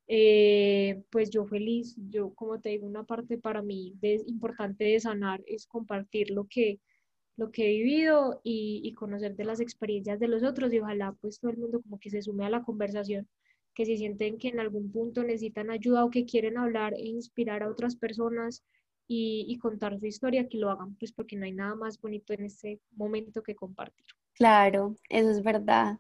Eh, 0.09 1.01
pues 1.09 1.29
yo 1.29 1.45
feliz, 1.45 1.95
yo 2.09 2.33
como 2.33 2.59
te 2.59 2.71
digo, 2.71 2.85
una 2.85 3.05
parte 3.05 3.37
para 3.37 3.61
mí 3.61 3.93
de, 4.01 4.21
importante 4.27 4.83
de 4.83 4.99
sanar 4.99 5.41
es 5.47 5.65
compartir 5.65 6.29
lo 6.29 6.43
que, 6.49 6.81
lo 7.37 7.51
que 7.51 7.67
he 7.67 7.77
vivido 7.77 8.41
y, 8.43 8.81
y, 8.83 8.91
conocer 8.91 9.37
de 9.37 9.45
las 9.45 9.61
experiencias 9.61 10.19
de 10.19 10.27
los 10.27 10.43
otros 10.43 10.73
y 10.73 10.79
ojalá 10.79 11.13
pues 11.21 11.39
todo 11.39 11.51
el 11.51 11.57
mundo 11.57 11.81
como 11.81 11.99
que 11.99 12.09
se 12.09 12.21
sume 12.21 12.45
a 12.45 12.49
la 12.49 12.63
conversación, 12.63 13.29
que 13.77 13.85
si 13.85 13.95
sienten 13.95 14.39
que 14.39 14.47
en 14.47 14.59
algún 14.59 14.91
punto 14.91 15.23
necesitan 15.23 15.69
ayuda 15.69 16.03
o 16.03 16.09
que 16.09 16.25
quieren 16.25 16.57
hablar 16.57 16.95
e 16.95 17.05
inspirar 17.05 17.61
a 17.61 17.69
otras 17.69 17.95
personas 17.95 18.63
y, 19.07 19.55
contar 19.59 19.99
su 19.99 20.07
historia, 20.07 20.49
que 20.49 20.57
lo 20.57 20.71
hagan, 20.71 20.95
pues 20.95 21.11
porque 21.11 21.35
no 21.35 21.45
hay 21.45 21.51
nada 21.51 21.75
más 21.75 22.01
bonito 22.01 22.33
en 22.33 22.45
este 22.45 22.81
momento 22.95 23.43
que 23.43 23.53
compartir. 23.53 24.07
Claro, 24.33 24.95
eso 25.09 25.29
es 25.29 25.43
verdad. 25.43 25.99